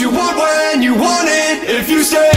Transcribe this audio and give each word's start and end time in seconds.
you 0.00 0.10
want 0.10 0.36
when 0.36 0.82
you 0.82 0.94
want 0.94 1.28
it. 1.28 1.68
If 1.68 1.88
you 1.88 2.02
stay 2.04 2.30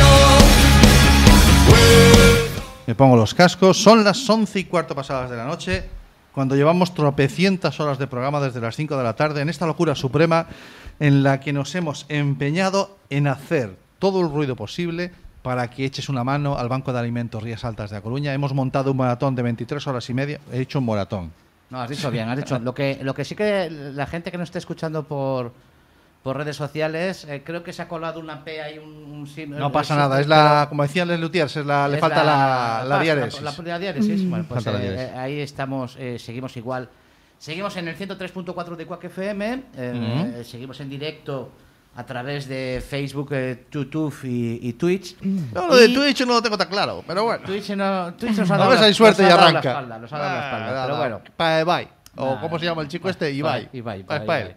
Me 2.87 2.95
pongo 2.95 3.15
los 3.15 3.33
cascos. 3.33 3.81
Son 3.81 4.03
las 4.03 4.27
11 4.27 4.59
y 4.59 4.63
cuarto 4.63 4.95
pasadas 4.95 5.29
de 5.29 5.37
la 5.37 5.45
noche, 5.45 5.83
cuando 6.31 6.55
llevamos 6.55 6.93
tropecientas 6.93 7.79
horas 7.79 7.99
de 7.99 8.07
programa 8.07 8.39
desde 8.39 8.59
las 8.59 8.75
5 8.75 8.97
de 8.97 9.03
la 9.03 9.15
tarde, 9.15 9.41
en 9.41 9.49
esta 9.49 9.67
locura 9.67 9.95
suprema 9.95 10.47
en 10.99 11.23
la 11.23 11.39
que 11.39 11.53
nos 11.53 11.73
hemos 11.75 12.05
empeñado 12.09 12.97
en 13.09 13.27
hacer 13.27 13.75
todo 13.99 14.21
el 14.21 14.31
ruido 14.31 14.55
posible 14.55 15.11
para 15.43 15.69
que 15.69 15.85
eches 15.85 16.09
una 16.09 16.23
mano 16.23 16.57
al 16.57 16.67
Banco 16.67 16.93
de 16.93 16.99
Alimentos 16.99 17.41
Rías 17.43 17.63
Altas 17.63 17.91
de 17.91 17.97
A 17.97 18.01
Coruña. 18.01 18.33
Hemos 18.33 18.53
montado 18.53 18.91
un 18.91 18.97
maratón 18.97 19.35
de 19.35 19.43
23 19.43 19.85
horas 19.87 20.09
y 20.09 20.13
media. 20.13 20.39
He 20.51 20.61
hecho 20.61 20.79
un 20.79 20.85
maratón. 20.85 21.31
No, 21.69 21.79
has 21.79 21.89
dicho 21.89 22.11
bien, 22.11 22.27
has 22.27 22.37
dicho. 22.37 22.59
Lo 22.59 22.73
que, 22.73 22.99
lo 23.01 23.13
que 23.13 23.23
sí 23.23 23.35
que 23.35 23.69
la 23.69 24.05
gente 24.05 24.31
que 24.31 24.37
nos 24.37 24.49
esté 24.49 24.59
escuchando 24.59 25.03
por, 25.03 25.53
por 26.23 26.37
redes 26.37 26.55
sociales, 26.55 27.25
eh, 27.27 27.41
creo 27.43 27.63
que 27.63 27.73
se 27.73 27.81
ha 27.81 27.87
colado 27.87 28.19
una 28.19 28.43
P 28.43 28.61
ahí, 28.61 28.77
un, 28.77 29.25
signo. 29.27 29.57
No 29.57 29.71
pasa 29.71 29.95
nada, 29.95 30.19
es 30.21 30.27
la, 30.27 30.67
como 30.69 30.83
decían 30.83 31.07
les 31.07 31.19
Lutiers, 31.19 31.55
es 31.57 31.65
la, 31.65 31.87
le 31.87 31.95
Es 31.95 32.01
falta 32.01 32.23
la, 32.23 32.83
la 32.87 32.97
pas- 32.99 33.01
diéresis. 33.01 33.41
La, 33.41 33.51
la 33.63 33.79
diéresis, 33.79 34.29
bueno, 34.29 34.45
pues 34.47 34.65
la 34.65 34.71
eh, 34.73 34.79
diéresis. 34.81 35.09
eh, 35.09 35.17
ahí 35.17 35.39
estamos, 35.39 35.95
eh, 35.99 36.17
seguimos 36.19 36.55
igual. 36.57 36.89
Seguimos 37.39 37.75
en 37.77 37.87
el 37.87 37.97
103.4 37.97 38.75
de 38.75 38.85
Quack 38.85 39.03
FM, 39.05 39.53
eh, 39.53 40.33
eh, 40.37 40.43
seguimos 40.43 40.79
en 40.79 40.89
directo 40.89 41.51
a 41.95 42.05
través 42.05 42.47
de 42.47 42.83
Facebook, 42.87 43.29
eh, 43.33 43.65
YouTube 43.71 44.15
y, 44.23 44.59
y 44.69 44.73
Twitch. 44.73 45.17
No, 45.21 45.67
lo 45.67 45.75
de 45.75 45.87
Y 45.87 45.93
Twitch 45.93 46.21
no 46.21 46.33
lo 46.33 46.41
tengo 46.41 46.57
tan 46.57 46.69
claro, 46.69 47.03
pero 47.07 47.23
bueno. 47.23 47.43
Twitch, 47.45 47.71
no, 47.71 48.13
Twitch 48.13 48.37
nos 48.37 48.51
ha 48.51 48.57
dado 48.57 48.73
la- 48.75 48.81
hay 48.81 48.93
suerte 48.93 49.23
y 49.23 49.25
arranca. 49.25 49.61
La 49.63 49.69
espalda, 49.71 49.99
nos 49.99 50.13
ha 50.13 50.17
dado 50.19 50.29
la 50.35 50.45
espalda, 50.45 50.67
Ah, 50.67 50.85
pero 50.85 50.97
nada, 50.97 50.97
bueno. 50.99 51.21
Pa 51.35 51.59
Ibai. 51.61 51.89
O 52.15 52.25
Nada, 52.25 52.41
cómo 52.41 52.59
se 52.59 52.65
llama 52.65 52.81
el 52.83 52.87
chico 52.89 53.09
este, 53.09 53.31
Ibai, 53.31 53.69
Ibai. 53.73 54.01
Ibai, 54.01 54.21
Ibai, 54.23 54.41
él. 54.41 54.47
Ibai. 54.47 54.55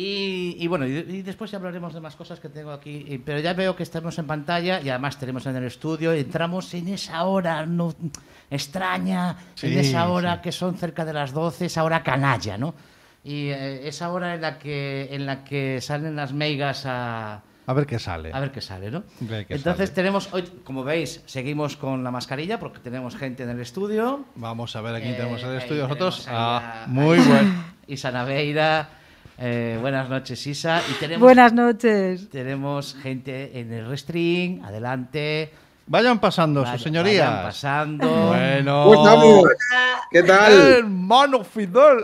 Y, 0.00 0.54
y 0.60 0.66
bueno, 0.68 0.86
y, 0.86 0.90
y 0.98 1.22
después 1.22 1.50
ya 1.50 1.56
hablaremos 1.58 1.92
de 1.92 2.00
más 2.00 2.14
cosas 2.14 2.38
que 2.38 2.48
tengo 2.48 2.70
aquí. 2.70 3.20
Pero 3.24 3.40
ya 3.40 3.52
veo 3.52 3.74
que 3.74 3.82
estamos 3.82 4.16
en 4.18 4.28
pantalla 4.28 4.80
y 4.80 4.88
además 4.90 5.18
tenemos 5.18 5.44
en 5.46 5.56
el 5.56 5.64
estudio. 5.64 6.12
Entramos 6.12 6.72
en 6.74 6.86
esa 6.86 7.24
hora 7.24 7.66
no, 7.66 7.92
extraña, 8.48 9.30
en 9.30 9.72
Sí, 9.72 9.76
esa 9.78 10.08
hora 10.08 10.36
sí. 10.36 10.40
que 10.42 10.52
son 10.52 10.76
cerca 10.76 11.04
de 11.04 11.12
las 11.12 11.32
12, 11.32 11.66
esa 11.66 11.82
hora 11.82 12.04
canalla, 12.04 12.56
¿no? 12.56 12.74
Y 13.24 13.48
eh, 13.48 13.88
esa 13.88 14.12
hora 14.12 14.34
en 14.36 14.40
la 14.40 14.58
que 14.60 15.08
en 15.10 15.26
la 15.26 15.42
que 15.42 15.80
salen 15.80 16.14
las 16.14 16.32
meigas 16.32 16.84
a, 16.86 17.42
A 17.66 17.72
ver 17.72 17.84
qué 17.84 17.98
sale. 17.98 18.30
a 18.32 18.38
ver 18.38 18.52
qué 18.52 18.60
sale, 18.60 18.92
¿no? 18.92 19.02
Qué 19.18 19.46
Entonces 19.48 19.88
sale. 19.88 19.94
tenemos 19.96 20.32
hoy, 20.32 20.44
como 20.62 20.84
veis, 20.84 21.22
seguimos 21.26 21.76
con 21.76 22.04
la 22.04 22.12
mascarilla 22.12 22.60
porque 22.60 22.78
tenemos 22.78 23.16
gente 23.16 23.42
en 23.42 23.50
el 23.50 23.60
estudio. 23.60 24.24
Vamos 24.36 24.76
a 24.76 24.80
ver 24.80 24.94
a 24.94 25.00
quién 25.00 25.14
Eh, 25.14 25.16
tenemos 25.16 25.42
en 25.42 25.48
el 25.48 25.56
ahí 25.56 25.62
estudio 25.62 25.82
nosotros. 25.82 26.24
Ah, 26.30 26.84
muy 26.86 27.18
bueno. 27.18 27.64
Isa 27.88 28.12
Naveira. 28.12 28.90
Eh, 29.40 29.78
buenas 29.80 30.08
noches, 30.08 30.44
Isa. 30.46 30.82
Y 30.90 30.94
tenemos, 30.94 31.22
Buenas 31.22 31.52
noches. 31.52 32.28
tenemos 32.30 32.96
gente 33.00 33.58
en 33.58 33.72
el 33.72 33.86
restring, 33.88 34.64
adelante. 34.64 35.52
Vayan 35.86 36.18
pasando, 36.18 36.62
Vayan- 36.62 36.72
sus 36.74 36.82
señorías. 36.82 37.28
vayan 37.28 37.42
pasando. 37.44 38.26
Bueno. 38.28 38.84
¿Cómo 38.84 39.04
estamos? 39.04 39.44
¿Qué 40.10 40.22
tal? 40.24 40.52
Hermano 40.52 41.44
Fidel. 41.44 42.02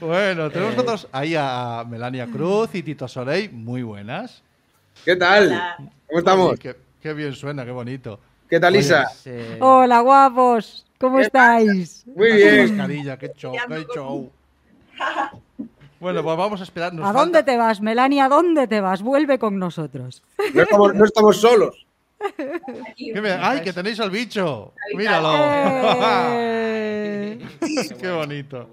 bueno, 0.00 0.50
tenemos 0.50 0.72
Eh. 0.72 0.76
nosotros 0.76 1.08
ahí 1.12 1.34
a 1.38 1.84
Melania 1.88 2.26
Cruz 2.26 2.70
y 2.74 2.82
Tito 2.82 3.06
Soleil. 3.08 3.52
Muy 3.52 3.82
buenas. 3.82 4.42
¿Qué 5.04 5.16
tal? 5.16 5.50
¿Cómo 6.06 6.18
estamos? 6.18 6.50
Oye, 6.52 6.58
qué, 6.58 6.76
qué 7.02 7.12
bien 7.12 7.34
suena, 7.34 7.64
qué 7.64 7.70
bonito. 7.70 8.18
¿Qué 8.48 8.58
tal, 8.60 8.74
Isa? 8.76 9.04
Pues, 9.04 9.26
eh, 9.26 9.58
Hola, 9.60 10.00
guapos. 10.00 10.86
¿Cómo 10.98 11.20
estáis? 11.20 12.04
Muy 12.06 12.32
bien. 12.32 12.74
mascarilla, 12.76 13.18
qué 13.18 13.32
show, 13.36 13.52
qué 13.68 13.86
show. 13.94 14.30
Bueno, 15.98 16.22
pues 16.22 16.36
vamos 16.36 16.60
a 16.60 16.64
esperar. 16.64 16.92
nos 16.92 17.04
¿A 17.08 17.12
dónde 17.12 17.38
falta- 17.38 17.44
te 17.52 17.56
vas, 17.56 17.80
Melania? 17.80 18.26
¿A 18.26 18.28
dónde 18.28 18.68
te 18.68 18.82
vas? 18.82 19.00
Vuelve 19.00 19.38
con 19.38 19.58
nosotros. 19.58 20.22
No 20.52 20.62
estamos, 20.62 20.94
no 20.94 21.04
estamos 21.06 21.36
solos. 21.40 21.86
¿Qué 22.96 23.20
me- 23.20 23.30
¡Ay, 23.32 23.62
que 23.62 23.72
tenéis 23.72 23.98
al 24.00 24.10
bicho! 24.10 24.74
¡Míralo! 24.94 25.32
Eh, 26.34 27.38
¡Qué 28.00 28.10
bonito! 28.10 28.68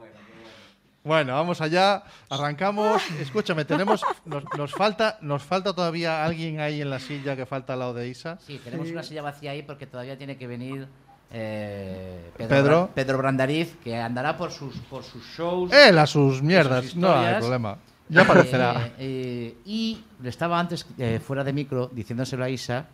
Bueno, 1.04 1.34
vamos 1.34 1.60
allá, 1.62 2.04
arrancamos. 2.30 3.02
Escúchame, 3.20 3.66
tenemos, 3.66 4.02
nos, 4.26 4.44
nos 4.58 4.72
falta, 4.74 5.18
nos 5.22 5.44
falta 5.44 5.74
todavía 5.74 6.24
alguien 6.24 6.60
ahí 6.62 6.82
en 6.82 6.90
la 6.90 7.00
silla 7.00 7.36
que 7.36 7.46
falta 7.46 7.74
al 7.74 7.80
lado 7.80 7.94
de 7.94 8.08
Isa. 8.08 8.38
sí, 8.46 8.60
tenemos 8.64 8.90
una 8.90 9.04
silla 9.04 9.22
vacía 9.22 9.52
ahí 9.52 9.64
porque 9.64 9.86
todavía 9.88 10.18
tiene 10.18 10.38
que 10.38 10.48
venir 10.48 10.88
eh, 11.34 12.32
Pedro, 12.38 12.50
Pedro. 12.50 12.84
Bra- 12.84 12.94
Pedro 12.94 13.18
Brandariz, 13.18 13.76
que 13.84 13.98
andará 14.00 14.38
por 14.38 14.52
sus, 14.52 14.76
por 14.90 15.04
sus 15.04 15.24
shows. 15.36 15.72
Él 15.74 15.98
a 15.98 16.06
sus 16.06 16.42
mierdas, 16.42 16.86
sus 16.86 16.96
no 16.96 17.12
hay 17.14 17.36
problema. 17.40 17.78
Ya 18.10 18.22
aparecerá. 18.22 18.88
Eh, 18.88 18.92
eh, 19.00 19.58
y 19.66 20.04
le 20.22 20.30
estaba 20.30 20.60
antes, 20.60 20.86
eh, 20.98 21.20
fuera 21.26 21.44
de 21.44 21.54
micro, 21.54 21.90
diciéndoselo 21.92 22.44
a 22.44 22.50
Isa, 22.50 22.86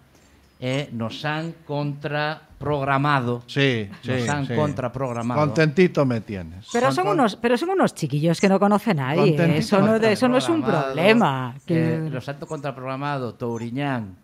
eh, 0.61 0.89
nos 0.93 1.25
han 1.25 1.53
contraprogramado. 1.65 3.43
Sí, 3.47 3.89
sí. 4.01 4.11
nos 4.11 4.29
han 4.29 4.45
sí. 4.47 4.55
contraprogramado. 4.55 5.39
Contentito 5.41 6.05
me 6.05 6.21
tienes. 6.21 6.67
pero, 6.71 6.91
son 6.91 7.07
unos, 7.07 7.35
pero 7.35 7.57
son 7.57 7.69
unos 7.69 7.93
chiquillos 7.95 8.39
que 8.39 8.49
no 8.49 8.59
conoce 8.59 8.93
nadie. 8.93 9.21
¿eh? 9.23 9.27
Contentito, 9.29 9.59
Eso 9.59 9.81
no, 9.81 9.95
eso 9.95 10.27
no 10.27 10.37
es 10.37 10.49
un 10.49 10.63
problema. 10.63 11.55
Que- 11.65 11.95
eh, 11.95 12.09
los 12.09 12.27
han 12.29 12.37
contraprogramado 12.37 13.33
Touriñán. 13.35 14.15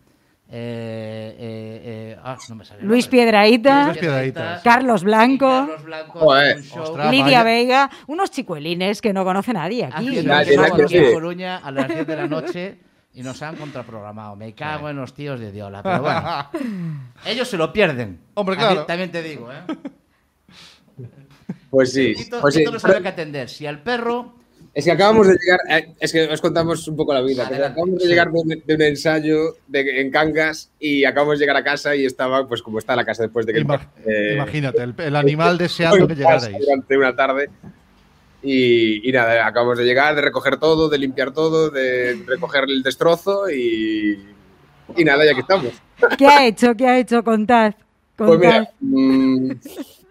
Eh, 0.58 1.36
eh, 1.38 1.82
eh, 1.84 2.18
ah, 2.24 2.38
no 2.48 2.56
me 2.56 2.64
sale 2.64 2.82
Luis. 2.84 3.10
Piedraíta, 3.10 3.88
Luis 3.88 4.00
sí. 4.00 4.34
Carlos 4.64 5.04
Blanco, 5.04 5.50
Carlos 5.50 5.84
Blanco 5.84 6.20
ostras. 6.20 7.12
Lidia 7.12 7.44
vaya. 7.44 7.44
Vega, 7.44 7.92
unos 8.08 8.32
chicuelines 8.32 9.02
que 9.02 9.12
no 9.12 9.26
conoce 9.26 9.52
nadie 9.52 9.84
aquí. 9.84 10.18
en. 10.18 11.14
Coruña 11.14 11.58
a 11.58 11.72
las 11.72 11.90
10 11.90 12.08
de 12.08 12.16
la 12.16 12.28
noche 12.28 12.78
y 13.14 13.22
nos 13.22 13.42
han 13.42 13.58
contraprogramado. 13.58 14.38
Me 14.38 14.54
cago 14.54 14.88
en 14.88 14.96
los 14.96 15.14
tíos 15.14 15.42
de 15.42 15.52
Diola. 15.52 15.84
Pero 15.84 16.02
bueno, 16.02 17.04
ellos 17.26 17.50
se 17.50 17.58
lo 17.58 17.74
pierden. 17.74 18.22
Hombre, 18.36 18.56
claro. 18.56 18.86
También 18.86 19.12
te 19.12 19.22
digo, 19.22 19.52
¿eh? 19.52 19.60
Pues 21.70 21.92
sí. 21.92 22.14
Tito, 22.16 22.40
Pues 22.40 22.54
sí. 22.54 22.62
Tito 22.62 22.72
no 22.72 22.80
sabe 22.80 23.02
qué 23.02 23.10
atender. 23.10 23.50
Si 23.50 23.68
al 23.68 23.84
perro 23.84 24.36
Es 24.76 24.84
que 24.84 24.92
acabamos 24.92 25.26
de 25.28 25.38
llegar, 25.42 25.60
eh, 25.70 25.96
es 26.02 26.12
que 26.12 26.26
os 26.28 26.42
contamos 26.42 26.86
un 26.90 26.98
poco 26.98 27.14
la 27.14 27.22
vida. 27.22 27.48
Adelante. 27.48 27.72
acabamos 27.72 28.00
de 28.04 28.08
llegar 28.10 28.30
de, 28.30 28.40
un- 28.40 28.64
de 28.66 28.76
un 28.76 28.82
ensayo 28.82 29.56
de- 29.68 30.02
en 30.02 30.12
Cangas 30.12 30.70
y 30.80 31.06
acabamos 31.06 31.40
de 31.40 31.46
llegar 31.46 31.56
a 31.56 31.64
casa 31.64 31.96
y 31.96 32.06
estaba, 32.06 32.46
pues 32.46 32.62
como 32.62 32.80
está 32.80 32.94
la 32.96 33.06
casa 33.06 33.24
después 33.24 33.46
de 33.46 33.54
que... 33.54 33.60
Eh, 34.06 34.34
Imagínate, 34.36 34.84
el, 34.84 34.94
el 34.98 35.16
animal 35.16 35.58
deseando 35.58 36.06
que 36.08 36.16
llegarais. 36.16 36.60
Durante 36.60 36.98
una 36.98 37.16
tarde. 37.16 37.50
Y, 38.44 39.08
y 39.08 39.12
nada, 39.14 39.48
acabamos 39.48 39.78
de 39.78 39.86
llegar, 39.86 40.14
de 40.14 40.22
recoger 40.22 40.58
todo, 40.58 40.90
de 40.90 40.98
limpiar 40.98 41.32
todo, 41.32 41.70
de 41.72 42.22
recoger 42.28 42.66
el 42.68 42.84
destrozo 42.84 43.50
y, 43.50 44.20
y 44.96 45.04
nada, 45.06 45.26
ya 45.26 45.34
que 45.34 45.40
estamos. 45.40 45.72
¿Qué 46.18 46.28
ha 46.28 46.46
hecho? 46.46 46.76
¿Qué 46.76 46.86
ha 46.86 47.00
hecho? 47.00 47.24
Contad. 47.24 47.74
Pues 48.18 48.30
Contad. 48.30 48.48
mira, 48.50 48.72
mm, 48.82 49.52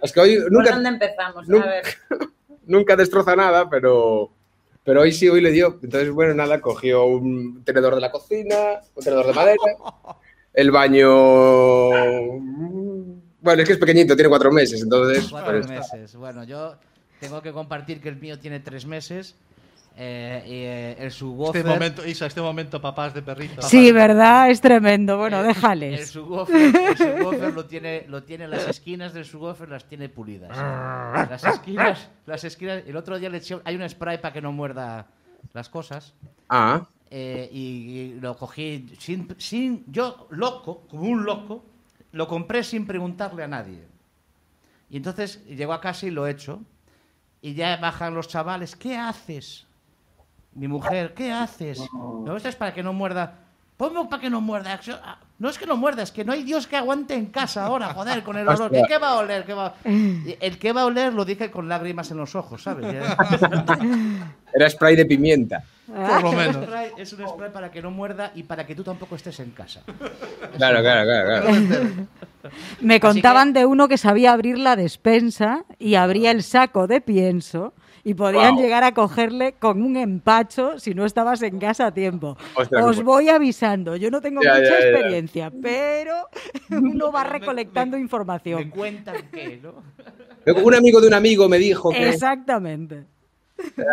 es 0.03 0.13
que 0.13 0.21
hoy 0.21 0.37
¿Por 0.41 0.53
nunca, 0.53 0.71
dónde 0.75 0.89
empezamos? 0.89 1.47
nunca- 1.49 1.65
A 1.67 1.71
ver. 1.71 1.85
nunca 2.67 2.97
destroza 2.97 3.37
nada, 3.37 3.69
pero, 3.71 4.31
pero 4.85 5.01
hoy 5.01 5.13
sí, 5.13 5.29
hoy 5.29 5.41
le 5.41 5.51
dio. 5.51 5.79
Entonces, 5.83 6.11
bueno, 6.11 6.35
nada, 6.35 6.61
cogió 6.61 7.07
un 7.07 7.65
tenedor 7.65 7.95
de 7.95 8.03
la 8.03 8.13
cocina, 8.13 8.81
un 8.95 9.03
tenedor 9.03 9.27
de 9.27 9.33
madera, 9.33 9.59
el 10.55 10.71
baño... 10.71 11.11
Bueno, 13.41 13.61
es 13.61 13.67
que 13.67 13.75
es 13.75 13.79
pequeñito, 13.79 14.15
tiene 14.15 14.29
cuatro 14.29 14.53
meses, 14.53 14.83
entonces... 14.83 15.27
Cuatro 15.31 15.53
pues, 15.53 15.69
meses. 15.69 16.17
Bueno, 16.17 16.45
yo 16.45 16.77
tengo 17.21 17.43
que 17.43 17.53
compartir 17.53 18.01
que 18.01 18.09
el 18.11 18.17
mío 18.17 18.39
tiene 18.39 18.61
tres 18.61 18.87
meses. 18.87 19.35
Eh, 19.97 20.43
y 20.47 20.53
eh, 20.53 20.97
el 21.05 21.13
subwoofer. 21.13 21.61
Este 21.61 21.71
momento, 21.73 22.05
Isa, 22.07 22.27
este 22.27 22.41
momento, 22.41 22.81
papás 22.81 23.15
de 23.15 23.23
perrito. 23.23 23.63
Sí, 23.63 23.93
¿verdad? 23.93 24.51
Es 24.51 24.61
tremendo. 24.61 25.17
Bueno, 25.19 25.41
el- 25.41 25.47
déjales. 25.47 26.01
El 26.01 26.07
subwoofer, 26.07 26.57
el 26.77 26.97
subwoofer 26.99 27.53
lo 27.55 27.65
tiene, 27.67 28.05
lo 28.09 28.25
tiene 28.25 28.49
las 28.49 28.67
esquinas 28.67 29.13
del 29.15 29.25
subwoofer 29.25 29.69
las 29.69 29.85
tiene 29.85 30.09
pulidas. 30.09 30.51
Las 31.31 31.45
esquinas, 31.45 32.09
las 32.27 32.43
esquinas. 32.43 32.83
El 32.87 32.97
otro 32.97 33.19
día 33.21 33.29
le 33.31 33.39
eché, 33.39 33.57
hay 33.65 33.77
un 33.77 33.89
spray 33.89 34.19
para 34.21 34.33
que 34.33 34.43
no 34.43 34.51
muerda 34.51 35.07
las 35.53 35.69
cosas. 35.69 36.13
Ah, 36.49 36.85
eh, 37.11 37.49
y, 37.53 37.61
y 37.61 38.21
lo 38.21 38.37
cogí 38.37 38.93
sin, 38.99 39.29
sin, 39.39 39.85
yo 39.87 40.27
loco, 40.31 40.89
como 40.91 41.05
un 41.05 41.25
loco, 41.25 41.65
lo 42.11 42.27
compré 42.27 42.65
sin 42.65 42.85
preguntarle 42.85 43.45
a 43.45 43.49
nadie. 43.49 43.85
Y 44.91 44.97
entonces 44.97 45.45
llego 45.47 45.73
a 45.73 45.81
casa 45.81 46.07
y 46.07 46.11
lo 46.11 46.27
he 46.27 46.33
hecho. 46.33 46.61
Y 47.41 47.55
ya 47.55 47.77
bajan 47.77 48.15
los 48.15 48.27
chavales, 48.27 48.75
¿qué 48.75 48.97
haces? 48.97 49.64
Mi 50.55 50.69
mujer, 50.69 51.15
¿qué 51.15 51.33
haces? 51.33 51.81
No, 51.93 52.37
esto 52.37 52.49
es 52.49 52.57
para 52.57 52.73
que 52.73 52.83
no 52.83 52.93
muerda. 52.93 53.35
Ponme 53.77 54.05
para 54.09 54.23
que 54.23 54.31
no 54.31 54.41
muerda. 54.41 54.79
Ah, 55.03 55.19
No 55.41 55.49
es 55.49 55.59
que 55.59 55.67
no 55.67 55.77
muerda, 55.77 56.03
es 56.05 56.13
que 56.13 56.25
no 56.25 56.33
hay 56.33 56.45
Dios 56.45 56.69
que 56.69 56.77
aguante 56.77 57.15
en 57.15 57.27
casa 57.27 57.67
ahora, 57.67 57.93
joder, 57.93 58.23
con 58.23 58.37
el 58.39 58.47
olor. 58.49 58.71
¿Qué, 58.87 58.99
va 58.99 59.09
a 59.11 59.15
oler? 59.17 59.45
¿Qué 59.45 59.53
va? 59.53 59.75
Y 59.85 60.37
El 60.41 60.59
que 60.59 60.73
va 60.73 60.83
a 60.83 60.87
oler 60.87 61.13
lo 61.13 61.25
dije 61.25 61.51
con 61.51 61.69
lágrimas 61.69 62.09
en 62.13 62.19
los 62.19 62.37
ojos, 62.37 62.63
¿sabes? 62.63 62.87
era 64.55 64.71
spray 64.71 64.95
de 64.95 65.07
pimienta. 65.07 65.65
Por 65.87 65.97
lo 65.99 66.17
Es 66.19 66.25
un 66.25 66.37
menos. 66.37 66.57
spray- 66.69 66.93
Es 66.99 67.13
un 67.15 67.29
spray 67.29 67.51
para 67.53 67.71
que 67.73 67.83
no 67.83 67.91
muerda 67.91 68.31
y 68.37 68.45
para 68.45 68.65
que 68.65 68.77
tú 68.77 68.85
tampoco 68.85 69.17
estés 69.17 69.41
en 69.41 69.51
casa. 69.51 69.81
Claro, 70.57 70.81
claro, 70.81 71.05
claro. 71.05 71.43
claro. 71.67 71.87
Me 72.81 73.01
contaban 73.01 73.53
de 73.53 73.67
uno 73.67 73.89
que 73.89 73.99
sabía 73.99 74.33
abrir 74.33 74.59
la 74.59 74.77
despensa 74.77 75.65
y 75.81 75.97
abría 75.97 76.31
el 76.31 76.45
saco 76.45 76.87
de 76.87 77.01
pienso 77.01 77.75
y 78.05 78.15
podían 78.15 78.57
llegar 78.57 78.85
a 78.85 78.93
cogerle 78.93 79.55
con 79.55 79.83
un 79.83 79.97
empacho 79.97 80.79
si 80.79 80.95
no 80.95 81.07
estabas 81.07 81.41
en 81.43 81.59
casa 81.59 81.87
a 81.87 81.95
tiempo. 81.95 82.37
Ostras, 82.55 82.85
Os 82.85 82.97
qué 82.99 83.03
voy 83.03 83.29
avisando. 83.31 83.97
Yo 83.97 84.11
no 84.11 84.21
tengo 84.21 84.43
Ya, 84.43 84.51
mucha 84.55 84.63
ya, 84.65 84.71
ya. 84.81 84.89
experiencia, 84.91 85.53
pero 85.63 86.29
uno 86.71 87.11
va 87.11 87.25
recolectando 87.25 87.97
me- 87.97 88.01
Me 88.01 88.03
información. 88.05 88.71
cuentan 88.71 89.29
que, 89.33 89.59
¿no? 89.63 89.83
Un 90.63 90.75
amigo 90.75 91.01
de 91.01 91.09
un 91.09 91.15
amigo 91.15 91.49
me 91.49 91.59
dijo 91.59 91.91
que 91.91 92.09
Exactamente. 92.11 93.07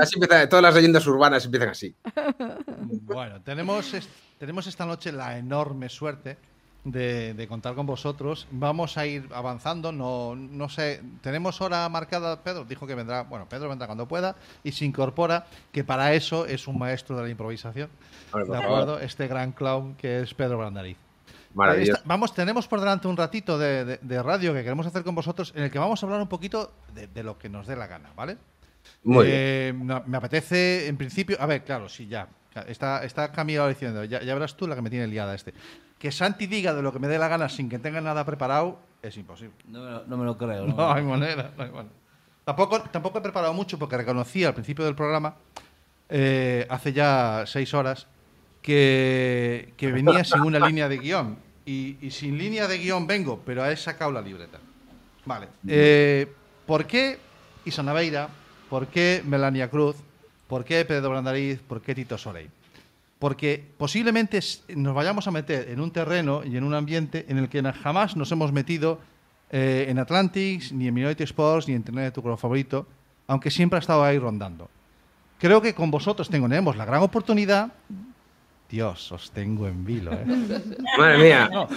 así 0.01 0.15
empieza, 0.15 0.49
todas 0.49 0.63
las 0.63 0.75
leyendas 0.75 1.07
urbanas 1.07 1.45
empiezan 1.45 1.69
así. 1.69 1.95
Bueno, 3.03 3.41
tenemos, 3.41 3.93
tenemos 4.37 4.67
esta 4.67 4.85
noche 4.85 5.11
la 5.11 5.37
enorme 5.37 5.87
suerte 5.87 6.37
de, 6.83 7.33
de 7.33 7.47
contar 7.47 7.75
con 7.75 7.85
vosotros. 7.85 8.47
Vamos 8.51 8.97
a 8.97 9.05
ir 9.05 9.27
avanzando. 9.33 9.91
No, 9.91 10.35
no 10.35 10.69
sé, 10.69 11.01
tenemos 11.21 11.61
hora 11.61 11.87
marcada. 11.89 12.41
Pedro 12.43 12.65
dijo 12.65 12.87
que 12.87 12.95
vendrá. 12.95 13.23
Bueno, 13.23 13.47
Pedro 13.47 13.69
vendrá 13.69 13.87
cuando 13.87 14.07
pueda 14.07 14.35
y 14.63 14.71
se 14.71 14.85
incorpora, 14.85 15.45
que 15.71 15.83
para 15.83 16.13
eso 16.13 16.45
es 16.45 16.67
un 16.67 16.77
maestro 16.79 17.15
de 17.17 17.23
la 17.23 17.29
improvisación. 17.29 17.89
¿De 18.33 18.57
acuerdo? 18.57 18.99
Este 18.99 19.27
gran 19.27 19.51
clown 19.51 19.95
que 19.95 20.21
es 20.21 20.33
Pedro 20.33 20.57
Brandariz. 20.57 20.97
Maravilloso. 21.53 21.97
Esta- 21.97 22.07
vamos, 22.07 22.33
tenemos 22.33 22.67
por 22.67 22.79
delante 22.79 23.07
un 23.09 23.17
ratito 23.17 23.59
de, 23.59 23.83
de- 23.83 23.99
de 24.01 24.23
radio 24.23 24.53
que 24.53 24.63
queremos 24.63 24.85
hacer 24.87 25.03
con 25.03 25.13
vosotros 25.15 25.51
en 25.55 25.63
el 25.63 25.71
que 25.71 25.79
vamos 25.79 26.01
a 26.01 26.05
hablar 26.05 26.21
un 26.21 26.29
poquito 26.29 26.71
de, 26.93 27.07
de 27.07 27.23
lo 27.23 27.37
que 27.37 27.49
nos 27.49 27.67
dé 27.67 27.75
la 27.75 27.87
gana, 27.87 28.09
¿vale? 28.15 28.37
Muy 29.03 29.25
bien. 29.25 29.37
Eh, 29.37 29.73
me 30.07 30.17
apetece, 30.17 30.87
en 30.87 30.95
principio, 30.97 31.35
a 31.39 31.45
ver, 31.45 31.63
claro, 31.65 31.89
sí, 31.89 32.07
ya. 32.07 32.27
Está, 32.67 33.03
está 33.03 33.31
Camila 33.33 33.67
diciendo, 33.67 34.03
ya, 34.05 34.21
ya 34.21 34.33
verás 34.33 34.55
tú 34.55 34.65
la 34.67 34.75
que 34.75 34.81
me 34.81 34.89
tiene 34.89 35.07
liada 35.07 35.35
este. 35.35 35.53
Que 36.01 36.11
Santi 36.11 36.47
diga 36.47 36.73
de 36.73 36.81
lo 36.81 36.91
que 36.91 36.97
me 36.97 37.07
dé 37.07 37.19
la 37.19 37.27
gana 37.27 37.47
sin 37.47 37.69
que 37.69 37.77
tenga 37.77 38.01
nada 38.01 38.25
preparado 38.25 38.79
es 39.03 39.15
imposible. 39.17 39.53
No 39.67 39.83
me 39.83 39.91
lo, 39.91 40.05
no 40.07 40.17
me 40.17 40.25
lo 40.25 40.35
creo. 40.35 40.65
¿no? 40.65 40.75
No 40.75 40.91
hay 40.91 41.03
manera, 41.03 41.51
no 41.55 41.63
hay 41.63 41.69
manera. 41.69 41.95
Tampoco, 42.43 42.81
tampoco 42.81 43.19
he 43.19 43.21
preparado 43.21 43.53
mucho 43.53 43.77
porque 43.77 43.97
reconocí 43.97 44.43
al 44.43 44.55
principio 44.55 44.83
del 44.83 44.95
programa, 44.95 45.35
eh, 46.09 46.65
hace 46.71 46.91
ya 46.91 47.43
seis 47.45 47.71
horas, 47.75 48.07
que, 48.63 49.73
que 49.77 49.91
venía 49.91 50.23
sin 50.23 50.41
una 50.41 50.65
línea 50.65 50.89
de 50.89 50.97
guion. 50.97 51.37
Y, 51.67 51.97
y 52.01 52.09
sin 52.09 52.35
línea 52.35 52.67
de 52.67 52.79
guion 52.79 53.05
vengo, 53.05 53.39
pero 53.45 53.63
he 53.63 53.77
sacado 53.77 54.11
la 54.11 54.21
libreta. 54.21 54.57
Vale. 55.23 55.49
Eh, 55.67 56.27
¿Por 56.65 56.87
qué 56.87 57.19
Isa 57.63 57.83
Naveira? 57.83 58.27
¿Por 58.71 58.87
qué 58.87 59.21
Melania 59.23 59.69
Cruz? 59.69 59.97
¿Por 60.47 60.65
qué 60.65 60.83
Pedro 60.83 61.11
Brandariz? 61.11 61.59
¿Por 61.59 61.79
qué 61.79 61.93
Tito 61.93 62.17
Soleil? 62.17 62.49
Porque 63.21 63.63
posiblemente 63.77 64.39
nos 64.75 64.95
vayamos 64.95 65.27
a 65.27 65.31
meter 65.31 65.69
en 65.69 65.79
un 65.79 65.91
terreno 65.91 66.41
y 66.43 66.57
en 66.57 66.63
un 66.63 66.73
ambiente 66.73 67.27
en 67.29 67.37
el 67.37 67.49
que 67.49 67.61
jamás 67.61 68.17
nos 68.17 68.31
hemos 68.31 68.51
metido 68.51 68.97
eh, 69.51 69.85
en 69.89 69.99
Atlantics, 69.99 70.71
ni 70.71 70.87
en 70.87 70.93
Minority 70.95 71.21
Sports, 71.25 71.67
ni 71.67 71.75
en 71.75 71.81
Internet 71.81 72.05
de 72.05 72.11
tu 72.13 72.23
color 72.23 72.39
favorito, 72.39 72.87
aunque 73.27 73.51
siempre 73.51 73.77
ha 73.77 73.79
estado 73.79 74.03
ahí 74.03 74.17
rondando. 74.17 74.71
Creo 75.37 75.61
que 75.61 75.75
con 75.75 75.91
vosotros 75.91 76.29
tenemos 76.29 76.75
la 76.75 76.83
gran 76.83 77.03
oportunidad. 77.03 77.71
Dios, 78.67 79.11
os 79.11 79.29
tengo 79.29 79.67
en 79.67 79.85
vilo, 79.85 80.13
¿eh? 80.13 80.25
Madre 80.97 81.17
mía. 81.19 81.47
No, 81.53 81.67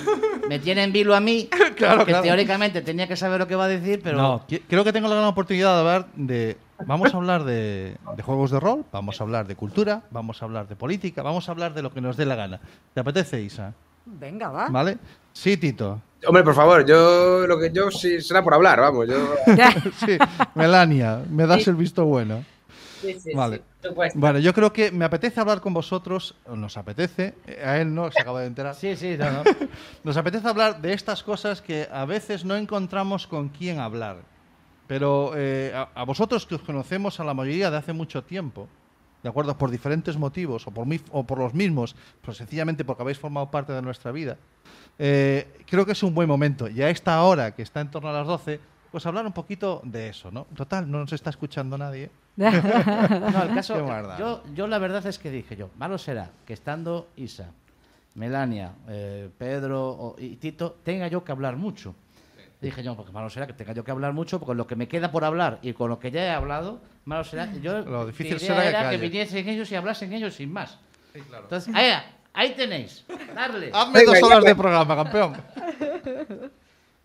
me 0.48 0.58
tiene 0.60 0.84
en 0.84 0.92
vilo 0.92 1.14
a 1.14 1.20
mí, 1.20 1.50
Claro, 1.76 2.06
que 2.06 2.12
claro. 2.12 2.22
teóricamente 2.22 2.80
tenía 2.80 3.06
que 3.06 3.16
saber 3.16 3.38
lo 3.38 3.46
que 3.46 3.54
va 3.54 3.66
a 3.66 3.68
decir, 3.68 4.00
pero 4.02 4.16
No, 4.16 4.46
creo 4.66 4.82
que 4.82 4.94
tengo 4.94 5.08
la 5.08 5.16
gran 5.16 5.26
oportunidad 5.26 5.74
de 5.74 5.80
hablar 5.80 6.06
de. 6.14 6.56
Vamos 6.86 7.14
a 7.14 7.16
hablar 7.16 7.44
de, 7.44 7.96
de 8.16 8.22
juegos 8.22 8.50
de 8.50 8.60
rol, 8.60 8.84
vamos 8.92 9.20
a 9.20 9.24
hablar 9.24 9.46
de 9.46 9.54
cultura, 9.56 10.02
vamos 10.10 10.42
a 10.42 10.44
hablar 10.44 10.66
de 10.68 10.76
política, 10.76 11.22
vamos 11.22 11.48
a 11.48 11.52
hablar 11.52 11.72
de 11.74 11.82
lo 11.82 11.92
que 11.92 12.00
nos 12.00 12.16
dé 12.16 12.26
la 12.26 12.34
gana. 12.34 12.60
¿Te 12.92 13.00
apetece, 13.00 13.40
Isa? 13.40 13.72
Venga, 14.06 14.50
va. 14.50 14.68
¿Vale? 14.68 14.98
Sí, 15.32 15.56
Tito. 15.56 16.00
Hombre, 16.26 16.42
por 16.42 16.54
favor, 16.54 16.84
yo 16.84 17.46
lo 17.46 17.58
que 17.58 17.70
yo 17.70 17.90
sí 17.90 18.20
será 18.20 18.42
por 18.42 18.54
hablar, 18.54 18.80
vamos. 18.80 19.06
Yo, 19.08 19.16
Sí, 20.04 20.18
Melania, 20.54 21.22
me 21.30 21.46
das 21.46 21.66
el 21.68 21.74
visto 21.76 22.04
bueno. 22.04 22.44
Sí, 23.00 23.20
sí, 23.20 23.34
Vale. 23.34 23.62
sí. 23.82 23.88
Vale, 24.14 24.40
yo 24.40 24.54
creo 24.54 24.72
que 24.72 24.90
me 24.90 25.04
apetece 25.04 25.38
hablar 25.38 25.60
con 25.60 25.74
vosotros, 25.74 26.34
nos 26.48 26.76
apetece, 26.78 27.34
eh, 27.46 27.62
a 27.64 27.78
él 27.78 27.94
no, 27.94 28.10
se 28.10 28.20
acaba 28.20 28.40
de 28.40 28.46
enterar. 28.46 28.74
sí, 28.74 28.96
sí, 28.96 29.16
no, 29.18 29.30
no. 29.30 29.42
Nos 30.04 30.16
apetece 30.16 30.48
hablar 30.48 30.80
de 30.80 30.94
estas 30.94 31.22
cosas 31.22 31.60
que 31.60 31.86
a 31.92 32.06
veces 32.06 32.46
no 32.46 32.56
encontramos 32.56 33.26
con 33.26 33.50
quién 33.50 33.78
hablar. 33.78 34.16
Pero 34.86 35.32
eh, 35.34 35.72
a, 35.74 35.88
a 35.94 36.04
vosotros 36.04 36.46
que 36.46 36.54
os 36.56 36.62
conocemos 36.62 37.18
a 37.20 37.24
la 37.24 37.32
mayoría 37.34 37.70
de 37.70 37.76
hace 37.78 37.92
mucho 37.92 38.22
tiempo, 38.24 38.68
¿de 39.22 39.28
acuerdo? 39.30 39.56
Por 39.56 39.70
diferentes 39.70 40.16
motivos 40.18 40.66
o 40.66 40.70
por, 40.70 40.86
mi- 40.86 41.00
o 41.10 41.24
por 41.24 41.38
los 41.38 41.54
mismos, 41.54 41.96
pues 42.20 42.36
sencillamente 42.36 42.84
porque 42.84 43.02
habéis 43.02 43.18
formado 43.18 43.50
parte 43.50 43.72
de 43.72 43.80
nuestra 43.82 44.12
vida, 44.12 44.36
eh, 44.98 45.62
creo 45.66 45.86
que 45.86 45.92
es 45.92 46.02
un 46.02 46.14
buen 46.14 46.28
momento. 46.28 46.68
Y 46.68 46.82
a 46.82 46.90
esta 46.90 47.22
hora, 47.22 47.54
que 47.54 47.62
está 47.62 47.80
en 47.80 47.90
torno 47.90 48.10
a 48.10 48.12
las 48.12 48.26
12, 48.26 48.60
pues 48.90 49.06
hablar 49.06 49.26
un 49.26 49.32
poquito 49.32 49.80
de 49.84 50.08
eso, 50.08 50.30
¿no? 50.30 50.44
Total, 50.54 50.88
no 50.90 50.98
nos 51.00 51.12
está 51.12 51.30
escuchando 51.30 51.76
nadie. 51.78 52.10
No, 52.38 53.42
el 53.44 53.54
caso, 53.54 53.74
yo, 54.18 54.42
yo 54.54 54.66
la 54.66 54.78
verdad 54.78 55.04
es 55.06 55.18
que 55.18 55.30
dije 55.30 55.56
yo, 55.56 55.70
malo 55.78 55.98
será 55.98 56.30
que 56.46 56.52
estando 56.52 57.08
Isa, 57.16 57.50
Melania, 58.16 58.72
eh, 58.88 59.28
Pedro 59.38 60.14
y 60.18 60.36
Tito, 60.36 60.76
tenga 60.84 61.08
yo 61.08 61.24
que 61.24 61.32
hablar 61.32 61.56
mucho. 61.56 61.94
Dije 62.64 62.82
yo, 62.82 62.96
porque 62.96 63.12
malo 63.12 63.28
será 63.28 63.46
que 63.46 63.52
tenga 63.52 63.72
yo 63.74 63.84
que 63.84 63.90
hablar 63.90 64.12
mucho, 64.14 64.40
porque 64.40 64.54
lo 64.54 64.66
que 64.66 64.74
me 64.74 64.88
queda 64.88 65.12
por 65.12 65.22
hablar 65.24 65.58
y 65.62 65.72
con 65.74 65.90
lo 65.90 65.98
que 65.98 66.10
ya 66.10 66.22
he 66.24 66.30
hablado, 66.30 66.80
malo 67.04 67.22
será. 67.22 67.52
Yo, 67.60 67.80
Lo 67.80 68.06
difícil 68.06 68.40
será 68.40 68.62
que 68.62 68.68
era 68.68 68.90
que 68.90 68.96
viniesen 68.96 69.46
ellos 69.48 69.70
y 69.70 69.74
hablasen 69.74 70.12
ellos 70.12 70.34
sin 70.34 70.50
más. 70.52 70.78
Entonces, 71.14 71.74
ahí, 71.74 71.92
ahí 72.32 72.54
tenéis, 72.54 73.04
darle. 73.34 73.70
Hazme 73.72 73.98
Venga, 74.00 74.12
dos 74.18 74.22
horas 74.22 74.44
de 74.44 74.54
programa, 74.54 74.96
campeón. 74.96 75.36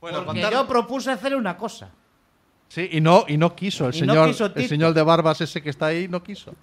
bueno, 0.01 0.23
porque 0.25 0.41
contar- 0.41 0.51
yo 0.53 0.65
propuse 0.67 1.11
hacer 1.11 1.35
una 1.35 1.57
cosa. 1.57 1.89
Sí, 2.69 2.87
y 2.91 3.01
no, 3.01 3.25
y 3.27 3.35
no 3.35 3.55
quiso. 3.55 3.87
El 3.89 3.95
Y 3.95 4.01
no 4.01 4.13
señor, 4.13 4.27
quiso 4.29 4.45
el 4.55 4.67
señor 4.69 4.93
de 4.93 5.01
barbas 5.01 5.41
ese 5.41 5.59
que 5.61 5.71
está 5.71 5.87
ahí 5.87 6.07
no 6.07 6.21
quiso. 6.21 6.53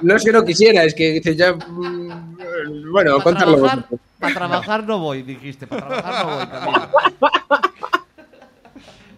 no 0.00 0.16
es 0.16 0.24
que 0.24 0.32
no 0.32 0.42
quisiera, 0.44 0.82
es 0.82 0.94
que 0.94 1.12
dice 1.12 1.36
ya. 1.36 1.52
mm, 1.52 2.90
Bueno, 2.90 3.18
Para 3.18 3.22
contarlo. 3.24 3.54
trabajar, 3.56 3.84
para 4.18 4.34
trabajar 4.34 4.84
no 4.84 4.98
voy, 4.98 5.22
dijiste. 5.22 5.66
Para 5.66 5.86
trabajar 5.88 6.24
no 6.26 6.36
voy 6.36 6.46
también. 6.46 6.80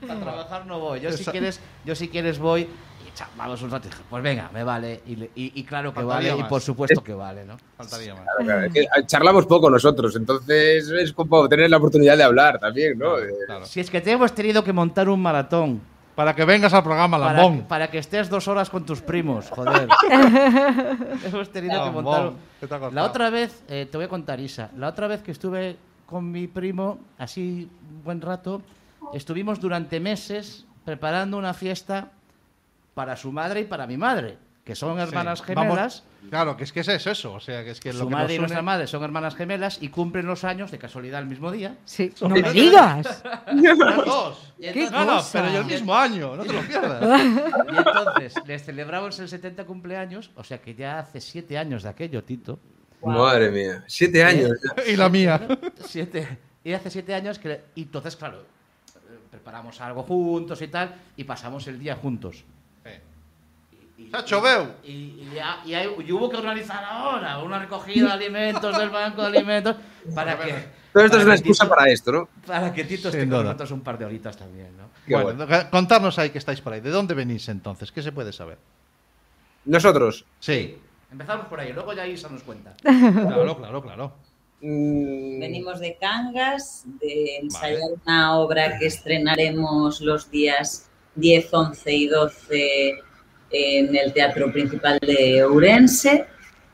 Para 0.07 0.21
trabajar 0.21 0.67
no 0.67 0.81
voy. 0.81 1.01
Yo 1.01 1.13
si 1.13 1.25
quieres, 1.25 1.61
yo 1.85 1.95
si 1.95 2.09
quieres 2.09 2.39
voy 2.39 2.63
y 2.63 2.69
vamos 3.37 3.63
un 3.63 3.71
rato. 3.71 3.87
Y 3.89 3.91
dije, 3.91 4.03
Pues 4.11 4.23
venga, 4.23 4.51
me 4.53 4.65
vale. 4.65 5.03
Y, 5.07 5.17
le- 5.17 5.31
y- 5.35 5.53
y 5.61 5.65
claro 5.65 5.93
que 5.93 6.01
Faltaría 6.01 6.33
vale. 6.35 6.47
Y 6.47 6.49
por 6.49 6.61
supuesto 6.61 7.03
que 7.03 7.15
vale, 7.15 7.45
¿no? 7.45 7.57
Faltaría 7.77 8.15
más. 8.15 8.25
Claro, 8.39 8.65
es 8.67 8.73
que 8.73 8.87
charlamos 9.07 9.47
poco 9.47 9.71
nosotros, 9.71 10.17
entonces 10.17 10.89
es 10.91 11.13
como 11.13 11.49
tener 11.49 11.71
la 11.71 11.77
oportunidad 11.77 12.17
de 12.17 12.23
hablar 12.25 12.59
también, 12.59 12.99
¿no? 12.99 13.19
Eh, 13.19 13.29
Claro. 13.47 13.67
Si 13.67 13.81
es 13.81 13.91
que 13.91 14.01
te 14.01 14.11
hemos 14.13 14.33
tenido 14.35 14.63
que 14.65 14.73
montar 14.73 15.09
un 15.09 15.21
maratón 15.23 15.81
Para 16.15 16.35
que 16.35 16.45
vengas 16.45 16.73
al 16.73 16.83
programa, 16.85 17.19
para, 17.19 17.33
Lambón. 17.33 17.63
para 17.67 17.89
que 17.91 17.99
estés 17.99 18.29
dos 18.31 18.47
horas 18.49 18.71
con 18.71 18.85
tus 18.87 19.01
primos, 19.01 19.51
joder. 19.51 19.89
hemos 21.25 21.51
tenido 21.51 21.85
que 21.85 21.91
montar. 21.91 22.27
un- 22.29 22.37
¿qué 22.61 22.67
te? 22.67 22.93
La 22.93 23.05
otra 23.05 23.31
vez, 23.31 23.63
eh, 23.69 23.89
te 23.91 23.97
voy 23.97 24.07
a 24.07 24.09
contar, 24.09 24.41
Isa. 24.41 24.71
La 24.77 24.89
otra 24.89 25.07
vez 25.09 25.23
que 25.23 25.33
estuve 25.33 25.77
con 26.07 26.31
mi 26.31 26.47
primo, 26.47 26.99
así 27.19 27.69
un 27.91 28.05
buen 28.05 28.21
rato, 28.21 28.63
estuvimos 29.15 29.61
durante 29.61 30.01
meses 30.01 30.67
preparando 30.85 31.39
una 31.39 31.55
fiesta 31.55 32.11
para 32.95 33.17
su 33.17 33.33
madre 33.33 33.61
y 33.61 33.65
para 33.65 33.87
mi 33.87 33.97
madre, 33.97 34.37
que 34.65 34.75
son 34.75 34.99
hermanas 34.99 35.41
Sí. 35.47 35.55
Vamos- 35.55 35.73
gemelas. 35.75 36.03
claro, 36.31 36.57
que 36.57 36.65
es 36.65 36.73
que 36.73 36.81
es 36.81 36.89
eso. 36.89 37.33
O 37.35 37.41
sea, 37.41 37.65
que 37.65 37.71
es 37.73 37.81
que 37.81 37.93
Su 37.93 38.01
lo 38.01 38.09
que 38.09 38.13
madre 38.15 38.27
nos 38.29 38.35
y 38.35 38.39
nuestra 38.39 38.61
une- 38.61 38.65
madre 38.67 38.87
son 38.87 39.03
hermanas 39.03 39.35
gemelas 39.35 39.79
y 39.83 39.89
cumplen 39.89 40.27
los 40.27 40.45
años 40.45 40.71
de 40.71 40.79
casualidad 40.79 41.21
el 41.21 41.27
mismo 41.27 41.51
día. 41.51 41.77
Sí, 41.85 42.13
no 42.21 42.29
me 42.31 42.53
digas. 42.53 43.23
Dos. 44.07 44.53
Y 44.59 44.63
¿Qué 44.73 44.85
entonces- 44.85 44.91
No, 44.93 45.05
no, 45.05 45.23
pero 45.33 45.51
y 45.53 45.57
el 45.57 45.65
mismo 45.65 45.95
año, 45.95 46.37
no 46.37 46.45
te 46.45 46.53
lo 46.53 46.61
pierdas. 46.63 47.21
Y 47.73 47.77
entonces 47.77 48.35
les 48.47 48.65
celebramos 48.65 49.19
el 49.21 49.29
70 49.29 49.65
cumpleaños, 49.65 50.31
o 50.37 50.45
sea 50.45 50.59
que 50.61 50.75
ya 50.75 50.99
hace 51.01 51.21
siete 51.21 51.59
años 51.59 51.83
de 51.83 51.89
aquello, 51.89 52.23
Tito. 52.25 52.59
Madre 53.03 53.51
mía, 53.51 53.85
siete 53.87 54.23
años. 54.25 54.53
y 54.87 54.97
la 54.97 55.09
mía. 55.11 55.47
Siete. 55.85 56.39
Y 56.63 56.73
hace 56.73 56.89
siete 56.91 57.15
años 57.15 57.39
que. 57.39 57.61
Y 57.75 57.83
entonces, 57.83 58.17
claro, 58.17 58.41
eh, 58.41 58.47
preparamos 59.35 59.81
algo 59.81 60.05
juntos 60.05 60.63
y 60.63 60.69
tal, 60.69 60.95
y 61.17 61.25
pasamos 61.25 61.67
el 61.67 61.77
día 61.81 61.97
juntos. 61.97 62.45
Y, 63.99 64.03
y- 64.05 64.11
Chacho, 64.13 64.41
veu. 64.41 64.69
y, 64.85 64.93
y 64.93 65.31
ya- 65.35 65.59
y 65.65 65.75
hay- 65.75 65.91
y 66.07 66.13
hubo 66.13 66.31
que 66.31 66.37
organizar 66.37 66.85
ahora 66.85 67.39
una 67.39 67.59
recogida 67.59 68.07
de 68.07 68.13
alimentos 68.13 68.79
del 68.79 68.91
banco 68.91 69.23
de 69.23 69.27
alimentos 69.37 69.77
para 70.15 70.39
que. 70.39 70.85
Todo 70.93 71.05
esto 71.05 71.19
es 71.19 71.25
una 71.25 71.35
excusa 71.35 71.65
Tito- 71.65 71.75
para 71.75 71.91
esto, 71.91 72.13
¿no? 72.13 72.29
Para 72.47 72.73
que 72.73 72.85
Tito 72.85 73.09
esté 73.09 73.23
Sin 73.23 73.29
con 73.29 73.39
duda. 73.39 73.45
nosotros 73.47 73.71
un 73.73 73.81
par 73.81 73.99
de 73.99 74.05
horitas 74.05 74.37
también, 74.37 74.77
¿no? 74.77 74.85
Qué 75.05 75.17
bueno, 75.21 75.45
contarnos 75.69 76.17
ahí 76.21 76.31
que 76.31 76.39
estáis 76.39 76.61
por 76.61 76.73
ahí. 76.73 76.81
¿De 76.81 76.91
dónde 76.91 77.15
venís 77.15 77.49
entonces? 77.49 77.91
¿Qué 77.91 78.03
se 78.03 78.13
puede 78.13 78.33
saber? 78.33 78.59
Nosotros. 79.65 80.25
Sí. 80.39 80.79
Empezamos 81.11 81.47
por 81.47 81.59
ahí, 81.59 81.73
luego 81.73 81.93
ya 81.93 82.07
Isa 82.07 82.29
nos 82.29 82.45
cuenta. 82.45 82.75
Claro, 82.83 83.57
claro, 83.57 83.83
claro. 83.83 84.13
Mm, 84.65 85.41
Venimos 85.41 85.79
de 85.81 85.97
Cangas, 86.01 86.85
de 87.01 87.37
ensayar 87.43 87.81
una 88.05 88.39
obra 88.39 88.79
que 88.79 88.87
estrenaremos 88.87 90.01
los 90.01 90.31
días 90.31 90.89
10, 91.17 91.53
11 91.53 91.93
y 91.93 92.07
12 92.09 92.95
en 93.51 93.95
el 93.97 94.13
Teatro 94.13 94.51
Principal 94.53 94.99
de 95.01 95.43
Ourense. 95.45 96.27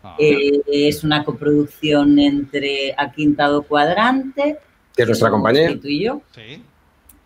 Ah, 0.02 0.16
Eh, 0.18 0.60
es 0.66 1.04
una 1.04 1.24
coproducción 1.24 2.18
entre 2.18 2.94
Aquintado 2.96 3.62
Cuadrante, 3.64 4.58
Que 4.96 5.02
es 5.02 5.08
nuestra 5.08 5.30
compañía. 5.30 5.68
Tito 5.68 5.88
y 5.88 6.04
yo, 6.04 6.22
sí. 6.34 6.62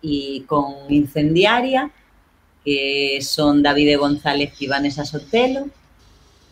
y 0.01 0.41
con 0.41 0.73
Incendiaria. 0.89 1.91
que 2.65 3.19
son 3.21 3.61
David 3.61 3.99
González 3.99 4.59
y 4.59 4.65
Vanessa 4.65 5.05
Sotelo, 5.05 5.67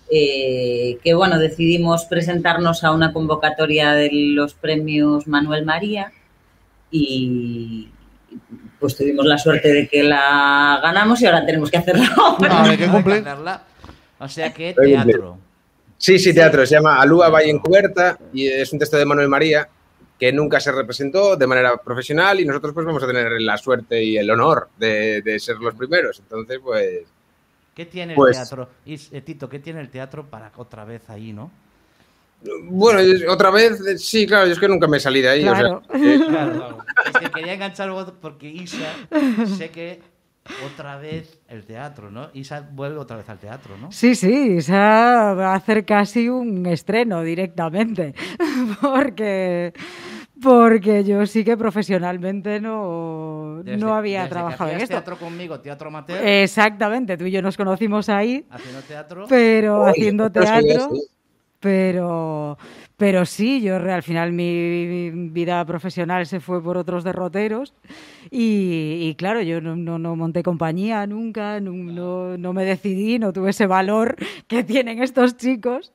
eh, 0.09 0.97
que 1.03 1.13
bueno, 1.13 1.39
decidimos 1.39 2.05
presentarnos 2.05 2.83
a 2.83 2.91
una 2.91 3.13
convocatoria 3.13 3.93
de 3.93 4.09
los 4.11 4.53
premios 4.53 5.27
Manuel 5.27 5.65
María 5.65 6.11
y 6.91 7.89
pues 8.79 8.95
tuvimos 8.95 9.25
la 9.25 9.37
suerte 9.37 9.71
de 9.71 9.87
que 9.87 10.03
la 10.03 10.79
ganamos 10.81 11.21
y 11.21 11.25
ahora 11.25 11.45
tenemos 11.45 11.71
que 11.71 11.77
hacerla. 11.77 12.09
Vale, 12.39 12.77
que 12.77 12.87
cumple. 12.87 13.15
Hacerla. 13.15 13.63
O 14.19 14.27
sea 14.27 14.53
que 14.53 14.73
teatro. 14.73 15.37
Sí, 15.97 16.19
sí, 16.19 16.33
teatro. 16.33 16.65
Se 16.65 16.75
llama 16.75 17.01
Alúa 17.01 17.29
Valle 17.29 17.49
Encubierta 17.49 18.17
y 18.33 18.47
es 18.47 18.71
un 18.73 18.79
texto 18.79 18.97
de 18.97 19.05
Manuel 19.05 19.29
María 19.29 19.67
que 20.19 20.31
nunca 20.31 20.59
se 20.59 20.71
representó 20.71 21.35
de 21.35 21.47
manera 21.47 21.77
profesional 21.77 22.39
y 22.39 22.45
nosotros 22.45 22.73
pues 22.73 22.85
vamos 22.85 23.03
a 23.03 23.07
tener 23.07 23.31
la 23.41 23.57
suerte 23.57 24.03
y 24.03 24.17
el 24.17 24.29
honor 24.29 24.69
de, 24.77 25.21
de 25.21 25.39
ser 25.39 25.57
los 25.57 25.75
primeros. 25.75 26.19
Entonces, 26.19 26.59
pues... 26.63 27.03
¿Qué 27.73 27.85
tiene 27.85 28.15
Pues- 28.15 28.37
el 28.37 28.43
teatro? 28.43 28.69
Y, 28.85 28.95
eh, 29.11 29.21
Tito, 29.21 29.49
¿qué 29.49 29.59
tiene 29.59 29.81
el 29.81 29.89
teatro 29.89 30.25
para 30.29 30.51
otra 30.57 30.85
vez 30.85 31.09
ahí, 31.09 31.33
no? 31.33 31.51
Bueno, 32.65 32.99
otra 33.31 33.49
vez, 33.51 33.79
eh, 33.87 33.97
sí, 33.97 34.27
claro, 34.27 34.45
yo 34.47 34.51
es 34.53 34.59
que 34.59 34.67
nunca 34.67 34.85
me 34.87 34.99
salí 34.99 35.21
de 35.21 35.29
ahí. 35.29 35.47
o 35.47 35.55
sea, 35.55 35.59
Claro. 35.59 35.81
eh, 35.93 36.19
Claro, 36.27 36.51
claro. 36.53 36.77
Es 37.05 37.17
que 37.17 37.31
quería 37.31 37.53
enganchar 37.53 37.89
porque 38.21 38.49
Isa, 38.49 38.91
sé 39.57 39.69
que 39.69 40.01
otra 40.65 40.97
vez 40.97 41.39
el 41.47 41.63
teatro, 41.65 42.11
¿no? 42.11 42.29
Isa 42.33 42.67
vuelve 42.69 42.97
otra 42.99 43.15
vez 43.15 43.29
al 43.29 43.39
teatro, 43.39 43.77
¿no? 43.77 43.91
Sí, 43.93 44.13
sí, 44.13 44.57
Isa 44.57 45.33
va 45.33 45.53
a 45.53 45.55
hacer 45.55 45.85
casi 45.85 46.27
un 46.27 46.65
estreno 46.65 47.21
directamente, 47.23 48.13
porque, 48.81 49.71
porque 50.43 51.03
yo 51.03 51.25
sí 51.25 51.43
que 51.43 51.55
profesionalmente 51.57 52.59
no, 52.59 53.61
Desde- 53.63 53.77
no 53.77 53.95
había 53.95 54.19
desde 54.23 54.29
que 54.29 54.33
trabajado 54.35 54.69
en 54.71 54.77
esto. 54.77 54.87
teatro 54.89 55.17
conmigo, 55.17 55.59
teatro 55.59 55.87
amateur, 55.87 56.19
Exactamente, 56.27 57.17
tú 57.17 57.25
y 57.25 57.31
yo 57.31 57.41
nos 57.41 57.55
conocimos 57.57 58.09
ahí, 58.09 58.45
haciendo 58.49 58.81
teatro. 58.81 59.25
pero 59.29 59.81
Oye, 59.83 59.91
haciendo 59.91 60.31
teatro, 60.31 60.89
sí. 60.93 61.01
pero, 61.59 62.57
pero 62.97 63.25
sí, 63.25 63.61
yo 63.61 63.79
re- 63.79 63.93
al 63.93 64.03
final 64.03 64.33
mi 64.33 65.09
vida 65.31 65.63
profesional 65.65 66.25
se 66.25 66.39
fue 66.39 66.61
por 66.61 66.77
otros 66.77 67.03
derroteros 67.03 67.73
y, 68.29 68.99
y 69.09 69.15
claro, 69.15 69.41
yo 69.41 69.61
no, 69.61 69.75
no- 69.75 69.97
no 69.97 70.15
monté 70.15 70.43
compañía 70.43 71.07
nunca, 71.07 71.59
no, 71.61 71.71
no- 71.71 72.37
no 72.37 72.53
me 72.53 72.65
decidí, 72.65 73.17
no 73.19 73.31
tuve 73.33 73.51
ese 73.51 73.65
valor 73.67 74.15
que 74.47 74.63
tienen 74.63 75.01
estos 75.01 75.37
chicos. 75.37 75.93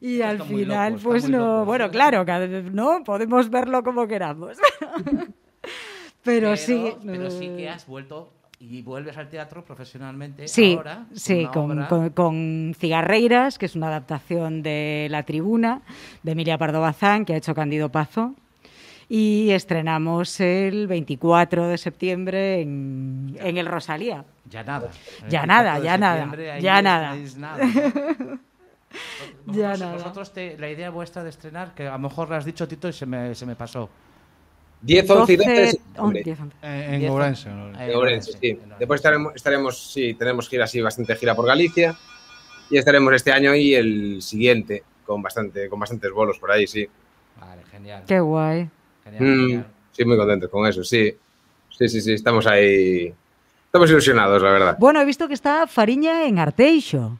Y 0.00 0.22
al 0.22 0.42
final, 0.42 0.96
pues 1.02 1.28
no, 1.28 1.38
locos. 1.38 1.66
bueno, 1.66 1.90
claro, 1.90 2.24
no, 2.72 3.02
podemos 3.04 3.50
verlo 3.50 3.82
como 3.82 4.06
queramos. 4.06 4.56
pero, 6.22 6.56
sí. 6.56 6.92
Pero 7.04 7.30
sí 7.30 7.48
que 7.56 7.68
has 7.68 7.86
vuelto 7.86 8.32
y 8.60 8.82
vuelves 8.82 9.16
al 9.16 9.28
teatro 9.28 9.64
profesionalmente 9.64 10.48
Sí, 10.48 10.74
ahora. 10.76 11.06
sí, 11.14 11.46
con, 11.52 11.84
con- 11.86 12.10
con 12.10 12.74
Cigarreiras, 12.78 13.56
que 13.58 13.66
es 13.66 13.76
una 13.76 13.86
adaptación 13.88 14.62
de 14.62 15.06
La 15.10 15.22
Tribuna, 15.22 15.82
de 16.24 16.32
Emilia 16.32 16.58
Pardo 16.58 16.80
Bazán, 16.80 17.24
que 17.24 17.34
ha 17.34 17.36
hecho 17.36 17.54
Candido 17.54 17.88
Pazo. 17.90 18.34
Y 19.10 19.50
estrenamos 19.52 20.38
el 20.40 20.86
24 20.86 21.68
de 21.68 21.78
septiembre 21.78 22.60
en, 22.60 23.36
en 23.40 23.56
el 23.56 23.64
Rosalía. 23.66 24.24
Ya 24.50 24.62
nada. 24.64 24.90
Ya 25.30 25.46
24 25.46 25.46
nada, 25.46 25.78
ya 25.78 25.96
nada, 25.98 26.58
ya 26.60 26.82
nada. 26.82 27.16
nada, 28.90 29.44
Vosotros- 29.46 29.80
nada. 29.80 29.92
Vosotros, 29.94 30.32
te- 30.32 30.58
la 30.58 30.70
idea 30.70 30.90
vuestra 30.90 31.22
de 31.22 31.30
estrenar, 31.30 31.74
que 31.74 31.86
a 31.86 31.92
lo 31.92 31.98
mejor 31.98 32.28
lo 32.28 32.34
has 32.36 32.44
dicho, 32.44 32.66
Tito, 32.68 32.88
y 32.88 32.92
se 32.92 33.06
me, 33.06 33.34
se 33.34 33.46
me 33.46 33.56
pasó. 33.56 33.88
10, 34.80 35.10
11 35.10 35.32
y 35.32 35.36
12 35.36 35.50
de 35.50 35.56
12, 35.60 35.70
septiembre. 35.72 36.22
10, 36.24 36.40
11. 36.40 36.56
En, 36.62 36.94
en 36.94 37.00
Diez- 37.00 37.10
Ourense, 37.10 37.48
¿no? 37.50 37.80
En 37.80 37.96
Ourense, 37.96 38.32
sí. 38.32 38.48
en. 38.50 38.72
Después 38.78 38.98
estaremos, 38.98 39.32
estaremos, 39.34 39.92
sí, 39.92 40.14
tenemos 40.14 40.48
gira 40.48 40.64
así, 40.64 40.80
bastante 40.80 41.16
gira 41.16 41.34
por 41.34 41.46
Galicia. 41.46 41.96
Y 42.70 42.76
estaremos 42.76 43.12
este 43.14 43.32
año 43.32 43.54
y 43.54 43.74
el 43.74 44.22
siguiente, 44.22 44.84
con 45.04 45.20
bastante, 45.22 45.68
con 45.68 45.80
bastantes 45.80 46.12
bolos 46.12 46.38
por 46.38 46.50
ahí, 46.52 46.66
sí. 46.66 46.86
Vale, 47.40 47.62
genial. 47.70 48.04
Qué 48.06 48.20
guay. 48.20 48.68
genial, 49.04 49.22
Mm, 49.24 49.40
genial. 49.46 49.66
sí, 49.92 50.04
muy 50.04 50.16
contentos 50.16 50.50
con 50.50 50.66
eso, 50.66 50.84
sí. 50.84 51.16
Sí, 51.70 51.88
sí, 51.88 52.00
sí, 52.00 52.12
estamos 52.12 52.46
ahí. 52.46 53.12
Estamos 53.66 53.90
ilusionados, 53.90 54.40
la 54.42 54.50
verdad. 54.50 54.76
Bueno, 54.78 55.00
he 55.00 55.04
visto 55.04 55.26
que 55.28 55.34
está 55.34 55.66
Fariña 55.66 56.24
en 56.26 56.38
Arteixo. 56.38 57.18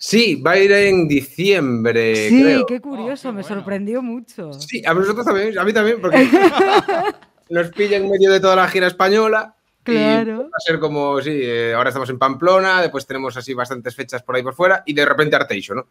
Sí, 0.00 0.36
va 0.36 0.52
a 0.52 0.58
ir 0.58 0.70
en 0.70 1.08
diciembre, 1.08 2.28
sí, 2.28 2.42
creo. 2.42 2.66
qué 2.66 2.80
curioso, 2.80 3.28
Oh, 3.28 3.32
qué 3.32 3.36
me 3.36 3.42
bueno. 3.42 3.56
sorprendió 3.56 4.00
mucho. 4.00 4.52
Sí, 4.52 4.80
a 4.86 4.94
nosotros 4.94 5.26
también, 5.26 5.58
a 5.58 5.64
mí 5.64 5.72
también, 5.72 6.00
porque 6.00 6.18
nos 7.50 7.68
pilla 7.72 7.96
en 7.96 8.08
medio 8.08 8.30
de 8.30 8.38
toda 8.40 8.54
la 8.56 8.68
gira 8.68 8.86
española. 8.86 9.54
y 9.80 9.90
Claro. 9.90 10.42
va 10.44 10.56
a 10.56 10.60
ser 10.60 10.78
como, 10.78 11.20
sí, 11.20 11.30
eh, 11.34 11.74
ahora 11.74 11.88
estamos 11.90 12.08
en 12.10 12.18
Pamplona, 12.18 12.80
después 12.82 13.06
tenemos 13.06 13.36
así 13.36 13.54
bastantes 13.54 13.94
fechas 13.96 14.22
por 14.22 14.36
ahí 14.36 14.42
por 14.44 14.54
fuera 14.54 14.82
y 14.86 14.92
de 14.94 15.04
repente 15.04 15.34
Arteixo, 15.34 15.74
¿no? 15.74 15.86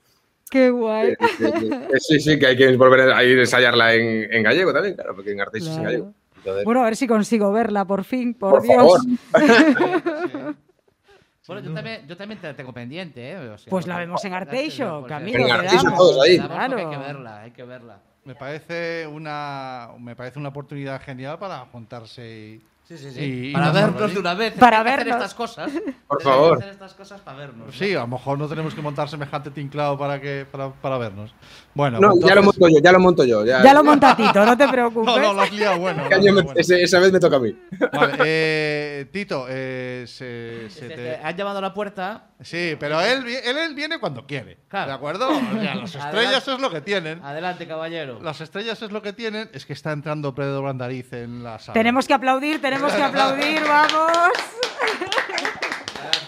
Qué 0.49 0.69
guay. 0.69 1.13
Sí, 1.99 2.19
sí, 2.21 2.39
que 2.39 2.45
hay 2.47 2.55
que 2.55 2.77
volver 2.77 3.11
a 3.11 3.21
ir 3.25 3.37
a 3.37 3.41
ensayarla 3.41 3.93
en, 3.95 4.33
en 4.33 4.43
gallego 4.43 4.71
también, 4.71 4.95
claro, 4.95 5.13
porque 5.15 5.31
en 5.33 5.41
Arteixo 5.41 5.69
es 5.71 5.75
en 5.77 5.83
gallego. 5.83 6.13
Entonces, 6.37 6.63
Bueno, 6.63 6.81
a 6.81 6.85
ver 6.85 6.95
si 6.95 7.07
consigo 7.07 7.51
verla 7.51 7.83
por 7.83 8.05
fin, 8.05 8.33
por, 8.35 8.51
por 8.53 8.61
Dios. 8.63 8.75
favor. 8.77 9.01
Bueno, 11.47 11.61
yo 11.61 11.73
también, 11.73 12.07
yo 12.07 12.17
también 12.17 12.39
te 12.41 12.47
la 12.47 12.53
tengo 12.55 12.73
pendiente, 12.73 13.31
¿eh? 13.31 13.37
O 13.37 13.57
sea, 13.57 13.69
Pues 13.69 13.87
la 13.87 13.97
vemos 13.97 14.23
en 14.25 14.33
Arteixo, 14.33 15.05
Camilo, 15.07 15.45
En 15.45 15.51
Arteixo 15.51 15.91
todos 15.95 16.23
ahí. 16.23 16.37
Claro. 16.37 16.77
Hay 16.77 16.89
que 16.89 16.97
verla, 16.97 17.41
hay 17.41 17.51
que 17.51 17.63
verla. 17.63 17.99
Me 18.25 18.35
parece 18.35 19.07
una 19.07 19.89
me 19.97 20.15
parece 20.15 20.37
una 20.37 20.49
oportunidad 20.49 21.01
genial 21.01 21.39
para 21.39 21.59
juntarse 21.67 22.29
y 22.29 22.61
Sí, 22.87 22.97
sí, 22.97 23.19
Y- 23.19 23.49
y 23.49 23.53
para 23.53 23.65
nos 23.65 23.73
vernos 23.75 24.13
de 24.13 24.19
una 24.19 24.33
vez. 24.33 24.53
Para 24.53 24.79
hacer 24.79 24.97
vernos. 24.99 25.15
estas 25.17 25.33
cosas. 25.33 25.69
Por 26.07 26.21
favor. 26.23 26.57
hacer 26.57 26.69
estas 26.71 26.93
cosas 26.93 27.19
para 27.19 27.37
vernos. 27.39 27.67
¿no? 27.67 27.73
Sí, 27.73 27.93
a 27.93 27.99
lo 27.99 28.07
mejor 28.07 28.37
no 28.39 28.47
tenemos 28.47 28.73
que 28.73 28.81
montar 28.81 29.09
semejante 29.09 29.51
tinclado 29.51 29.97
para 29.97 30.21
que 30.21 30.45
para, 30.49 30.71
para 30.71 30.97
vernos. 30.97 31.33
Bueno, 31.73 31.99
No, 31.99 32.11
pues 32.11 32.21
ya 32.25 32.35
lo 32.35 32.41
entonces- 32.41 32.61
monto 32.61 32.75
yo, 32.77 32.81
ya 32.83 32.91
lo 32.93 32.99
monto 32.99 33.23
yo. 33.25 33.45
Ya, 33.45 33.61
Ya 33.61 33.73
lo 33.73 33.83
monta 33.83 34.15
Tito, 34.15 34.45
no 34.45 34.57
te 34.57 34.67
preocupes. 34.69 35.15
No, 35.17 35.21
no, 35.21 35.33
lo 35.33 35.41
has 35.41 35.51
liado 35.51 35.79
bueno. 35.79 36.03
Este 36.09 36.31
me- 36.31 36.41
bueno. 36.41 36.59
ese- 36.59 36.81
esa 36.81 36.99
vez 36.99 37.11
me 37.11 37.19
toca 37.19 37.35
a 37.35 37.39
mí. 37.39 37.53
Vale, 37.91 38.13
eh, 38.23 39.05
Tito, 39.11 39.45
eh, 39.49 40.05
se- 40.07 40.69
se 40.69 40.87
Es 40.87 40.95
te- 40.95 41.19
Han 41.23 41.35
llamado 41.35 41.57
a 41.57 41.61
la 41.61 41.73
puerta. 41.73 42.23
Sí, 42.39 42.77
pero 42.79 43.01
él, 43.01 43.25
él, 43.27 43.57
él 43.57 43.73
viene 43.75 43.99
cuando 43.99 44.25
quiere. 44.27 44.59
Claro. 44.67 44.87
¿De 44.89 44.93
acuerdo? 44.93 45.27
O 45.29 45.33
sea, 45.59 45.73
las 45.75 45.95
estrellas 45.95 46.05
Adelante. 46.13 46.51
es 46.53 46.59
lo 46.61 46.69
que 46.69 46.81
tienen. 46.81 47.23
Adelante, 47.23 47.67
caballero. 47.67 48.19
Las 48.21 48.41
estrellas 48.41 48.79
es 48.81 48.91
lo 48.91 49.01
que 49.01 49.11
tienen. 49.11 49.49
Es 49.53 49.65
que 49.65 49.73
está 49.73 49.91
entrando 49.91 50.35
Pedro 50.35 50.61
Brandariz 50.61 51.11
en 51.13 51.43
la 51.43 51.57
sala. 51.57 51.73
Tenemos 51.73 52.07
que 52.07 52.13
aplaudir, 52.13 52.61
tenemos 52.61 52.76
que 52.85 53.01
aplaudir, 53.03 53.61
vamos. 53.67 54.31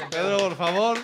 Pedro, 0.09 0.37
por 0.39 0.55
favor, 0.55 0.97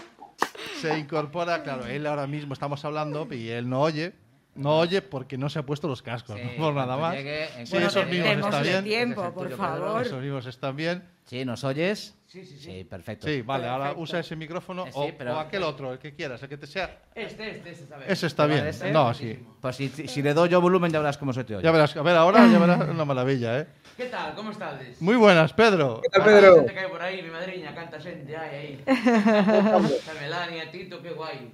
se 0.81 0.97
incorpora. 0.97 1.63
Claro, 1.63 1.85
él 1.85 2.05
ahora 2.07 2.27
mismo 2.27 2.53
estamos 2.53 2.83
hablando 2.85 3.27
y 3.31 3.49
él 3.49 3.69
no 3.69 3.81
oye. 3.81 4.13
No 4.55 4.77
oye 4.79 5.01
porque 5.01 5.37
no 5.37 5.49
se 5.49 5.59
ha 5.59 5.63
puesto 5.65 5.85
los 5.89 6.01
cascos, 6.01 6.37
Sí, 6.37 6.41
no 6.57 6.63
por 6.63 6.73
nada 6.73 6.95
más. 6.95 7.13
llegue, 7.13 7.47
Sí, 7.65 7.71
cuanto 7.71 7.87
esos 7.89 8.05
llegue. 8.05 8.11
mismos 8.11 8.29
Démosle 8.29 8.47
está 8.57 8.61
bien. 8.61 8.83
tiempo, 8.85 9.25
es 9.25 9.31
por 9.31 9.43
tuyo, 9.43 9.57
favor. 9.57 10.01
Esos 10.01 10.21
mismos 10.21 10.45
están 10.45 10.75
bien. 10.77 11.03
Sí, 11.25 11.43
¿nos 11.43 11.63
oyes? 11.65 12.15
Sí, 12.25 12.45
sí, 12.45 12.57
sí. 12.57 12.83
perfecto. 12.85 13.27
Sí, 13.27 13.41
vale, 13.41 13.67
ahora 13.67 13.85
Perfecto. 13.85 14.03
usa 14.03 14.19
ese 14.21 14.35
micrófono 14.37 14.85
Eh, 14.87 14.91
sí, 14.93 14.97
o, 14.99 15.17
pero- 15.17 15.35
o 15.35 15.39
aquel 15.39 15.61
otro, 15.63 15.91
el 15.91 15.99
que 15.99 16.13
quieras, 16.15 16.41
el 16.41 16.47
que 16.47 16.55
te 16.57 16.67
sea. 16.67 16.99
Este, 17.13 17.57
este, 17.57 17.69
este 17.71 17.83
está 17.83 17.97
bien. 17.97 18.09
Ese 18.11 18.27
está 18.27 18.45
bien. 18.45 18.67
Ese, 18.67 18.91
No, 18.91 19.13
sí. 19.13 19.37
Pues 19.59 19.75
si, 19.75 19.89
si 19.89 20.21
le 20.21 20.33
doy 20.33 20.47
yo 20.47 20.61
volumen 20.61 20.89
ya 20.89 20.99
verás 20.99 21.17
cómo 21.17 21.33
se 21.33 21.43
te 21.43 21.55
oye. 21.57 21.63
Ya 21.65 21.71
verás, 21.71 21.93
a 21.97 22.01
ver, 22.01 22.15
ahora 22.15 22.47
ya 22.47 22.57
verás 22.57 22.87
una 22.87 23.03
maravilla, 23.03 23.59
¿eh? 23.59 23.67
¿Qué 23.97 24.05
tal? 24.07 24.35
¿Cómo 24.35 24.51
estás? 24.51 24.81
Muy 24.99 25.15
buenas, 25.15 25.53
Pedro. 25.53 26.01
¿Qué 26.03 26.09
tal, 26.09 26.23
Pedro? 26.25 26.55
Xente 26.55 26.73
que 26.73 26.79
hai 26.83 26.89
por 26.91 26.99
aí, 26.99 27.23
mi 27.23 27.31
madriña, 27.31 27.71
canta 27.71 27.95
xente 27.95 28.35
hai 28.35 28.51
aí. 28.51 28.71
Está 28.83 30.11
Melania, 30.19 30.67
Tito, 30.67 30.99
que 30.99 31.15
guai. 31.15 31.47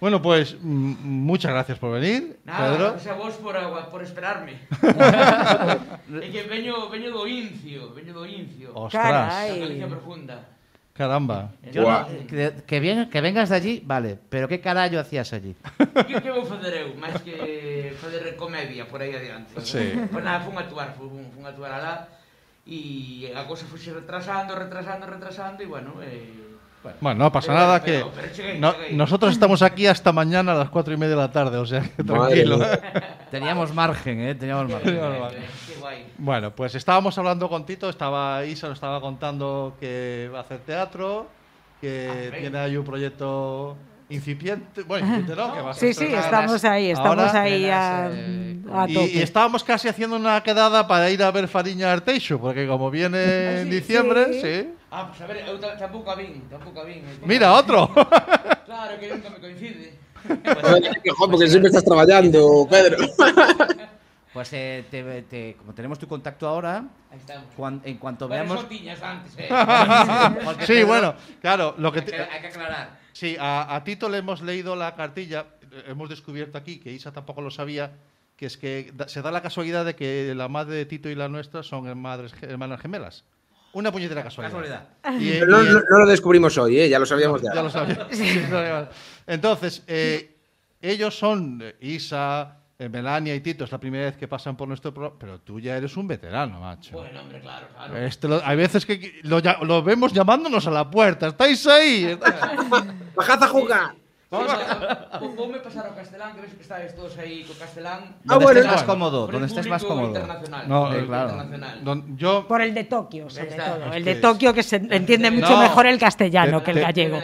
Bueno, 0.00 0.20
pues 0.20 0.58
muchas 0.60 1.52
gracias 1.52 1.78
por 1.78 1.94
venir, 1.94 2.38
Nada, 2.44 2.58
Pedro. 2.74 2.90
gracias 2.90 3.14
a 3.14 3.16
vos 3.16 3.34
por, 3.38 3.54
por 3.86 4.02
esperarme. 4.02 4.58
é 6.26 6.26
que 6.26 6.42
veño, 6.50 6.90
veño 6.90 7.14
do 7.14 7.22
Incio, 7.22 7.94
veño 7.94 8.12
do 8.18 8.26
Incio. 8.26 8.74
Ostras. 8.74 9.30
Da 9.30 9.54
Galicia 9.54 9.86
profunda. 9.86 10.55
Caramba. 10.96 11.52
Eh, 11.62 11.68
eh, 11.68 11.72
yo 11.72 11.82
no, 11.84 12.06
que, 12.26 12.54
que, 12.66 12.80
bien, 12.80 13.10
que 13.10 13.20
vengas 13.20 13.50
de 13.50 13.56
allí, 13.56 13.82
vale, 13.84 14.18
pero 14.30 14.48
que 14.48 14.60
carallo 14.60 14.98
hacías 14.98 15.32
allí? 15.32 15.54
Que, 16.08 16.20
que 16.20 16.30
vou 16.32 16.48
fazer 16.48 16.72
eu, 16.88 16.96
máis 16.96 17.20
que 17.20 17.92
fazer 18.00 18.24
comedia 18.40 18.88
por 18.88 19.04
aí 19.04 19.12
adiante. 19.12 19.60
Sí. 19.60 19.92
Pois 20.08 20.24
nada, 20.24 20.40
fun 20.40 20.56
actuar, 20.56 20.96
fun, 20.96 21.28
fun 21.36 21.44
actuar 21.44 21.76
alá 21.76 22.08
e 22.64 23.28
a 23.36 23.44
cosa 23.44 23.68
fuxe 23.68 23.92
retrasando, 23.92 24.56
retrasando, 24.56 25.04
retrasando 25.04 25.60
e 25.60 25.68
bueno, 25.68 26.00
eh, 26.00 26.45
Bueno, 27.00 27.24
no 27.24 27.32
pasa 27.32 27.48
Pero- 27.48 27.58
nada 27.58 27.82
pero- 27.82 28.12
que 28.12 28.58
no- 28.58 28.74
nosotros 28.92 29.32
estamos 29.32 29.62
aquí 29.62 29.86
hasta 29.86 30.12
mañana 30.12 30.52
a 30.52 30.54
las 30.56 30.70
cuatro 30.70 30.92
y 30.94 30.96
media 30.96 31.16
de 31.16 31.20
la 31.22 31.30
tarde, 31.32 31.56
o 31.58 31.66
sea, 31.66 31.80
que 31.82 32.02
tranquilo. 32.04 32.58
Teníamos 33.30 33.72
margen, 33.74 34.20
¿eh? 34.20 34.34
Teníamos 34.34 34.70
margen. 34.70 35.00
Bueno, 36.18 36.50
pues 36.50 36.74
estábamos 36.74 37.16
hablando 37.18 37.48
con 37.48 37.64
Tito, 37.66 37.88
estaba 37.88 38.44
Isa, 38.44 38.68
nos 38.68 38.76
estaba 38.76 39.00
contando 39.00 39.74
que 39.80 40.30
va 40.32 40.38
a 40.38 40.42
hacer 40.42 40.58
teatro, 40.60 41.26
que 41.80 42.30
Ah, 42.32 42.36
tiene 42.40 42.58
ahí 42.58 42.76
un 42.76 42.84
proyecto 42.84 43.76
incipiente, 44.08 44.82
bueno, 44.84 45.06
incipiente 45.06 45.36
no, 45.40 45.54
que 45.54 45.60
va 45.62 45.70
a 45.70 45.74
Sí, 45.74 45.92
sí, 45.94 46.04
estamos 46.06 46.64
ahí, 46.64 46.90
estamos 46.90 47.18
ahora. 47.28 47.42
ahí 47.42 47.64
a, 47.70 48.08
eh, 48.12 48.56
a 48.72 48.86
Y, 48.88 48.94
tope. 48.94 49.06
y 49.12 49.18
estábamos 49.22 49.64
casi 49.64 49.88
haciendo 49.88 50.16
una 50.16 50.42
quedada 50.42 50.86
para 50.86 51.10
ir 51.10 51.22
a 51.22 51.30
ver 51.30 51.48
Fariña 51.48 51.92
Arteixo, 51.92 52.38
porque 52.40 52.66
como 52.66 52.90
viene 52.90 53.18
en 53.60 53.64
sí? 53.64 53.70
diciembre, 53.70 54.32
Sí. 54.34 54.40
sí. 54.42 54.68
Ah, 54.90 55.08
pues 55.08 55.20
a 55.20 55.26
ver, 55.26 55.44
eu 55.48 55.58
ta- 55.58 55.76
tampouco 55.76 56.10
a 56.10 56.14
vin, 56.14 56.42
tampouco 56.48 56.80
a 56.80 56.84
vin. 56.84 57.02
Mira, 57.26 57.52
otro. 57.52 57.90
Claro, 58.66 58.98
que 58.98 59.08
nunca 59.08 59.30
me 59.30 59.38
coincide. 59.38 59.94
Que 60.26 61.10
joder, 61.10 61.30
porque 61.30 61.46
siempre 61.48 61.68
estás 61.68 61.84
trabajando, 61.84 62.66
Pedro. 62.70 62.98
Pues 64.32 64.52
eh, 64.52 64.84
te- 64.90 65.22
te- 65.22 65.54
como 65.58 65.72
tenemos 65.72 65.98
tu 65.98 66.06
contacto 66.06 66.46
ahora, 66.46 66.84
cuan- 67.56 67.80
en 67.84 67.96
cuanto 67.96 68.28
veamos... 68.28 68.58
eso 68.58 68.66
tiñas 68.68 69.00
antes, 69.02 69.32
eh. 69.38 69.48
Sí, 70.60 70.66
Pedro- 70.74 70.86
bueno, 70.88 71.14
claro, 71.40 71.74
lo 71.78 71.90
que 71.90 72.00
Hay 72.00 72.04
que, 72.04 72.10
te- 72.12 72.22
hay 72.22 72.40
que 72.42 72.46
aclarar. 72.48 72.90
Sí, 73.16 73.34
a, 73.40 73.74
a 73.74 73.82
Tito 73.82 74.10
le 74.10 74.18
hemos 74.18 74.42
leído 74.42 74.76
la 74.76 74.94
cartilla. 74.94 75.46
eh, 75.72 75.84
Hemos 75.88 76.10
descubierto 76.10 76.58
aquí, 76.58 76.78
que 76.78 76.92
Isa 76.92 77.12
tampoco 77.12 77.40
lo 77.40 77.50
sabía, 77.50 77.92
que 78.36 78.44
es 78.44 78.58
que 78.58 78.92
da- 78.94 79.08
se 79.08 79.22
da 79.22 79.30
la 79.30 79.40
casualidad 79.40 79.86
de 79.86 79.94
que 79.96 80.34
la 80.36 80.48
madre 80.48 80.74
de 80.74 80.84
Tito 80.84 81.08
y 81.08 81.14
la 81.14 81.26
nuestra 81.26 81.62
son 81.62 81.96
madres, 81.98 82.34
hermanas 82.42 82.78
gemelas. 82.78 83.24
Una 83.72 83.90
puñetera 83.90 84.22
casualidad. 84.22 84.52
Casualidad. 85.00 85.18
Y- 85.18 85.30
Pero 85.38 85.46
no, 85.46 85.62
y- 85.64 85.66
no- 85.68 85.80
no 85.90 85.98
lo 86.00 86.06
descubrimos 86.06 86.58
hoy, 86.58 86.78
¿eh? 86.78 86.90
ya 86.90 86.98
lo 86.98 87.06
sabíamos 87.06 87.40
ya. 87.40 87.54
ya 87.54 87.62
lo 87.62 87.70
sabía. 87.70 88.06
Sí, 88.12 88.42
no, 88.50 88.62
ya. 88.62 88.90
Entonces, 89.26 89.82
eh, 89.86 90.36
ellos 90.82 91.18
son 91.18 91.60
eh, 91.62 91.74
Isa, 91.80 92.58
Melania 92.78 93.34
y 93.34 93.40
Tito, 93.40 93.64
es 93.64 93.72
la 93.72 93.78
primera 93.80 94.04
vez 94.04 94.18
que 94.18 94.28
pasan 94.28 94.54
por 94.58 94.68
nuestro 94.68 94.92
programa, 94.92 95.16
pero 95.18 95.40
tú 95.40 95.58
ya 95.58 95.74
eres 95.78 95.96
un 95.96 96.06
veterano, 96.06 96.60
macho. 96.60 96.92
Bueno, 96.92 97.20
hombre, 97.22 97.40
claro, 97.40 97.66
claro. 97.74 97.96
Este 97.96 98.28
lo- 98.28 98.42
hay 98.44 98.56
veces 98.58 98.84
que 98.84 99.20
lo, 99.22 99.40
lo 99.62 99.82
vemos 99.82 100.12
llamándonos 100.12 100.66
a 100.66 100.70
la 100.70 100.90
puerta. 100.90 101.28
¿Estáis 101.28 101.66
ahí? 101.66 102.18
¡Bajad 103.16 103.42
a 103.42 103.48
jugar! 103.48 103.94
Vamos 104.28 104.50
a... 104.52 105.18
Voume 105.38 105.58
pasar 105.62 105.86
ao 105.86 105.94
castelán, 105.94 106.34
que 106.34 106.40
ves 106.42 106.52
que 106.58 106.62
estáis 106.66 106.90
todos 106.98 107.14
aí 107.16 107.46
co 107.46 107.54
castelán. 107.54 108.18
Ah, 108.26 108.34
Donde 108.34 108.44
bueno, 108.44 108.58
estés 108.60 108.66
más 108.74 108.82
bueno. 108.82 108.92
cómodo, 108.92 109.18
Por 109.26 109.28
el 109.28 109.32
donde 109.40 109.46
estés 109.46 109.66
más 109.70 109.82
público 109.82 109.94
cómodo. 110.02 110.14
internacional. 110.18 110.62
No, 110.68 110.80
eh, 110.92 111.06
claro. 111.06 111.28
internacional. 111.30 111.84
Don- 111.86 112.18
yo 112.18 112.32
Por 112.50 112.60
el 112.60 112.74
de 112.74 112.84
Tokio, 112.84 113.30
sobre 113.30 113.54
todo. 113.54 113.92
El 113.94 114.04
de 114.04 114.14
Tokio 114.16 114.52
que 114.52 114.62
se 114.64 114.76
entiende 114.76 115.30
mucho 115.30 115.50
No. 115.54 115.62
mejor 115.62 115.86
el 115.86 115.98
castellano 115.98 116.58
Te- 116.58 116.64
que 116.64 116.70
el 116.72 116.76
te- 116.78 116.82
gallego. 116.82 117.18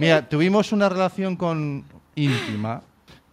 Mira, 0.00 0.26
tuvimos 0.26 0.72
una 0.72 0.88
relación 0.88 1.36
con 1.36 1.84
íntima 2.16 2.80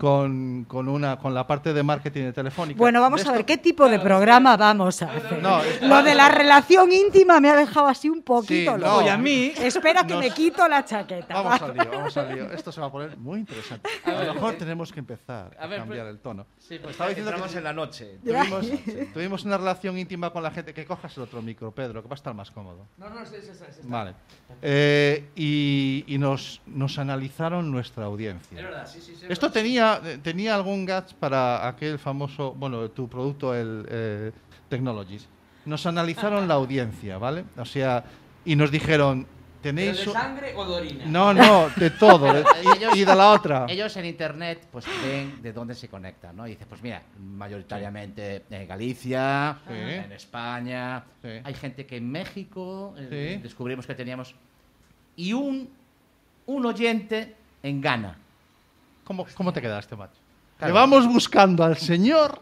con, 0.01 0.65
con 0.67 0.87
una 0.89 1.17
con 1.19 1.31
la 1.35 1.45
parte 1.45 1.73
de 1.73 1.83
marketing 1.83 2.23
de 2.23 2.33
Telefónica. 2.33 2.75
Bueno, 2.79 3.01
vamos 3.01 3.23
De 3.23 3.29
a 3.29 3.33
ver 3.33 3.45
qué 3.45 3.57
tipo 3.59 3.87
de 3.87 3.99
programa 3.99 4.57
vamos 4.57 4.99
a 5.03 5.13
hacer. 5.13 5.39
No, 5.43 5.61
es- 5.61 5.79
Lo 5.83 6.01
de 6.01 6.15
la 6.15 6.27
relación 6.27 6.91
íntima 6.91 7.39
me 7.39 7.51
ha 7.51 7.55
dejado 7.55 7.85
así 7.87 8.09
un 8.09 8.23
poquito 8.23 8.73
Sí, 8.75 8.81
loco. 8.81 9.01
no. 9.01 9.05
Y 9.05 9.09
a 9.09 9.17
mí, 9.17 9.53
espera 9.59 10.03
que 10.07 10.13
Nos- 10.15 10.23
me 10.23 10.31
quito 10.31 10.67
la 10.67 10.83
chaqueta. 10.83 11.35
Vamos 11.43 11.61
al 11.61 11.73
lío, 11.75 11.91
vamos 11.91 12.17
al 12.17 12.33
lío. 12.33 12.51
Esto 12.51 12.71
se 12.71 12.81
va 12.81 12.87
a 12.87 12.91
poner 12.91 13.15
muy 13.15 13.41
interesante. 13.41 13.87
A 14.03 14.23
lo 14.23 14.33
mejor 14.33 14.55
tenemos 14.55 14.91
que 14.91 14.99
empezar 15.01 15.55
a, 15.59 15.63
a 15.65 15.67
ver, 15.67 15.79
cambiar 15.81 16.05
pues- 16.05 16.15
el 16.15 16.19
tono. 16.19 16.47
Sí, 16.57 16.79
pues 16.79 16.93
Estaba 16.93 17.09
diciendo 17.11 17.31
que 17.35 17.57
en 17.59 17.63
la 17.63 17.73
noche. 17.73 18.17
tuvimos, 18.23 18.65
tuvimos 19.13 19.43
una 19.45 19.57
relación 19.59 19.99
íntima 19.99 20.31
con 20.31 20.41
la 20.41 20.49
gente. 20.49 20.73
Que 20.73 20.83
cojas 20.85 21.15
el 21.15 21.23
otro 21.23 21.43
micro, 21.43 21.71
Pedro, 21.71 22.01
que 22.01 22.07
va 22.07 22.13
a 22.13 22.15
estar 22.15 22.33
más 22.33 22.49
cómodo. 22.49 22.87
No, 22.97 23.07
no, 23.09 23.23
sí, 23.23 23.35
sí, 23.39 23.49
sí, 23.53 23.65
sí, 23.69 23.79
Vale. 23.83 24.15
Eh, 24.63 25.25
y 25.35 26.05
y 26.07 26.17
nos, 26.17 26.61
nos 26.65 26.97
analizaron 26.97 27.69
nuestra 27.71 28.05
audiencia. 28.05 28.57
Es 28.57 28.63
verdad, 28.63 28.87
sí, 28.87 29.01
sí, 29.01 29.13
sí. 29.19 29.25
Esto 29.27 29.51
tenía, 29.51 29.90
eh, 30.03 30.17
tenía 30.21 30.55
algún 30.55 30.85
gadget 30.85 31.13
para 31.15 31.67
aquel 31.67 31.97
famoso, 31.99 32.53
bueno, 32.53 32.89
tu 32.91 33.07
producto, 33.09 33.53
el 33.55 33.85
eh, 33.89 34.31
Technologies. 34.69 35.27
Nos 35.65 35.85
analizaron 35.85 36.47
la 36.47 36.53
audiencia, 36.55 37.17
¿vale? 37.17 37.43
O 37.57 37.65
sea, 37.65 38.03
y 38.45 38.55
nos 38.55 38.71
dijeron, 38.71 39.23
¿Pero 39.61 39.75
tenéis... 39.75 39.97
de 40.01 40.07
un- 40.07 40.13
sangre 40.13 40.53
o 40.55 40.65
de 40.65 40.73
orina? 40.73 41.05
No, 41.05 41.33
no, 41.33 41.69
de 41.75 41.89
todo. 41.91 42.33
de- 42.33 42.43
Ellos- 42.61 42.95
y, 42.95 43.05
de 43.05 43.15
la 43.15 43.29
otra. 43.31 43.65
Ellos 43.69 43.95
en 43.97 44.05
internet 44.05 44.67
pues 44.71 44.85
ven 45.03 45.39
de 45.43 45.53
dónde 45.53 45.75
se 45.75 45.87
conectan, 45.87 46.35
¿no? 46.35 46.47
Y 46.47 46.51
dice, 46.51 46.65
pues 46.65 46.81
mira, 46.81 47.03
mayoritariamente 47.19 48.43
en 48.49 48.67
Galicia, 48.67 49.59
Sí. 49.67 49.73
en 49.73 50.11
España, 50.13 51.03
Sí. 51.21 51.29
hay 51.43 51.53
gente 51.53 51.85
que 51.85 51.97
en 51.97 52.09
México 52.11 52.95
eh, 52.97 53.35
Sí. 53.37 53.43
descubrimos 53.43 53.85
que 53.85 53.93
teníamos 53.95 54.33
y 55.15 55.33
un 55.33 55.69
un 56.47 56.65
oyente 56.65 57.35
en 57.61 57.79
Ghana. 57.81 58.17
¿Cómo, 59.03 59.25
cómo 59.35 59.51
te 59.53 59.61
quedaste, 59.61 59.95
macho? 59.95 60.19
Claro. 60.57 60.73
Le 60.73 60.79
vamos 60.79 61.07
buscando 61.07 61.63
al 61.63 61.77
señor 61.77 62.41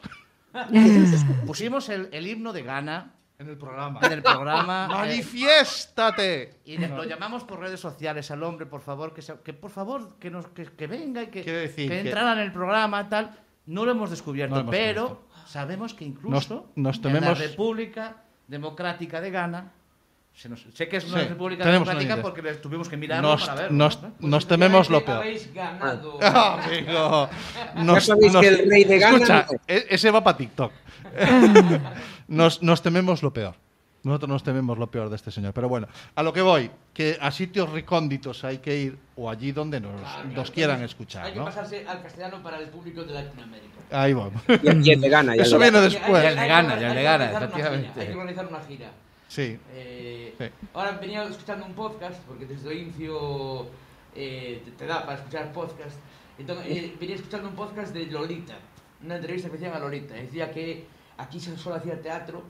Pusimos 1.45 1.89
el, 1.89 2.10
el 2.12 2.28
himno 2.28 2.52
de 2.54 2.63
Ghana 2.63 3.13
en 3.38 3.50
el 3.50 3.58
programa. 3.58 4.00
en 4.04 4.12
el 4.12 4.22
programa. 4.24 4.86
eh, 4.91 4.93
¡Manifiéstate! 4.95 6.60
y 6.65 6.78
lo 6.78 7.04
llamamos 7.06 7.43
por 7.43 7.60
redes 7.60 7.80
sociales 7.80 8.30
al 8.32 8.43
hombre, 8.43 8.65
por 8.65 8.82
favor, 8.82 9.13
que, 9.13 9.22
se- 9.22 9.39
que 9.43 9.54
por 9.54 9.72
favor 9.72 10.17
que 10.19 10.30
nos 10.30 10.48
que, 10.48 10.65
que 10.65 10.88
venga 10.88 11.24
y 11.24 11.28
que, 11.28 11.43
decir 11.43 11.89
que 11.89 12.02
que- 12.02 12.08
entrara 12.10 12.34
en 12.34 12.39
el 12.39 12.52
programa 12.52 13.08
tal. 13.10 13.39
No 13.67 13.86
lo 13.86 13.91
hemos 13.91 14.10
descubierto, 14.10 14.56
No 14.56 14.63
lo 14.63 14.74
hemos 14.74 14.76
pero 14.76 15.24
sabemos 15.45 15.93
que 15.93 16.04
incluso 16.04 16.72
Nos- 16.76 17.00
nos 17.02 17.13
en 17.15 17.22
la 17.22 17.34
República 17.36 18.24
Democrática 18.48 19.22
de 19.22 19.32
Ghana 19.32 19.72
se 20.39 20.47
nos- 20.47 20.65
sé 20.73 20.88
que 20.88 20.97
es 20.97 21.04
una 21.12 21.21
Sí, 21.23 21.28
República 21.28 21.65
Democrática 21.65 22.13
una 22.13 22.23
porque 22.23 22.41
tuvimos 22.56 22.88
que 22.88 22.95
mirarlo 22.95 23.30
Nos, 23.32 23.41
para 23.45 23.62
verlo. 23.63 23.78
nos, 23.78 24.02
¿no? 24.02 24.13
nos 24.19 24.47
tememos 24.47 24.89
lo 24.89 25.04
peor. 25.04 25.17
Habéis 25.17 25.54
ganado. 25.54 26.17
Amigo. 26.23 27.30
Ya 27.75 27.99
sabéis 27.99 28.36
que 28.38 28.47
el 28.47 28.69
rey 28.69 28.84
de 28.86 28.99
Ghana 28.99 29.15
Escucha, 29.17 29.45
no- 29.52 29.58
e- 29.67 29.86
ese 29.89 30.12
va 30.12 30.23
para 30.23 30.38
TikTok. 30.38 30.71
nos, 32.30 32.62
nos 32.63 32.82
tememos 32.82 33.21
lo 33.21 33.34
peor. 33.34 33.56
Nosotros 34.02 34.30
nos 34.30 34.43
tememos 34.43 34.78
lo 34.78 34.88
peor 34.89 35.10
de 35.10 35.17
este 35.17 35.30
señor. 35.30 35.54
Pero 35.54 35.67
bueno, 35.67 35.88
a 36.15 36.23
lo 36.23 36.32
que 36.32 36.41
voy, 36.41 36.71
que 36.93 37.17
a 37.19 37.32
sitios 37.32 37.69
recónditos 37.69 38.45
hay 38.45 38.60
que 38.60 38.78
ir 38.78 38.97
o 39.17 39.30
allí 39.30 39.52
donde 39.52 39.82
nos, 39.82 39.99
Claro, 39.99 40.23
nos 40.23 40.34
claro. 40.34 40.52
quieran 40.54 40.84
escuchar, 40.84 41.25
Hay 41.25 41.34
que 41.34 41.41
pasarse 41.41 41.86
al 41.86 42.02
castellano 42.02 42.41
para 42.41 42.60
el 42.60 42.69
público 42.69 43.04
de 43.04 43.13
Latinoamérica. 43.13 43.75
Ahí 43.91 44.13
vamos. 44.13 44.41
Y, 44.47 44.88
y 44.88 44.91
el 44.93 45.02
de 45.02 45.10
gana, 45.10 45.36
y 45.36 45.39
el 45.39 45.45
Eso 45.45 45.60
viene 45.60 45.82
después. 45.82 46.23
Y 46.23 46.28
el 46.28 46.36
de 46.38 46.47
y 46.47 46.84
el 46.86 46.95
de 46.95 47.02
una 47.02 47.25
efectivamente. 47.39 47.99
Hay 47.99 48.08
que 48.08 48.13
organizar 48.13 48.47
una 48.47 48.60
gira. 48.62 48.91
Sí. 49.30 49.58
Eh, 49.72 50.36
Sí. 50.38 50.46
Ahora 50.74 50.92
venía 50.94 51.24
escuchando 51.24 51.65
un 51.65 51.74
podcast, 51.74 52.20
porque 52.24 52.46
desde 52.46 52.68
o 52.68 52.72
inicio 52.72 53.68
eh, 54.15 54.62
te, 54.65 54.72
te 54.72 54.86
da 54.86 55.06
para 55.06 55.20
escuchar 55.20 55.54
podcast. 55.54 55.98
Entonces, 56.38 56.65
eh, 56.70 56.96
venía 57.00 57.15
escuchando 57.15 57.48
un 57.50 57.56
podcast 57.56 57.94
de 57.94 58.06
Lolita, 58.08 58.56
una 59.04 59.15
entrevista 59.18 59.50
que 59.50 59.56
hacían 59.56 59.74
a 59.74 59.80
Lolita. 59.80 60.15
Decía 60.15 60.52
que 60.52 60.86
aquí 61.18 61.39
se 61.39 61.56
solo 61.58 61.76
hacía 61.76 62.02
teatro, 62.02 62.42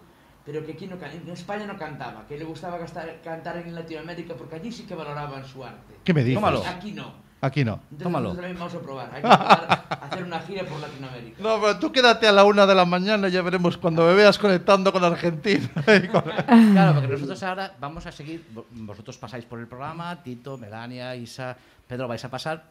pero 0.46 0.66
que 0.66 0.72
aquí 0.74 0.88
no, 0.88 0.98
en 1.04 1.30
España 1.30 1.66
no 1.66 1.78
cantaba, 1.78 2.26
que 2.28 2.38
le 2.38 2.46
gustaba 2.46 2.78
gastar- 2.78 3.22
cantar 3.24 3.58
en 3.58 3.76
Latinoamérica 3.76 4.36
porque 4.36 4.56
allí 4.56 4.72
sí 4.72 4.84
que 4.84 4.96
valoraban 4.96 5.44
su 5.46 5.64
arte. 5.64 5.96
¿Qué 6.04 6.14
me 6.14 6.24
dices? 6.24 6.42
Aquí 6.66 6.92
no. 6.92 7.14
Aquí 7.42 7.64
no. 7.64 7.76
Entonces 7.92 8.04
Tómalo. 8.04 8.34
nosotros 8.34 8.46
también 8.46 8.60
vamos 8.60 8.76
a 8.76 8.80
probar. 8.82 9.10
Hay 9.14 9.22
que 9.22 9.28
probar 9.38 9.88
hacer 10.02 10.24
una 10.24 10.40
gira 10.42 10.64
por 10.66 10.80
Latinoamérica. 10.80 11.38
No, 11.42 11.62
pero 11.62 11.80
tú 11.80 11.92
quédate 11.92 12.28
a 12.28 12.32
la 12.34 12.44
una 12.44 12.66
de 12.66 12.76
la 12.76 12.84
mañana 12.86 13.28
y 13.30 13.32
ya 13.32 13.42
veremos 13.42 13.78
cuando 13.78 14.06
me 14.06 14.14
veas 14.14 14.38
conectando 14.38 14.92
con 14.92 15.04
Argentina. 15.06 15.70
Con- 16.12 16.24
Claro, 16.74 16.94
porque 16.96 17.08
nosotros 17.08 17.42
ahora 17.44 17.74
vamos 17.80 18.06
a 18.06 18.12
seguir, 18.12 18.46
vo- 18.54 18.66
vosotros 18.72 19.18
pasáis 19.18 19.46
por 19.46 19.60
el 19.60 19.68
programa, 19.68 20.22
Tito, 20.22 20.58
Melania, 20.58 21.16
Isa, 21.16 21.56
Pedro 21.88 22.08
vais 22.10 22.24
a 22.26 22.30
pasar, 22.30 22.64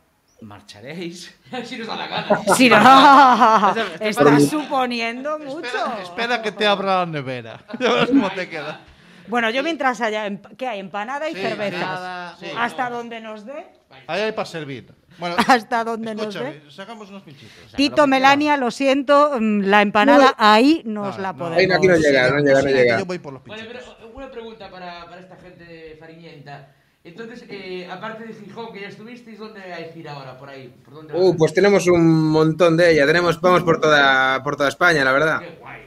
marcharéis. 0.42 1.34
si 1.64 1.78
nos 1.78 1.86
da 1.86 1.96
la 1.96 2.06
gana. 2.06 2.38
Sí, 2.54 2.68
no. 2.68 3.74
Estás 4.00 4.48
suponiendo 4.48 5.38
mucho. 5.38 5.60
espera, 5.64 6.02
espera 6.02 6.42
que 6.42 6.52
te 6.52 6.66
abra 6.66 6.98
la 7.00 7.06
nevera. 7.06 7.64
Ya 7.80 7.90
verás 7.92 8.08
cómo 8.08 8.30
te 8.32 8.48
queda. 8.48 8.80
Bueno, 9.28 9.50
yo 9.50 9.62
mientras 9.62 10.00
haya. 10.00 10.26
emp- 10.26 10.56
¿Qué 10.56 10.66
hay? 10.66 10.78
Empanada 10.80 11.28
y 11.28 11.34
Sí, 11.34 11.40
cervezas. 11.40 12.38
sí. 12.38 12.46
Hasta 12.56 12.88
donde 12.90 13.20
nos 13.20 13.44
dé. 13.44 13.66
Ahí 14.06 14.20
hay 14.22 14.32
para 14.32 14.46
servir. 14.46 14.92
Bueno, 15.18 15.34
Hasta 15.48 15.82
donde 15.84 16.14
nos 16.14 16.32
dé. 16.34 16.62
sacamos 16.70 17.08
unos 17.10 17.22
pinchitos. 17.22 17.72
Tito, 17.76 18.06
Melania, 18.06 18.56
lo 18.56 18.70
siento, 18.70 19.32
mm, 19.40 19.62
la 19.62 19.82
empanada 19.82 20.34
ahí 20.38 20.82
nos 20.84 21.16
No, 21.16 21.22
la 21.22 21.32
no. 21.32 21.38
podemos. 21.38 21.58
Ahí 21.58 21.70
aquí 21.72 21.86
no 21.88 21.96
llega, 21.96 22.30
no 22.30 22.38
llega, 22.38 22.62
no 22.62 22.68
Sí, 22.68 22.74
llega. 22.74 22.98
Yo 23.00 23.04
voy 23.06 23.18
por 23.18 23.32
los 23.32 23.44
Vale, 23.44 23.62
pinchitos. 23.64 23.96
pero 23.98 24.10
una 24.14 24.30
pregunta 24.30 24.70
para, 24.70 25.04
para 25.06 25.20
esta 25.20 25.36
gente 25.36 25.96
fariñenta. 25.98 26.72
Entonces, 27.04 27.44
eh, 27.48 27.88
aparte 27.90 28.24
de 28.24 28.34
Gijón, 28.34 28.72
que 28.72 28.80
ya 28.82 28.88
estuvisteis, 28.88 29.38
¿dónde 29.38 29.60
hay 29.72 29.90
gira 29.94 30.12
ahora? 30.12 30.38
Por 30.38 30.50
ahí. 30.50 30.72
¿Por 30.84 30.94
dónde 30.94 31.14
Uh, 31.16 31.34
pues 31.36 31.54
tenemos 31.54 31.86
un 31.86 32.28
montón 32.30 32.76
de 32.76 32.92
ella. 32.92 33.06
Tenemos, 33.06 33.40
vamos 33.40 33.62
por 33.62 33.80
toda, 33.80 34.42
por 34.42 34.56
toda 34.56 34.68
España, 34.68 35.04
la 35.04 35.12
verdad. 35.12 35.40
Qué 35.40 35.56
guay. 35.60 35.82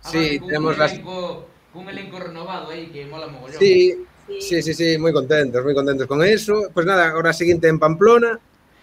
Sí, 0.00 0.08
Aparte, 0.18 0.38
con 0.40 0.48
tenemos 0.48 0.72
un 0.74 0.78
las- 0.80 0.92
elenco, 0.92 1.48
con 1.72 1.82
un 1.82 1.88
elenco 1.90 2.18
renovado 2.18 2.70
ahí 2.70 2.86
que 2.88 3.06
mola 3.06 3.28
mogollón. 3.28 3.58
Sí, 3.58 3.94
sí, 4.40 4.62
sí, 4.62 4.74
sí, 4.74 4.98
muy 4.98 5.12
contentos, 5.12 5.62
muy 5.64 5.74
contentos 5.74 6.06
con 6.06 6.22
eso. 6.24 6.68
Pues 6.72 6.86
nada, 6.86 7.14
hora 7.16 7.32
siguiente 7.32 7.68
en 7.68 7.78
Pamplona. 7.78 8.38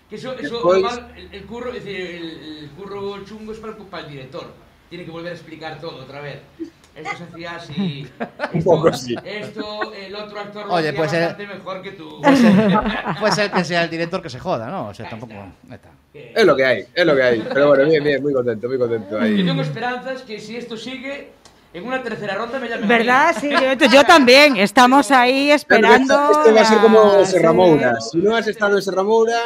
Que 0.10 0.16
eso, 0.18 0.34
eso 0.38 0.56
Después- 0.74 1.00
el, 1.16 1.34
el 1.34 1.46
curro, 1.46 1.70
es 1.70 1.84
decir, 1.86 1.96
el, 2.02 2.58
el 2.64 2.70
curro 2.72 3.24
chungo 3.26 3.52
es 3.54 3.60
para, 3.60 3.74
el- 3.78 3.84
para 3.86 4.04
el 4.06 4.12
director. 4.12 4.46
Tiene 4.90 5.06
que 5.06 5.12
volver 5.12 5.32
a 5.32 5.36
explicar 5.36 5.80
todo 5.80 5.98
otra 6.04 6.20
vez. 6.22 6.40
Esto 6.94 7.10
se 7.18 7.24
hacía 7.24 7.56
así. 7.56 8.06
Un 8.20 8.58
Esto, 8.60 8.70
poco 8.70 8.92
sí. 8.92 9.16
esto, 9.24 9.94
el 9.94 10.14
otro 10.14 10.40
actor 10.42 10.68
lo 10.68 10.74
Oye, 10.74 10.90
hacía 10.90 11.00
pues, 11.00 11.14
eh, 11.14 11.20
bastante 11.22 11.48
mejor 11.48 11.82
que 11.82 11.92
tú. 11.92 12.22
Puede 13.20 13.32
ser 13.34 13.52
que 13.52 13.64
sea 13.64 13.84
el 13.86 13.90
director 13.90 14.22
que 14.22 14.30
se 14.30 14.40
joda, 14.40 14.70
¿no? 14.70 14.90
O 14.90 14.94
sea, 14.94 15.10
tampoco. 15.10 15.34
ahí 15.34 15.76
está. 15.76 15.90
Que- 16.12 16.34
Es 16.36 16.46
lo 16.46 16.56
que 16.58 16.66
hay, 16.66 16.86
es 16.94 17.06
lo 17.06 17.16
que 17.16 17.24
hay. 17.24 17.48
Pero 17.54 17.70
bueno, 17.70 17.86
bien, 17.86 18.04
bien, 18.04 18.22
muy 18.22 18.34
contento, 18.34 18.68
muy 18.68 18.78
contento 18.78 19.12
Yo 19.12 19.22
ahí. 19.24 19.46
tengo 19.46 19.62
esperanzas 19.62 20.24
que 20.24 20.42
si 20.42 20.58
esto 20.58 20.76
sigue, 20.76 21.30
en 21.74 21.88
una 21.88 22.04
tercera 22.04 22.36
ronda 22.36 22.60
me 22.60 22.68
mí. 22.78 22.88
¿Verdad? 22.88 23.36
Sí, 23.40 23.50
yo, 23.50 23.74
yo 23.88 24.04
también. 24.04 24.58
Estamos 24.58 25.12
ahí 25.12 25.52
esperando. 25.52 26.32
Este 26.32 26.52
va 26.52 26.62
a 26.62 26.66
ser 26.66 26.78
como 26.80 27.14
la- 27.18 27.26
Serra 27.26 27.52
sí. 27.52 27.56
Moura. 27.56 28.02
Si 28.02 28.18
no 28.18 28.36
has 28.36 28.48
estado 28.48 28.76
en 28.76 28.82
Serra 28.82 29.04
Moura, 29.04 29.40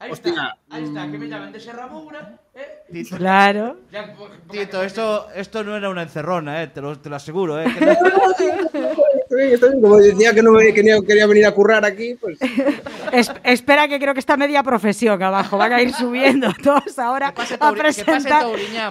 Ahí 0.00 0.12
hostia. 0.12 0.30
está, 0.30 0.56
ahí 0.70 0.84
está, 0.84 1.10
que 1.10 1.18
me 1.18 1.26
llamen 1.28 1.50
de 1.52 1.58
Serra 1.58 1.88
Moura, 1.88 2.38
¿eh? 2.54 2.84
Tito, 2.92 3.16
Claro. 3.16 3.78
Ya, 3.90 4.14
Tito, 4.48 4.80
esto, 4.84 5.26
esto 5.34 5.64
no 5.64 5.76
era 5.76 5.90
una 5.90 6.02
encerrona, 6.02 6.62
eh, 6.62 6.68
te, 6.68 6.80
lo, 6.80 6.96
te 7.00 7.08
lo 7.10 7.16
aseguro. 7.16 7.60
Eh, 7.60 7.64
que 7.64 7.80
no- 7.84 7.90
Está 7.90 9.34
bien, 9.34 9.52
está 9.54 9.66
bien. 9.66 9.82
Como 9.82 9.96
decía 9.98 10.32
que 10.32 10.42
no 10.42 10.52
me- 10.52 10.72
que 10.72 10.84
no 10.84 11.02
quería 11.02 11.26
venir 11.26 11.46
a 11.46 11.52
currar 11.52 11.84
aquí, 11.84 12.14
pues. 12.14 12.38
Es- 13.12 13.32
espera 13.42 13.88
que 13.88 13.98
creo 13.98 14.14
que 14.14 14.20
está 14.20 14.36
media 14.36 14.62
profesión 14.62 15.20
abajo. 15.20 15.58
Van 15.58 15.72
a 15.72 15.82
ir 15.82 15.92
subiendo 15.92 16.52
todos 16.62 16.96
ahora 17.00 17.30
que 17.30 17.36
pase 17.36 17.54
a 17.54 17.58
Tauri- 17.58 17.74
que 17.76 17.82
pase 17.82 18.04
presentar. 18.04 18.44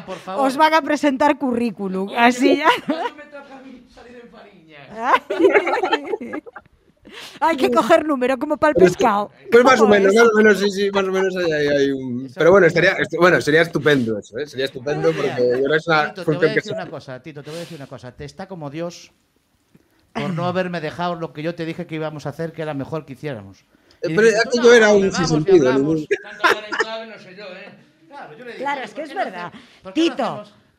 Por 0.05 0.17
favor. 0.17 0.45
Os 0.45 0.57
van 0.57 0.73
a 0.73 0.81
presentar 0.81 1.37
currículum. 1.37 2.09
Así 2.17 2.57
ya. 2.57 2.67
¿Cuándo 2.85 3.15
me 3.15 3.23
toca 3.23 3.55
a 3.57 3.61
mí 3.61 3.81
salir 3.93 4.21
en 4.23 4.29
Fariña? 4.29 5.13
Hay 7.39 7.57
que 7.57 7.69
coger 7.71 8.05
número 8.05 8.37
como 8.37 8.57
para 8.57 8.71
el 8.71 8.75
pescado. 8.75 9.31
Pues 9.51 9.63
más 9.63 9.75
o 9.79 9.83
¿Cómo 9.83 9.93
menos, 9.93 10.13
es? 10.13 10.19
más 10.19 10.29
o 10.33 10.37
menos, 10.37 10.59
sí, 10.59 10.69
sí, 10.71 10.91
más 10.91 11.03
o 11.03 11.11
menos 11.11 11.35
hay, 11.35 11.51
hay- 11.51 11.67
hay 11.67 11.91
un. 11.91 12.29
Pero 12.35 12.51
bueno, 12.51 12.67
estaría, 12.67 12.91
est- 12.93 13.15
bueno, 13.17 13.39
sería 13.41 13.61
estupendo 13.61 14.17
eso, 14.19 14.37
¿eh? 14.37 14.47
Sería 14.47 14.65
estupendo 14.65 15.11
porque 15.13 15.33
yo 15.37 15.73
es 15.73 15.87
una 15.87 16.13
Tito, 16.13 16.23
te 16.25 16.35
voy 16.35 16.45
a 16.49 16.53
decir 16.53 16.73
una 16.73 16.87
cosa, 16.89 17.21
Tito, 17.21 17.43
te 17.43 17.49
voy 17.49 17.57
a 17.57 17.61
decir 17.61 17.77
una 17.77 17.87
cosa. 17.87 18.11
Te 18.11 18.25
está 18.25 18.47
como 18.47 18.69
Dios 18.69 19.11
por 20.13 20.33
no 20.33 20.47
haberme 20.47 20.81
dejado 20.81 21.15
lo 21.15 21.31
que 21.33 21.43
yo 21.43 21.53
te 21.55 21.65
dije 21.65 21.85
que 21.85 21.95
íbamos 21.95 22.25
a 22.25 22.29
hacer, 22.29 22.51
que 22.51 22.61
era 22.63 22.73
mejor 22.73 23.05
que 23.05 23.13
hiciéramos. 23.13 23.59
Eh, 24.01 24.07
Y 24.11 24.15
pero 24.15 24.27
dices, 24.27 24.45
aquello 24.45 24.63
"No, 24.63 24.73
era 24.73 24.89
un 24.89 25.01
vamos 25.01 25.13
y 25.13 25.15
sinsentido, 25.25 25.67
hablamos". 25.69 26.07
Tanto 26.21 26.77
clave 26.79 27.07
no 27.07 27.19
sé 27.19 27.35
yo, 27.35 27.45
¿eh? 27.45 27.69
Claro, 28.07 28.33
yo 28.37 28.45
le 28.45 28.51
dije, 28.51 28.57
Claro, 28.63 28.77
"Oye, 28.77 28.85
es 28.85 28.93
que 28.93 29.01
¿por 29.01 29.09
es 29.09 29.15
no 29.15 29.23
verdad. 29.25 29.53
no 29.83 29.93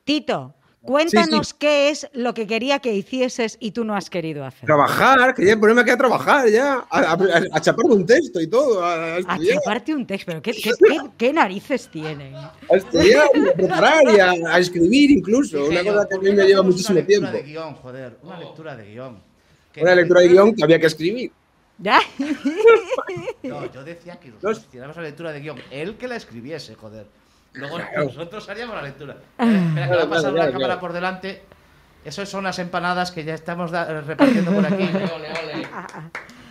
Tito, 0.05 0.55
hacemos?". 0.83 1.07
Tito, 1.11 1.21
cuéntanos 1.21 1.55
qué 1.55 1.91
es 1.91 2.09
lo 2.13 2.35
que 2.35 2.47
quería 2.47 2.79
que 2.79 2.95
hicieses 2.95 3.57
y 3.61 3.73
tú 3.73 3.85
no 3.85 3.95
has 3.95 4.09
querido 4.11 4.45
hacer. 4.45 4.67
Trabajar, 4.67 5.35
quería 5.35 5.59
ponerme 5.59 5.83
aquí 5.83 5.91
a 5.91 5.97
trabajar 5.97 6.49
ya, 6.49 6.85
a, 6.91 6.99
a, 7.13 7.19
a 7.53 7.61
chaparme 7.61 7.95
un 7.95 8.07
texto 8.07 8.41
y 8.41 8.47
todo, 8.47 8.85
a, 8.85 9.17
a 9.17 9.39
chaparte 9.39 9.95
un 9.95 10.07
texto, 10.07 10.27
pero 10.27 10.43
¿qué, 10.43 10.53
qué, 10.53 10.71
qué- 10.79 11.11
qué 11.17 11.33
narices 11.33 11.89
tienen? 11.89 12.35
a 12.35 12.53
estudiar, 12.71 13.27
a 13.27 13.53
preparar 13.55 14.03
y 14.15 14.21
a, 14.21 14.31
a 14.55 14.59
escribir 14.59 15.11
incluso, 15.11 15.59
Dije 15.59 15.71
una 15.71 15.83
yo, 15.83 15.93
cosa 15.95 16.09
que 16.09 16.15
a 16.15 16.19
"¿Por 16.19 16.25
mí 16.29 16.33
me 16.35 16.45
lleva 16.47 16.63
muchísimo 16.63 16.99
una 16.99 17.07
lectura 17.07 17.31
tiempo. 17.33 17.37
de 17.47 17.53
guion, 17.53 17.75
joder, 17.75 18.19
una 18.23 18.39
lectura 18.39 18.77
de 18.77 18.91
guion. 18.91 19.23
Que 19.73 19.83
Una 19.83 19.95
lectura 19.95 20.21
de 20.21 20.29
guion 20.29 20.55
que 20.55 20.65
había 20.65 20.79
que 20.81 20.87
escribir. 20.87 21.33
¿Ya? 21.79 22.01
No, 23.43 23.71
yo 23.73 23.85
decía 23.85 24.19
que 24.19 24.33
Los- 24.41 24.59
hiciéramos 24.59 24.97
la 24.97 25.03
lectura 25.03 25.33
de 25.33 25.41
guion. 25.41 25.59
Él 25.71 25.97
que 25.97 26.09
la 26.09 26.17
escribiese, 26.17 26.75
joder. 26.75 27.07
Luego 27.59 27.79
nosotros 28.05 28.49
haríamos 28.49 28.77
la 28.77 28.83
lectura. 28.83 29.17
Eh, 29.39 29.65
espera, 29.69 29.89
que 29.89 29.97
va 29.97 30.03
a 30.03 30.09
pasar 30.11 30.33
una 30.33 30.51
cámara 30.51 30.81
por 30.81 30.93
delante. 30.93 31.43
Esas 32.05 32.29
son 32.29 32.45
las 32.45 32.59
empanadas 32.59 33.11
que 33.11 33.25
ya 33.25 33.35
estamos 33.35 33.71
repartiendo 33.71 34.53
por 34.53 34.65
aquí. 34.65 34.83
Ole, 34.85 35.05
ole, 35.05 35.55
ole. 35.57 35.69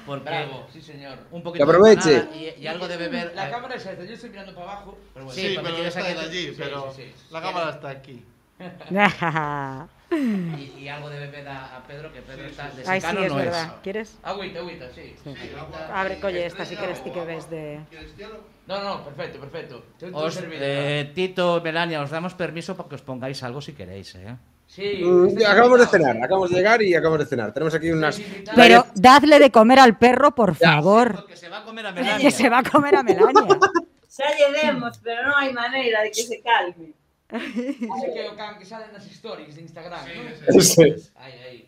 Porque 0.06 0.30
Bravo, 0.30 0.68
sí 0.72 0.82
señor. 0.82 1.18
un 1.32 1.44
poquito 1.44 1.66
Que 1.66 1.70
aproveche. 1.72 2.10
de 2.24 2.56
y, 2.58 2.64
y 2.64 2.68
algo 2.68 2.88
de 2.88 2.96
beber. 2.96 3.34
La 3.36 3.50
cámara 3.50 3.76
es 3.76 3.86
esta, 3.86 4.04
yo 4.06 4.14
estoy 4.14 4.30
mirando 4.30 4.54
para 4.56 4.72
abajo, 4.72 4.98
pero 5.14 5.26
bueno. 5.26 5.42
Sí, 5.42 5.58
pero 5.62 5.76
tienes 5.76 5.98
aquí- 5.98 6.08
allí, 6.08 6.48
sí, 6.48 6.56
pero 6.58 6.94
sí, 6.96 7.02
sí. 7.14 7.26
la 7.34 7.42
cámara 7.42 7.70
está 7.72 7.90
aquí. 7.90 8.24
Y, 10.10 10.84
y 10.84 10.88
algo 10.88 11.10
de 11.10 11.20
beber 11.20 11.46
a, 11.50 11.76
a 11.76 11.84
Pedro, 11.84 12.14
que 12.14 12.22
Pedro 12.22 12.46
está 12.48 12.70
de 12.70 12.82
Ay, 12.88 13.02
sí, 13.02 13.08
es 13.08 13.14
no 13.30 13.36
verdad. 13.36 13.64
es. 13.66 13.72
¿Quieres? 13.84 14.18
Agüita, 14.24 14.60
agüita, 14.60 14.86
sí. 14.96 15.14
Abre, 15.94 16.18
colle 16.22 16.46
esta, 16.46 16.64
si 16.64 16.78
quieres, 16.78 17.04
ti 17.04 17.12
que 17.12 17.26
ves 17.26 17.50
de... 17.50 17.82
No, 18.68 18.82
no, 18.82 19.04
perfecto, 19.04 19.38
perfecto. 19.40 19.84
Os, 20.14 20.40
eh, 20.50 21.12
Tito, 21.14 21.60
Melania, 21.62 22.02
os 22.02 22.10
damos 22.10 22.34
permiso 22.36 22.76
para 22.78 22.88
que 22.88 22.96
os 22.96 23.02
pongáis 23.02 23.44
algo 23.44 23.60
si 23.60 23.74
queréis, 23.74 24.16
¿eh? 24.16 24.34
Sí. 24.66 25.02
Mm, 25.04 25.44
acabamos 25.46 25.80
de 25.80 25.88
cenar, 25.88 26.16
acabamos 26.24 26.50
de 26.52 26.56
llegar 26.56 26.82
y 26.82 26.96
acabamos 26.96 27.20
de 27.20 27.26
cenar. 27.26 27.54
Tenemos 27.54 27.74
aquí 27.76 27.92
unas. 27.92 28.20
Pero 28.56 28.86
dadle 28.96 29.40
de 29.40 29.52
comer 29.52 29.80
al 29.80 29.98
perro, 29.98 30.32
por 30.34 30.56
favor. 30.56 31.16
Porque 31.16 31.36
se 31.36 31.50
va 31.50 31.60
a 31.60 31.64
comer 31.64 31.86
a 31.86 31.94
Que 31.94 32.02
Melania. 32.02 32.32
se 32.32 32.50
va 32.50 32.60
a 32.60 32.64
comer 32.64 32.96
a 32.96 33.04
Melania. 33.04 33.60
Xa 34.08 34.24
lle 34.34 34.50
demos, 34.56 34.98
pero 35.04 35.30
non 35.30 35.36
hai 35.38 35.54
maneira 35.54 36.02
de 36.02 36.10
que 36.10 36.24
se 36.26 36.42
calme. 36.42 36.97
Ese 37.30 38.08
que 38.14 38.22
é 38.24 38.32
o 38.32 38.36
can 38.40 38.56
que 38.58 38.64
sale 38.66 38.88
nas 38.96 39.04
stories 39.12 39.56
de 39.56 39.62
Instagram, 39.68 40.00
¿no? 40.00 40.62
Sí. 40.62 40.96
Ahí, 41.20 41.34
ahí. 41.44 41.60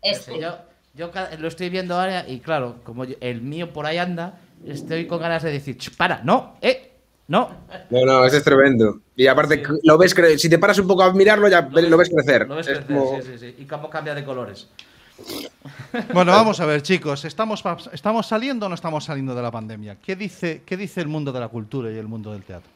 Este. 0.00 0.40
Yo, 0.40 1.10
lo 1.38 1.48
estoy 1.48 1.68
viendo 1.68 1.94
ahora 1.98 2.24
y 2.28 2.40
claro, 2.40 2.76
como 2.84 3.04
yo- 3.04 3.16
el 3.20 3.42
mío 3.42 3.72
por 3.72 3.84
ahí 3.84 3.98
anda, 3.98 4.38
estoy 4.64 5.06
con 5.06 5.20
ganas 5.20 5.42
de 5.42 5.50
decir, 5.52 5.76
"Ch, 5.76 5.94
para, 5.96 6.22
no, 6.22 6.56
eh, 6.62 6.92
no. 7.28 7.50
No, 7.90 8.04
no, 8.06 8.24
ese 8.24 8.38
es 8.38 8.44
tremendo. 8.44 9.00
Y 9.16 9.26
aparte, 9.26 9.62
lo 9.82 9.98
ves 9.98 10.16
cre- 10.16 10.38
si 10.38 10.48
te 10.48 10.58
paras 10.58 10.78
un 10.78 10.86
poco 10.86 11.02
a 11.02 11.12
mirarlo, 11.12 11.48
ya 11.48 11.60
lo 11.62 11.96
ves 11.98 12.08
crecer. 12.10 12.46
Lo 12.48 12.56
ves 12.56 12.68
Es 12.68 12.78
crecer, 12.78 12.96
como- 12.96 13.20
sí, 13.20 13.28
sí, 13.32 13.38
sí. 13.38 13.54
Y 13.58 13.64
cómo 13.66 13.90
cambia 13.90 14.14
de 14.14 14.24
colores. 14.24 14.68
Bueno, 16.12 16.32
vamos 16.32 16.58
a 16.60 16.66
ver, 16.66 16.82
chicos. 16.82 17.24
¿Estamos, 17.24 17.62
¿Estamos 17.92 18.26
saliendo 18.26 18.66
o 18.66 18.68
no 18.68 18.74
estamos 18.74 19.04
saliendo 19.04 19.34
de 19.34 19.42
la 19.42 19.50
pandemia? 19.50 19.96
¿Qué 20.04 20.16
dice, 20.16 20.62
¿Qué 20.66 20.76
dice 20.76 21.00
el 21.00 21.08
mundo 21.08 21.30
de 21.32 21.38
la 21.40 21.48
cultura 21.48 21.90
y 21.90 21.96
el 21.96 22.08
mundo 22.08 22.32
del 22.32 22.42
teatro? 22.42 22.70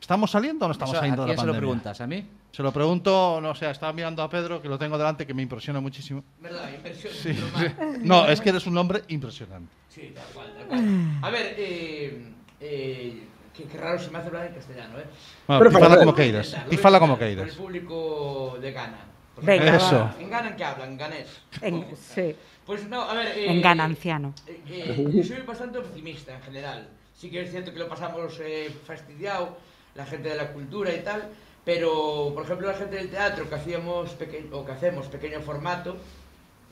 ¿Estamos 0.00 0.30
saliendo 0.30 0.64
o 0.64 0.68
no 0.68 0.72
estamos 0.72 0.94
Eso, 0.94 1.00
saliendo 1.00 1.22
¿A 1.22 1.26
de 1.26 1.30
la 1.32 1.34
quién 1.34 1.40
se 1.40 1.46
lo 1.46 1.52
pandemia? 1.52 1.60
preguntas? 1.60 2.00
¿A 2.00 2.06
mí? 2.06 2.26
Se 2.52 2.62
lo 2.62 2.72
pregunto, 2.72 3.38
no 3.40 3.54
sé, 3.54 3.70
estaba 3.70 3.92
mirando 3.92 4.22
a 4.22 4.28
Pedro, 4.30 4.60
que 4.60 4.68
lo 4.68 4.78
tengo 4.78 4.98
delante, 4.98 5.26
que 5.26 5.34
me 5.34 5.42
impresiona 5.42 5.80
muchísimo. 5.80 6.24
Verdad, 6.40 6.68
inversión. 6.74 7.12
Sí, 7.14 7.32
sí. 7.34 7.66
No, 8.02 8.26
es 8.26 8.40
que 8.40 8.48
eres 8.48 8.66
un 8.66 8.76
hombre 8.76 9.02
impresionante. 9.08 9.72
Sí, 9.88 10.12
tal 10.14 10.24
cual, 10.34 10.52
tal 10.56 10.66
cual. 10.66 10.84
A 11.22 11.30
ver, 11.30 11.54
eh, 11.58 12.32
eh, 12.60 13.22
qué, 13.56 13.64
qué 13.64 13.78
raro 13.78 13.98
se 14.00 14.10
me 14.10 14.18
hace 14.18 14.28
hablar 14.28 14.46
en 14.46 14.54
castellano, 14.54 14.98
¿eh? 14.98 15.04
Bueno, 15.46 15.64
Pero 15.70 15.78
para 15.80 15.96
como 15.98 16.14
queiras. 16.14 16.46
Intentar, 16.46 16.64
lo 16.64 16.70
Pífala 16.70 16.98
voy 16.98 17.04
a 17.04 17.08
como 17.08 17.18
queiras. 17.18 17.48
El 17.48 17.54
público 17.54 18.58
de 18.60 18.72
Ghana. 18.72 18.98
Venga. 19.42 19.76
Eso. 19.76 20.10
¿En 20.18 20.28
Ghana 20.30 20.48
en 20.48 20.56
qué 20.56 20.64
hablan? 20.64 20.96
Ganés. 20.96 21.28
En, 21.62 21.86
sí, 21.96 22.34
Pues 22.66 22.88
no, 22.88 23.02
a 23.02 23.14
ver. 23.14 23.38
eh, 23.38 23.50
en 23.50 23.62
gananciano. 23.62 24.34
eh, 24.46 24.60
eh, 24.66 25.06
yo 25.14 25.22
soy 25.24 25.40
bastante 25.46 25.78
optimista 25.78 26.34
en 26.34 26.42
general. 26.42 26.88
Sí 27.16 27.30
que 27.30 27.42
es 27.42 27.50
cierto 27.50 27.72
que 27.72 27.78
lo 27.78 27.88
pasamos 27.88 28.38
eh, 28.42 28.74
fastidiado, 28.86 29.56
la 29.94 30.06
gente 30.06 30.28
de 30.28 30.36
la 30.36 30.52
cultura 30.52 30.92
y 30.94 31.00
tal, 31.02 31.28
pero 31.64 32.32
por 32.34 32.44
ejemplo 32.44 32.66
la 32.68 32.74
gente 32.74 32.96
del 32.96 33.10
teatro 33.10 33.48
que 33.48 33.54
hacíamos 33.54 34.16
o 34.52 34.64
que 34.64 34.72
hacemos 34.72 35.06
pequeño 35.08 35.40
formato, 35.40 35.96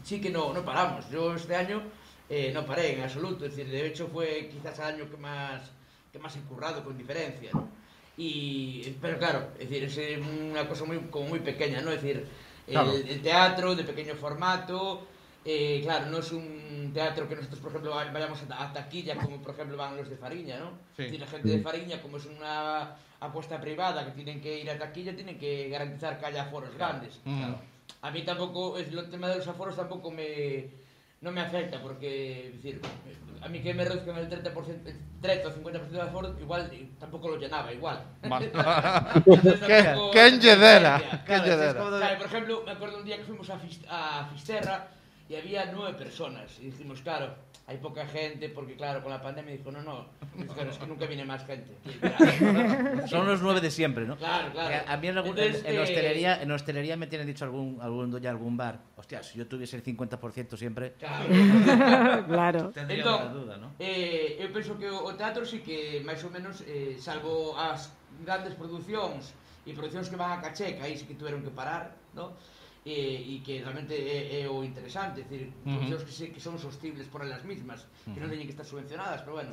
sí 0.02 0.20
que 0.20 0.30
no, 0.30 0.52
no 0.52 0.64
paramos. 0.64 1.08
Yo 1.10 1.34
este 1.34 1.54
año 1.56 1.82
eh, 2.28 2.50
no 2.54 2.64
paré 2.64 2.94
en 2.94 3.02
absoluto, 3.02 3.44
es 3.46 3.56
decir, 3.56 3.70
de 3.72 3.86
hecho 3.86 4.08
fue 4.08 4.48
quizás 4.52 4.78
el 4.78 4.84
año 4.96 5.10
que 5.10 5.16
más, 5.16 5.62
que 6.12 6.18
más 6.18 6.36
he 6.36 6.40
currado 6.40 6.84
con 6.84 6.96
diferencia. 6.96 7.50
¿no? 7.52 7.68
Y, 8.16 8.96
pero 9.00 9.18
claro, 9.18 9.48
es 9.58 9.68
decir, 9.68 9.84
es 9.84 9.98
eh, 9.98 10.20
una 10.50 10.68
cosa 10.68 10.84
muy, 10.84 10.98
como 11.10 11.28
muy 11.28 11.40
pequeña, 11.40 11.80
¿no? 11.80 11.90
Es 11.92 12.02
decir, 12.02 12.26
el, 12.66 12.72
Claro. 12.72 12.92
el 12.92 13.22
teatro 13.22 13.74
de 13.76 13.84
pequeño 13.84 14.14
formato, 14.16 15.06
eh, 15.44 15.80
claro, 15.84 16.06
no 16.06 16.18
es 16.18 16.32
un 16.32 16.90
teatro 16.92 17.28
que 17.28 17.36
nosotros, 17.36 17.60
por 17.60 17.70
ejemplo, 17.70 17.94
vay- 17.94 18.12
vayamos 18.12 18.40
a, 18.50 18.64
a 18.64 18.72
taquilla 18.72 19.14
como, 19.16 19.40
por 19.40 19.54
ejemplo, 19.54 19.76
van 19.76 19.96
los 19.96 20.08
de 20.10 20.16
Fariña, 20.16 20.58
¿no? 20.58 20.70
Sí. 20.96 21.02
Es 21.04 21.12
decir, 21.12 21.20
la 21.20 21.26
gente 21.28 21.48
de 21.48 21.60
Fariña, 21.62 22.02
como 22.02 22.16
es 22.16 22.26
una 22.26 22.96
apuesta 23.20 23.60
privada 23.60 24.04
que 24.04 24.12
tienen 24.12 24.40
que 24.40 24.60
ir 24.60 24.70
a 24.70 24.78
taquilla, 24.78 25.14
tienen 25.14 25.38
que 25.38 25.68
garantizar 25.68 26.18
que 26.18 26.26
haya 26.26 26.42
aforos 26.42 26.74
grandes. 26.74 27.20
Mm. 27.24 27.38
Claro. 27.38 27.58
A 28.02 28.10
mí 28.10 28.22
tampoco, 28.22 28.78
es, 28.78 28.88
el 28.92 29.10
tema 29.10 29.28
de 29.28 29.36
los 29.36 29.48
aforos 29.48 29.74
tampoco 29.76 30.10
me, 30.10 30.66
no 31.20 31.32
me 31.32 31.40
afecta, 31.40 31.80
porque, 31.82 32.48
es 32.48 32.54
decir, 32.62 32.80
a 33.42 33.48
mí 33.48 33.60
que 33.60 33.74
me 33.74 33.84
reduzcan 33.84 34.16
el 34.18 34.28
30%, 34.28 34.86
el 34.86 34.96
30 35.20 35.48
o 35.48 35.52
50% 35.52 35.88
de 35.88 36.00
aforo, 36.00 36.36
igual 36.40 36.70
tampoco 37.00 37.28
lo 37.30 37.36
llenaba, 37.38 37.72
igual. 37.72 38.02
Vale. 38.28 38.52
¿Qué- 39.24 39.58
qué? 39.66 39.82
Claro, 41.24 41.44
¿Qué 41.44 41.50
es 41.68 41.74
como 41.74 41.90
de- 41.90 41.98
Claro, 42.00 42.18
por 42.18 42.26
ejemplo, 42.26 42.62
me 42.64 42.70
acuerdo 42.72 42.98
un 42.98 43.04
día 43.04 43.16
que 43.16 43.24
fuimos 43.24 43.50
a, 43.50 43.58
Fis- 43.58 43.84
a 43.88 44.28
Fisterra 44.32 44.88
e 45.28 45.36
había 45.36 45.68
nueve 45.68 45.92
personas. 46.00 46.56
E 46.56 46.72
dicimos, 46.72 47.04
claro, 47.04 47.36
hai 47.68 47.76
poca 47.76 48.08
gente, 48.08 48.48
porque 48.48 48.80
claro, 48.80 49.04
con 49.04 49.12
la 49.12 49.20
pandemia 49.20 49.52
dijo, 49.52 49.68
no, 49.68 49.84
no, 49.84 50.08
claro, 50.56 50.72
es 50.72 50.80
que 50.80 50.88
nunca 50.88 51.04
viene 51.04 51.28
más 51.28 51.44
gente. 51.44 51.76
Claro. 52.00 53.04
Son 53.12 53.28
los 53.28 53.44
nueve 53.44 53.60
de 53.60 53.70
siempre, 53.70 54.08
¿no? 54.08 54.16
Claro, 54.16 54.48
claro. 54.56 54.88
A 54.88 54.96
mí 54.96 55.08
en, 55.08 55.18
algún, 55.20 55.36
Entonces, 55.36 55.60
en, 55.68 55.72
en, 55.72 55.76
eh, 55.76 55.82
hostelería, 55.84 56.42
en 56.42 56.50
hostelería 56.50 56.96
me 56.96 57.06
tienen 57.06 57.26
dicho 57.26 57.44
algún, 57.44 57.76
algún 57.82 58.10
doña, 58.10 58.30
algún 58.30 58.56
bar, 58.56 58.80
hostia, 58.96 59.22
si 59.22 59.36
yo 59.36 59.46
tuviese 59.46 59.76
el 59.76 59.84
50% 59.84 60.56
siempre... 60.56 60.96
Claro. 60.96 61.28
claro. 62.26 62.70
Tendría 62.70 63.04
entón, 63.04 63.32
duda, 63.34 63.56
¿no? 63.60 63.76
Eh, 63.78 64.40
eu 64.40 64.48
penso 64.48 64.80
que 64.80 64.88
o 64.88 65.12
teatro 65.12 65.44
sí 65.44 65.60
que, 65.60 66.00
máis 66.08 66.24
ou 66.24 66.32
menos, 66.32 66.64
eh, 66.64 66.96
salvo 66.96 67.52
as 67.52 67.92
grandes 68.24 68.56
producións 68.56 69.36
e 69.68 69.76
producións 69.76 70.08
que 70.08 70.16
van 70.16 70.32
a 70.32 70.40
caché, 70.40 70.72
que 70.72 70.80
aí 70.80 70.96
sí 70.96 71.04
que 71.04 71.12
tuveron 71.12 71.44
que 71.44 71.52
parar, 71.52 71.92
¿no? 72.16 72.32
e, 72.84 73.38
e 73.38 73.42
que 73.42 73.62
realmente 73.62 73.94
é, 73.94 74.42
é 74.42 74.50
o 74.50 74.62
interesante, 74.62 75.20
é 75.20 75.24
dicir, 75.24 75.50
uh 75.50 75.52
-huh. 75.66 75.76
producións 75.78 76.02
que, 76.04 76.12
se, 76.12 76.24
que 76.30 76.40
son 76.40 76.58
sostibles 76.58 77.06
por 77.10 77.22
elas 77.22 77.42
mismas, 77.42 77.82
uh 77.82 77.86
-huh. 77.86 78.14
que 78.14 78.20
non 78.20 78.30
teñen 78.30 78.46
que 78.46 78.54
estar 78.54 78.66
subvencionadas, 78.66 79.22
pero 79.22 79.38
bueno. 79.38 79.52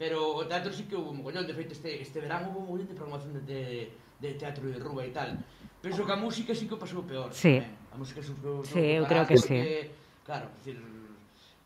Pero 0.00 0.32
o 0.32 0.48
teatro 0.48 0.72
sí 0.72 0.88
que 0.88 0.96
hubo 0.96 1.12
un 1.12 1.20
mogollón, 1.20 1.44
de 1.44 1.52
feito 1.52 1.76
este, 1.76 2.00
este 2.00 2.24
verán 2.24 2.48
hubo 2.48 2.64
un 2.64 2.66
mogollón 2.72 2.88
de 2.88 2.96
programación 2.96 3.32
de, 3.36 3.42
de, 3.44 3.92
de 4.20 4.30
teatro 4.40 4.64
de 4.64 4.80
rúa 4.80 5.04
e 5.04 5.12
tal. 5.12 5.36
Penso 5.80 6.04
que 6.04 6.12
a 6.12 6.16
música 6.16 6.56
sí 6.56 6.64
que 6.64 6.76
pasou 6.76 7.04
peor. 7.04 7.32
Sí. 7.32 7.60
Tamén. 7.60 7.76
A 7.92 7.96
música 8.00 8.22
sufreu... 8.22 8.64
Sí, 8.64 8.96
eu 8.96 9.04
creo 9.04 9.26
que 9.26 9.36
porque, 9.36 9.90
sí. 9.90 9.90
Claro, 10.24 10.46
decir, 10.56 10.78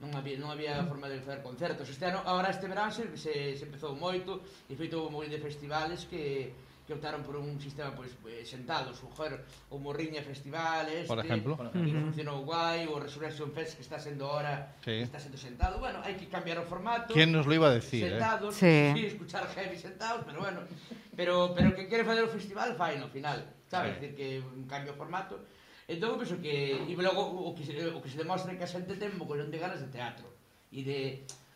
non 0.02 0.10
había, 0.18 0.34
non 0.40 0.50
había 0.50 0.82
forma 0.82 1.06
de 1.06 1.22
fazer 1.22 1.46
concertos. 1.46 1.86
Este 1.86 2.10
ano, 2.10 2.26
agora 2.26 2.50
este 2.50 2.66
verán 2.66 2.90
se, 2.90 3.06
se, 3.14 3.54
se 3.54 3.64
empezou 3.68 3.94
moito, 3.94 4.42
e 4.66 4.74
feito 4.74 5.04
un 5.04 5.14
mogollón 5.14 5.30
de 5.30 5.42
festivales 5.42 6.10
que 6.10 6.50
que 6.86 6.92
optaron 6.92 7.22
por 7.22 7.36
un 7.36 7.60
sistema 7.60 7.90
pois 7.96 8.12
pues, 8.20 8.34
eh, 8.34 8.44
sentado, 8.44 8.92
sujer 8.92 9.40
o 9.70 9.78
Morriña 9.78 10.20
Festival 10.20 10.88
este, 10.92 11.08
por 11.08 11.24
exemplo, 11.24 11.56
que 11.72 11.80
funcionou 11.80 12.44
guai, 12.44 12.84
o 12.84 13.00
Resurrection 13.00 13.48
Fest 13.56 13.80
que 13.80 13.82
está 13.82 13.96
sendo 13.96 14.28
ahora, 14.28 14.76
sí. 14.84 15.00
está 15.00 15.16
sendo 15.18 15.40
sentado. 15.40 15.80
Bueno, 15.80 16.04
hai 16.04 16.20
que 16.20 16.28
cambiar 16.28 16.60
o 16.60 16.66
formato. 16.68 17.16
¿Quién 17.16 17.32
nos 17.32 17.48
lo 17.48 17.56
iba 17.56 17.72
a 17.72 17.74
decir, 17.74 18.04
eh? 18.04 18.20
sentados, 18.20 18.52
eh? 18.60 18.92
Sí, 18.92 19.00
sí 19.00 19.06
escuchar 19.16 19.48
heavy 19.56 19.80
sentados, 19.80 20.28
pero 20.28 20.44
bueno, 20.44 20.60
pero 21.16 21.56
pero 21.56 21.72
que 21.72 21.88
quere 21.88 22.04
facer 22.04 22.24
o 22.24 22.28
festival 22.28 22.76
fai 22.76 23.00
no 23.00 23.08
final, 23.08 23.48
sabes, 23.64 23.96
sí. 23.96 24.04
decir 24.04 24.12
que 24.12 24.28
un 24.44 24.68
cambio 24.68 24.92
o 24.92 24.96
formato. 25.00 25.40
Entón, 25.88 26.20
penso 26.20 26.36
que 26.40 26.76
e 26.84 26.94
logo 27.00 27.48
o 27.48 27.56
que 27.56 27.64
se, 27.64 27.72
o 27.80 28.00
que 28.00 28.12
se 28.12 28.20
demostra 28.20 28.52
que 28.52 28.64
a 28.64 28.68
xente 28.68 29.00
ten 29.00 29.16
mogollón 29.16 29.48
de 29.48 29.56
ganas 29.56 29.80
de 29.80 29.88
teatro 29.88 30.28
e 30.68 30.84
de 30.84 31.00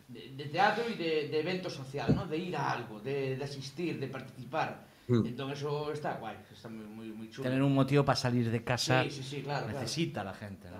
de, 0.09 0.33
de 0.33 0.45
teatro 0.49 0.89
e 0.89 0.97
de, 0.97 1.29
de 1.29 1.37
evento 1.37 1.69
social, 1.69 2.17
¿no? 2.17 2.25
de 2.25 2.37
ir 2.37 2.57
a 2.57 2.73
algo, 2.73 2.97
de, 2.99 3.37
de 3.37 3.43
asistir, 3.45 4.01
de 4.01 4.09
participar. 4.09 4.88
Mm. 5.09 5.25
Entón, 5.25 5.49
eso 5.49 5.91
está 5.91 6.13
guai, 6.21 6.37
está 6.53 6.69
moi, 6.69 6.85
moi, 6.85 7.09
moi 7.17 7.27
chulo. 7.33 7.49
Tener 7.49 7.65
un 7.65 7.73
motivo 7.73 8.05
para 8.05 8.13
salir 8.13 8.45
de 8.45 8.61
casa 8.61 9.01
Sí, 9.09 9.09
sí, 9.09 9.23
sí, 9.25 9.37
claro, 9.41 9.65
claro. 9.65 9.81
necesita 9.81 10.23
la 10.23 10.37
gente, 10.37 10.69
¿no? 10.69 10.77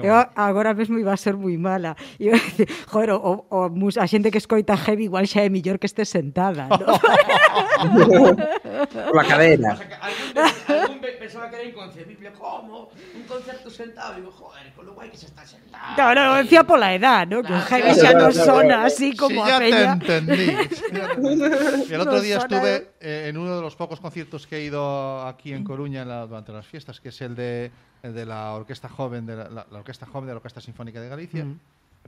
Eu 0.00 0.16
agora 0.32 0.72
mesmo 0.72 0.96
iba 0.96 1.12
a 1.12 1.20
ser 1.20 1.36
moi 1.36 1.60
mala. 1.60 1.92
Iba 2.16 2.34
a 2.34 2.40
decir, 2.40 2.64
joder, 2.88 3.20
o, 3.20 3.44
o 3.52 3.68
a 3.68 4.06
xente 4.08 4.32
que 4.32 4.40
escoita 4.40 4.80
heavy 4.80 5.12
igual 5.12 5.28
xa 5.28 5.44
é 5.44 5.52
millor 5.52 5.76
que 5.76 5.84
este 5.84 6.08
sentada, 6.08 6.72
¿no? 6.72 6.88
Que 9.28 9.32
algún, 10.00 10.57
pensaba 11.28 11.50
que 11.50 11.56
era 11.56 11.64
inconcebible. 11.64 12.32
¿Cómo? 12.32 12.88
Un 13.14 13.22
concerto 13.28 13.68
sentado. 13.70 14.14
Digo, 14.16 14.32
joder, 14.32 14.72
con 14.72 14.86
lo 14.86 14.94
guay 14.94 15.10
que 15.10 15.16
se 15.16 15.26
está 15.26 15.46
sentado. 15.46 15.94
No, 15.96 16.14
no, 16.14 16.34
decía 16.36 16.64
pola 16.64 16.94
edad, 16.94 17.26
¿no? 17.28 17.42
Que 17.42 17.52
o 17.52 17.60
heavy 17.60 17.82
claro, 17.92 17.94
xa 17.94 18.10
claro, 18.10 18.18
non 18.24 18.32
claro, 18.32 18.46
sona 18.48 18.76
así 18.88 19.08
como 19.16 19.44
sí, 19.44 19.50
a 19.50 19.52
ya 19.52 19.58
peña. 19.60 19.98
te 19.98 20.16
entendí. 20.16 20.46
Ya 20.48 21.08
te 21.08 21.20
entendí. 21.20 21.84
Y 21.88 21.92
el 21.96 22.00
otro 22.00 22.16
No 22.16 22.20
día 22.24 22.36
estuve 22.38 22.92
eh, 23.00 23.26
en 23.28 23.36
uno 23.36 23.56
de 23.56 23.62
los 23.62 23.76
pocos 23.76 24.00
conciertos 24.00 24.46
que 24.48 24.56
he 24.56 24.64
ido 24.64 25.26
aquí 25.28 25.52
en 25.52 25.64
Coruña 25.64 26.02
en 26.02 26.08
la- 26.08 26.26
durante 26.26 26.52
las 26.52 26.66
fiestas, 26.66 26.98
que 27.00 27.10
es 27.10 27.20
el 27.20 27.36
de, 27.36 27.70
el 28.02 28.14
de 28.14 28.24
la 28.24 28.54
Orquesta 28.54 28.88
Joven 28.88 29.26
de 29.26 29.36
la, 29.36 29.48
la- 29.48 29.66
la 29.70 29.78
Orquesta 29.78 30.06
Joven 30.06 30.26
de 30.26 30.32
la 30.32 30.38
Orquesta 30.40 30.60
Sinfónica 30.60 31.00
de 31.00 31.08
Galicia. 31.08 31.44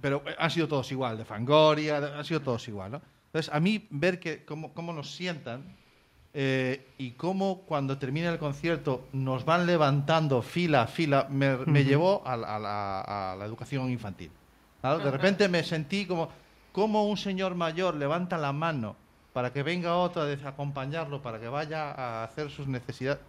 Pero 0.00 0.22
eh, 0.26 0.34
han 0.38 0.50
sido 0.50 0.66
todos 0.66 0.90
igual, 0.92 1.18
de 1.18 1.24
Fangoria, 1.24 2.00
de- 2.00 2.14
han 2.16 2.24
sido 2.24 2.40
todos 2.40 2.66
igual, 2.68 2.92
¿no? 2.92 3.02
Entonces, 3.26 3.52
a 3.52 3.60
mí 3.60 3.86
ver 3.90 4.18
que 4.18 4.44
cómo, 4.44 4.72
cómo 4.72 4.92
nos 4.92 5.14
sientan 5.14 5.76
eh, 6.32 6.92
y 6.98 7.12
cómo 7.12 7.62
cuando 7.62 7.98
termina 7.98 8.30
el 8.30 8.38
concierto 8.38 9.08
nos 9.12 9.44
van 9.44 9.66
levantando 9.66 10.42
fila 10.42 10.82
a 10.82 10.86
fila, 10.86 11.26
me, 11.30 11.56
me 11.66 11.84
llevó 11.84 12.22
a, 12.26 12.36
la- 12.36 12.56
a 12.56 12.58
la, 12.58 13.32
a 13.32 13.36
la 13.36 13.44
educación 13.44 13.90
infantil. 13.90 14.30
De 14.82 15.10
repente 15.10 15.48
me 15.48 15.62
sentí 15.64 16.06
como, 16.06 16.28
como 16.72 17.06
un 17.08 17.16
señor 17.16 17.54
mayor 17.54 17.96
levanta 17.96 18.38
la 18.38 18.52
mano 18.52 18.96
para 19.32 19.52
que 19.52 19.62
venga 19.62 19.96
otro 19.96 20.22
a 20.22 20.48
acompañarlo, 20.48 21.20
para 21.20 21.38
que 21.40 21.48
vaya 21.48 21.90
a 21.90 22.24
hacer 22.24 22.50
sus 22.50 22.66
necesidades. 22.66 23.20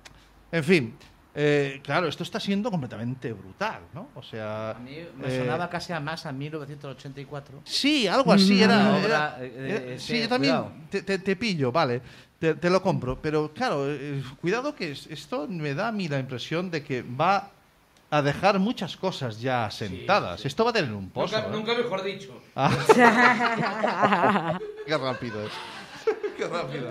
En 0.51 0.63
fin, 0.63 0.95
eh, 1.33 1.79
claro, 1.83 2.07
esto 2.07 2.23
está 2.23 2.39
siendo 2.39 2.69
completamente 2.71 3.31
brutal, 3.33 3.81
¿no? 3.93 4.09
O 4.15 4.21
sea... 4.23 4.71
A 4.71 4.79
mí 4.79 4.97
me 5.17 5.27
eh, 5.27 5.39
sonaba 5.39 5.69
casi 5.69 5.93
a 5.93 5.99
más 5.99 6.25
a 6.25 6.31
1984. 6.31 7.61
Sí, 7.63 8.07
algo 8.07 8.31
así 8.33 8.61
era. 8.61 8.97
era- 8.99 9.37
eh, 9.39 9.93
eh, 9.95 9.99
sí, 9.99 10.21
yo 10.21 10.29
también 10.29 10.53
cuidado. 10.55 10.73
te, 10.89 11.01
te- 11.03 11.19
te 11.19 11.35
pillo, 11.35 11.71
vale, 11.71 12.01
te, 12.41 12.55
te 12.55 12.69
lo 12.71 12.81
compro. 12.81 13.21
Pero 13.21 13.53
claro, 13.53 13.85
eh, 13.87 14.21
cuidado 14.41 14.73
que 14.75 14.91
es- 14.91 15.05
esto 15.07 15.47
me 15.47 15.75
da 15.75 15.89
a 15.89 15.91
mí 15.91 16.07
la 16.07 16.17
impresión 16.19 16.71
de 16.71 16.83
que 16.83 17.03
va 17.03 17.51
a 18.09 18.21
dejar 18.23 18.57
muchas 18.59 18.97
cosas 18.97 19.39
ya 19.39 19.69
sentadas. 19.71 20.43
Esto 20.45 20.65
va 20.65 20.71
a 20.71 20.73
tener 20.73 20.91
un 20.91 21.09
pozo. 21.11 21.35
Nunca, 21.37 21.47
¿eh? 21.47 21.51
nunca 21.51 21.75
mejor 21.75 22.03
dicho. 22.03 22.41
Ah, 22.55 22.75
qué 24.85 24.97
rápido 24.97 25.45
es. 25.45 25.51
Qué 26.35 26.47
rápido. 26.47 26.89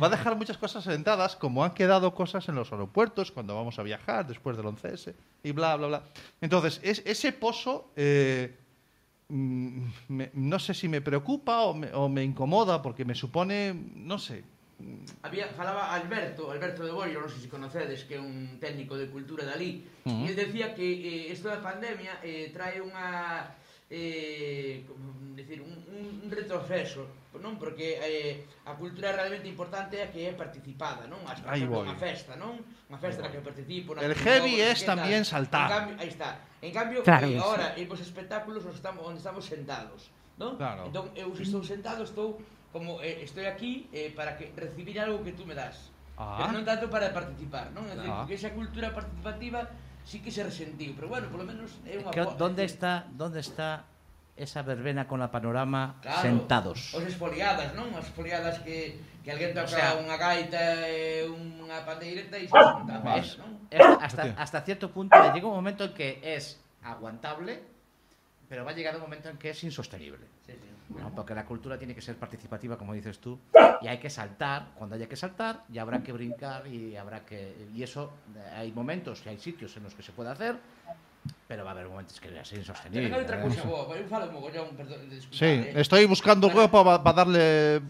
Va 0.00 0.06
a 0.08 0.10
dejar 0.10 0.36
muchas 0.36 0.58
cosas 0.58 0.84
sentadas, 0.84 1.34
como 1.34 1.64
han 1.64 1.72
quedado 1.72 2.14
cosas 2.14 2.46
en 2.50 2.54
los 2.54 2.70
aeropuertos 2.70 3.32
cuando 3.32 3.54
vamos 3.56 3.78
a 3.78 3.82
viajar 3.82 4.26
después 4.26 4.56
del 4.58 4.66
11S 4.66 5.14
y 5.42 5.52
bla, 5.52 5.76
bla, 5.76 5.86
bla. 5.88 6.02
Entonces, 6.42 6.78
es, 6.84 7.02
ese 7.06 7.32
pozo, 7.32 7.90
eh, 7.96 8.54
mm, 9.28 9.84
me- 10.08 10.30
no 10.34 10.58
sé 10.58 10.74
si 10.74 10.86
me 10.88 11.00
preocupa 11.00 11.60
o 11.62 11.72
me, 11.74 11.92
o 11.94 12.08
me 12.10 12.22
incomoda 12.22 12.82
porque 12.82 13.04
me 13.06 13.14
supone, 13.14 13.74
no 13.94 14.18
sé. 14.18 14.44
Mm. 14.80 15.04
Había, 15.22 15.46
falaba 15.52 15.92
Alberto, 15.92 16.50
Alberto 16.50 16.80
de 16.84 16.92
Bollo, 16.96 17.20
non 17.20 17.28
sei 17.28 17.44
se 17.44 17.52
conocedes, 17.52 18.08
que 18.08 18.16
é 18.16 18.20
un 18.20 18.56
técnico 18.56 18.96
de 18.96 19.12
cultura 19.12 19.44
dali, 19.44 19.84
uh 20.04 20.08
-huh. 20.08 20.24
e 20.24 20.32
mm. 20.32 20.40
decía 20.40 20.66
que 20.72 20.82
eh, 20.82 21.32
isto 21.36 21.52
da 21.52 21.60
pandemia 21.60 22.24
eh, 22.24 22.48
trae 22.48 22.80
unha 22.80 23.44
eh, 23.90 24.86
decir, 25.34 25.60
un, 25.60 25.76
un 26.24 26.30
retroceso 26.30 27.20
non? 27.38 27.58
Porque 27.62 27.98
eh, 28.02 28.42
a 28.66 28.74
cultura 28.74 29.14
realmente 29.14 29.46
importante 29.46 30.02
é 30.02 30.10
que 30.10 30.26
é 30.26 30.32
participada 30.34 31.06
non? 31.06 31.22
As 31.26 31.38
persoas 31.38 31.86
unha 31.86 31.98
festa 31.98 32.34
non? 32.34 32.58
Unha 32.90 32.98
festa 32.98 33.22
na 33.22 33.30
que 33.30 33.38
participo 33.38 33.94
na 33.94 34.02
el 34.02 34.14
heavy 34.18 34.58
es 34.58 34.82
también 34.82 35.22
tal. 35.22 35.46
saltar 35.46 35.66
en 35.66 35.74
cambio, 35.74 35.94
aí 36.02 36.10
está. 36.10 36.30
En 36.60 36.72
cambio 36.74 36.98
eh, 37.00 37.06
claro, 37.06 37.26
eh, 37.30 37.38
ahora 37.38 37.66
en 37.78 37.86
eh, 37.86 37.94
os 37.94 38.00
espectáculos 38.02 38.66
onde 38.66 38.78
estamos, 38.78 39.02
onde 39.06 39.18
estamos 39.22 39.44
sentados 39.46 40.10
non 40.38 40.58
claro. 40.58 40.90
entón 40.90 41.06
eu 41.14 41.30
estou 41.38 41.62
sentado 41.62 42.02
estou 42.02 42.42
como 42.72 43.02
eh, 43.02 43.22
estoy 43.22 43.46
aquí 43.46 43.88
eh, 43.92 44.12
para 44.14 44.36
que 44.36 44.52
recibir 44.56 45.00
algo 45.00 45.22
que 45.22 45.32
tú 45.32 45.46
me 45.46 45.54
das. 45.54 45.90
Ah. 46.16 46.36
Pero 46.38 46.52
non 46.52 46.64
tanto 46.68 46.86
para 46.92 47.10
participar, 47.10 47.72
non? 47.72 47.88
É 47.88 47.96
decir, 47.96 48.12
ah. 48.12 48.28
que 48.28 48.36
esa 48.36 48.52
cultura 48.52 48.92
participativa 48.92 49.66
sí 50.04 50.20
que 50.20 50.30
se 50.30 50.44
resentiu, 50.44 50.92
pero 50.92 51.08
bueno, 51.08 51.32
polo 51.32 51.48
menos 51.48 51.80
é 51.88 51.96
unha 51.96 52.12
que, 52.12 52.20
¿Dónde 52.36 52.68
está, 52.68 53.08
dónde 53.10 53.40
está 53.40 53.88
esa 54.36 54.60
verbena 54.62 55.04
con 55.04 55.20
la 55.20 55.32
panorama 55.32 55.96
claro, 56.00 56.22
sentados? 56.22 56.92
Os 56.92 57.04
esfoliadas, 57.04 57.72
non? 57.72 57.90
As 57.96 58.08
esfoliadas 58.08 58.60
que, 58.60 59.00
que 59.24 59.32
alguén 59.32 59.56
toca 59.56 59.66
o 59.66 59.72
sea, 59.72 59.96
unha 59.96 60.16
gaita 60.20 60.86
e 60.86 61.24
unha 61.26 61.82
pandeireta 61.88 62.36
e 62.36 62.46
se 62.46 62.54
ah, 62.54 62.84
senta 62.84 62.94
es, 63.16 63.28
non? 63.40 63.50
Es, 63.72 63.80
hasta, 63.80 64.22
hasta 64.36 64.58
cierto 64.62 64.92
punto 64.92 65.16
llega 65.32 65.48
un 65.48 65.56
momento 65.56 65.88
en 65.88 65.92
que 65.96 66.20
es 66.20 66.60
aguantable, 66.84 67.64
pero 68.48 68.64
va 68.64 68.72
a 68.72 68.76
llegar 68.76 68.96
un 68.96 69.04
momento 69.04 69.28
en 69.28 69.36
que 69.40 69.50
es 69.50 69.60
insostenible. 69.64 70.24
Sí, 70.44 70.52
sí. 70.52 70.79
¿No? 70.98 71.14
Porque 71.14 71.34
la 71.34 71.44
cultura 71.44 71.78
tiene 71.78 71.94
que 71.94 72.00
ser 72.00 72.16
participativa, 72.16 72.76
como 72.76 72.92
dices 72.92 73.18
tú, 73.18 73.38
y 73.80 73.86
hay 73.86 73.98
que 73.98 74.10
saltar. 74.10 74.72
Cuando 74.74 74.96
haya 74.96 75.08
que 75.08 75.16
saltar, 75.16 75.64
y 75.72 75.78
habrá 75.78 76.02
que 76.02 76.12
brincar 76.12 76.66
y 76.66 76.96
habrá 76.96 77.24
que. 77.24 77.68
Y 77.74 77.82
eso, 77.82 78.12
hay 78.54 78.72
momentos 78.72 79.22
y 79.24 79.28
hay 79.28 79.38
sitios 79.38 79.76
en 79.76 79.84
los 79.84 79.94
que 79.94 80.02
se 80.02 80.12
puede 80.12 80.30
hacer, 80.30 80.56
pero 81.50 81.64
va 81.66 81.70
a 81.70 81.74
haber 81.74 81.88
momentos 81.90 82.20
que 82.22 82.30
a 82.30 82.44
ser 82.46 82.62
insostenible. 82.62 83.10
Ten 83.10 83.18
outra 83.18 83.34
¿eh? 83.34 83.42
cousa 83.42 83.66
boa, 83.66 83.90
eu 83.98 84.06
falo 84.06 84.30
mogollón, 84.30 84.70
perdón, 84.78 85.02
disculpad, 85.10 85.34
Sí, 85.34 85.50
eh. 85.50 85.82
estoy 85.82 86.06
buscando 86.06 86.46
Para- 86.46 86.70
huevo 86.70 87.02
para 87.02 87.16
darle 87.26 87.82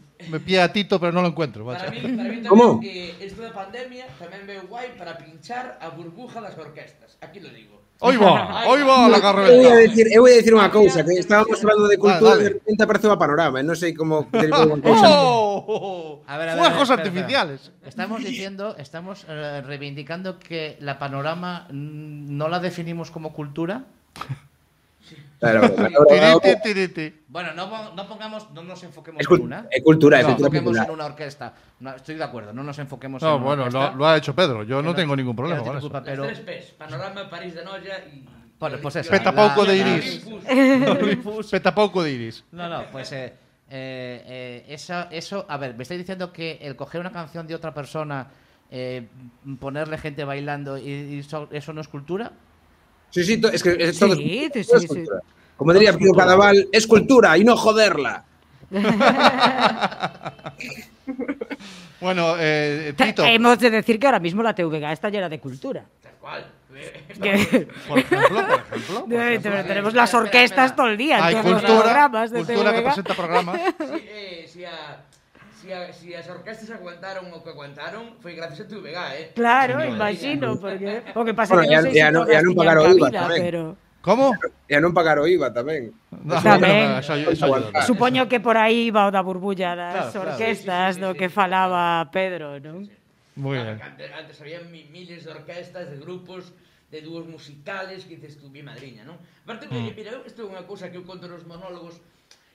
pie 0.48 0.64
a 0.64 0.72
Tito, 0.72 0.96
pero 0.96 1.12
no 1.12 1.20
lo 1.20 1.28
encuentro. 1.28 1.68
Para 1.68 1.92
mí, 1.92 2.00
para 2.00 2.24
mí 2.32 2.40
tamén 2.40 2.48
¿Cómo? 2.48 2.80
eh, 2.80 3.20
esto 3.20 3.44
da 3.44 3.52
pandemia 3.52 4.08
tamén 4.16 4.48
veo 4.48 4.64
guai 4.64 4.96
para 4.96 5.12
pinchar 5.20 5.76
a 5.76 5.92
burbuja 5.92 6.40
das 6.40 6.56
orquestas. 6.56 7.20
Aquí 7.20 7.36
lo 7.44 7.52
digo. 7.52 7.76
Hoy 8.00 8.16
va, 8.16 8.64
hoy 8.72 8.80
va 8.80 9.12
la 9.12 9.20
Eu 9.20 9.20
voy 9.20 9.20
a 9.20 9.20
carrera. 9.20 9.76
decir, 9.84 10.08
eu 10.08 10.24
voy 10.24 10.32
a 10.32 10.40
decir 10.40 10.56
unha 10.56 10.72
cousa, 10.72 11.04
que 11.04 11.20
estábamos 11.20 11.60
falando 11.64 11.84
de 11.84 12.00
cultura 12.00 12.32
Vale, 12.32 12.40
e 12.40 12.44
de 12.48 12.52
repente 12.56 12.80
aparece 12.80 13.04
unha 13.12 13.20
panorama, 13.20 13.60
non 13.60 13.76
sei 13.76 13.92
como. 13.92 14.24
¡Oh! 14.32 16.24
A 16.24 16.38
ver, 16.40 16.48
a 16.48 16.54
ver, 16.56 16.64
Fuegos 16.64 16.88
espera, 16.88 17.02
artificiales. 17.04 17.60
espera. 17.68 17.88
Estamos 17.92 18.24
diciendo, 18.24 18.64
estamos 18.80 19.28
eh, 19.28 19.60
reivindicando 19.60 20.38
que 20.40 20.80
la 20.80 20.96
panorama 20.96 21.68
no 21.70 22.48
la 22.48 22.56
definimos 22.60 23.10
como 23.12 23.36
cultura. 23.36 23.49
Claro, 25.40 25.74
claro. 25.74 26.38
Bueno, 27.28 27.54
no, 27.54 27.94
no 27.94 28.06
pongamos, 28.06 28.50
no 28.52 28.62
nos 28.62 28.82
enfoquemos 28.82 29.22
Es, 29.22 29.26
en 29.30 29.40
una. 29.42 29.66
es 29.70 29.82
cultura, 29.82 30.18
no 30.18 30.20
es 30.20 30.26
nos 30.28 30.36
cultura 30.36 30.58
enfoquemos 30.58 30.86
en 30.86 30.94
una 30.94 31.06
orquesta. 31.06 31.54
No, 31.80 31.94
estoy 31.96 32.16
de 32.16 32.24
acuerdo, 32.24 32.52
no 32.52 32.62
nos 32.62 32.78
enfoquemos 32.78 33.22
No, 33.22 33.28
en 33.30 33.34
una 33.36 33.44
bueno, 33.46 33.62
orquesta. 33.64 33.90
lo, 33.92 33.96
lo 33.96 34.06
ha 34.06 34.16
hecho 34.18 34.34
Pedro. 34.34 34.64
Yo 34.64 34.82
no 34.82 34.94
tengo 34.94 35.16
ningún 35.16 35.34
problema 35.34 35.60
no 35.62 35.66
con 35.66 35.78
eso. 35.78 35.90
Pero... 36.04 36.26
Tres 36.26 36.40
P's, 36.40 36.64
Panorama, 36.76 37.30
París 37.30 37.54
de 37.54 37.64
Noia 37.64 38.04
y... 38.12 38.28
Bueno, 38.58 38.76
pues 38.82 38.96
eso. 38.96 39.10
La- 39.10 39.64
de 39.64 39.76
iris. 39.78 40.26
Peta 41.50 41.74
pouco 41.74 42.02
de 42.02 42.12
iris. 42.12 42.44
No, 42.52 42.68
no, 42.68 42.82
pues 42.92 43.10
eh, 43.12 43.32
eh, 43.70 44.22
eh, 44.26 44.64
eso, 44.68 45.06
eso, 45.10 45.46
a 45.48 45.56
ver, 45.56 45.74
me 45.74 45.84
estáis 45.84 46.00
diciendo 46.00 46.30
que 46.34 46.58
el 46.60 46.76
coger 46.76 47.00
una 47.00 47.12
canción 47.12 47.46
de 47.46 47.54
otra 47.54 47.72
persona, 47.72 48.26
eh, 48.70 49.06
ponerle 49.58 49.96
gente 49.96 50.22
bailando 50.24 50.76
y, 50.76 50.82
y 50.90 51.18
eso, 51.20 51.48
eso 51.50 51.72
no 51.72 51.80
es 51.80 51.88
cultura. 51.88 52.32
Sí, 53.10 53.24
sí, 53.24 53.40
es 53.52 53.62
que 53.62 53.76
es 53.78 53.98
todo, 53.98 54.14
Sí, 54.14 54.48
sí, 54.52 54.60
es 54.60 54.66
sí, 54.68 54.78
sí. 54.80 54.86
cultura. 54.86 55.20
Como 55.56 55.72
diría 55.74 55.92
Pío 55.96 56.12
Cadaval, 56.14 56.68
es 56.72 56.86
cultura 56.86 57.36
y 57.36 57.44
no 57.44 57.56
joderla. 57.56 58.24
Bueno, 62.00 62.34
eh, 62.38 62.94
Tito, 62.96 63.24
Hemos 63.24 63.58
de 63.58 63.68
decir 63.70 63.98
que 63.98 64.06
ahora 64.06 64.20
mismo 64.20 64.42
la 64.42 64.54
TVG 64.54 64.90
está 64.90 65.10
llena 65.10 65.28
de 65.28 65.38
cultura. 65.38 65.84
Tal 66.02 66.12
cual. 66.20 66.46
Que- 67.20 67.68
por 67.88 67.98
ejemplo, 67.98 68.28
por 68.28 68.78
ejemplo. 68.78 69.04
por 69.04 69.12
Eh, 69.20 69.34
ejemplo. 69.34 69.64
tenemos 69.66 69.92
las 69.92 70.14
orquestas 70.14 70.74
todo 70.74 70.86
el 70.86 70.96
día 70.96 71.22
Hay 71.24 71.34
cultura, 71.34 71.60
programas 71.60 72.30
de 72.30 72.38
cultura 72.44 72.70
que 72.72 72.78
TVG. 72.78 72.84
presenta 72.84 73.14
programas. 73.14 73.60
Si, 73.60 73.84
eh, 74.08 74.48
si, 74.50 74.64
a, 74.64 75.02
si, 75.60 75.72
a, 75.72 75.92
si 75.92 76.14
as 76.16 76.24
orquestas 76.32 76.72
aguantaron 76.72 77.28
o 77.28 77.44
que 77.44 77.52
aguantaron 77.52 78.16
foi 78.24 78.32
gracias 78.32 78.64
a 78.64 78.66
TVG, 78.66 78.96
eh? 78.96 79.26
Claro, 79.36 79.84
sí, 79.84 79.92
imagino, 79.92 80.56
porque 80.56 81.04
o 81.12 81.20
que 81.20 81.34
pasa 81.36 81.52
bueno, 81.52 81.68
que 81.68 81.76
non 81.76 81.84
sei 81.84 81.94
se 82.00 82.08
non, 82.08 82.24
non 82.24 82.54
pagaron 82.56 82.82
IVA 82.88 83.08
cabida, 83.12 83.20
tamén. 83.28 83.40
Pero... 83.44 83.62
Como? 84.00 84.32
E 84.64 84.72
a 84.72 84.80
non 84.80 84.96
pagar 84.96 85.20
o 85.20 85.28
IVA 85.28 85.52
tamén. 85.52 85.92
No, 86.08 86.40
tamén. 86.40 87.04
Eso, 87.04 87.12
eso, 87.20 87.46
Supoño 87.84 88.24
que 88.32 88.40
por 88.40 88.56
aí 88.56 88.88
iba 88.88 89.04
o 89.04 89.12
da 89.12 89.20
burbulla 89.20 89.76
das 89.76 90.16
claro, 90.16 90.32
orquestas 90.32 90.96
claro. 90.96 91.12
do 91.12 91.18
que 91.18 91.28
falaba 91.28 92.08
Pedro, 92.08 92.56
non? 92.64 92.88
Sí, 92.88 92.96
sí. 93.36 93.76
Antes, 93.84 94.08
antes 94.16 94.36
había 94.40 94.64
miles 94.64 95.28
de 95.28 95.30
orquestas, 95.30 95.92
de 95.92 96.00
grupos, 96.00 96.56
de 96.88 97.04
dúos 97.04 97.28
musicales 97.28 98.08
que 98.08 98.16
dices 98.16 98.40
tú, 98.40 98.48
mi 98.48 98.64
madriña, 98.64 99.04
non? 99.04 99.20
Aparte, 99.44 99.68
mm. 99.68 99.92
mira, 99.92 100.16
eu, 100.16 100.24
isto 100.24 100.42
é 100.42 100.46
unha 100.48 100.64
cousa 100.64 100.88
que 100.88 100.96
eu 100.96 101.04
conto 101.04 101.28
nos 101.28 101.44
monólogos, 101.44 102.00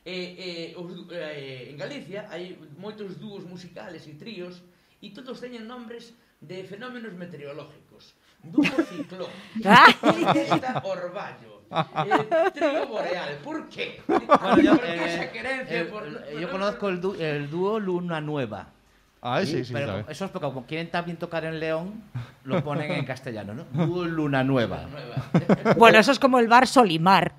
eh, 0.05 0.71
eh, 0.71 0.73
os, 0.77 0.87
eh, 1.11 1.73
en 1.73 1.77
Galicia 1.81 2.29
hai 2.29 2.53
moitos 2.77 3.17
dúos 3.17 3.41
musicales 3.49 4.05
e 4.05 4.13
tríos 4.13 4.61
e 5.01 5.09
todos 5.11 5.41
teñen 5.41 5.65
nombres 5.65 6.13
de 6.39 6.61
fenómenos 6.63 7.13
meteorológicos. 7.17 8.13
Dúo 8.45 8.61
ciclón, 8.85 9.33
Ai. 9.65 9.89
orquesta 10.05 10.77
orvallo, 10.85 11.65
eh, 11.73 12.53
trío 12.53 12.85
boreal. 12.85 13.41
Por 13.41 13.65
qué? 13.73 13.97
Bueno, 14.05 14.61
yo, 14.61 14.77
Por 14.77 14.85
qué 14.85 14.93
eh, 14.93 15.09
esa 15.09 15.31
querencia 15.33 15.79
el- 15.81 15.87
por- 15.89 16.05
el- 16.05 16.37
yo 16.39 16.47
conozco 16.53 16.89
el, 16.89 17.01
du- 17.01 17.17
el 17.17 17.49
dúo 17.49 17.79
Luna 17.81 18.21
Nueva. 18.21 18.69
Ay, 19.25 19.47
sí, 19.47 19.65
sí, 19.65 19.73
pero 19.73 19.87
sabe. 20.05 20.05
eso 20.13 20.25
es 20.25 20.29
porque 20.29 20.45
como 20.45 20.67
quieren 20.69 20.91
también 20.93 21.17
tocar 21.17 21.45
en 21.49 21.59
León, 21.59 22.03
lo 22.43 22.61
ponen 22.63 22.91
en 22.91 23.05
castellano, 23.09 23.55
¿no? 23.57 23.65
Dúo 23.87 24.05
Luna 24.05 24.43
Nueva. 24.43 24.85
Bueno, 25.77 25.97
eso 25.97 26.11
es 26.11 26.19
como 26.19 26.37
el 26.37 26.47
bar 26.47 26.67
Solimar, 26.67 27.33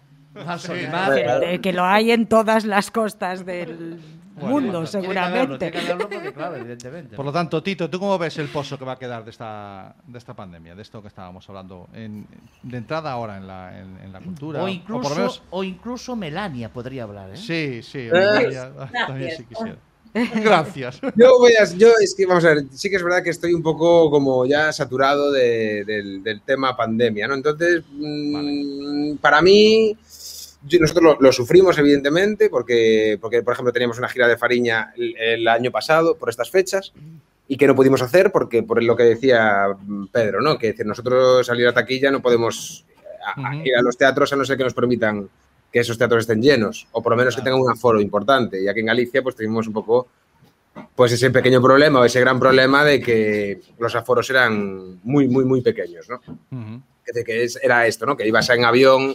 Ah, 0.46 0.58
que, 0.60 0.86
claro. 1.22 1.40
de- 1.46 1.60
que 1.60 1.72
lo 1.72 1.84
hay 1.84 2.10
en 2.10 2.26
todas 2.26 2.64
las 2.64 2.90
costas 2.90 3.44
del 3.46 3.98
mundo, 4.36 4.80
Bueno, 4.80 4.84
tiene 4.84 5.08
que 5.12 5.18
haberlo, 5.18 5.56
seguramente. 5.56 5.58
tiene 5.58 5.72
que 5.72 5.78
haberlo 5.92 6.08
porque, 6.10 6.32
claro, 6.34 6.56
evidentemente. 6.56 7.16
Por 7.16 7.24
lo 7.24 7.32
tanto, 7.32 7.62
Tito, 7.62 7.88
¿tú 7.88 7.98
cómo 7.98 8.18
ves 8.18 8.36
el 8.38 8.48
pozo 8.48 8.78
que 8.78 8.84
va 8.84 8.92
a 8.92 8.98
quedar 8.98 9.24
de 9.24 9.30
esta, 9.30 9.96
de 10.06 10.18
esta 10.18 10.34
pandemia, 10.34 10.74
de 10.74 10.82
esto 10.82 11.00
que 11.00 11.08
estábamos 11.08 11.48
hablando? 11.48 11.88
En- 11.94 12.26
de 12.62 12.76
entrada 12.76 13.12
ahora 13.12 13.38
en 13.38 13.46
la, 13.46 13.78
en, 13.80 13.98
en 13.98 14.12
la 14.12 14.20
cultura. 14.20 14.58
o 14.60 14.62
por 14.64 14.70
incluso, 14.70 15.08
lo 15.08 15.14
menos- 15.16 15.42
o 15.50 15.64
incluso 15.64 16.16
Melania 16.16 16.70
podría 16.72 17.04
hablar, 17.04 17.30
¿eh? 17.30 17.36
Sí, 17.36 17.82
sí. 17.82 18.00
Eh, 18.00 18.10
también 19.06 19.30
sí 19.36 19.44
gracias. 19.44 19.46
quisiera. 19.48 19.78
Gracias. 20.42 21.00
Yo 21.14 21.38
voy 21.38 21.52
a, 21.60 21.64
yo 21.74 21.88
es 22.02 22.14
que, 22.14 22.24
vamos 22.24 22.42
a 22.46 22.48
ver, 22.54 22.64
sí 22.72 22.88
que 22.88 22.96
es 22.96 23.02
verdad 23.02 23.22
que 23.22 23.28
estoy 23.28 23.52
un 23.52 23.62
poco 23.62 24.10
como 24.10 24.46
ya 24.46 24.72
saturado 24.72 25.30
de- 25.30 25.84
del, 25.84 26.22
del 26.22 26.40
tema 26.40 26.74
pandemia, 26.74 27.28
¿no? 27.28 27.34
Entonces, 27.34 27.82
mm, 27.90 29.16
para 29.16 29.42
mí, 29.42 29.94
nosotros 30.80 31.04
lo, 31.04 31.16
lo 31.20 31.32
sufrimos 31.32 31.78
evidentemente 31.78 32.48
porque, 32.50 33.18
porque, 33.20 33.42
por 33.42 33.52
ejemplo, 33.54 33.72
teníamos 33.72 33.98
una 33.98 34.08
gira 34.08 34.26
de 34.28 34.36
Fariña 34.36 34.92
el, 34.96 35.16
el 35.16 35.48
año 35.48 35.70
pasado 35.70 36.16
por 36.16 36.28
estas 36.28 36.50
fechas 36.50 36.92
y 37.48 37.56
que 37.56 37.66
no 37.66 37.74
pudimos 37.76 38.02
hacer 38.02 38.32
porque, 38.32 38.62
por 38.62 38.82
lo 38.82 38.96
que 38.96 39.04
decía 39.04 39.66
Pedro, 40.12 40.40
¿no? 40.40 40.58
Que 40.58 40.68
decir, 40.68 40.84
nosotros 40.86 41.46
salir 41.46 41.66
a 41.68 41.72
taquilla 41.72 42.10
no 42.10 42.20
podemos 42.20 42.84
a- 43.24 43.48
a 43.50 43.56
Ujú. 43.56 43.64
ir 43.66 43.76
a 43.76 43.82
los 43.82 43.96
teatros 43.96 44.32
a 44.32 44.36
no 44.36 44.44
ser 44.44 44.56
que 44.56 44.64
nos 44.64 44.74
permitan 44.74 45.28
que 45.72 45.80
esos 45.80 45.98
teatros 45.98 46.22
estén 46.22 46.40
llenos 46.42 46.86
o 46.92 47.02
por 47.02 47.12
lo 47.12 47.16
menos 47.16 47.36
que 47.36 47.42
tengan 47.42 47.60
un 47.60 47.70
aforo 47.70 48.00
importante. 48.00 48.60
Y 48.62 48.68
aquí 48.68 48.80
en 48.80 48.86
Galicia 48.86 49.22
pues 49.22 49.34
tuvimos 49.36 49.66
un 49.66 49.72
poco 49.72 50.08
pues 50.94 51.12
ese 51.12 51.30
pequeño 51.30 51.60
problema 51.62 52.00
o 52.00 52.04
ese 52.04 52.20
gran 52.20 52.38
problema 52.38 52.84
de 52.84 53.00
que 53.00 53.60
los 53.78 53.94
aforos 53.94 54.28
eran 54.30 55.00
muy, 55.04 55.26
muy, 55.28 55.44
muy 55.44 55.60
pequeños, 55.62 56.08
¿no? 56.08 56.20
Es 57.06 57.14
decir, 57.14 57.24
que 57.24 57.44
es- 57.44 57.58
era 57.62 57.86
esto, 57.86 58.04
¿no? 58.06 58.16
Que 58.16 58.26
ibas 58.26 58.48
en 58.50 58.64
avión 58.64 59.14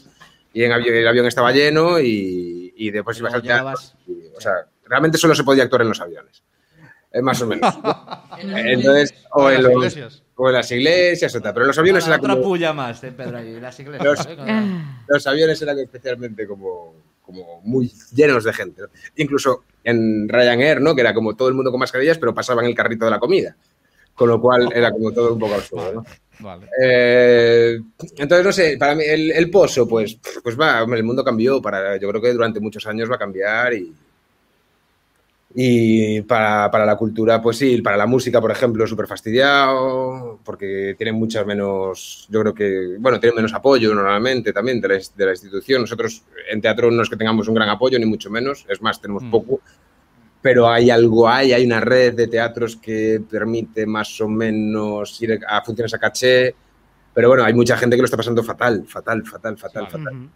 y 0.53 0.63
en 0.63 0.71
avión, 0.71 0.95
el 0.95 1.07
avión 1.07 1.25
estaba 1.25 1.51
lleno 1.51 1.99
y, 1.99 2.73
y 2.75 2.91
después 2.91 3.17
ibas 3.19 3.33
al 3.33 3.41
teatro. 3.41 3.73
Y, 4.07 4.27
o 4.35 4.41
sea, 4.41 4.53
realmente 4.85 5.17
solo 5.17 5.33
se 5.35 5.43
podía 5.43 5.63
actuar 5.63 5.81
en 5.83 5.89
los 5.89 6.01
aviones. 6.01 6.43
Eh, 7.11 7.21
más 7.21 7.41
o 7.41 7.47
menos. 7.47 7.73
Entonces, 8.41 9.13
o 9.31 9.49
en, 9.49 9.63
las 9.63 9.73
los- 9.73 9.73
iglesias. 9.73 10.23
o 10.35 10.47
en 10.47 10.53
las 10.53 10.71
iglesias, 10.71 11.35
o 11.35 11.41
tal. 11.41 11.53
Pero 11.53 11.65
en 11.65 11.67
los 11.67 11.77
aviones 11.77 12.03
Otra 12.03 12.15
era 12.15 12.21
como, 12.33 12.41
puya 12.41 12.73
más, 12.73 13.03
¿eh, 13.03 13.11
Pedro? 13.11 13.43
Y 13.43 13.59
las 13.59 13.79
iglesias. 13.79 14.03
Los- 14.05 14.25
¿eh? 14.27 14.37
Los 15.07 15.27
aviones 15.27 15.61
eran 15.61 15.79
especialmente 15.79 16.47
como, 16.47 16.93
como 17.21 17.61
muy 17.63 17.91
llenos 18.13 18.43
de 18.43 18.53
gente. 18.53 18.83
Incluso 19.17 19.63
en 19.83 20.27
Ryanair, 20.29 20.79
¿no? 20.81 20.95
Que 20.95 21.01
era 21.01 21.13
como 21.13 21.35
todo 21.35 21.49
el 21.49 21.53
mundo 21.53 21.71
con 21.71 21.79
mascarillas, 21.79 22.17
pero 22.17 22.33
pasaban 22.33 22.65
el 22.65 22.75
carrito 22.75 23.05
de 23.05 23.11
la 23.11 23.19
comida. 23.19 23.55
Con 24.15 24.29
lo 24.29 24.39
cual 24.39 24.71
era 24.73 24.91
como 24.91 25.11
todo 25.11 25.33
un 25.33 25.39
poco 25.39 25.55
absurdo, 25.55 25.93
¿no? 25.93 26.05
Vale. 26.41 26.67
Eh, 26.82 27.80
entonces, 28.17 28.45
no 28.45 28.51
sé, 28.51 28.77
para 28.77 28.95
mí 28.95 29.04
el, 29.06 29.32
el 29.32 29.49
pozo, 29.49 29.88
pues, 29.88 30.17
pues 30.43 30.60
va, 30.60 30.80
el 30.82 31.04
mundo 31.04 31.23
cambió. 31.23 31.62
Para, 31.62 31.97
yo 31.97 32.10
creo 32.10 32.21
que 32.21 32.34
durante 32.34 32.60
muchos 32.60 32.86
años 32.88 33.10
va 33.10 33.15
a 33.15 33.19
cambiar 33.19 33.73
y, 33.73 33.93
y 35.54 36.21
para, 36.21 36.71
para 36.71 36.86
la 36.86 36.95
cultura, 36.95 37.41
pues 37.41 37.58
sí, 37.58 37.82
para 37.82 37.97
la 37.97 38.06
música, 38.06 38.39
por 38.39 38.51
ejemplo, 38.51 38.88
súper 38.88 39.06
fastidiado, 39.08 40.39
porque 40.45 40.95
tienen 40.97 41.15
muchas 41.15 41.45
menos, 41.45 42.25
yo 42.30 42.39
creo 42.41 42.54
que, 42.54 42.95
bueno, 42.99 43.19
tienen 43.19 43.36
menos 43.36 43.54
apoyo 43.54 43.93
normalmente 43.93 44.54
también 44.54 44.80
de 44.80 44.88
la, 44.88 44.95
de 44.95 45.25
la 45.25 45.32
institución. 45.32 45.82
Nosotros 45.82 46.23
en 46.49 46.62
teatro 46.62 46.89
no 46.89 47.01
es 47.04 47.10
que 47.10 47.17
tengamos 47.17 47.47
un 47.49 47.56
gran 47.56 47.67
apoyo, 47.69 47.99
ni 47.99 48.06
mucho 48.06 48.30
menos, 48.30 48.65
es 48.69 48.82
más, 48.82 49.01
tenemos 49.01 49.23
Mm. 49.23 49.32
poco, 49.32 49.60
pero 50.41 50.67
hay 50.67 50.89
algo, 50.89 51.30
hay, 51.30 51.54
hay 51.54 51.65
una 51.65 51.80
red 51.80 52.15
de 52.15 52.27
teatros 52.27 52.75
que 52.75 53.21
permite 53.30 53.86
más 53.86 54.19
o 54.21 54.27
menos 54.27 55.21
ir 55.21 55.39
a 55.47 55.62
funciones 55.62 55.93
a 55.93 55.99
caché, 55.99 56.56
pero 57.13 57.27
bueno, 57.27 57.43
hay 57.43 57.54
mucha 57.54 57.77
gente 57.77 57.95
que 57.95 58.01
lo 58.01 58.06
está 58.06 58.17
pasando 58.17 58.43
fatal, 58.43 58.86
fatal, 58.88 59.23
fatal, 59.25 59.58
fatal, 59.58 59.88
fatal. 59.88 60.30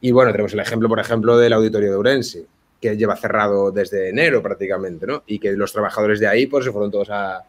Y 0.00 0.10
bueno, 0.10 0.30
tenemos 0.32 0.52
el 0.52 0.60
ejemplo, 0.60 0.88
por 0.88 1.00
ejemplo, 1.00 1.38
del 1.38 1.52
Auditorio 1.52 1.90
de 1.90 1.96
Ourense, 1.96 2.46
que 2.80 2.96
lleva 2.96 3.16
cerrado 3.16 3.70
desde 3.70 4.10
enero 4.10 4.42
prácticamente, 4.42 5.06
¿no? 5.06 5.22
Y 5.26 5.38
que 5.38 5.52
los 5.52 5.72
trabajadores 5.72 6.20
de 6.20 6.26
ahí, 6.26 6.46
pues 6.46 6.64
se 6.64 6.72
fueron 6.72 6.90
todos 6.90 7.08
a... 7.10 7.42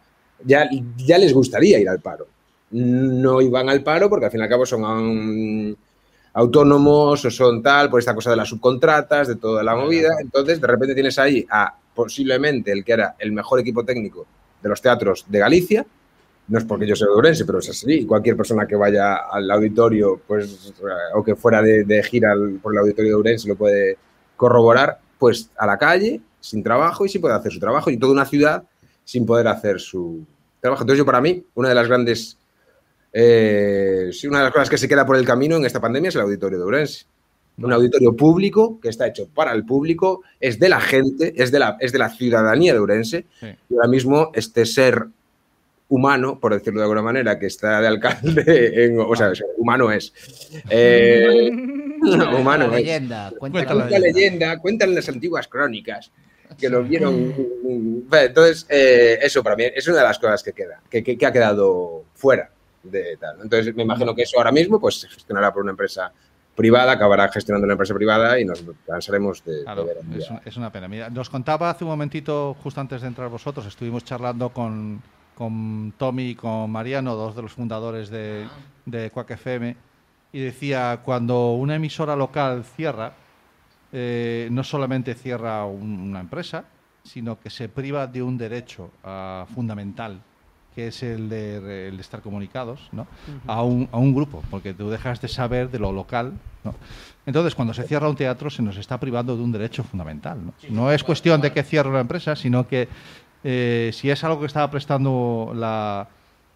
Ya, 0.45 0.69
ya 0.97 1.17
les 1.17 1.33
gustaría 1.33 1.79
ir 1.79 1.89
al 1.89 1.99
paro. 1.99 2.27
No 2.71 3.41
iban 3.41 3.69
al 3.69 3.83
paro 3.83 4.09
porque 4.09 4.25
al 4.25 4.31
fin 4.31 4.39
y 4.39 4.43
al 4.43 4.49
cabo 4.49 4.65
son 4.65 5.75
autónomos 6.33 7.25
o 7.25 7.31
son 7.31 7.63
tal, 7.63 7.89
por 7.89 7.99
esta 7.99 8.13
cosa 8.13 8.29
de 8.29 8.37
las 8.37 8.47
subcontratas, 8.47 9.27
de 9.27 9.35
toda 9.35 9.63
la 9.63 9.75
movida. 9.75 10.09
Entonces, 10.21 10.61
de 10.61 10.67
repente 10.67 10.93
tienes 10.93 11.17
ahí 11.17 11.45
a 11.49 11.75
posiblemente 11.97 12.71
el 12.71 12.85
que 12.85 12.93
era 12.93 13.15
el 13.17 13.31
mejor 13.31 13.59
equipo 13.59 13.83
técnico 13.83 14.27
de 14.61 14.69
los 14.69 14.79
teatros 14.79 15.25
de 15.27 15.39
Galicia, 15.39 15.85
no 16.47 16.59
es 16.59 16.63
porque 16.63 16.85
yo 16.85 16.95
sea 16.95 17.07
de 17.07 17.13
Ourense, 17.13 17.43
pero 17.43 17.57
es 17.57 17.69
así. 17.69 18.05
Cualquier 18.05 18.37
persona 18.37 18.67
que 18.67 18.75
vaya 18.75 19.15
al 19.15 19.49
auditorio, 19.49 20.21
pues, 20.27 20.73
o 21.15 21.23
que 21.23 21.35
fuera 21.35 21.63
de, 21.63 22.03
gira 22.03 22.35
por 22.61 22.73
el 22.73 22.79
auditorio 22.79 23.11
de 23.11 23.15
Ourense 23.15 23.47
lo 23.47 23.55
puede 23.55 23.97
corroborar, 24.35 24.99
pues 25.17 25.49
a 25.57 25.65
la 25.65 25.79
calle, 25.79 26.21
sin 26.39 26.61
trabajo 26.61 27.03
y 27.03 27.09
sin 27.09 27.19
poder 27.19 27.37
hacer 27.37 27.51
su 27.51 27.59
trabajo, 27.59 27.89
y 27.89 27.97
toda 27.97 28.13
una 28.13 28.25
ciudad 28.25 28.63
sin 29.03 29.25
poder 29.25 29.47
hacer 29.47 29.79
su 29.79 30.23
trabajo. 30.61 30.83
Entonces, 30.83 30.99
yo 30.99 31.05
para 31.05 31.19
mí, 31.19 31.43
una 31.55 31.69
de 31.69 31.75
las 31.75 31.87
grandes, 31.87 32.37
eh, 33.11 34.11
una 34.29 34.37
de 34.37 34.43
las 34.43 34.53
cosas 34.53 34.69
que 34.69 34.77
se 34.77 34.87
queda 34.87 35.03
por 35.03 35.17
el 35.17 35.25
camino 35.25 35.55
en 35.55 35.65
esta 35.65 35.81
pandemia 35.81 36.09
es 36.09 36.15
el 36.15 36.21
auditorio 36.21 36.59
de 36.59 36.63
Ourense. 36.63 37.05
Un 37.59 37.73
auditorio 37.73 38.15
público 38.15 38.79
que 38.79 38.89
está 38.89 39.07
hecho 39.07 39.27
para 39.33 39.51
el 39.51 39.65
público, 39.65 40.21
es 40.39 40.59
de 40.59 40.69
la 40.69 40.79
gente, 40.79 41.33
es 41.35 41.51
de 41.51 41.57
la, 41.59 41.75
es 41.79 41.91
de 41.91 41.97
la 41.97 42.09
ciudadanía 42.09 42.73
de 42.73 42.79
Ourense, 42.79 43.25
Sí. 43.39 43.47
y 43.69 43.73
ahora 43.75 43.87
mismo 43.87 44.29
este 44.35 44.65
ser 44.65 45.07
humano, 45.89 46.39
por 46.39 46.53
decirlo 46.53 46.81
de 46.81 46.83
alguna 46.83 47.01
manera, 47.01 47.39
que 47.39 47.47
está 47.47 47.81
de 47.81 47.87
alcalde, 47.87 48.85
en- 48.85 48.99
o 48.99 49.15
sea, 49.15 49.31
humano 49.57 49.91
es. 49.91 50.13
Eh, 50.69 51.49
humano 52.39 52.67
la 52.67 52.77
es. 52.77 52.83
leyenda. 52.85 53.33
Cuenta 53.39 53.65
Cuenta 53.65 53.73
la 53.89 53.99
leyenda, 53.99 54.59
cuentan 54.59 54.93
las 54.93 55.09
antiguas 55.09 55.47
crónicas 55.47 56.11
que 56.59 56.69
lo 56.69 56.83
vieron. 56.83 57.33
Entonces, 58.11 58.65
eh, 58.69 59.17
eso 59.21 59.41
para 59.43 59.55
mí 59.55 59.63
es 59.75 59.87
una 59.87 59.97
de 59.97 60.03
las 60.03 60.19
cosas 60.19 60.43
que 60.43 60.53
queda, 60.53 60.79
que, 60.89 61.03
que- 61.03 61.17
que 61.17 61.25
ha 61.25 61.31
quedado 61.31 62.03
fuera 62.13 62.51
de 62.83 63.17
tal. 63.17 63.37
Entonces, 63.41 63.75
me 63.75 63.81
imagino 63.83 64.13
que 64.13 64.21
eso 64.21 64.37
ahora 64.37 64.51
mismo 64.51 64.79
pues, 64.79 64.99
se 65.01 65.09
gestionará 65.09 65.51
por 65.51 65.63
una 65.63 65.71
empresa 65.71 66.11
privada, 66.57 66.91
acabará 66.93 67.29
gestionando 67.29 67.65
una 67.65 67.73
empresa 67.75 67.93
privada 67.93 68.39
y 68.39 68.43
nos 68.43 68.63
cansaremos 68.85 69.45
de, 69.45 69.63
ver 69.63 69.97
es, 70.17 70.29
un- 70.29 70.41
es 70.43 70.57
una 70.57 70.71
pena. 70.71 70.87
Mira, 70.87 71.09
nos 71.09 71.29
contaba 71.29 71.69
hace 71.69 71.83
un 71.85 71.91
momentito, 71.91 72.55
justo 72.63 72.81
antes 72.81 73.01
de 73.01 73.07
entrar 73.07 73.29
vosotros, 73.29 73.65
estuvimos 73.67 74.03
charlando 74.03 74.49
con, 74.49 74.99
con 75.35 75.93
Tommy 75.97 76.29
y 76.31 76.35
con 76.35 76.69
Mariano, 76.71 77.15
dos 77.15 77.35
de 77.35 77.43
los 77.43 77.53
fundadores 77.53 78.09
de, 78.09 78.47
de 78.85 79.11
Quack 79.11 79.31
FM, 79.31 79.75
y 80.33 80.39
decía, 80.41 80.99
cuando 81.05 81.53
una 81.53 81.75
emisora 81.75 82.15
local 82.15 82.63
cierra, 82.75 83.13
eh, 83.93 84.49
no 84.51 84.63
solamente 84.63 85.13
cierra 85.13 85.63
un- 85.65 85.99
una 86.09 86.19
empresa, 86.21 86.65
sino 87.03 87.39
que 87.39 87.49
se 87.51 87.69
priva 87.69 88.07
de 88.07 88.21
un 88.23 88.35
derecho 88.37 88.89
ah, 89.03 89.45
fundamental, 89.53 90.19
que 90.77 90.89
es 90.89 91.01
el 91.01 91.27
de, 91.27 91.87
el 91.87 91.95
de 91.95 92.01
estar 92.01 92.21
comunicados 92.21 92.87
¿no? 92.91 93.07
a, 93.47 93.63
un, 93.63 93.89
a 93.91 93.97
un 93.97 94.13
grupo, 94.13 94.43
porque 94.51 94.75
tú 94.75 94.91
dejas 94.91 95.19
de 95.19 95.27
saber 95.27 95.71
de 95.71 95.79
lo 95.79 95.91
local. 95.91 96.33
¿no? 96.63 96.75
Entonces, 97.25 97.55
cuando 97.55 97.73
se 97.73 97.81
cierra 97.81 98.07
un 98.07 98.15
teatro, 98.15 98.51
se 98.51 98.61
nos 98.61 98.77
está 98.77 98.99
privando 98.99 99.35
de 99.35 99.41
un 99.41 99.51
derecho 99.51 99.83
fundamental. 99.83 100.37
No, 100.45 100.53
No 100.69 100.91
es 100.91 101.03
cuestión 101.03 101.41
de 101.41 101.51
que 101.51 101.63
cierre 101.63 101.89
una 101.89 102.01
empresa, 102.01 102.35
sino 102.35 102.67
que 102.67 102.89
eh, 103.43 103.89
si 103.91 104.11
es 104.11 104.23
algo 104.23 104.39
que 104.39 104.45
estaba 104.45 104.69
prestando 104.69 105.51
la, 105.55 106.09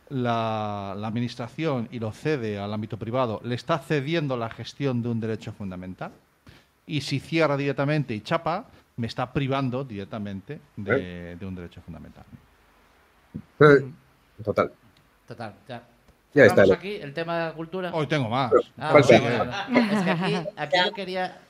la, 0.10 0.94
la 0.96 1.08
administración 1.08 1.90
y 1.92 1.98
lo 1.98 2.12
cede 2.12 2.60
al 2.60 2.72
ámbito 2.72 2.98
privado, 2.98 3.42
le 3.44 3.56
está 3.56 3.80
cediendo 3.80 4.38
la 4.38 4.52
gestión 4.52 5.02
de 5.02 5.10
un 5.10 5.20
derecho 5.20 5.52
fundamental. 5.52 6.12
Y 6.86 7.02
si 7.02 7.20
cierra 7.20 7.58
directamente 7.58 8.14
y 8.14 8.22
chapa, 8.22 8.66
me 8.98 9.08
está 9.08 9.34
privando 9.34 9.84
directamente 9.84 10.60
de, 10.78 11.38
de 11.38 11.46
un 11.48 11.56
derecho 11.56 11.82
fundamental. 11.82 12.24
Eh, 13.62 13.92
Total. 14.44 14.72
Total, 15.28 15.54
ya. 15.68 15.84
Ya 16.34 16.46
está. 16.46 16.64
Aquí 16.74 16.96
el 16.96 17.14
tema 17.14 17.38
de 17.38 17.46
la 17.48 17.54
cultura. 17.54 17.92
Hoy 17.94 18.08
tengo 18.08 18.30
más. 18.30 18.52
Ah. 18.78 18.98
Es 18.98 19.08
que 19.08 20.12
aquí, 20.12 20.48
aquí 20.56 20.78
yo 20.86 20.94
quería. 20.94 21.42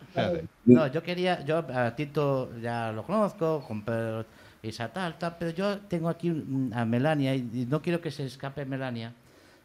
No, 0.65 0.87
yo 0.87 1.03
quería. 1.03 1.43
Yo 1.45 1.59
a 1.59 1.95
Tito 1.95 2.49
ya 2.59 2.91
lo 2.91 3.03
conozco, 3.03 3.63
con 3.67 3.83
Pedro 3.83 4.25
Isa 4.63 4.89
tal, 4.89 5.17
tal, 5.17 5.37
pero 5.39 5.51
yo 5.51 5.79
tengo 5.79 6.07
aquí 6.09 6.29
a 6.73 6.85
Melania 6.85 7.33
y, 7.33 7.65
no 7.67 7.81
quiero 7.81 7.99
que 7.99 8.11
se 8.11 8.25
escape 8.25 8.65
Melania. 8.65 9.13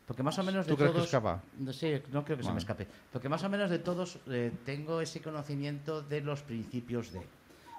Porque 0.07 0.23
más 0.23 0.39
o 0.39 0.43
menos 0.43 0.65
de 0.65 0.73
¿Tú 0.73 0.77
crees 0.77 0.93
que 0.93 0.95
todos. 0.95 1.07
escapa? 1.07 1.43
No, 1.59 1.73
sí, 1.73 2.01
no 2.13 2.25
creo 2.25 2.39
que 2.39 2.45
se 2.45 2.53
me 2.53 2.59
escape. 2.59 2.87
Porque 3.13 3.29
más 3.29 3.43
o 3.43 3.49
menos 3.49 3.69
de 3.69 3.81
todos 3.81 4.19
eh, 4.29 4.53
tengo 4.65 5.01
ese 5.01 5.21
conocimiento 5.21 6.01
de 6.01 6.21
los 6.21 6.43
principios 6.43 7.13
de. 7.13 7.21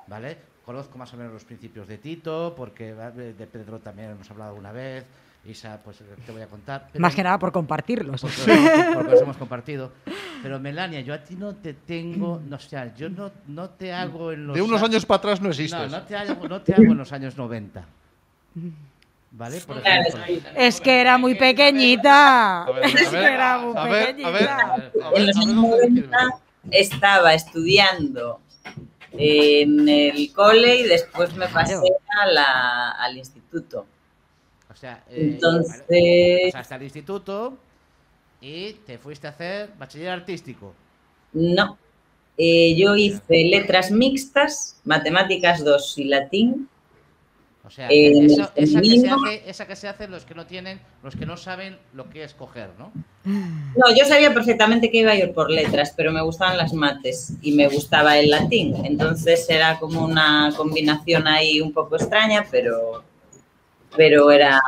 ¿Vale? 0.08 0.38
Conozco 0.66 0.98
más 0.98 1.14
o 1.14 1.18
menos 1.18 1.34
los 1.34 1.45
principios 1.45 1.88
de 1.88 1.98
Tito, 1.98 2.54
porque 2.56 2.93
¿vale? 2.93 3.34
de 3.34 3.48
Pedro 3.48 3.80
también 3.80 4.12
hemos 4.12 4.30
hablado 4.30 4.52
alguna 4.52 4.72
vez. 4.72 5.06
Isa, 5.48 5.80
pues 5.84 5.98
te 6.26 6.32
voy 6.32 6.41
a 6.41 6.48
contar. 6.48 6.89
pero- 6.91 7.02
Más 7.02 7.16
que 7.16 7.24
nada 7.24 7.39
por 7.39 7.52
compartirlos. 7.52 8.20
porque, 8.22 8.38
los 8.38 8.48
hemos- 8.48 8.95
porque 8.95 9.12
los 9.12 9.22
hemos 9.22 9.38
compartido. 9.38 9.91
Pero 10.43 10.60
Melania, 10.60 11.00
yo 11.02 11.14
a 11.14 11.24
ti 11.24 11.36
no 11.36 11.56
te 11.56 11.74
tengo, 11.74 12.41
no, 12.48 12.58
o 12.58 12.60
sea, 12.60 12.93
yo 12.95 13.10
no, 13.10 13.32
no 13.48 13.70
te 13.70 13.93
hago 13.93 14.32
en 14.34 14.48
los 14.48 14.56
De 14.56 14.62
unos 14.62 14.82
años 14.84 15.06
para 15.06 15.18
atrás 15.20 15.41
no 15.41 15.50
existes. 15.50 15.89
no 15.89 16.02
te 16.04 16.16
hago, 16.18 16.48
no 16.48 16.62
te 16.62 16.74
hago 16.74 16.84
en 16.84 16.98
los 16.98 17.12
años 17.14 17.38
90. 17.38 17.86
¿Vale? 19.32 19.60
Por 19.62 19.82
Claro, 19.82 20.02
ejemplo. 20.08 20.50
Es 20.56 20.82
que 20.82 21.00
era 21.02 21.18
muy 21.18 21.36
pequeñita. 21.36 22.66
Es 22.84 23.10
que 23.10 23.18
era 23.24 23.58
muy 23.60 23.74
pequeñita. 23.89 24.91
En 25.14 25.28
los 25.28 25.38
años 25.38 25.56
dónde 25.56 25.78
quieres 25.88 26.10
90 26.10 26.18
ver. 26.24 26.32
estaba 26.72 27.34
estudiando 27.34 28.39
en 29.12 29.88
el 29.88 30.32
cole 30.34 30.78
y 30.82 30.84
después 30.84 31.34
me 31.36 31.48
pasé 31.48 31.76
a 31.76 32.26
la- 32.28 32.91
al 32.91 33.18
instituto. 33.18 33.86
O 34.78 34.80
sea, 34.80 35.03
eh, 35.09 35.32
Entonces- 35.34 35.84
vale, 35.89 36.51
hasta 36.53 36.75
el 36.75 36.84
instituto 36.84 37.57
y 38.39 38.73
te 38.86 38.99
fuiste 38.99 39.25
a 39.25 39.32
hacer 39.32 39.71
bachiller 39.80 40.09
artístico. 40.09 40.71
No. 41.34 41.80
Eh, 42.38 42.75
yo 42.78 42.95
hice 42.95 43.45
letras 43.45 43.89
mixtas, 43.89 44.80
matemáticas 44.84 45.63
2 45.65 45.97
y 45.97 46.03
latín. 46.03 46.69
O 47.65 47.71
sea, 47.71 47.88
Eh, 47.89 48.25
eso- 48.28 48.51
esa, 48.55 48.80
que 48.82 48.99
se 48.99 49.09
hace, 49.09 49.49
esa 49.49 49.65
que 49.67 49.75
se 49.75 49.88
hace 49.88 50.07
los 50.07 50.25
que 50.25 50.36
no 50.36 50.45
tienen, 50.45 50.80
los 51.01 51.15
que 51.15 51.25
no 51.25 51.36
saben 51.38 51.78
lo 51.93 52.07
que 52.11 52.23
es 52.23 52.36
coger, 52.36 52.69
¿no? 52.78 52.91
No, 53.25 53.95
yo 53.97 54.05
sabía 54.05 54.32
perfectamente 54.32 54.91
que 54.91 54.99
iba 54.99 55.11
a 55.11 55.15
ir 55.15 55.34
por 55.34 55.49
letras, 55.49 55.91
pero 55.97 56.11
me 56.11 56.21
gustaban 56.21 56.55
las 56.55 56.71
mates 56.71 57.34
y 57.41 57.53
me 57.53 57.67
gustaba 57.67 58.19
el 58.19 58.30
latín. 58.30 58.75
Entonces 58.86 59.49
era 59.49 59.80
como 59.80 60.05
una 60.05 60.53
combinación 60.55 61.28
ahí 61.28 61.59
un 61.61 61.73
poco 61.73 61.95
extraña, 61.95 62.45
pero, 62.51 63.03
pero 63.96 64.32
era, 64.32 64.62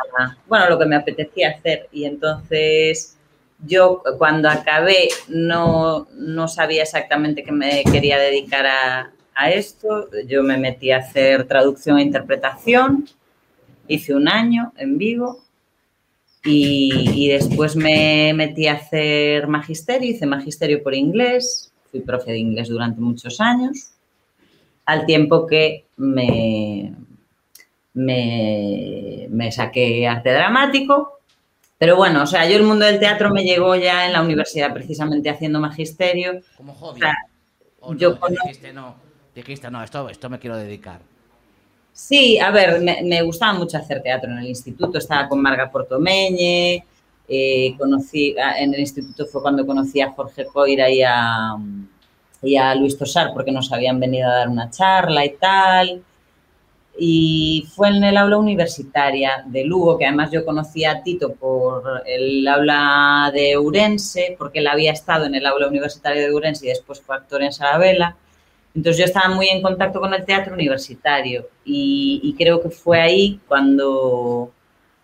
bueno, 0.47 0.69
lo 0.69 0.79
que 0.79 0.85
me 0.85 0.95
apetecía 0.95 1.51
hacer. 1.51 1.87
Y 1.91 2.05
entonces 2.05 3.17
yo 3.65 4.01
cuando 4.17 4.49
acabé 4.49 5.09
no, 5.27 6.07
no 6.13 6.47
sabía 6.47 6.83
exactamente 6.83 7.43
que 7.43 7.51
me 7.51 7.83
quería 7.83 8.17
dedicar 8.17 8.65
a, 8.65 9.11
a 9.35 9.51
esto. 9.51 10.09
Yo 10.27 10.43
me 10.43 10.57
metí 10.57 10.91
a 10.91 10.97
hacer 10.97 11.47
traducción 11.47 11.97
e 11.97 12.03
interpretación. 12.03 13.07
Hice 13.87 14.13
un 14.13 14.27
año 14.27 14.71
en 14.77 14.97
Vigo 14.97 15.43
y, 16.43 17.25
y 17.25 17.27
después 17.29 17.75
me 17.75 18.33
metí 18.33 18.67
a 18.67 18.73
hacer 18.73 19.47
magisterio, 19.47 20.11
hice 20.11 20.25
magisterio 20.25 20.81
por 20.81 20.93
inglés, 20.93 21.73
fui 21.91 21.99
profe 21.99 22.31
de 22.31 22.37
inglés 22.37 22.69
durante 22.69 23.01
muchos 23.01 23.41
años, 23.41 23.91
al 24.85 25.05
tiempo 25.05 25.45
que 25.47 25.85
me, 25.97 26.93
me, 27.99 29.27
me 29.29 29.51
saqué 29.51 30.07
arte 30.07 30.31
dramático. 30.31 31.19
Pero 31.77 31.95
bueno, 31.95 32.23
o 32.23 32.27
sea, 32.27 32.47
yo 32.49 32.57
el 32.57 32.63
mundo 32.63 32.85
del 32.85 32.99
teatro 32.99 33.29
me 33.31 33.43
llegó 33.43 33.75
ya 33.75 34.05
en 34.05 34.13
la 34.13 34.21
universidad, 34.21 34.73
precisamente 34.73 35.29
haciendo 35.29 35.59
magisterio. 35.59 36.41
Como 36.57 36.73
hobby. 36.73 36.99
sea, 36.99 37.13
O 37.79 37.93
no, 37.93 37.99
yo 37.99 38.17
dijiste, 38.29 38.73
no, 38.73 38.95
dijiste, 39.33 39.71
no, 39.71 39.81
esto, 39.83 40.09
esto 40.09 40.29
me 40.29 40.39
quiero 40.39 40.57
dedicar. 40.57 40.99
Sí, 41.93 42.37
a 42.39 42.51
ver, 42.51 42.81
me, 42.81 43.01
me 43.03 43.21
gustaba 43.21 43.53
mucho 43.53 43.77
hacer 43.77 44.01
teatro 44.01 44.31
en 44.31 44.39
el 44.39 44.47
instituto, 44.47 44.97
estaba 44.97 45.27
con 45.27 45.41
Marga 45.41 45.69
Portomeñe, 45.69 46.83
eh, 47.27 47.75
conocí, 47.77 48.37
a- 48.37 48.59
en 48.59 48.73
el 48.73 48.79
instituto 48.81 49.25
fue 49.25 49.41
cuando 49.41 49.65
conocí 49.65 49.99
a 50.01 50.11
Jorge 50.11 50.45
Coira 50.45 50.89
y 50.89 51.01
a, 51.05 51.55
y 52.41 52.55
a 52.57 52.73
Luis 52.75 52.97
Tosar 52.97 53.31
porque 53.33 53.51
nos 53.51 53.71
habían 53.71 53.99
venido 53.99 54.29
a 54.29 54.33
dar 54.35 54.49
una 54.49 54.69
charla 54.69 55.25
y 55.25 55.31
tal. 55.37 56.03
Y 56.99 57.65
fue 57.73 57.89
en 57.89 58.03
el 58.03 58.17
aula 58.17 58.37
universitaria 58.37 59.43
de 59.45 59.63
Lugo, 59.63 59.97
que 59.97 60.05
además 60.05 60.31
yo 60.31 60.43
conocía 60.43 60.91
a 60.91 61.03
Tito 61.03 61.33
por 61.33 62.03
el 62.05 62.47
aula 62.47 63.31
de 63.33 63.57
Urense, 63.57 64.35
porque 64.37 64.59
él 64.59 64.67
había 64.67 64.91
estado 64.91 65.25
en 65.25 65.35
el 65.35 65.45
aula 65.45 65.67
universitaria 65.67 66.21
de 66.21 66.33
Urense 66.33 66.65
y 66.65 66.69
después 66.69 67.01
fue 67.01 67.15
actor 67.15 67.41
en 67.41 67.53
Sarabela. 67.53 68.15
Entonces 68.75 68.99
yo 68.99 69.05
estaba 69.05 69.33
muy 69.33 69.47
en 69.47 69.61
contacto 69.61 69.99
con 69.99 70.13
el 70.13 70.25
teatro 70.25 70.53
universitario 70.53 71.47
y, 71.65 72.19
y 72.23 72.33
creo 72.33 72.61
que 72.61 72.69
fue 72.69 73.01
ahí 73.01 73.39
cuando, 73.47 74.51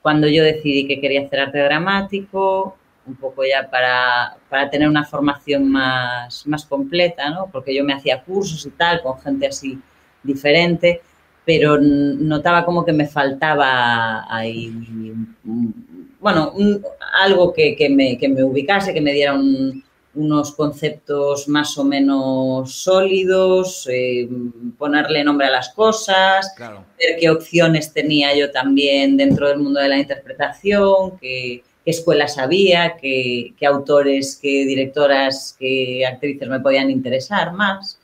cuando 0.02 0.28
yo 0.28 0.44
decidí 0.44 0.88
que 0.88 1.00
quería 1.02 1.22
hacer 1.22 1.40
arte 1.40 1.60
dramático, 1.60 2.78
un 3.06 3.16
poco 3.16 3.44
ya 3.44 3.70
para, 3.70 4.38
para 4.50 4.70
tener 4.70 4.88
una 4.90 5.06
formación 5.06 5.70
más, 5.70 6.46
más 6.48 6.66
completa, 6.66 7.30
¿no? 7.30 7.50
porque 7.52 7.74
yo 7.74 7.84
me 7.84 7.94
hacía 7.94 8.24
cursos 8.24 8.66
y 8.66 8.72
tal 8.72 9.02
con 9.02 9.20
gente 9.20 9.48
así 9.48 9.80
diferente, 10.24 11.02
pero 11.46 11.78
notaba 11.80 12.66
como 12.66 12.84
que 12.84 12.92
me 12.94 13.08
faltaba 13.08 14.26
ahí, 14.34 14.72
bueno, 16.20 16.52
un- 16.56 16.82
algo 17.22 17.54
que, 17.54 17.76
que 17.76 17.90
me, 17.90 18.18
que 18.18 18.28
me 18.28 18.44
ubicase, 18.44 18.94
que 18.94 19.02
me 19.02 19.14
diera 19.14 19.34
un, 19.36 19.84
unos 20.16 20.54
conceptos 20.54 21.48
más 21.48 21.78
o 21.78 21.84
menos 21.84 22.72
sólidos, 22.74 23.88
eh, 23.92 24.28
ponerle 24.78 25.24
nombre 25.24 25.48
a 25.48 25.52
las 25.52 25.70
cosas, 25.70 26.52
Claro. 26.56 26.84
ver 26.98 27.18
qué 27.20 27.30
opciones 27.30 27.94
tenía 27.94 28.36
yo 28.36 28.50
también 28.52 29.18
dentro 29.18 29.48
del 29.50 29.60
mundo 29.60 29.80
de 29.80 29.90
la 29.90 30.00
interpretación, 30.00 31.18
qué, 31.20 31.64
qué 31.84 31.92
escuelas 31.92 32.38
había, 32.40 32.96
qué, 32.98 33.54
qué 33.60 33.66
autores, 33.68 34.40
qué 34.42 34.66
directoras, 34.66 35.56
qué 35.60 36.06
actrices 36.08 36.48
me 36.50 36.60
podían 36.60 36.90
interesar 36.90 37.54
más. 37.54 38.00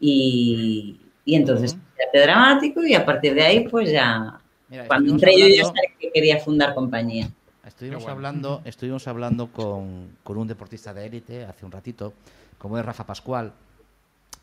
Y, 0.00 0.96
y 1.24 1.34
entonces. 1.36 1.76
Arte 2.04 2.20
dramático 2.20 2.82
y 2.84 2.94
a 2.94 3.04
partir 3.04 3.34
de 3.34 3.42
ahí, 3.42 3.68
pues 3.68 3.90
ya, 3.90 4.38
Mira, 4.68 4.86
cuando 4.86 5.12
entré 5.12 5.32
yo 5.32 5.46
ya 5.46 5.62
hablando- 5.62 5.66
sabía 5.68 5.90
que 5.98 6.10
quería 6.12 6.38
fundar 6.40 6.74
compañía. 6.74 7.28
Estuvimos 7.66 8.02
bueno. 8.02 8.12
hablando, 8.16 8.62
estuvimos 8.64 9.06
hablando 9.08 9.48
con, 9.48 10.16
con 10.22 10.36
un 10.38 10.46
deportista 10.46 10.94
de 10.94 11.06
élite 11.06 11.44
hace 11.44 11.64
un 11.66 11.72
ratito, 11.72 12.12
como 12.58 12.78
es 12.78 12.84
Rafa 12.84 13.04
Pascual, 13.04 13.52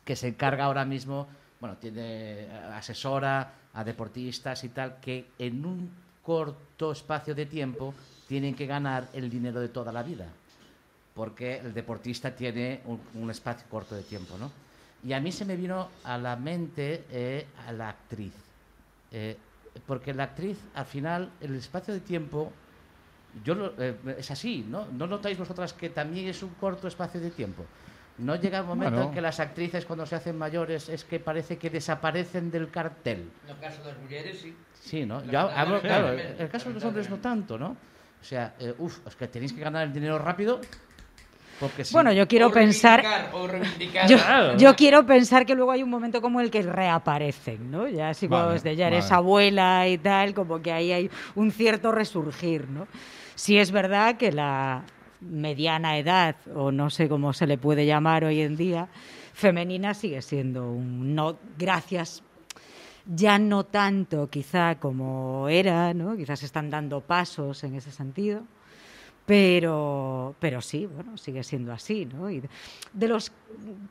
que 0.03 0.15
se 0.15 0.27
encarga 0.27 0.65
ahora 0.65 0.83
mismo, 0.85 1.27
bueno, 1.61 1.77
tiene 1.77 2.41
eh, 2.41 2.47
asesora 2.73 3.53
a 3.73 3.83
deportistas 3.83 4.63
y 4.65 4.69
tal, 4.69 4.97
que 4.99 5.25
en 5.39 5.65
un 5.65 5.89
corto 6.21 6.91
espacio 6.91 7.33
de 7.33 7.45
tiempo 7.45 7.93
tienen 8.27 8.55
que 8.55 8.65
ganar 8.65 9.07
el 9.13 9.29
dinero 9.29 9.59
de 9.61 9.69
toda 9.69 9.91
la 9.93 10.03
vida, 10.03 10.25
porque 11.15 11.57
el 11.57 11.73
deportista 11.73 12.31
tiene 12.31 12.81
un, 12.85 12.99
un 13.15 13.31
espacio 13.31 13.65
corto 13.69 13.95
de 13.95 14.03
tiempo, 14.03 14.37
¿no? 14.37 14.51
Y 15.05 15.13
a 15.13 15.19
mí 15.19 15.31
se 15.31 15.45
me 15.45 15.55
vino 15.55 15.89
a 16.03 16.17
la 16.17 16.35
mente 16.35 17.03
eh, 17.11 17.45
a 17.67 17.71
la 17.71 17.89
actriz, 17.89 18.33
Eh, 19.15 19.37
porque 19.85 20.11
la 20.13 20.23
actriz, 20.23 20.57
al 20.73 20.85
final, 20.85 21.29
el 21.41 21.55
espacio 21.55 21.93
de 21.93 21.99
tiempo 21.99 22.51
yo 23.43 23.53
lo- 23.55 23.73
eh, 23.77 23.95
es 24.17 24.31
así, 24.31 24.65
¿no? 24.67 24.87
¿No 24.97 25.05
notáis 25.07 25.37
vosotras 25.37 25.73
que 25.73 25.89
también 25.89 26.27
es 26.29 26.41
un 26.41 26.49
corto 26.55 26.87
espacio 26.87 27.19
de 27.21 27.29
tiempo? 27.29 27.63
¿No 28.19 28.35
llega 28.35 28.59
el 28.59 28.65
momento 28.65 28.95
Bueno. 28.95 29.09
en 29.09 29.13
que 29.13 29.21
las 29.21 29.39
actrices 29.39 29.85
cuando 29.85 30.05
se 30.05 30.15
hacen 30.15 30.37
mayores 30.37 30.89
es 30.89 31.03
que 31.03 31.19
parece 31.19 31.57
que 31.57 31.69
desaparecen 31.69 32.49
del 32.51 32.69
cartel? 32.71 33.29
No 33.47 33.55
caso 33.59 33.83
das 33.83 33.97
mulleres, 33.99 34.39
sí. 34.41 34.55
Sí, 34.79 35.05
¿no? 35.05 35.23
Yo 35.25 35.39
hablo, 35.39 35.79
claro, 35.81 36.09
el 36.13 36.49
caso 36.49 36.69
de 36.69 36.75
los 36.75 36.83
hombres 36.83 37.09
no 37.09 37.17
tanto, 37.17 37.57
¿no? 37.57 37.75
O 38.21 38.23
sea, 38.23 38.53
eh, 38.59 38.73
uf, 38.77 39.05
es 39.07 39.15
que 39.15 39.27
tenéis 39.27 39.53
que 39.53 39.61
ganar 39.61 39.85
el 39.87 39.93
dinero 39.93 40.17
rápido 40.17 40.59
porque 41.59 41.85
si... 41.85 41.93
Bueno, 41.93 42.11
yo 42.11 42.27
quiero 42.27 42.47
O 42.47 42.51
pensar. 42.51 43.01
reivindicar, 43.01 43.35
O 43.35 43.47
reivindicar. 43.47 44.07
Yo, 44.09 44.17
Claro. 44.17 44.57
yo 44.57 44.75
quiero 44.75 45.05
pensar 45.05 45.45
que 45.45 45.55
luego 45.55 45.71
hay 45.71 45.83
un 45.83 45.89
momento 45.89 46.21
como 46.21 46.41
el 46.41 46.49
que 46.51 46.61
reaparecen, 46.61 47.69
¿no? 47.71 47.87
Ya 47.87 48.09
así 48.09 48.27
cuando 48.27 48.47
Vale, 48.47 48.59
desde 48.59 48.75
ya 48.75 48.87
eres 48.87 49.05
vale. 49.09 49.15
abuela 49.15 49.87
y 49.87 49.97
tal, 49.97 50.33
como 50.33 50.61
que 50.61 50.71
ahí 50.71 50.91
hay 50.91 51.09
un 51.35 51.51
cierto 51.51 51.91
resurgir, 51.91 52.67
¿no? 52.69 52.87
Sí 53.35 53.57
es 53.57 53.71
verdad 53.71 54.17
que 54.17 54.31
la 54.31 54.83
mediana 55.21 55.97
edad, 55.97 56.35
o 56.53 56.71
no 56.71 56.89
sé 56.89 57.07
cómo 57.07 57.33
se 57.33 57.47
le 57.47 57.57
puede 57.57 57.85
llamar 57.85 58.25
hoy 58.25 58.41
en 58.41 58.57
día, 58.57 58.87
femenina 59.33 59.93
sigue 59.93 60.21
siendo 60.21 60.69
un 60.71 61.15
no, 61.15 61.37
gracias 61.57 62.23
ya 63.05 63.37
no 63.37 63.65
tanto 63.65 64.29
quizá 64.29 64.75
como 64.75 65.49
era, 65.49 65.93
¿no? 65.93 66.15
Quizás 66.15 66.39
se 66.39 66.45
están 66.45 66.69
dando 66.69 67.01
pasos 67.01 67.63
en 67.65 67.75
ese 67.75 67.91
sentido. 67.91 68.43
Pero, 69.25 70.35
pero 70.39 70.61
sí, 70.61 70.85
bueno, 70.85 71.15
sigue 71.17 71.43
siendo 71.43 71.71
así, 71.71 72.05
¿no? 72.05 72.29
Y 72.29 72.43
de, 72.91 73.07
los, 73.07 73.31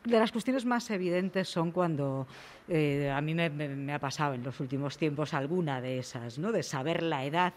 de 0.04 0.18
las 0.18 0.30
cuestiones 0.30 0.66
más 0.66 0.90
evidentes 0.90 1.48
son 1.48 1.70
cuando 1.70 2.26
eh, 2.68 3.10
a 3.10 3.20
mí 3.22 3.34
me, 3.34 3.92
ha 3.94 3.98
pasado 3.98 4.34
en 4.34 4.42
los 4.42 4.60
últimos 4.60 4.98
tiempos 4.98 5.32
alguna 5.32 5.80
de 5.80 5.98
esas, 5.98 6.38
¿no? 6.38 6.52
De 6.52 6.62
saber 6.62 7.02
la 7.02 7.24
edad 7.24 7.54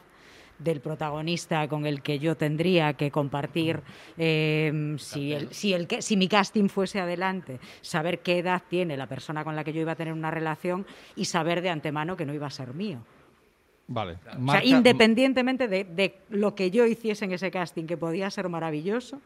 del 0.57 0.79
protagonista 0.79 1.67
con 1.67 1.85
el 1.85 2.01
que 2.01 2.17
yo 2.17 2.37
tendría 2.37 2.93
que 2.93 3.11
compartir 3.11 3.81
eh, 4.17 4.95
si, 4.97 5.33
el, 5.33 5.53
si, 5.53 5.73
el, 5.73 5.85
si 5.99 6.15
mi 6.15 6.29
casting 6.29 6.69
fuese 6.69 7.01
adelante, 7.01 7.59
saber 7.81 8.19
qué 8.19 8.39
edad 8.39 8.63
tiene 8.69 8.95
la 8.95 9.07
persona 9.07 9.43
con 9.43 9.57
la 9.57 9.65
que 9.65 9.73
yo 9.73 9.81
iba 9.81 9.91
a 9.91 9.95
tener 9.95 10.13
una 10.13 10.31
relación 10.31 10.85
y 11.17 11.25
saber 11.25 11.61
de 11.61 11.71
antemano 11.71 12.15
que 12.15 12.25
no 12.25 12.33
iba 12.33 12.47
a 12.47 12.51
ser 12.51 12.73
mío. 12.73 12.99
Vale. 13.87 14.13
O 14.13 14.25
sea, 14.27 14.39
independientemente 14.77 15.67
de, 15.67 15.83
de 15.83 16.17
lo 16.29 16.55
que 16.55 16.71
yo 16.71 16.85
hiciese 16.85 17.25
en 17.25 17.33
ese 17.33 17.51
casting, 17.51 17.85
que 17.85 17.97
podía 17.97 18.29
ser 18.31 18.49
maravilloso, 18.49 19.21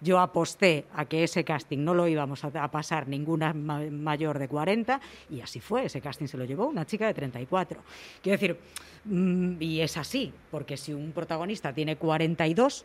yo 0.00 0.18
aposté 0.18 0.86
a 0.94 1.04
que 1.04 1.22
ese 1.24 1.44
casting 1.44 1.78
no 1.84 1.94
lo 1.94 2.08
íbamos 2.08 2.42
a, 2.44 2.48
a 2.48 2.70
pasar 2.70 3.06
ninguna 3.06 3.52
ma- 3.52 3.82
mayor 3.90 4.38
de 4.38 4.48
40 4.48 5.00
y 5.30 5.40
así 5.42 5.60
fue. 5.60 5.84
Ese 5.84 6.00
casting 6.00 6.26
se 6.26 6.36
lo 6.38 6.44
llevó 6.44 6.66
una 6.66 6.86
chica 6.86 7.06
de 7.06 7.14
34. 7.14 7.80
Quiero 8.22 8.38
decir, 8.38 8.56
mm, 9.04 9.56
y 9.60 9.80
es 9.80 9.96
así, 9.96 10.32
porque 10.50 10.76
si 10.76 10.92
un 10.94 11.12
protagonista 11.12 11.72
tiene 11.72 11.96
42, 11.96 12.84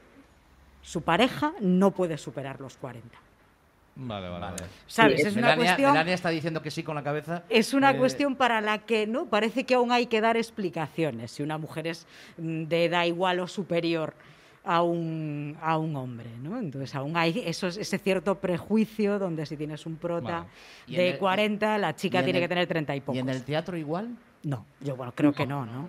su 0.82 1.01
pareja 1.01 1.53
no 1.61 1.91
puede 1.91 2.17
superar 2.17 2.59
los 2.59 2.76
40. 2.78 3.17
Vale, 3.98 4.28
vale. 4.28 4.41
vale. 4.46 4.58
¿Sabes? 4.88 5.22
Sí, 5.22 5.28
es 5.28 5.36
una 5.38 5.56
cuestión... 5.56 5.91
Melania 5.93 6.14
está 6.16 6.30
diciendo 6.30 6.62
que 6.62 6.70
sí 6.70 6.84
con 6.84 6.96
la 6.96 7.04
cabeza. 7.04 7.43
Es 7.50 7.74
una 7.74 7.91
Eh, 7.91 7.98
cuestión 7.98 8.36
para 8.36 8.60
la 8.62 8.80
que 8.80 9.08
no 9.08 9.26
parece 9.28 9.64
que 9.64 9.76
aún 9.76 9.91
hay 9.91 10.08
que 10.08 10.20
dar 10.20 10.36
explicaciones 10.38 11.32
si 11.32 11.43
una 11.43 11.58
mujer 11.58 11.88
es 11.88 12.06
mm, 12.38 12.64
de 12.66 12.86
edad 12.86 13.06
igual 13.06 13.39
o 13.39 13.48
superior 13.48 14.14
a 14.66 14.82
un, 14.82 15.56
a 15.62 15.78
un 15.78 15.96
hombre, 15.96 16.30
¿no? 16.41 16.58
Entonces 16.60 16.93
aún 16.96 17.16
hay 17.16 17.41
esos, 17.46 17.78
ese 17.78 17.98
cierto 18.00 18.36
prejuicio 18.39 19.18
donde 19.20 19.46
si 19.46 19.56
tienes 19.56 19.86
un 19.86 19.96
prota 19.96 20.39
Vale. 20.39 20.48
Y 20.88 20.96
de 20.96 21.12
el- 21.12 21.18
40, 21.20 21.78
la 21.78 21.91
y 21.91 21.93
chica 21.93 22.20
en 22.20 22.26
tiene 22.26 22.39
el- 22.39 22.43
que 22.46 22.50
tener 22.50 22.68
30 22.68 22.96
y 22.96 22.98
¿Y 22.98 23.02
pocos. 23.02 23.20
en 23.20 23.30
el 23.30 23.43
teatro 23.43 23.78
igual? 23.78 24.10
No, 24.43 24.66
yo 24.82 24.96
bueno, 24.96 25.14
creo 25.16 25.32
que 25.34 25.46
no, 25.46 25.66
¿no? 25.66 25.72
No, 25.74 25.88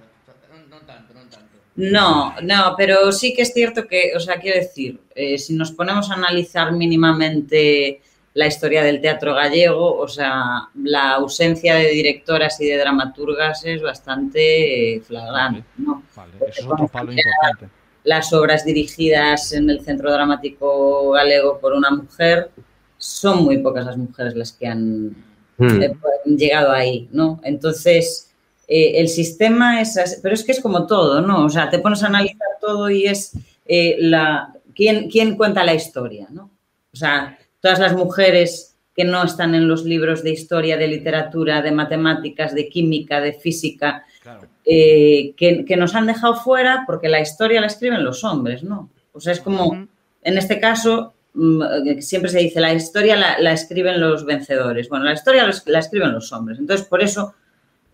no 0.70 0.76
tanto, 0.86 1.12
no 1.14 1.20
tanto. 1.22 1.55
No, 1.76 2.34
no, 2.42 2.74
pero 2.76 3.12
sí 3.12 3.34
que 3.34 3.42
es 3.42 3.52
cierto 3.52 3.86
que, 3.86 4.12
o 4.16 4.20
sea, 4.20 4.40
quiero 4.40 4.58
decir, 4.58 5.00
eh, 5.14 5.38
si 5.38 5.54
nos 5.54 5.72
ponemos 5.72 6.10
a 6.10 6.14
analizar 6.14 6.72
mínimamente 6.72 8.00
la 8.34 8.46
historia 8.46 8.82
del 8.82 9.00
teatro 9.00 9.34
gallego, 9.34 9.96
o 9.96 10.08
sea, 10.08 10.68
la 10.82 11.12
ausencia 11.12 11.74
de 11.74 11.88
directoras 11.90 12.60
y 12.60 12.66
de 12.66 12.78
dramaturgas 12.78 13.64
es 13.64 13.82
bastante 13.82 14.96
eh, 14.96 15.00
flagrante, 15.00 15.64
¿no? 15.78 16.02
Vale, 16.14 16.32
eso 16.48 16.60
es 16.60 16.66
otro 16.66 16.88
palo 16.88 17.12
importante. 17.12 17.68
Las 18.04 18.32
obras 18.32 18.64
dirigidas 18.64 19.52
en 19.52 19.68
el 19.68 19.80
Centro 19.80 20.12
Dramático 20.12 21.10
Galego 21.10 21.58
por 21.58 21.72
una 21.72 21.90
mujer, 21.90 22.50
son 22.98 23.44
muy 23.44 23.58
pocas 23.58 23.84
las 23.84 23.96
mujeres 23.96 24.34
las 24.34 24.52
que 24.52 24.66
han 24.66 25.14
Hmm. 25.58 25.82
eh, 25.82 25.96
llegado 26.26 26.72
ahí, 26.72 27.08
¿no? 27.12 27.40
Entonces, 27.42 28.25
eh, 28.68 28.92
el 29.00 29.08
sistema 29.08 29.80
es, 29.80 29.96
así- 29.96 30.16
pero 30.22 30.34
es 30.34 30.44
que 30.44 30.52
es 30.52 30.60
como 30.60 30.86
todo, 30.86 31.20
¿no? 31.20 31.44
O 31.44 31.48
sea, 31.48 31.70
te 31.70 31.78
pones 31.78 32.02
a 32.02 32.06
analizar 32.08 32.48
todo 32.60 32.90
y 32.90 33.04
es 33.06 33.32
eh, 33.66 33.96
la, 33.98 34.52
¿quién, 34.74 35.08
quién 35.10 35.36
cuenta 35.36 35.64
la 35.64 35.74
historia, 35.74 36.26
¿no? 36.30 36.50
O 36.92 36.96
sea, 36.96 37.38
todas 37.60 37.78
las 37.78 37.94
mujeres 37.94 38.76
que 38.94 39.04
no 39.04 39.22
están 39.24 39.54
en 39.54 39.68
los 39.68 39.84
libros 39.84 40.22
de 40.22 40.30
historia, 40.30 40.76
de 40.76 40.88
literatura, 40.88 41.60
de 41.62 41.70
matemáticas, 41.70 42.54
de 42.54 42.68
química, 42.68 43.20
de 43.20 43.34
física, 43.34 44.04
Claro. 44.22 44.48
eh, 44.64 45.34
que, 45.36 45.64
que 45.64 45.76
nos 45.76 45.94
han 45.94 46.06
dejado 46.06 46.34
fuera 46.36 46.84
porque 46.86 47.08
la 47.08 47.20
historia 47.20 47.60
la 47.60 47.66
escriben 47.68 48.02
los 48.04 48.24
hombres, 48.24 48.62
¿no? 48.64 48.90
O 49.12 49.20
sea, 49.20 49.32
es 49.32 49.40
como, 49.40 49.86
en 50.22 50.38
este 50.38 50.58
caso, 50.58 51.12
mm, 51.34 52.00
siempre 52.00 52.30
se 52.30 52.38
dice, 52.40 52.60
la 52.60 52.72
historia 52.74 53.16
la, 53.16 53.38
la 53.38 53.52
escriben 53.52 54.00
los 54.00 54.24
vencedores. 54.24 54.88
Bueno, 54.88 55.04
la 55.04 55.12
historia 55.12 55.46
los- 55.46 55.66
la 55.66 55.78
escriben 55.78 56.12
los 56.12 56.32
hombres. 56.32 56.58
Entonces, 56.58 56.86
por 56.86 57.02
eso 57.02 57.34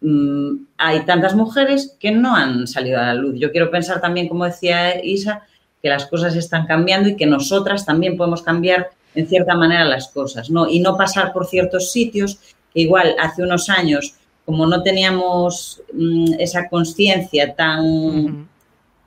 mm, 0.02 0.66
hay 0.78 1.04
tantas 1.04 1.34
mujeres 1.34 1.96
que 1.98 2.10
no 2.10 2.34
han 2.36 2.66
salido 2.66 2.98
a 2.98 3.06
la 3.06 3.14
luz. 3.14 3.34
Yo 3.38 3.50
quiero 3.50 3.70
pensar 3.70 4.00
también, 4.00 4.28
como 4.28 4.44
decía 4.44 5.02
Isa, 5.04 5.42
que 5.80 5.88
las 5.88 6.06
cosas 6.06 6.36
están 6.36 6.66
cambiando 6.66 7.08
y 7.08 7.16
que 7.16 7.26
nosotras 7.26 7.84
también 7.84 8.16
podemos 8.16 8.42
cambiar 8.42 8.90
en 9.14 9.26
cierta 9.28 9.54
manera 9.54 9.84
las 9.84 10.08
cosas, 10.08 10.50
¿no? 10.50 10.68
Y 10.68 10.80
no 10.80 10.96
pasar 10.96 11.32
por 11.32 11.46
ciertos 11.46 11.90
sitios 11.92 12.38
que 12.72 12.80
igual 12.80 13.14
hace 13.20 13.42
unos 13.42 13.68
años, 13.68 14.14
como 14.44 14.66
no 14.66 14.82
teníamos 14.82 15.82
mm, 15.92 16.34
esa 16.38 16.68
conciencia 16.68 17.54
tan 17.54 18.48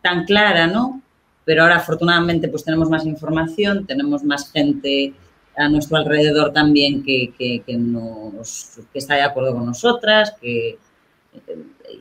tan 0.02 0.26
clara, 0.26 0.68
¿no? 0.68 1.02
Pero 1.46 1.64
ahora 1.64 1.78
afortunadamente 1.78 2.48
pues 2.48 2.64
tenemos 2.64 2.90
más 2.90 3.06
información, 3.06 3.88
tenemos 3.88 4.24
más 4.24 4.52
gente 4.52 5.14
a 5.58 5.70
nuestro 5.70 5.98
alrededor 5.98 6.52
también 6.54 7.04
que, 7.04 7.34
que- 7.38 7.62
que 7.66 7.76
nos, 7.78 8.72
que 8.92 9.00
está 9.00 9.16
de 9.16 9.22
acuerdo 9.22 9.54
con 9.54 9.66
nosotras, 9.66 10.34
que, 10.42 10.78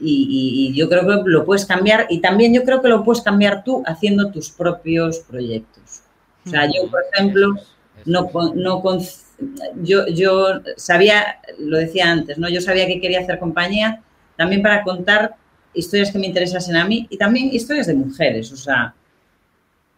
y, 0.00 0.12
y- 0.28 0.68
y 0.68 0.74
yo 0.74 0.88
creo 0.88 1.06
que 1.06 1.30
lo 1.30 1.44
puedes 1.44 1.66
cambiar 1.66 2.06
y 2.08 2.20
también 2.20 2.52
yo 2.54 2.64
creo 2.64 2.80
que 2.82 2.88
lo 2.88 3.04
puedes 3.04 3.22
cambiar 3.22 3.64
tú 3.64 3.82
haciendo 3.86 4.30
tus 4.30 4.50
propios 4.50 5.20
proyectos. 5.20 6.02
O 6.46 6.50
sea, 6.50 6.66
yo, 6.66 6.90
por 6.90 7.00
ejemplo, 7.12 7.54
no, 8.04 8.28
con- 8.28 8.56
no 8.60 8.80
con- 8.82 9.00
yo, 9.82 10.06
yo 10.08 10.60
sabía, 10.76 11.40
lo 11.58 11.78
decía 11.78 12.10
antes, 12.10 12.38
¿no? 12.38 12.48
Yo 12.48 12.60
sabía 12.60 12.86
que 12.86 13.00
quería 13.00 13.20
hacer 13.20 13.38
compañía 13.38 14.02
también 14.36 14.62
para 14.62 14.82
contar 14.82 15.34
historias 15.74 16.10
que 16.12 16.18
me 16.18 16.26
interesasen 16.26 16.76
a 16.76 16.84
mí 16.86 17.06
y 17.10 17.16
también 17.16 17.48
historias 17.52 17.86
de 17.88 17.94
mujeres, 17.94 18.52
o 18.52 18.56
sea, 18.56 18.94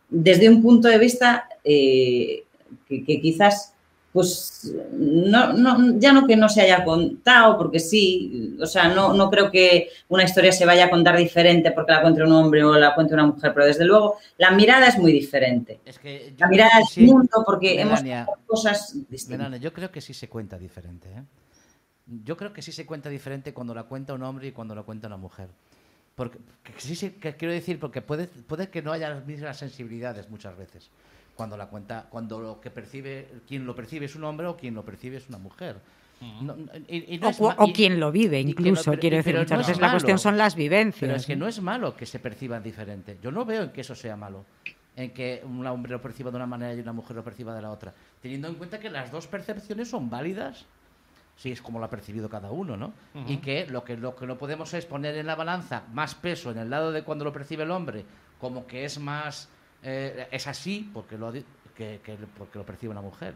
desde 0.08 0.48
un 0.48 0.62
punto 0.62 0.88
de 0.88 0.98
vista 0.98 1.48
eh, 1.64 2.44
que, 2.88 3.04
que 3.04 3.20
quizás, 3.20 3.74
pues, 4.12 4.72
no, 4.92 5.52
no, 5.52 5.98
ya 5.98 6.12
no 6.12 6.26
que 6.26 6.36
no 6.36 6.48
se 6.48 6.62
haya 6.62 6.84
contado, 6.84 7.58
porque 7.58 7.80
sí, 7.80 8.56
o 8.60 8.66
sea, 8.66 8.88
no, 8.88 9.12
no 9.12 9.28
creo 9.30 9.50
que 9.50 9.90
una 10.08 10.24
historia 10.24 10.52
se 10.52 10.64
vaya 10.64 10.86
a 10.86 10.90
contar 10.90 11.16
diferente 11.16 11.70
porque 11.72 11.92
la 11.92 12.02
cuente 12.02 12.22
un 12.22 12.32
hombre 12.32 12.64
o 12.64 12.74
la 12.78 12.94
cuente 12.94 13.14
una 13.14 13.26
mujer, 13.26 13.52
pero 13.52 13.66
desde 13.66 13.84
luego 13.84 14.16
la 14.38 14.52
mirada 14.52 14.88
es 14.88 14.98
muy 14.98 15.12
diferente. 15.12 15.80
Es 15.84 15.98
que 15.98 16.30
yo 16.30 16.36
La 16.38 16.46
creo 16.46 16.48
mirada 16.48 16.78
que 16.78 16.82
es 16.84 16.88
sí, 16.90 17.04
mundo 17.04 17.42
porque 17.44 17.80
hemos 17.80 18.02
Melania, 18.02 18.26
cosas 18.46 18.94
distintas. 19.10 19.28
Melania, 19.28 19.58
yo 19.58 19.72
creo 19.72 19.90
que 19.90 20.00
sí 20.00 20.14
se 20.14 20.28
cuenta 20.28 20.56
diferente. 20.58 21.08
¿eh? 21.08 21.22
Yo 22.24 22.36
creo 22.36 22.52
que 22.52 22.62
sí 22.62 22.72
se 22.72 22.86
cuenta 22.86 23.10
diferente 23.10 23.52
cuando 23.52 23.74
la 23.74 23.82
cuenta 23.82 24.14
un 24.14 24.22
hombre 24.22 24.46
y 24.48 24.52
cuando 24.52 24.74
la 24.74 24.82
cuenta 24.82 25.08
una 25.08 25.16
mujer. 25.16 25.48
Porque 26.14 26.38
que 26.62 26.80
sí 26.80 27.10
que 27.10 27.36
quiero 27.36 27.52
decir, 27.52 27.78
porque 27.78 28.00
puede, 28.00 28.28
puede 28.28 28.70
que 28.70 28.80
no 28.80 28.92
haya 28.92 29.10
las 29.10 29.26
mismas 29.26 29.58
sensibilidades 29.58 30.30
muchas 30.30 30.56
veces. 30.56 30.90
Cuando 31.36 31.56
la 31.56 31.66
cuenta, 31.66 32.06
cuando 32.08 32.40
lo 32.40 32.60
que 32.60 32.70
percibe, 32.70 33.28
quien 33.46 33.64
lo 33.66 33.74
percibe 33.74 34.06
es 34.06 34.16
un 34.16 34.24
hombre 34.24 34.46
o 34.48 34.56
quien 34.56 34.74
lo 34.74 34.84
percibe 34.84 35.18
es 35.18 35.28
una 35.28 35.38
mujer. 35.38 35.76
No- 36.40 36.56
no- 36.56 36.72
y- 36.88 37.14
y 37.14 37.18
no 37.18 37.28
O, 37.28 37.54
o 37.58 37.72
quien 37.74 38.00
lo 38.00 38.10
vive, 38.10 38.40
incluso, 38.40 38.92
quiero 38.98 39.18
decir, 39.18 39.36
muchas 39.36 39.50
no 39.50 39.60
es 39.60 39.66
veces 39.66 39.80
la 39.82 39.90
cuestión 39.90 40.18
son 40.18 40.38
las 40.38 40.54
vivencias. 40.56 41.00
Pero 41.00 41.14
es 41.16 41.26
que 41.26 41.36
¿no? 41.36 41.44
no 41.44 41.48
es 41.50 41.60
malo 41.60 41.94
que 41.94 42.06
se 42.06 42.18
perciban 42.18 42.62
diferente. 42.62 43.18
Yo 43.22 43.30
no 43.30 43.44
veo 43.44 43.64
en 43.64 43.70
que 43.70 43.82
eso 43.82 43.94
sea 43.94 44.16
malo. 44.16 44.46
En 44.96 45.10
que 45.10 45.42
un 45.44 45.66
hombre 45.66 45.92
lo 45.92 46.00
perciba 46.00 46.30
de 46.30 46.36
una 46.38 46.46
manera 46.46 46.72
y 46.72 46.80
una 46.80 46.94
mujer 46.94 47.14
lo 47.16 47.22
perciba 47.22 47.54
de 47.54 47.60
la 47.60 47.70
otra. 47.70 47.92
Teniendo 48.22 48.48
en 48.48 48.54
cuenta 48.54 48.78
que 48.80 48.88
las 48.88 49.12
dos 49.12 49.26
percepciones 49.26 49.90
son 49.90 50.08
válidas. 50.08 50.64
Sí, 51.36 51.52
es 51.52 51.60
como 51.60 51.78
lo 51.78 51.84
ha 51.84 51.90
percibido 51.90 52.30
cada 52.30 52.50
uno, 52.50 52.78
¿no? 52.78 52.94
Y 53.28 53.36
que 53.36 53.66
lo, 53.66 53.84
que 53.84 53.94
lo 53.98 54.16
que 54.16 54.26
no 54.26 54.38
podemos 54.38 54.72
es 54.72 54.86
poner 54.86 55.14
en 55.18 55.26
la 55.26 55.34
balanza 55.34 55.82
más 55.92 56.14
peso 56.14 56.50
en 56.50 56.56
el 56.56 56.70
lado 56.70 56.92
de 56.92 57.02
cuando 57.04 57.26
lo 57.26 57.32
percibe 57.34 57.64
el 57.64 57.72
hombre, 57.72 58.06
como 58.40 58.66
que 58.66 58.86
es 58.86 58.98
más. 58.98 59.50
Eh, 59.86 60.26
es 60.30 60.46
así 60.46 60.90
porque 60.92 61.16
lo, 61.16 61.32
que, 61.32 61.42
que- 61.76 62.16
porque 62.36 62.58
lo 62.58 62.66
percibe 62.66 62.90
una 62.92 63.00
mujer. 63.02 63.34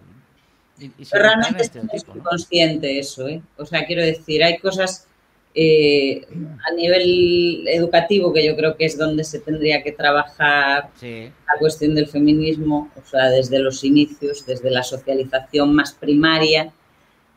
Y, 0.78 0.88
Pero 1.11 1.24
realmente 1.24 1.62
es 1.62 2.07
¿no? 2.09 2.22
consciente 2.22 2.98
eso, 2.98 3.28
¿eh? 3.28 3.42
O 3.59 3.66
sea, 3.66 3.84
quiero 3.86 4.03
decir, 4.03 4.42
hay 4.42 4.59
cosas 4.59 5.07
eh, 5.55 6.22
a 6.66 6.72
nivel 6.74 7.66
educativo 7.68 8.32
que 8.32 8.46
yo 8.46 8.57
creo 8.57 8.76
que 8.76 8.84
es 8.86 8.96
donde 8.96 9.24
se 9.24 9.40
tendría 9.40 9.82
que 9.82 9.92
trabajar 9.92 10.90
Sí. 10.98 11.24
la 11.46 11.59
cuestión 11.59 11.94
del 11.94 12.07
feminismo, 12.07 12.90
o 12.96 13.07
sea, 13.07 13.28
desde 13.30 13.59
los 13.59 13.82
inicios, 13.84 14.46
desde 14.46 14.70
la 14.70 14.82
socialización 14.82 15.74
más 15.74 15.92
primaria, 15.92 16.72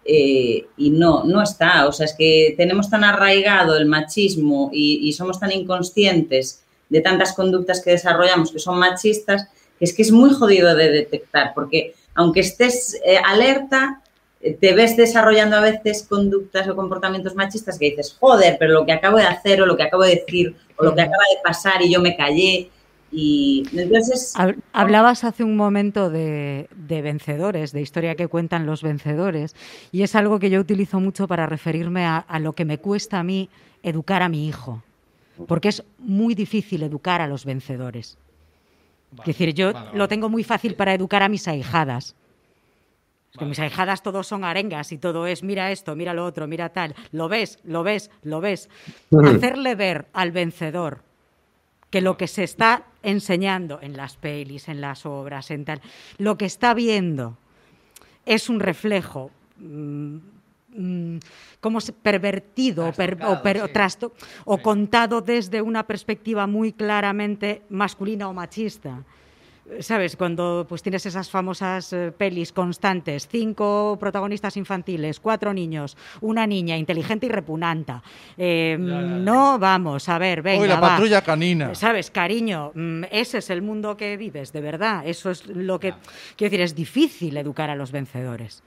eh, 0.06 0.66
y 0.78 0.92
no, 0.92 1.24
no 1.24 1.42
está. 1.42 1.88
O 1.88 1.92
sea, 1.92 2.06
es 2.06 2.14
que 2.18 2.54
tenemos 2.56 2.90
tan 2.90 3.04
arraigado 3.04 3.76
el 3.78 3.86
machismo 3.88 4.70
y, 4.72 5.00
y 5.08 5.14
somos 5.14 5.40
tan 5.40 5.52
inconscientes 5.52 6.63
de 6.94 7.02
tantas 7.02 7.34
conductas 7.34 7.82
que 7.84 7.92
desarrollamos 7.92 8.52
que 8.52 8.60
son 8.60 8.78
machistas, 8.80 9.48
que 9.78 9.86
es 9.86 9.94
que 9.94 10.04
es 10.04 10.12
muy 10.12 10.32
jodido 10.40 10.76
de 10.76 10.90
detectar, 10.92 11.54
porque 11.54 11.94
aunque 12.16 12.42
estés 12.42 12.96
eh, 13.04 13.18
alerta, 13.18 14.02
eh, 14.40 14.54
te 14.62 14.74
ves 14.74 14.96
desarrollando 14.96 15.56
a 15.58 15.62
veces 15.62 16.06
conductas 16.08 16.68
o 16.70 16.76
comportamientos 16.76 17.34
machistas 17.36 17.80
que 17.80 17.90
dices, 17.90 18.16
joder, 18.20 18.58
pero 18.60 18.72
lo 18.74 18.86
que 18.86 18.92
acabo 18.94 19.18
de 19.18 19.24
hacer 19.24 19.62
o 19.62 19.66
lo 19.66 19.76
que 19.76 19.84
acabo 19.84 20.04
de 20.04 20.16
decir 20.18 20.56
o 20.78 20.84
lo 20.86 20.94
que 20.94 21.02
acaba 21.02 21.24
de 21.36 21.42
pasar 21.44 21.82
y 21.82 21.92
yo 21.92 22.00
me 22.02 22.16
callé. 22.16 22.70
Y 23.16 23.64
entonces, 23.76 24.34
Hab- 24.36 24.58
Hablabas 24.74 25.24
hace 25.24 25.44
un 25.44 25.56
momento 25.56 26.10
de, 26.10 26.68
de 26.76 27.02
vencedores, 27.04 27.72
de 27.72 27.82
historia 27.82 28.16
que 28.16 28.28
cuentan 28.28 28.66
los 28.66 28.82
vencedores, 28.82 29.56
y 29.92 30.02
es 30.04 30.16
algo 30.16 30.40
que 30.40 30.50
yo 30.50 30.60
utilizo 30.60 31.00
mucho 31.00 31.28
para 31.28 31.46
referirme 31.46 32.06
a, 32.06 32.18
a 32.18 32.40
lo 32.40 32.54
que 32.54 32.66
me 32.66 32.78
cuesta 32.80 33.20
a 33.20 33.24
mí 33.24 33.50
educar 33.84 34.22
a 34.24 34.30
mi 34.30 34.48
hijo, 34.48 34.82
porque 35.48 35.70
es 35.70 35.84
muy 35.98 36.36
difícil 36.36 36.84
educar 36.84 37.22
a 37.22 37.28
los 37.28 37.46
vencedores. 37.46 38.18
es 39.20 39.26
decir, 39.26 39.54
yo 39.54 39.74
vale, 39.74 39.98
lo 39.98 40.08
tengo 40.08 40.30
muy 40.30 40.44
fácil 40.44 40.76
para 40.76 40.94
educar 40.94 41.24
a 41.24 41.30
mis 41.30 41.48
ahijadas. 41.48 42.16
Es 43.32 43.40
que 43.40 43.46
mis 43.46 43.60
ahijadas 43.60 44.04
todos 44.04 44.28
son 44.28 44.44
arengas 44.44 44.92
y 44.92 45.00
todo 45.00 45.26
es, 45.26 45.42
mira 45.42 45.72
esto, 45.72 45.96
mira 45.96 46.14
lo 46.14 46.24
otro, 46.24 46.48
mira 46.48 46.70
tal, 46.70 46.94
lo 47.12 47.28
ves, 47.28 47.60
lo 47.64 47.82
ves, 47.82 48.12
lo 48.22 48.42
ves. 48.42 48.70
Hacerle 49.26 49.74
ver 49.74 50.08
al 50.14 50.32
vencedor 50.32 51.02
que 51.90 52.02
lo 52.02 52.18
que 52.18 52.28
se 52.28 52.44
está 52.44 52.86
enseñando 53.02 53.80
en 53.82 53.98
las 53.98 54.18
pelis, 54.18 54.68
en 54.68 54.82
las 54.82 55.06
obras, 55.06 55.50
en 55.52 55.66
tal, 55.66 55.82
lo 56.18 56.38
que 56.38 56.46
está 56.46 56.74
viendo 56.74 57.38
es 58.26 58.50
un 58.50 58.60
reflejo 58.60 59.32
mm, 59.58 60.18
como 61.60 61.80
se- 61.82 61.94
pervertido 61.94 62.88
o 62.90 62.92
per- 62.94 63.18
o, 63.26 63.42
per- 63.42 63.62
o 63.62 63.68
sí. 63.68 63.74
trasto- 63.74 64.14
o 64.46 64.58
contado 64.58 65.22
desde 65.22 65.62
una 65.62 65.86
perspectiva 65.86 66.48
muy 66.48 66.74
claramente 66.74 67.64
masculina 67.70 68.28
o 68.28 68.34
machista. 68.34 69.04
¿Sabes? 69.80 70.18
Cuando 70.18 70.66
pues 70.68 70.84
tienes 70.84 71.06
esas 71.06 71.30
famosas 71.30 71.94
eh, 71.94 72.12
pelis 72.12 72.52
constantes, 72.52 73.30
cinco 73.30 73.96
protagonistas 73.98 74.58
infantiles, 74.58 75.22
cuatro 75.22 75.54
niños, 75.54 75.96
una 76.20 76.46
niña 76.46 76.76
inteligente 76.78 77.28
y 77.28 77.30
repugnanta. 77.30 78.04
Eh, 78.38 78.76
No, 78.78 79.58
vamos, 79.60 80.10
a 80.10 80.18
ver, 80.20 80.42
venga, 80.42 80.62
Uy, 80.64 80.68
la 80.68 80.82
va. 80.82 80.90
patrulla 80.90 81.22
canina. 81.22 81.74
¿Sabes, 81.76 82.12
cariño? 82.12 82.74
mm, 82.76 83.04
Ese 83.10 83.38
es 83.38 83.50
el 83.50 83.62
mundo 83.62 83.96
que 83.96 84.18
vives, 84.18 84.52
de 84.52 84.60
verdad. 84.60 85.08
Eso 85.08 85.32
es 85.32 85.48
lo 85.48 85.80
que... 85.80 85.94
Quiero 86.36 86.52
decir, 86.52 86.60
es 86.62 86.76
difícil 86.76 87.38
educar 87.38 87.70
a 87.70 87.76
los 87.76 87.94
vencedores. 87.94 88.62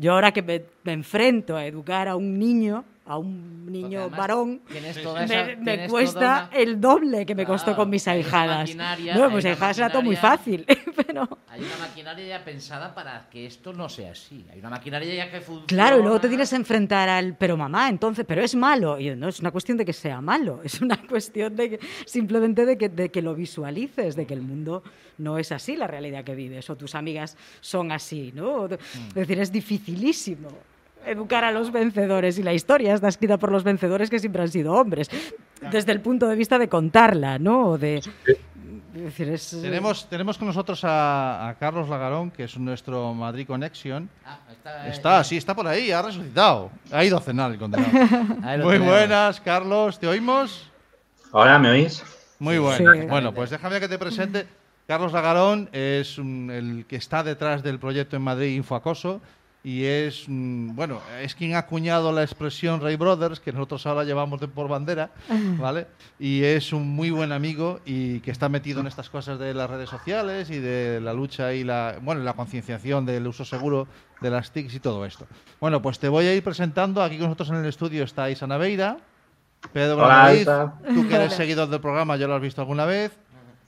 Yo 0.00 0.14
ahora 0.14 0.32
que 0.32 0.40
me, 0.40 0.62
me 0.82 0.94
enfrento 0.94 1.58
a 1.58 1.66
educar 1.66 2.08
a 2.08 2.16
un 2.16 2.38
niño, 2.38 2.86
a 3.10 3.18
un 3.18 3.66
niño 3.66 4.08
varón, 4.08 4.62
toda 5.02 5.20
me, 5.20 5.24
esa- 5.24 5.44
me 5.58 5.64
tienes 5.64 5.90
cuesta 5.90 6.20
toda 6.20 6.48
una- 6.48 6.56
el 6.56 6.80
doble 6.80 7.26
que 7.26 7.34
me 7.34 7.44
costó 7.44 7.74
con 7.74 7.90
mis 7.90 8.06
ahijadas. 8.06 8.72
No, 8.76 9.26
una 9.26 9.36
ahijadas 9.36 9.78
era 9.78 9.90
todo 9.90 10.02
muy 10.02 10.14
fácil, 10.14 10.64
pero... 10.96 11.28
Hay 11.48 11.60
una 11.60 11.76
maquinaria 11.88 12.24
ya 12.38 12.44
pensada 12.44 12.94
para 12.94 13.28
que 13.28 13.46
esto 13.46 13.72
no 13.72 13.88
sea 13.88 14.12
así. 14.12 14.46
Hay 14.52 14.60
una 14.60 14.70
maquinaria 14.70 15.12
ya 15.12 15.28
que 15.30 15.40
funciona. 15.40 15.66
Claro, 15.66 15.98
y 15.98 16.02
luego 16.02 16.20
te 16.20 16.28
tienes 16.28 16.50
que 16.50 16.56
enfrentar 16.56 17.08
al, 17.08 17.36
pero 17.36 17.56
mamá, 17.56 17.88
entonces, 17.88 18.24
pero 18.28 18.42
es 18.42 18.54
malo. 18.54 18.98
Y 19.00 19.10
no 19.16 19.26
es 19.28 19.40
una 19.40 19.50
cuestión 19.50 19.76
de 19.76 19.84
que 19.84 19.92
sea 19.92 20.20
malo, 20.20 20.60
es 20.64 20.80
una 20.80 20.96
cuestión 21.08 21.56
de 21.56 21.70
que, 21.70 21.80
simplemente 22.06 22.64
de 22.64 22.78
que, 22.78 22.88
de 22.88 23.08
que 23.10 23.22
lo 23.22 23.34
visualices, 23.34 24.14
de 24.14 24.24
que 24.24 24.34
el 24.34 24.42
mundo 24.42 24.84
no 25.18 25.36
es 25.36 25.50
así 25.50 25.74
la 25.74 25.88
realidad 25.88 26.22
que 26.22 26.36
vives, 26.36 26.70
o 26.70 26.76
tus 26.76 26.94
amigas 26.94 27.36
son 27.60 27.90
así, 27.90 28.30
¿no? 28.36 28.68
Mm. 28.68 28.72
Es 29.08 29.14
decir, 29.14 29.40
es 29.40 29.50
dificilísimo 29.50 30.48
educar 31.06 31.44
a 31.44 31.50
los 31.52 31.72
vencedores 31.72 32.38
y 32.38 32.42
la 32.42 32.52
historia 32.52 32.94
está 32.94 33.08
escrita 33.08 33.38
por 33.38 33.50
los 33.52 33.64
vencedores 33.64 34.10
que 34.10 34.18
siempre 34.18 34.42
han 34.42 34.48
sido 34.48 34.72
hombres, 34.74 35.08
desde 35.70 35.92
el 35.92 36.00
punto 36.00 36.26
de 36.28 36.36
vista 36.36 36.58
de 36.58 36.68
contarla, 36.68 37.38
¿no? 37.38 37.70
O 37.70 37.78
De, 37.78 37.96
es 37.98 39.02
decir, 39.04 39.28
es- 39.28 39.58
Tenemos, 39.62 40.08
tenemos 40.08 40.36
con 40.36 40.48
nosotros 40.48 40.82
a, 40.84 41.48
a 41.48 41.54
Carlos 41.54 41.88
Lagarón, 41.88 42.30
que 42.30 42.44
es 42.44 42.58
nuestro 42.58 43.14
Madrid 43.14 43.46
Connection. 43.46 44.08
Ah, 44.26 44.38
está, 44.50 44.86
eh, 44.86 44.90
Está, 44.90 45.24
sí, 45.24 45.36
está 45.36 45.54
por 45.54 45.66
ahí, 45.66 45.90
ha 45.92 46.02
resucitado. 46.02 46.70
Ha 46.90 47.04
ido 47.04 47.16
a 47.16 47.20
cenar 47.20 47.50
el 47.52 47.58
condenado. 47.58 47.92
Muy 47.92 48.72
tenemos. 48.74 48.88
buenas, 48.88 49.40
Carlos, 49.40 49.98
¿te 49.98 50.06
oímos? 50.08 50.70
Hola, 51.32 51.58
¿me 51.58 51.70
oís? 51.70 52.02
Muy 52.40 52.58
buenas. 52.58 52.78
Sí. 52.98 53.06
Bueno, 53.06 53.32
pues 53.32 53.50
déjame 53.50 53.78
que 53.80 53.88
te 53.88 53.98
presente. 53.98 54.46
Carlos 54.88 55.12
Lagarón 55.12 55.68
es 55.72 56.18
un- 56.18 56.50
el 56.50 56.84
que 56.86 56.96
está 56.96 57.22
detrás 57.22 57.62
del 57.62 57.78
proyecto 57.78 58.16
en 58.16 58.22
Madrid 58.22 58.56
Infoacoso 58.56 59.20
y 59.62 59.84
es, 59.84 60.24
mm, 60.26 60.74
bueno, 60.74 61.00
es 61.20 61.34
quien 61.34 61.54
ha 61.54 61.58
acuñado 61.58 62.12
la 62.12 62.22
expresión 62.22 62.80
Ray 62.80 62.96
Brothers, 62.96 63.40
que 63.40 63.52
nosotros 63.52 63.84
ahora 63.86 64.04
llevamos 64.04 64.40
de 64.40 64.48
por 64.48 64.68
bandera, 64.68 65.10
¿vale? 65.58 65.86
Y 66.18 66.42
es 66.44 66.72
un 66.72 66.88
muy 66.88 67.10
buen 67.10 67.30
amigo 67.32 67.80
y 67.84 68.20
que 68.20 68.30
está 68.30 68.48
metido 68.48 68.80
en 68.80 68.86
estas 68.86 69.10
cosas 69.10 69.38
de 69.38 69.52
las 69.52 69.68
redes 69.68 69.90
sociales 69.90 70.48
y 70.50 70.58
de 70.58 71.00
la 71.02 71.12
lucha 71.12 71.52
y 71.52 71.64
la, 71.64 71.96
bueno, 72.00 72.22
la 72.22 72.32
concienciación 72.32 73.04
del 73.04 73.26
uso 73.26 73.44
seguro 73.44 73.86
de 74.22 74.30
las 74.30 74.50
TICs 74.50 74.74
y 74.74 74.80
todo 74.80 75.04
esto. 75.04 75.26
Bueno, 75.60 75.82
pues 75.82 75.98
te 75.98 76.08
voy 76.08 76.26
a 76.26 76.34
ir 76.34 76.42
presentando. 76.42 77.02
Aquí 77.02 77.16
con 77.18 77.24
nosotros 77.26 77.50
en 77.50 77.56
el 77.56 77.66
estudio 77.66 78.04
está 78.04 78.30
Isa 78.30 78.46
Naveira, 78.46 78.96
Pedro 79.74 79.96
Hola, 79.98 80.24
David, 80.24 80.48
tú 80.94 81.06
que 81.08 81.14
eres 81.16 81.34
seguidor 81.34 81.68
del 81.68 81.80
programa, 81.80 82.16
ya 82.16 82.26
lo 82.26 82.34
has 82.34 82.40
visto 82.42 82.62
alguna 82.62 82.86
vez. 82.86 83.12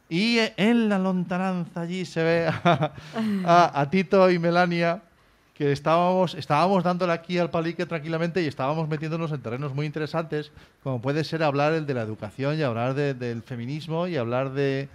Y 0.08 0.38
en 0.56 0.88
la 0.88 0.98
lontananza 0.98 1.82
allí 1.82 2.04
se 2.06 2.22
ve 2.22 2.46
a, 2.48 2.92
a- 3.44 3.80
a 3.80 3.90
Tito 3.90 4.30
y 4.30 4.38
Melania, 4.38 5.02
que 5.54 5.70
estábamos, 5.72 6.34
estábamos 6.34 6.82
dándole 6.82 7.12
aquí 7.12 7.38
al 7.38 7.50
palique 7.50 7.84
tranquilamente 7.86 8.42
y 8.42 8.46
estábamos 8.46 8.88
metiéndonos 8.88 9.32
en 9.32 9.42
terrenos 9.42 9.74
muy 9.74 9.86
interesantes, 9.86 10.50
como 10.82 11.00
puede 11.00 11.24
ser 11.24 11.42
hablar 11.42 11.72
el 11.74 11.86
de 11.86 11.94
la 11.94 12.02
educación 12.02 12.58
y 12.58 12.62
hablar 12.62 12.94
de- 12.94 13.14
del 13.14 13.42
feminismo 13.42 14.06
y 14.06 14.16
hablar 14.16 14.52
de, 14.52 14.88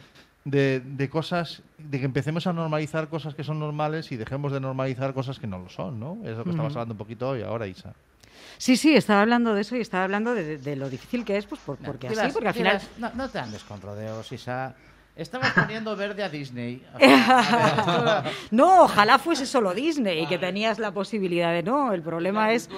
de, 0.45 0.79
de 0.83 1.09
cosas, 1.09 1.61
de 1.77 1.99
que 1.99 2.05
empecemos 2.05 2.47
a 2.47 2.53
normalizar 2.53 3.07
cosas 3.07 3.35
que 3.35 3.43
son 3.43 3.59
normales 3.59 4.11
y 4.11 4.17
dejemos 4.17 4.51
de 4.51 4.59
normalizar 4.59 5.13
cosas 5.13 5.37
que 5.37 5.45
no 5.45 5.59
lo 5.59 5.69
son, 5.69 5.99
¿no? 5.99 6.17
Es 6.23 6.35
lo 6.37 6.43
que 6.43 6.49
estamos 6.49 6.73
hablando 6.73 6.93
un 6.95 6.97
poquito 6.97 7.29
hoy 7.29 7.43
ahora, 7.43 7.67
Isa. 7.67 7.93
Sí, 8.57 8.75
sí, 8.77 8.95
estaba 8.95 9.21
hablando 9.21 9.53
de 9.53 9.61
eso 9.61 9.75
y 9.75 9.81
estaba 9.81 10.05
hablando 10.05 10.33
de, 10.33 10.57
de 10.57 10.75
lo 10.75 10.89
difícil 10.89 11.23
que 11.23 11.37
es, 11.37 11.45
pues 11.45 11.61
por- 11.61 11.79
No, 11.79 11.85
porque 11.85 12.07
así, 12.07 12.31
porque 12.33 12.47
al 12.47 12.53
final... 12.55 12.81
No, 12.97 13.11
no 13.13 13.29
te 13.29 13.37
andes 13.37 13.63
con 13.63 13.79
rodeos, 13.79 14.31
Isa. 14.31 14.73
Estabas 15.17 15.51
poniendo 15.53 15.95
verde 15.95 16.23
a 16.23 16.29
Disney. 16.29 16.83
No, 18.51 18.83
ojalá 18.83 19.17
fuese 19.19 19.45
solo 19.45 19.73
Disney 19.73 20.23
y 20.23 20.27
que 20.27 20.37
tenías 20.37 20.79
la 20.79 20.91
posibilidad 20.91 21.51
de 21.51 21.63
no. 21.63 21.91
El 21.93 22.01
problema 22.01 22.51
es 22.53 22.69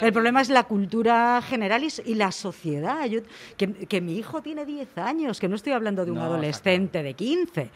el 0.00 0.12
problema 0.12 0.40
es 0.40 0.48
la 0.48 0.64
cultura 0.64 1.40
general 1.42 1.84
y, 1.84 1.88
y 2.06 2.14
la 2.14 2.32
sociedad. 2.32 3.04
Yo- 3.06 3.20
que, 3.56 3.72
que 3.72 4.00
mi 4.00 4.16
hijo 4.16 4.42
tiene 4.42 4.64
10 4.64 4.98
años, 4.98 5.38
que 5.40 5.48
no 5.48 5.56
estoy 5.56 5.72
hablando 5.72 6.04
de 6.04 6.10
un 6.10 6.18
No, 6.18 6.24
adolescente 6.24 7.02
de 7.02 7.14
15. 7.14 7.70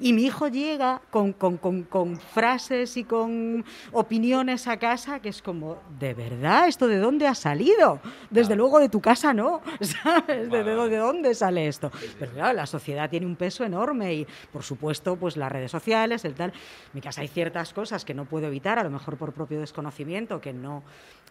Y 0.00 0.12
mi 0.12 0.22
hijo 0.24 0.48
llega 0.48 1.00
con, 1.10 1.32
con- 1.32 1.56
con- 1.56 1.82
con 1.84 2.16
frases 2.18 2.96
y 2.96 3.04
con 3.04 3.64
opiniones 3.92 4.66
a 4.68 4.76
casa 4.78 5.20
que 5.20 5.28
es 5.30 5.42
como, 5.42 5.78
¿de 5.98 6.14
verdad? 6.14 6.68
¿Esto 6.68 6.86
de 6.86 6.98
dónde 6.98 7.26
ha 7.26 7.34
salido? 7.34 8.00
Desde 8.30 8.54
luego 8.56 8.78
de 8.78 8.88
tu 8.88 9.00
casa 9.00 9.34
no, 9.34 9.60
¿sabes? 9.80 10.50
¿De, 10.50 10.64
de 10.64 10.72
dónde- 10.74 10.88
de 10.88 10.96
dónde 10.98 11.34
sale 11.34 11.66
esto? 11.68 11.90
Pero 12.18 12.32
claro, 12.32 12.54
la 12.54 12.66
sociedad 12.66 13.10
tiene 13.10 13.26
un 13.26 13.36
peso 13.36 13.47
enorme 13.64 14.14
y, 14.14 14.26
por 14.52 14.62
supuesto, 14.62 15.16
pues 15.16 15.36
las 15.36 15.50
redes 15.50 15.70
sociales, 15.70 16.24
el 16.24 16.34
tal. 16.34 16.50
En 16.50 16.56
mi 16.94 17.00
casa 17.00 17.20
hay 17.22 17.28
ciertas 17.28 17.72
cosas 17.72 18.04
que 18.04 18.14
no 18.14 18.24
puedo 18.24 18.46
evitar, 18.46 18.78
a 18.78 18.84
lo 18.84 18.90
mejor 18.90 19.16
por 19.16 19.32
propio 19.32 19.60
desconocimiento, 19.60 20.40
que 20.40 20.52
no, 20.52 20.82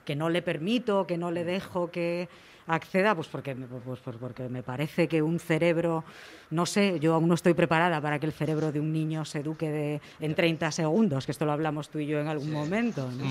que 0.05 0.15
no 0.15 0.30
le 0.30 0.41
permito, 0.41 1.05
que 1.07 1.18
no 1.18 1.32
le 1.32 1.43
dejo 1.43 1.91
que 1.91 2.28
acceda, 2.70 3.15
pues 3.15 3.30
porque, 3.30 3.55
pues, 3.55 3.99
pues 4.01 4.18
porque 4.20 4.49
me 4.49 4.61
parece 4.61 5.07
que 5.07 5.22
un 5.22 5.39
cerebro, 5.39 6.03
no 6.49 6.65
sé, 6.65 6.99
yo 6.99 7.13
aún 7.13 7.30
no 7.30 7.36
estoy 7.36 7.53
preparada 7.53 8.01
para 8.01 8.20
que 8.20 8.26
el 8.26 8.34
cerebro 8.34 8.74
de 8.74 8.82
un 8.82 8.91
niño 8.91 9.24
se 9.24 9.39
eduque 9.39 9.72
de, 9.72 10.01
en 10.20 10.36
30 10.36 10.70
segundos, 10.74 11.26
que 11.26 11.32
esto 11.32 11.45
lo 11.45 11.53
hablamos 11.53 11.88
tú 11.88 11.99
y 11.99 12.07
yo 12.07 12.20
en 12.20 12.28
algún 12.28 12.51
momento, 12.51 13.09
¿no? 13.09 13.24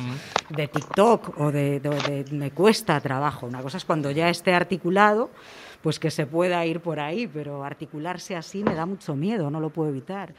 de 0.57 0.69
TikTok 0.69 1.39
o 1.39 1.53
de, 1.53 1.81
de- 1.81 2.25
de- 2.25 2.33
me 2.35 2.51
cuesta 2.51 2.99
trabajo. 3.03 3.45
Una 3.47 3.61
cosa 3.61 3.77
es 3.77 3.85
cuando 3.85 4.11
ya 4.11 4.31
esté 4.31 4.55
articulado, 4.55 5.29
pues 5.87 6.01
que 6.01 6.11
se 6.11 6.27
pueda 6.27 6.67
ir 6.67 6.81
por 6.81 6.99
ahí, 6.99 7.29
pero 7.29 7.63
articularse 7.63 8.35
así 8.35 8.65
me 8.65 8.75
da 8.75 8.87
mucho 8.87 9.15
miedo, 9.15 9.53
no 9.53 9.61
lo 9.61 9.71
puedo 9.71 9.91
evitar. 9.91 10.35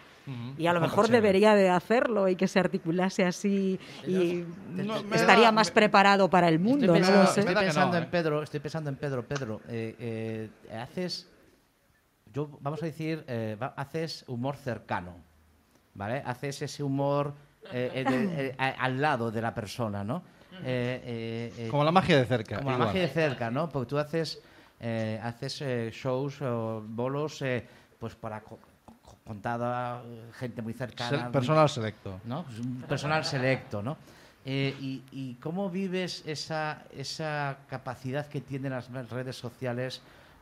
Y 0.57 0.67
a 0.67 0.73
lo 0.73 0.81
mejor 0.81 1.07
debería 1.07 1.55
de 1.55 1.69
hacerlo 1.69 2.27
y 2.27 2.35
que 2.35 2.49
se 2.49 2.59
articulase 2.59 3.23
así 3.23 3.79
y 4.05 4.43
No, 4.75 4.95
estaría 5.13 5.45
da- 5.45 5.51
más 5.53 5.69
me- 5.69 5.73
preparado 5.75 6.29
para 6.29 6.49
el 6.49 6.59
mundo, 6.59 6.87
estoy 6.87 6.87
no 6.87 6.93
pensando, 6.95 7.21
lo 7.21 7.27
sé. 7.27 7.39
estoy 7.39 7.45
Verdad 7.45 7.61
que 7.61 7.65
pensando 7.67 7.91
no, 7.93 7.97
en 7.99 8.03
¿eh? 8.03 8.07
Pedro, 8.11 8.43
estoy 8.43 8.59
pensando 8.59 8.89
en 8.89 8.95
Pedro, 8.97 9.25
Pedro, 9.25 9.61
eh, 9.69 10.49
eh, 10.67 10.75
haces, 10.77 11.29
yo 12.33 12.49
vamos 12.59 12.83
a 12.83 12.85
decir, 12.87 13.23
eh, 13.29 13.55
haces 13.77 14.25
humor 14.27 14.57
cercano, 14.57 15.15
¿vale? 15.93 16.21
Haces 16.25 16.61
ese 16.61 16.83
humor 16.83 17.33
eh, 17.71 17.89
eh, 17.95 18.03
de- 18.03 18.47
eh, 18.49 18.55
al 18.79 18.99
lado 18.99 19.31
de 19.31 19.41
la 19.41 19.55
persona, 19.55 20.03
¿no? 20.03 20.23
Eh, 20.61 21.01
eh, 21.05 21.53
eh, 21.57 21.67
Como 21.69 21.85
la 21.85 21.93
magia 21.93 22.17
de 22.17 22.25
cerca. 22.25 22.57
como 22.57 22.69
la 22.71 22.77
magia 22.79 22.99
de 22.99 23.07
cerca, 23.07 23.49
¿no? 23.49 23.69
Porque 23.69 23.87
tú 23.91 23.97
haces, 23.97 24.41
eh, 24.79 25.19
haces 25.23 25.61
eh, 25.61 25.89
shows 25.91 26.41
o 26.41 26.83
bolos 26.85 27.41
eh, 27.41 27.65
pues 27.99 28.15
para 28.15 28.41
co- 28.41 28.59
co- 29.03 29.17
contar 29.25 29.59
a 29.61 30.01
gente 30.39 30.61
muy 30.61 30.73
cercana. 30.73 31.25
Se- 31.25 31.31
Personal 31.31 31.69
selecto. 31.69 32.21
¿no? 32.25 32.43
Pues 32.43 32.57
personal 32.87 33.25
selecto, 33.25 33.81
¿no? 33.81 33.97
Eh, 34.45 34.73
y, 34.79 35.03
y 35.11 35.33
cómo 35.35 35.69
vives 35.69 36.23
esa, 36.25 36.83
esa 36.95 37.57
capacidad 37.67 38.27
que 38.27 38.39
tienen 38.39 38.71
las 38.71 38.89
redes 39.09 39.35
sociales 39.35 40.01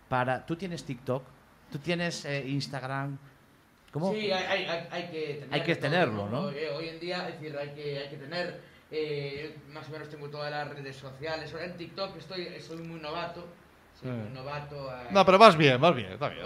para... 0.09 0.45
Tú 0.45 0.55
tienes 0.55 0.83
TikTok, 0.83 1.23
tú 1.71 1.79
tienes 1.79 2.23
eh, 2.25 2.45
Instagram, 2.47 3.17
¿cómo? 3.91 4.11
Sí, 4.13 4.31
hay, 4.31 4.43
hay, 4.43 4.65
hay- 4.65 4.87
hay 4.91 5.03
que 5.09 5.21
tenerlo. 5.39 5.55
Hay 5.55 5.61
que 5.63 5.75
todo, 5.75 5.81
tenerlo, 5.89 6.29
¿no? 6.29 6.49
Eh, 6.51 6.69
Hoy 6.69 6.89
en 6.89 6.99
día, 6.99 7.27
es 7.29 7.39
decir, 7.39 7.57
hay 7.57 7.69
que, 7.69 7.97
hay 7.99 8.09
que 8.09 8.17
tener. 8.17 8.61
eh, 8.91 9.55
yo 9.67 9.73
más 9.73 9.87
o 9.89 9.91
menos 9.91 10.07
tengo 10.09 10.29
todas 10.29 10.51
las 10.51 10.69
redes 10.69 10.95
sociales. 10.97 11.51
Ahora 11.53 11.65
en 11.65 11.77
TikTok 11.77 12.15
estoy, 12.17 12.47
soy 12.61 12.77
muy 12.83 12.99
novato. 12.99 13.47
Sí. 14.01 14.07
muy 14.07 14.29
novato. 14.33 14.91
eh, 14.91 15.07
No, 15.11 15.25
pero 15.25 15.37
vas 15.37 15.55
bien, 15.57 15.79
vas 15.79 15.95
bien, 15.95 16.11
está 16.13 16.29
bien. 16.29 16.45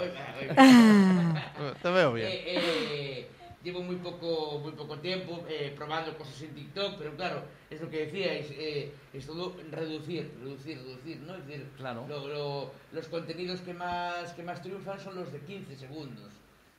Te 1.82 1.90
veo 1.90 2.14
bien. 2.14 2.28
Eh, 2.28 2.44
eh, 2.46 3.28
llevo 3.64 3.82
muy 3.82 3.96
poco, 3.98 4.60
muy 4.60 4.72
poco 4.74 4.98
tiempo 5.00 5.44
eh, 5.50 5.74
probando 5.76 6.16
cosas 6.18 6.42
en 6.44 6.54
TikTok, 6.56 6.96
pero 6.98 7.16
claro, 7.16 7.44
es 7.70 7.82
lo 7.82 7.90
que 7.90 8.06
decíais, 8.06 8.48
eh, 8.52 8.94
es 9.14 9.26
todo 9.26 9.56
reducir, 9.72 10.32
reducir, 10.44 10.78
reducir, 10.78 11.18
¿no? 11.22 11.36
Es 11.36 11.46
decir, 11.48 11.68
Claro. 11.78 12.06
lo- 12.08 12.28
lo- 12.28 12.72
los 12.92 13.08
contenidos 13.08 13.62
que 13.62 13.74
más, 13.74 14.32
que 14.34 14.44
más 14.44 14.62
triunfan 14.62 15.00
son 15.00 15.16
los 15.16 15.32
de 15.32 15.40
15 15.40 15.76
segundos. 15.76 16.32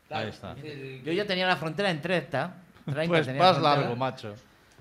Ahí 0.09 0.29
está. 0.29 0.53
es 0.53 0.63
decir, 0.63 1.03
Yo 1.05 1.13
ya 1.13 1.25
tenía 1.27 1.47
la 1.47 1.57
frontera 1.57 1.91
en 1.91 2.01
30. 2.03 2.55
30 2.85 3.09
Pues 3.09 3.27
la 3.27 3.35
frontera. 3.35 3.61
largo, 3.77 3.95
macho. 3.97 4.35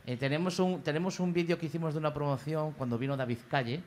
Eh, 0.08 0.18
tenemos 0.18 0.58
un, 0.58 0.82
tenemos 0.82 1.20
un 1.20 1.32
vídeo 1.34 1.58
que 1.60 1.68
hicimos 1.68 1.94
de 1.94 2.00
una 2.00 2.12
promoción 2.14 2.72
cuando 2.72 2.98
vino 2.98 3.16
David 3.16 3.38
Calle. 3.48 3.82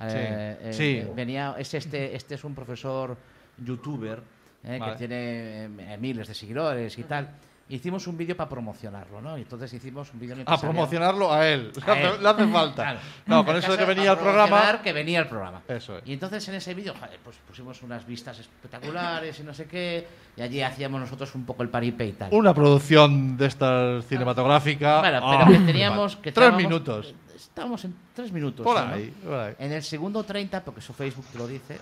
Eh, 0.00 0.58
eh, 0.60 0.72
sí. 0.72 0.96
eh, 0.98 1.12
venía, 1.14 1.54
es 1.58 1.72
este, 1.74 2.14
este 2.14 2.34
es 2.34 2.44
un 2.44 2.54
profesor 2.54 3.16
youtuber 3.64 4.22
eh, 4.64 4.78
Vale. 4.78 4.92
que 4.92 4.98
tiene 4.98 5.64
eh, 5.92 5.96
miles 5.98 6.28
de 6.28 6.34
seguidores 6.34 6.98
y 6.98 7.04
tal. 7.04 7.28
Hicimos 7.68 8.06
un 8.06 8.16
vídeo 8.16 8.36
para 8.36 8.48
promocionarlo, 8.48 9.20
¿no? 9.20 9.36
Y 9.36 9.40
entonces 9.42 9.72
hicimos 9.72 10.12
un 10.14 10.20
vídeo 10.20 10.34
en 10.34 10.42
el 10.42 10.46
A 10.48 10.56
promocionarlo 10.56 11.32
a 11.32 11.48
él. 11.48 11.72
Le 11.74 11.82
A 11.82 11.94
hace, 11.94 12.04
él. 12.04 12.12
le 12.22 12.28
hace 12.28 12.46
falta. 12.46 12.82
Claro. 12.84 12.98
No, 13.26 13.44
con 13.44 13.56
eso 13.56 13.72
de 13.72 13.78
que 13.78 13.84
venía 13.86 14.12
al 14.12 14.18
programa. 14.20 14.80
que 14.84 14.92
venía 14.92 15.18
el 15.18 15.26
programa. 15.26 15.62
Eso 15.66 15.98
es. 15.98 16.06
Y 16.06 16.12
entonces 16.12 16.46
en 16.48 16.54
ese 16.54 16.74
vídeo, 16.74 16.94
pues 17.24 17.36
pusimos 17.48 17.82
unas 17.82 18.06
vistas 18.06 18.38
espectaculares 18.38 19.40
y 19.40 19.42
no 19.42 19.52
sé 19.52 19.66
qué. 19.66 20.06
Y 20.36 20.42
allí 20.42 20.62
hacíamos 20.62 21.00
nosotros 21.00 21.34
un 21.34 21.44
poco 21.44 21.64
el 21.64 21.68
paripé 21.68 22.06
y 22.06 22.12
tal. 22.12 22.28
Una 22.32 22.54
producción 22.54 23.36
de 23.36 23.46
esta 23.46 24.00
cinematográfica. 24.02 25.00
Bueno, 25.00 25.20
Ah, 25.24 25.44
pero 25.46 25.58
que 25.58 25.66
teníamos. 25.66 26.14
Que 26.16 26.30
Tres 26.30 26.54
minutos. 26.54 27.14
Estábamos 27.36 27.84
en 27.84 27.94
tres 28.14 28.32
minutos. 28.32 28.64
Por 28.64 28.78
sí, 28.78 28.84
¿no? 28.84 28.94
ahí, 28.94 29.10
por 29.24 29.34
ahí. 29.34 29.54
En 29.58 29.72
el 29.72 29.82
segundo 29.82 30.24
30, 30.24 30.64
porque 30.64 30.80
eso 30.80 30.92
Facebook 30.94 31.26
te 31.30 31.38
lo 31.38 31.46
dice. 31.46 31.78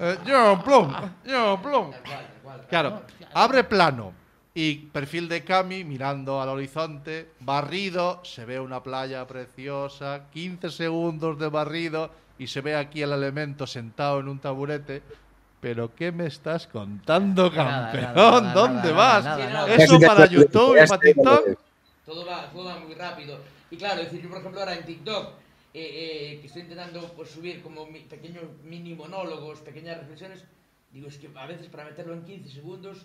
Eh, 0.00 0.18
John 0.26 0.62
Plum, 0.62 0.92
John 1.26 1.62
Plum. 1.62 1.90
Claro, 2.68 3.02
abre 3.34 3.64
plano 3.64 4.12
y 4.54 4.74
perfil 4.74 5.28
de 5.28 5.44
Cami 5.44 5.84
mirando 5.84 6.40
al 6.40 6.48
horizonte, 6.48 7.30
barrido, 7.40 8.20
se 8.24 8.44
ve 8.44 8.60
una 8.60 8.82
playa 8.82 9.26
preciosa, 9.26 10.24
15 10.32 10.70
segundos 10.70 11.38
de 11.38 11.48
barrido 11.48 12.10
y 12.38 12.46
se 12.46 12.60
ve 12.60 12.74
aquí 12.74 13.02
el 13.02 13.12
elemento 13.12 13.66
sentado 13.66 14.20
en 14.20 14.28
un 14.28 14.38
taburete. 14.38 15.02
Pero 15.60 15.94
¿qué 15.94 16.10
me 16.10 16.26
estás 16.26 16.66
contando, 16.66 17.52
campeón? 17.52 18.14
nada, 18.14 18.40
nada, 18.40 18.52
¿Dónde 18.52 18.92
nada, 18.92 18.92
vas? 18.92 19.24
nada, 19.24 19.50
nada. 19.50 19.74
Eso 19.74 20.00
para 20.00 20.26
YouTube 20.26 20.76
y 20.82 20.88
para 20.88 21.00
TikTok. 21.00 21.58
Todo 22.04 22.26
va, 22.26 22.50
todo 22.50 22.64
va 22.64 22.78
muy 22.80 22.94
rápido. 22.94 23.38
Y 23.72 23.76
claro, 23.76 24.02
es 24.02 24.06
decir, 24.10 24.22
yo 24.22 24.28
por 24.28 24.38
ejemplo 24.38 24.60
ahora 24.60 24.74
en 24.74 24.84
TikTok, 24.84 25.28
eh, 25.72 25.80
eh, 26.34 26.38
que 26.42 26.46
estoy 26.46 26.62
intentando 26.62 27.00
pues, 27.16 27.30
subir 27.30 27.62
como 27.62 27.86
mi- 27.86 28.00
pequeños 28.00 28.44
mini 28.64 28.94
monólogos, 28.94 29.60
pequeñas 29.60 29.96
reflexiones, 29.98 30.44
digo, 30.92 31.08
es 31.08 31.16
que 31.16 31.30
a 31.34 31.46
veces 31.46 31.68
para 31.68 31.84
meterlo 31.86 32.12
en 32.12 32.22
15 32.24 32.50
segundos 32.50 32.98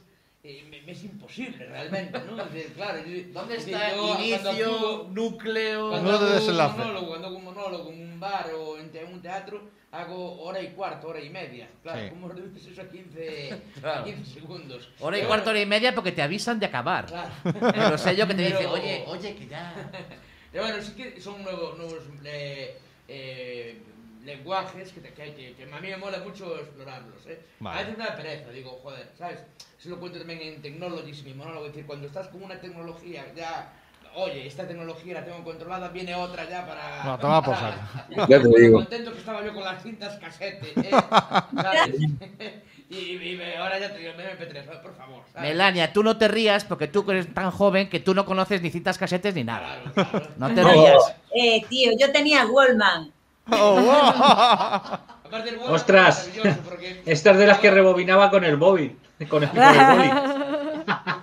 eh, 0.43 0.65
me, 0.69 0.81
me 0.81 0.91
es 0.91 1.03
imposible 1.03 1.65
realmente, 1.65 2.19
¿no? 2.19 2.41
Es 2.43 2.53
decir, 2.53 2.73
claro, 2.73 2.99
yo- 3.05 3.23
¿Dónde 3.33 3.55
es 3.55 3.65
está 3.65 3.95
yo 3.95 4.15
inicio, 4.19 4.51
actúo- 4.51 5.07
núcleo? 5.09 5.89
Cuando 5.89 6.19
de 6.19 6.35
hago 6.35 6.71
un 6.71 6.77
monólogo, 6.77 7.07
cuando 7.07 7.27
hago 7.27 7.37
un 7.37 7.43
monólogo 7.45 7.91
en 7.91 8.11
un 8.11 8.19
bar 8.19 8.51
o 8.53 8.77
en 8.77 8.89
te- 8.91 9.01
en 9.01 9.13
un 9.13 9.21
teatro, 9.21 9.61
hago 9.91 10.41
hora 10.41 10.61
y 10.61 10.67
cuarto, 10.71 11.07
hora 11.07 11.21
y 11.21 11.29
media. 11.29 11.69
Claro, 11.81 12.01
Sí. 12.03 12.09
¿cómo 12.09 12.27
reduces 12.27 12.65
eso 12.67 12.81
a 12.81 12.89
15, 12.89 13.61
Claro. 13.81 14.01
a 14.01 14.03
15 14.03 14.33
segundos? 14.33 14.89
Hora 14.99 15.15
y 15.17 15.21
Pero 15.21 15.29
cuarto, 15.29 15.49
hora 15.49 15.61
y 15.61 15.65
media 15.65 15.95
porque 15.95 16.11
te 16.11 16.21
avisan 16.21 16.59
de 16.59 16.65
acabar. 16.65 17.05
Claro. 17.07 17.31
Pero 17.73 17.97
sé 17.97 18.15
yo 18.17 18.27
que 18.27 18.33
te 18.35 18.41
dice, 18.43 18.65
oye, 18.67 19.05
oye, 19.07 19.33
que 19.33 19.47
ya. 19.47 19.73
Pero 20.57 20.69
bueno, 20.69 20.83
sí 20.83 20.93
que 20.93 21.21
son 21.21 21.43
nuevos, 21.43 21.77
nuevos 21.77 22.01
eh, 22.25 22.79
eh, 23.07 23.79
lenguajes 24.25 24.91
que, 24.91 25.01
te- 25.01 25.13
que, 25.13 25.31
que- 25.35 25.53
que 25.53 25.63
a 25.71 25.79
mí 25.79 25.87
me 25.87 25.97
mola 25.97 26.17
mucho 26.17 26.57
explorarlos. 26.57 27.27
¿eh? 27.27 27.39
Vale. 27.59 27.77
A 27.77 27.81
veces 27.83 27.95
me 27.99 28.03
da 28.05 28.15
pereza, 28.15 28.49
digo, 28.49 28.71
joder, 28.81 29.07
¿sabes? 29.15 29.37
Eso 29.79 29.89
lo 29.89 29.99
cuento 29.99 30.17
también 30.17 30.41
en 30.41 30.59
Technologies, 30.63 31.21
mi 31.25 31.35
monólogo, 31.35 31.67
es 31.67 31.73
decir, 31.73 31.85
cuando 31.85 32.07
estás 32.07 32.29
con 32.29 32.41
una 32.41 32.59
tecnología 32.59 33.31
ya... 33.35 33.71
Oye, 34.15 34.47
esta 34.47 34.67
tecnología 34.67 35.13
la 35.13 35.25
tengo 35.25 35.43
controlada, 35.43 35.89
viene 35.89 36.15
otra 36.15 36.49
ya 36.49 36.65
para... 36.65 37.03
No, 37.03 37.19
toma 37.19 37.43
por 37.43 37.55
saco. 37.55 37.79
Ya 38.27 38.41
te 38.41 38.59
digo. 38.59 38.79
contento 38.79 39.11
que 39.13 39.19
estaba 39.19 39.45
yo 39.45 39.53
con 39.53 39.63
las 39.63 39.83
cintas 39.83 40.17
casete, 40.17 40.73
¿eh? 40.75 40.89
¿sabes? 41.61 41.95
y, 42.89 42.95
y 43.11 43.35
me- 43.35 43.57
ahora 43.57 43.77
ya 43.79 43.91
te 43.93 43.99
digo, 43.99 44.13
MP3, 44.13 44.81
por 44.81 44.95
favor, 44.95 45.23
¿sabes? 45.33 45.49
Melania, 45.49 45.91
tú 45.93 46.03
no 46.03 46.17
te 46.17 46.27
rías 46.27 46.63
porque 46.65 46.87
tú 46.87 47.03
eres 47.11 47.33
tan 47.33 47.51
joven 47.51 47.89
que 47.89 47.99
tú 47.99 48.13
no 48.13 48.25
conoces 48.25 48.61
ni 48.61 48.69
cintas 48.69 48.97
casetes 48.97 49.35
ni 49.35 49.43
nada. 49.43 49.81
Claro, 49.93 50.09
claro. 50.11 50.27
No 50.37 50.47
te 50.53 50.61
No. 50.61 50.71
rías. 50.71 51.15
Eh, 51.35 51.65
tío, 51.69 51.91
yo 51.99 52.11
tenía 52.11 52.45
Wallman. 52.45 53.11
Oh, 53.51 53.81
wow. 53.81 53.91
Aparte 55.27 55.49
el 55.49 55.57
Ostras. 55.59 56.27
es 56.27 56.37
maravilloso 56.37 56.69
porque- 56.69 57.01
Esta 57.05 57.31
es 57.31 57.37
de 57.37 57.47
las 57.47 57.59
que 57.59 57.71
rebobinaba 57.71 58.29
con 58.29 58.43
el 58.45 58.57
móvil. 58.57 58.97
Con 59.29 59.43
el, 59.43 59.49
con 59.49 59.59
el 59.59 59.85
boli. 59.97 60.09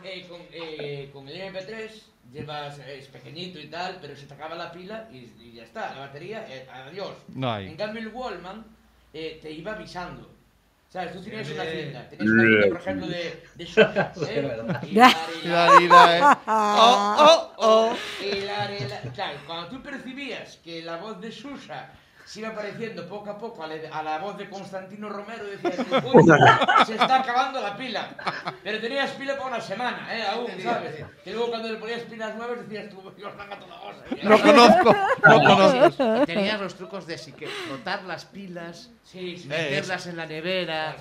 Eh, 0.04 0.26
con, 0.28 0.40
eh, 0.52 1.10
con 1.12 1.28
el 1.28 1.40
MP3 1.54 1.90
llevas, 2.32 2.78
eh, 2.80 2.98
es 2.98 3.06
pequeñito 3.06 3.58
y 3.60 3.68
tal, 3.68 3.98
pero 4.00 4.16
se 4.16 4.26
te 4.26 4.34
acaba 4.34 4.54
la 4.56 4.72
pila 4.72 5.08
y, 5.12 5.18
y 5.40 5.52
ya 5.54 5.62
está, 5.62 5.94
la 5.94 6.00
batería, 6.00 6.44
eh, 6.48 6.66
adiós. 6.88 7.12
No 7.28 7.52
hay. 7.52 7.68
En 7.68 7.76
cambio 7.76 8.02
el 8.02 8.08
Wallman 8.08 8.64
eh, 9.12 9.38
te 9.40 9.50
iba 9.52 9.72
avisando. 9.72 10.28
¿Sabes? 10.94 11.12
Tú 11.12 11.22
tenías 11.22 11.50
una 11.50 11.64
cinta, 11.64 12.08
tenías 12.08 12.30
una 12.32 12.42
cinta, 12.44 12.68
por 12.68 12.80
ejemplo, 12.80 13.06
de, 13.08 13.42
de 13.56 13.66
Xuxa, 13.66 14.12
¿eh? 14.28 14.62
Mira, 14.92 15.10
mira, 15.80 16.18
eh. 16.18 16.22
Oh, 16.46 17.16
oh, 17.18 17.52
oh. 17.58 17.96
y 18.22 18.40
la- 18.42 18.78
y 18.78 18.88
la- 18.88 19.00
claro, 19.12 19.38
cuando 19.44 19.66
tú 19.70 19.82
percibías 19.82 20.58
que 20.62 20.82
la 20.82 20.96
voz 20.98 21.20
de 21.20 21.32
Susa 21.32 21.90
se 22.24 22.40
iba 22.40 22.52
pareciendo 22.54 23.06
poco 23.08 23.30
a 23.30 23.38
poco 23.38 23.62
a 23.62 23.66
la, 23.66 23.74
a 23.92 24.02
la 24.02 24.18
voz 24.18 24.36
de 24.38 24.48
Constantino 24.48 25.08
Romero, 25.08 25.44
decías, 25.44 25.86
"Uy, 26.12 26.24
se 26.86 26.94
está 26.94 27.20
acabando 27.20 27.60
la 27.60 27.76
pila. 27.76 28.08
Pero 28.62 28.80
tenías 28.80 29.10
pila 29.12 29.34
para 29.36 29.46
una 29.48 29.60
semana, 29.60 30.08
¿eh? 30.16 30.24
Aún, 30.26 30.46
¿sabes? 30.62 31.04
Que 31.22 31.32
luego 31.32 31.50
cuando 31.50 31.68
le 31.70 31.78
ponías 31.78 32.00
pilas 32.02 32.34
nuevas 32.36 32.58
decías 32.66 32.88
tú, 32.90 33.02
Dios, 33.16 33.32
venga 33.36 33.58
toda 33.58 33.78
cosa. 33.80 33.94
No 34.22 34.38
conozco, 34.40 34.96
no 35.26 35.56
conozco. 35.56 36.22
Y 36.22 36.26
tenías 36.26 36.60
los 36.60 36.74
trucos 36.74 37.06
de 37.06 37.18
sí 37.18 37.32
que 37.32 37.46
frotar 37.46 38.02
las 38.04 38.24
pilas, 38.24 38.90
Sí, 39.04 39.36
sí. 39.36 39.48
meterlas 39.48 40.06
en 40.06 40.16
la 40.16 40.24
nevera. 40.26 40.96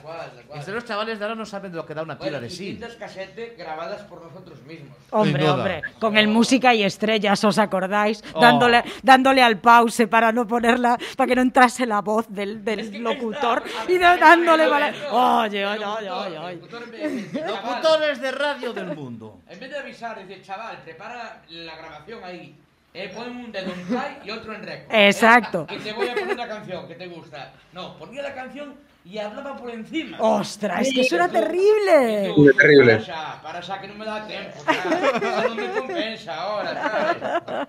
Estos 0.56 0.74
los 0.74 0.86
chavales 0.86 1.20
de 1.20 1.26
ahora 1.26 1.36
no 1.36 1.46
saben 1.46 1.74
lo 1.74 1.86
que 1.86 1.94
da 1.94 2.04
una 2.04 2.18
pila 2.18 2.32
Bueno, 2.32 2.42
de 2.42 2.48
y 2.48 2.50
sí. 2.50 2.66
cintas 2.72 2.96
casete 2.96 3.56
grabadas 3.58 4.02
por 4.04 4.22
nosotros 4.22 4.62
mismos. 4.64 4.96
Hombre, 5.12 5.50
hombre, 5.50 5.82
con 6.00 6.18
el 6.18 6.28
música 6.28 6.74
y 6.76 6.84
estrellas, 6.84 7.42
¿os 7.46 7.58
acordáis? 7.58 8.22
Oh. 8.34 8.42
Dándole, 8.42 8.84
dándole 9.02 9.42
al 9.42 9.58
pause 9.60 10.08
para 10.08 10.32
no 10.34 10.46
ponerla, 10.46 10.98
para 11.18 11.28
que 11.28 11.36
no 11.36 11.42
entrase 11.42 11.86
la 11.86 12.02
voz 12.02 12.26
del, 12.30 12.64
del 12.64 12.80
Es 12.80 12.90
que 12.90 13.00
locutor 13.00 13.64
está, 13.66 13.92
y 13.92 13.98
de- 13.98 14.18
dándole 14.18 14.66
locutor, 14.68 14.94
Oye, 15.12 15.66
oye, 15.66 15.86
oye, 15.86 16.10
oye, 16.10 16.58
de 16.92 16.98
decir, 16.98 17.32
"Chaval, 17.34 17.52
Locutores 17.56 18.22
de 18.22 18.32
radio 18.32 18.74
del 18.74 18.96
mundo. 18.96 19.40
En 19.50 19.60
vez 19.60 19.70
de 19.70 19.78
avisar, 19.78 20.26
dice, 20.28 20.42
chaval, 20.42 20.78
prepara 20.84 21.42
la 21.50 21.76
grabación 21.76 22.24
ahí. 22.24 22.56
Eh, 22.96 23.12
pon 23.16 23.28
un 23.36 23.52
dedo 23.52 23.74
en 23.74 23.88
play 23.88 24.18
y 24.24 24.30
otro 24.30 24.54
en 24.54 24.62
rec. 24.64 24.86
Exacto. 24.92 25.66
Que 25.66 25.78
te 25.78 25.94
voy 25.94 26.08
a 26.10 26.14
poner 26.14 26.38
la 26.38 26.48
canción 26.48 26.88
que 26.88 26.94
te 26.94 27.08
gusta. 27.08 27.52
No, 27.72 27.98
ponía 27.98 28.22
la 28.22 28.36
canción 28.36 28.76
y 29.06 29.18
hablaba 29.18 29.56
por 29.58 29.70
encima. 29.70 30.18
¡Ostras, 30.20 30.88
es 30.88 30.94
que 30.94 31.02
eso 31.02 31.16
era 31.16 31.26
Y 31.26 31.28
tú- 31.28 31.34
terrible! 31.34 32.32
tú, 32.36 32.46
terrible. 32.58 32.94
Para 32.96 33.06
ya, 33.06 33.40
para 33.44 33.60
ya, 33.62 33.82
que 33.82 33.88
no 33.88 33.94
me 33.96 34.06
da 34.06 34.26
tiempo. 34.28 34.60
¿sabes? 34.66 35.50
No 35.50 35.56
me 35.56 35.70
compensa 35.72 36.36
ahora, 36.36 36.74
¿sabes? 36.82 37.18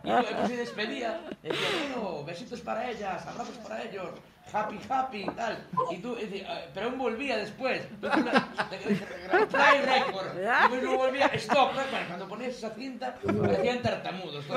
Y 0.05 0.09
tú, 0.11 0.35
pues, 0.39 0.49
se 0.49 0.57
despedía. 0.57 1.20
Decía, 1.43 1.68
bueno, 1.95 2.24
besitos 2.24 2.61
para 2.61 2.89
ellas, 2.91 3.26
abrazos 3.26 3.57
para 3.59 3.82
ellos. 3.82 4.09
Happy, 4.53 4.78
happy, 4.89 5.22
y 5.22 5.26
tal. 5.30 5.59
Y 5.91 5.97
tú, 5.99 6.16
y 6.16 6.45
"Ah", 6.49 6.61
pero 6.72 6.87
aún 6.87 6.99
volvía 6.99 7.37
después. 7.39 7.82
Play 8.01 9.80
record. 9.82 10.37
Y 10.39 10.80
luego 10.80 10.97
volvía, 11.05 11.26
stop. 11.35 11.72
¿no? 11.74 11.80
Bueno, 11.91 12.07
cuando 12.07 12.28
ponías 12.28 12.53
esa 12.55 12.70
cinta, 12.70 13.16
parecían 13.41 13.82
tartamudos. 13.82 14.45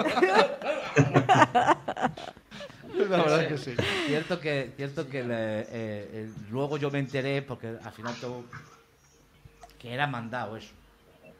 La 2.96 3.18
verdad 3.24 3.42
es 3.44 3.48
que 3.48 3.58
sí. 3.58 3.76
Cierto 4.08 4.40
que, 4.40 4.72
cierto 4.76 5.08
que 5.10 5.24
le- 5.24 5.62
eh, 5.62 5.68
eh, 5.72 6.30
luego 6.50 6.78
yo 6.78 6.90
me 6.92 7.00
enteré, 7.00 7.42
porque 7.42 7.76
al 7.84 7.92
final 7.92 8.16
todo. 8.20 8.44
que 9.80 9.94
era 9.94 10.08
mandado 10.08 10.58
eso. 10.58 10.70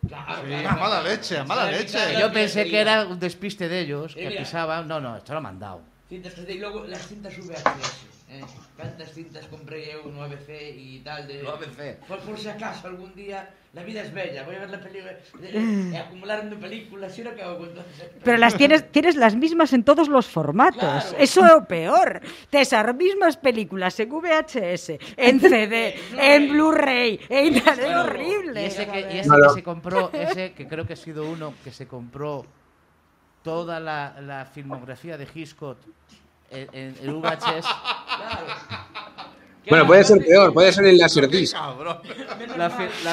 Claro, 0.08 0.42
Sí, 0.44 0.48
claro, 0.50 0.70
a 0.70 0.76
mala 0.76 1.02
leche, 1.02 1.38
a 1.38 1.44
mala 1.44 1.72
leche. 1.72 1.98
Yo 2.20 2.32
pensé 2.32 2.66
que 2.70 2.80
era 2.80 3.06
un 3.06 3.20
despiste 3.20 3.68
de 3.68 3.80
ellos, 3.82 4.14
que 4.14 4.32
pisaban. 4.32 4.88
No, 4.88 5.00
no, 5.02 5.18
esto 5.18 5.32
era 5.34 5.42
mandado. 5.42 5.82
Cintas 6.08 6.34
que 6.34 6.54
y 6.54 6.60
luego 6.60 6.86
las 6.86 7.08
cintas 7.08 7.34
VHS. 7.38 8.17
¿Eh? 8.30 8.42
¿Cuántas 8.76 9.12
cintas 9.14 9.46
compré 9.48 9.92
yo, 9.92 10.04
un 10.10 10.20
ABC 10.20 10.50
y 10.78 11.00
tal? 11.00 11.28
De, 11.28 11.42
Un 11.42 11.48
ABC. 11.48 11.98
Por, 12.08 12.20
por 12.20 12.38
si 12.38 12.48
acaso 12.50 12.88
algún 12.88 13.14
día 13.16 13.50
la 13.74 13.84
vida 13.84 14.02
es 14.02 14.12
bella, 14.14 14.44
voy 14.44 14.56
a 14.56 14.60
ver 14.60 14.70
la 14.72 14.80
película, 14.80 15.12
acumular 16.00 16.50
de 16.50 16.56
películas, 16.56 17.18
¿y 17.18 17.22
ahora 17.22 17.36
qué 17.36 17.42
hago 17.44 17.58
con 17.60 17.70
todas 17.70 17.86
esas 17.94 18.08
Pero 18.24 18.38
las 18.38 18.56
tienes, 18.56 18.92
tienes 18.92 19.16
las 19.16 19.36
mismas 19.36 19.72
en 19.74 19.84
todos 19.84 20.08
los 20.08 20.26
formatos. 20.26 20.80
Claro. 20.80 21.18
Eso 21.20 21.46
es 21.46 21.52
lo 21.52 21.66
peor. 21.66 22.22
Te 22.50 22.62
esas 22.62 22.96
mismas 22.96 23.38
películas 23.38 24.00
en 24.00 24.10
VHS, 24.10 24.94
en 25.16 25.40
CD, 25.42 25.96
en 26.18 26.50
Blu-ray, 26.50 27.20
en 27.30 27.56
es 27.56 27.62
Claro. 27.62 28.02
horrible. 28.06 28.64
Y 28.64 28.66
ese, 28.66 28.88
que, 28.88 29.00
y 29.02 29.18
ese 29.20 29.30
Claro. 29.30 29.48
que 29.50 29.54
se 29.54 29.64
compró, 29.64 30.10
ese 30.12 30.54
que 30.54 30.68
creo 30.68 30.86
que 30.88 30.94
ha 30.94 30.98
sido 30.98 31.30
uno 31.30 31.54
que 31.64 31.72
se 31.72 31.88
compró 31.88 32.46
toda 33.44 33.80
la, 33.80 34.20
la 34.22 34.46
filmografía 34.46 35.18
de 35.18 35.28
Hitchcock 35.34 35.78
el, 36.52 36.70
el, 36.74 36.96
el 37.02 37.14
VHS. 37.14 37.66
claro. 37.66 38.48
Bueno, 39.70 39.86
puede 39.86 40.04
ser 40.04 40.26
peor, 40.26 40.54
puede 40.54 40.72
ser 40.72 40.86
el 40.86 40.98
Laserdisc. 40.98 41.56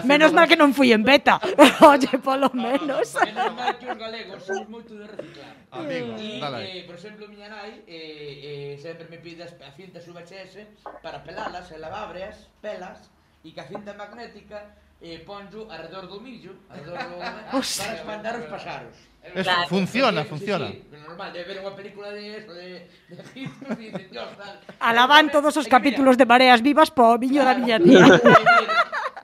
Menos 0.04 0.32
mal 0.32 0.46
que 0.46 0.54
non 0.54 0.70
fui 0.70 0.94
en 0.94 1.02
beta. 1.02 1.42
Oye, 1.82 2.14
polo 2.22 2.46
menos. 2.54 3.10
Menos 3.18 3.50
mal 3.58 3.74
que 3.74 3.90
os 3.90 3.98
galegos 3.98 4.38
somos 4.46 4.68
moito 4.70 4.94
de 4.94 5.06
reciclar. 5.10 5.54
Amigo, 5.74 6.14
e, 6.14 6.38
eh, 6.38 6.82
por 6.86 6.94
exemplo, 6.94 7.26
miña 7.26 7.50
nai 7.50 7.82
eh, 7.90 8.78
eh, 8.78 8.78
sempre 8.78 9.10
me 9.10 9.18
pide 9.18 9.42
as 9.42 9.54
cintas 9.74 10.06
VHS 10.06 10.62
para 11.02 11.26
pelalas, 11.26 11.66
e 11.74 11.76
lavabreas, 11.82 12.46
pelas, 12.62 13.10
e 13.42 13.50
que 13.50 13.58
a 13.58 13.66
cinta 13.66 13.90
magnética 13.98 14.78
eh, 15.02 15.26
ponxo 15.26 15.66
alrededor 15.66 16.06
do 16.06 16.22
millo, 16.22 16.54
alrededor 16.70 17.02
do... 17.10 17.18
para 17.18 17.94
espantar 17.98 18.34
os 18.38 18.46
pasaros. 18.46 18.96
Es, 19.24 19.44
claro, 19.44 19.68
funciona, 19.68 20.22
sí, 20.22 20.28
funciona. 20.28 20.68
Sí, 20.68 20.84
sí, 20.90 20.96
normal, 21.08 21.32
de 21.32 21.44
ver 21.48 21.58
unha 21.64 21.72
película 21.72 22.12
de 22.12 22.44
eso, 22.44 22.52
de, 22.52 22.84
de 23.08 23.22
Hitchcock 23.32 23.80
e 23.80 23.88
de 23.88 24.04
Dios, 24.12 24.28
tal. 24.36 24.60
Alaban 24.84 25.32
todos 25.32 25.56
os 25.56 25.64
capítulos 25.64 26.20
de 26.20 26.28
Mareas 26.28 26.60
Vivas 26.60 26.92
po 26.92 27.16
viño 27.16 27.40
claro, 27.40 27.48
da 27.48 27.60
miña 27.60 27.78
tía. 27.80 28.04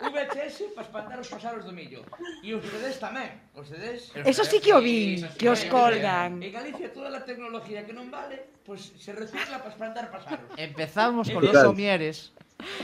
VHS 0.00 0.72
para 0.74 0.86
espantar 0.88 1.18
os 1.20 1.28
pasaros 1.28 1.62
do 1.68 1.72
millo. 1.76 2.00
E 2.40 2.56
os 2.56 2.64
CDs 2.64 2.96
tamén. 2.96 3.28
Os 3.52 3.68
CDs... 3.68 4.08
Eso 4.24 4.42
sí 4.48 4.58
que 4.64 4.72
o 4.72 4.80
vi, 4.80 5.20
que 5.36 5.52
os 5.52 5.60
colgan. 5.68 6.40
En 6.40 6.52
Galicia 6.52 6.88
toda 6.88 7.12
a 7.12 7.22
tecnología 7.22 7.84
que 7.84 7.92
non 7.92 8.08
vale, 8.08 8.40
pois 8.64 8.88
pues, 8.90 9.04
se 9.04 9.12
recicla 9.12 9.60
para 9.60 9.72
espantar 9.76 10.08
pasaros. 10.08 10.48
Empezamos 10.56 11.28
con 11.28 11.44
los 11.44 11.52
somieres 11.52 12.32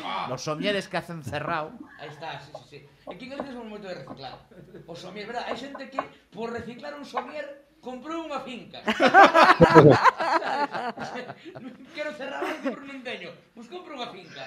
Ah. 0.04 0.26
Los 0.28 0.42
somieres 0.42 0.88
que 0.88 0.96
hacen 0.96 1.22
cerrado. 1.22 1.72
Aí 1.98 2.08
está, 2.08 2.40
sí, 2.40 2.52
sí, 2.70 2.78
sí. 2.78 3.10
Aquí 3.10 3.24
en 3.24 3.30
Galicia 3.30 3.52
somos 3.52 3.68
moito 3.68 3.88
de 3.88 3.94
reciclar. 3.94 4.38
O 4.86 4.94
somier, 4.94 5.26
verdad? 5.26 5.44
Hai 5.48 5.56
xente 5.56 5.90
que 5.90 6.00
por 6.32 6.52
reciclar 6.52 6.94
un 6.94 7.04
somier 7.04 7.66
comprou 7.86 8.26
unha 8.26 8.42
finca. 8.42 8.82
Quero 11.94 12.10
cerrar 12.18 12.42
o 12.42 12.50
por 12.66 12.82
un 12.82 12.98
teño. 13.06 13.30
Pois 13.54 13.70
compro 13.70 13.94
unha 13.94 14.10
finca. 14.10 14.42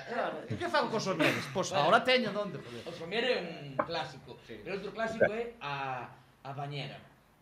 E 0.52 0.60
que 0.60 0.68
fan 0.68 0.92
cos 0.92 1.08
somieres? 1.08 1.48
Pois 1.56 1.72
agora 1.72 2.04
teño 2.04 2.36
onde. 2.36 2.60
O 2.84 2.92
somier 2.92 3.24
é 3.24 3.40
un 3.40 3.80
clásico. 3.80 4.36
Pero 4.44 4.76
outro 4.76 4.92
clásico 4.92 5.32
é 5.32 5.56
a, 5.64 6.04
a 6.44 6.52
bañera. 6.52 7.00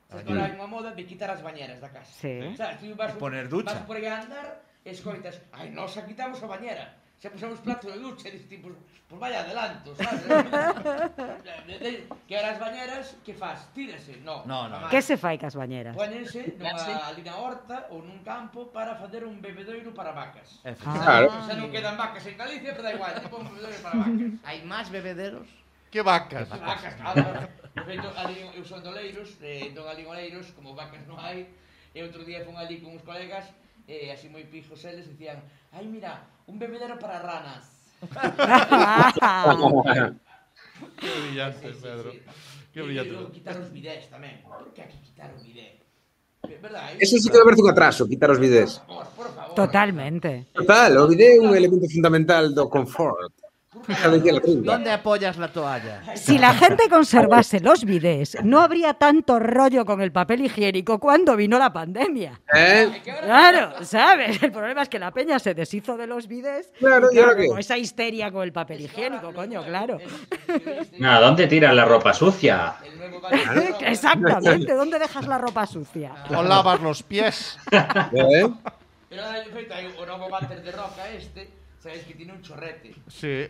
Sabes 0.07 0.23
que 0.23 0.31
hai 0.37 0.55
unha 0.55 0.69
moda 0.69 0.95
de 0.95 1.03
quitar 1.03 1.27
as 1.33 1.43
bañeras 1.43 1.83
da 1.83 1.91
casa. 1.91 2.07
Sí. 2.13 2.55
Sabes, 2.55 2.79
tú 2.79 2.95
vas, 2.95 3.11
poner 3.19 3.51
ducha. 3.51 3.75
vas 3.75 3.83
por 3.83 3.99
aí 3.99 4.07
a 4.07 4.23
andar, 4.23 4.63
escoitas, 4.87 5.43
ai, 5.51 5.67
nosa 5.73 6.07
quitamos 6.07 6.39
a 6.39 6.47
bañera 6.47 6.95
xa 7.17 7.33
pusamos 7.33 7.59
plato 7.65 7.89
de 7.89 7.97
ducha, 7.97 8.29
e 8.29 8.37
tipo, 8.45 8.69
pues 9.09 9.19
vai 9.19 9.33
adelanto, 9.33 9.89
sabes? 9.97 10.21
que 12.27 12.33
ahora 12.37 12.53
as 12.53 12.59
bañeras, 12.61 13.05
que 13.25 13.33
faz? 13.33 13.65
Tírase? 13.73 14.21
No, 14.21 14.45
no, 14.45 14.69
no. 14.69 14.85
Que 14.85 15.01
se 15.01 15.17
fai 15.17 15.41
cas 15.41 15.57
bañeras? 15.57 15.97
Pónense 15.97 16.53
nunha 16.61 17.09
ali 17.09 17.25
na 17.25 17.33
horta 17.41 17.89
ou 17.89 18.05
nun 18.05 18.21
campo 18.21 18.69
para 18.69 18.93
fazer 19.01 19.25
un 19.25 19.41
bebedoiro 19.41 19.97
para 19.97 20.13
vacas. 20.13 20.61
Ah. 20.61 20.77
Claro. 20.77 21.33
Xa 21.41 21.57
non 21.57 21.73
quedan 21.73 21.97
vacas 21.97 22.21
en 22.29 22.37
Galicia, 22.37 22.77
pero 22.77 22.85
da 22.85 22.93
igual, 22.93 23.17
se 23.17 23.29
pon 23.33 23.41
un 23.41 23.49
bebedoiro 23.49 23.81
para 23.81 23.95
vacas. 23.97 24.29
Hai 24.45 24.57
máis 24.61 24.87
bebederos? 24.93 25.49
Que 25.89 26.05
vacas? 26.05 26.45
Que 26.53 26.61
vacas, 26.61 26.93
claro. 27.01 27.49
De 27.73 27.81
feito, 27.81 28.07
ali, 28.13 28.45
eu 28.53 28.61
son 28.61 28.85
doleiros, 28.85 29.41
eh, 29.41 29.73
entón 29.73 29.89
ali 29.89 30.05
oleiros, 30.05 30.53
como 30.53 30.77
vacas 30.77 31.01
non 31.09 31.17
hai, 31.17 31.49
e 31.97 31.99
outro 32.05 32.21
día 32.21 32.45
fun 32.45 32.53
ali 32.53 32.77
con 32.77 32.93
uns 32.93 33.01
colegas, 33.01 33.49
eh, 33.87 34.11
así 34.11 34.27
moi 34.27 34.43
pijos 34.43 34.83
eles, 34.83 35.07
dicían, 35.07 35.39
ai, 35.71 35.87
mira, 35.87 36.27
un 36.45 36.59
bebedero 36.59 36.99
para 36.99 37.23
ranas. 37.23 37.63
que 40.99 41.09
brillante, 41.23 41.67
sí, 41.67 41.73
sí, 41.73 41.81
Pedro. 41.81 42.11
Sí. 42.11 42.21
Que 42.73 42.81
brillante. 42.83 43.09
E 43.09 43.15
logo 43.17 43.31
quitar 43.31 43.57
os 43.57 43.71
bidés 43.73 44.05
tamén. 44.11 44.43
Por 44.45 44.69
que 44.75 44.85
aquí 44.85 44.99
quitar 45.01 45.33
o 45.33 45.39
bidé? 45.41 45.81
Verdade? 46.45 47.01
Eso 47.01 47.17
sí 47.17 47.27
que 47.31 47.37
debe 47.39 47.57
un 47.57 47.69
atraso, 47.71 48.07
quitar 48.07 48.29
os 48.29 48.39
bidés. 48.39 48.77
Por 48.85 48.87
favor, 48.87 49.07
por 49.17 49.29
favor. 49.33 49.55
Totalmente. 49.55 50.45
Total, 50.53 50.93
o 51.01 51.07
bidé 51.07 51.35
é 51.35 51.41
un 51.41 51.55
elemento 51.57 51.89
fundamental 51.89 52.53
do 52.53 52.69
confort. 52.69 53.33
¿Dónde 54.63 54.91
apoyas 54.91 55.37
la 55.37 55.47
toalla? 55.47 56.01
Si 56.15 56.37
la 56.37 56.53
gente 56.53 56.89
conservase 56.89 57.59
los 57.59 57.83
bidés, 57.83 58.37
no 58.43 58.59
habría 58.59 58.93
tanto 58.93 59.39
rollo 59.39 59.85
con 59.85 60.01
el 60.01 60.11
papel 60.11 60.41
higiénico 60.45 60.99
cuando 60.99 61.35
vino 61.35 61.57
la 61.59 61.71
pandemia. 61.71 62.39
Eh? 62.53 63.01
Claro, 63.23 63.83
¿sabes? 63.83 64.41
El 64.41 64.51
problema 64.51 64.83
es 64.83 64.89
que 64.89 64.99
la 64.99 65.11
peña 65.11 65.39
se 65.39 65.53
deshizo 65.53 65.97
de 65.97 66.07
los 66.07 66.27
bidés. 66.27 66.71
Claro, 66.79 67.09
¿y 67.11 67.19
ahora 67.19 67.35
qué? 67.35 67.47
con 67.47 67.59
esa 67.59 67.77
histeria 67.77 68.31
con 68.31 68.43
el 68.43 68.51
papel 68.51 68.81
higiénico, 68.81 69.33
coño, 69.33 69.63
claro. 69.63 69.99
Nada, 70.99 71.27
¿dónde 71.27 71.47
tiras 71.47 71.73
la 71.73 71.85
ropa 71.85 72.13
sucia? 72.13 72.75
Nuevo. 72.97 73.21
Exactamente, 73.81 74.73
¿dónde 74.73 74.99
dejas 74.99 75.27
la 75.27 75.37
ropa 75.37 75.65
sucia? 75.65 76.13
O 76.29 76.43
lavas 76.43 76.81
los 76.81 77.03
pies. 77.03 77.57
Eh? 77.71 78.47
Pero 79.09 79.23
ahora, 79.23 79.43
en 79.43 79.51
feito, 79.55 79.73
hai 79.73 79.87
o 79.87 80.03
novo 80.03 80.27
váter 80.27 80.59
de 80.59 80.71
roca 80.75 81.07
este, 81.15 81.47
sabes 81.89 82.05
que 82.05 82.13
tiene 82.13 82.33
un 82.33 82.41
chorrete. 82.41 82.93
Sí. 83.07 83.47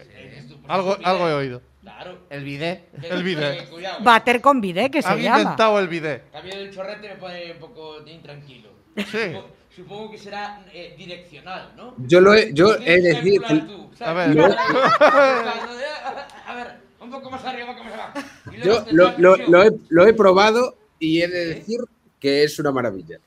Algo, 0.68 0.96
un 0.96 1.06
algo 1.06 1.28
he 1.30 1.34
oído. 1.34 1.62
Claro. 1.82 2.20
El 2.30 2.44
bidé. 2.44 2.84
El 3.02 3.24
bidé. 3.24 3.66
Cuidado. 3.72 4.04
Bater 4.04 4.42
con 4.42 4.60
bidé, 4.62 4.90
que 4.92 5.02
se 5.02 5.08
Han 5.08 5.20
llama. 5.22 5.42
inventado 5.42 5.80
el 5.80 5.88
bidé. 5.88 6.24
Cambio 6.32 6.58
del 6.58 6.74
chorrete 6.74 7.10
me 7.10 7.16
pone 7.16 7.52
un 7.54 7.60
poco 7.60 8.06
intranquilo. 8.08 8.70
Sí. 8.98 9.04
Supo- 9.34 9.46
Supongo 9.76 10.10
que 10.12 10.18
será 10.18 10.66
eh, 10.74 10.96
direccional, 10.98 11.74
¿no? 11.78 11.94
Yo 12.00 12.20
lo 12.20 12.34
he, 12.34 12.52
yo 12.52 12.74
he 12.74 12.78
Tienes 12.80 13.04
de 13.04 13.10
que 13.10 13.16
decir, 13.22 13.42
calcular 13.42 13.68
tú, 13.68 13.92
¿sabes? 13.96 14.28
A 14.28 14.34
ver. 14.34 14.56
A 16.48 16.56
ver, 16.56 16.68
un 17.00 17.12
poco 17.12 17.30
más 17.30 17.46
arriba, 17.46 17.76
¿cómo 17.78 17.90
se 17.92 17.98
va? 17.98 18.14
Y 18.52 18.58
luego 18.58 18.86
yo 18.88 18.92
lo, 18.92 19.18
lo, 19.20 19.36
lo 19.48 19.64
he, 19.64 19.72
lo 19.90 20.08
he 20.08 20.14
probado 20.14 20.78
y 21.00 21.22
he 21.22 21.28
de 21.28 21.46
decir 21.46 21.80
que 22.20 22.44
es 22.44 22.58
una 22.58 22.72
maravilla. 22.72 23.20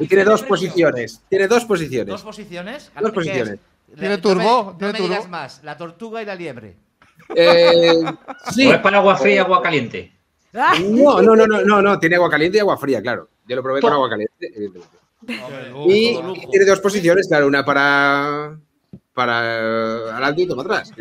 Y 0.00 0.06
tiene 0.06 0.24
dos 0.24 0.42
posiciones. 0.42 1.20
Tiene 1.28 1.48
dos 1.48 1.64
posiciones. 1.64 2.08
Dos 2.12 2.22
posiciones. 2.22 2.90
Dos 2.94 3.10
¿Qué 3.10 3.14
posiciones. 3.14 3.54
es? 3.54 3.98
¿Tiene 3.98 4.16
No 4.16 4.22
turbo? 4.22 4.64
No 4.72 4.76
¿Tiene 4.78 4.92
me 4.92 4.98
turbo? 4.98 5.12
digas 5.14 5.28
más. 5.28 5.60
La 5.64 5.76
tortuga 5.76 6.22
y 6.22 6.26
la 6.26 6.34
liebre. 6.34 6.76
Eh, 7.34 7.94
sí. 8.52 8.66
¿O 8.68 8.74
es 8.74 8.78
para 8.80 8.98
agua 8.98 9.16
fría 9.16 9.34
y 9.34 9.38
agua 9.38 9.62
caliente? 9.62 10.12
Ah, 10.54 10.74
No, 10.80 11.20
no, 11.22 11.34
no, 11.36 11.46
no, 11.46 11.62
no, 11.62 11.82
no, 11.82 11.98
tiene 11.98 12.16
agua 12.16 12.30
caliente 12.30 12.58
y 12.58 12.60
agua 12.60 12.76
fría, 12.78 13.00
claro. 13.02 13.28
Yo 13.46 13.56
lo 13.56 13.62
probé 13.62 13.80
con 13.80 13.92
agua 13.92 14.08
caliente, 14.08 14.52
evidentemente. 14.54 14.96
Y, 15.88 16.18
tiene 16.50 16.66
dos 16.66 16.80
posiciones, 16.80 17.28
claro, 17.28 17.46
una 17.46 17.64
para 17.64 18.56
para 19.14 19.38
adelante 20.16 20.42
y 20.42 20.50
otra 20.50 20.56
para 20.64 20.78
atrás. 20.80 20.92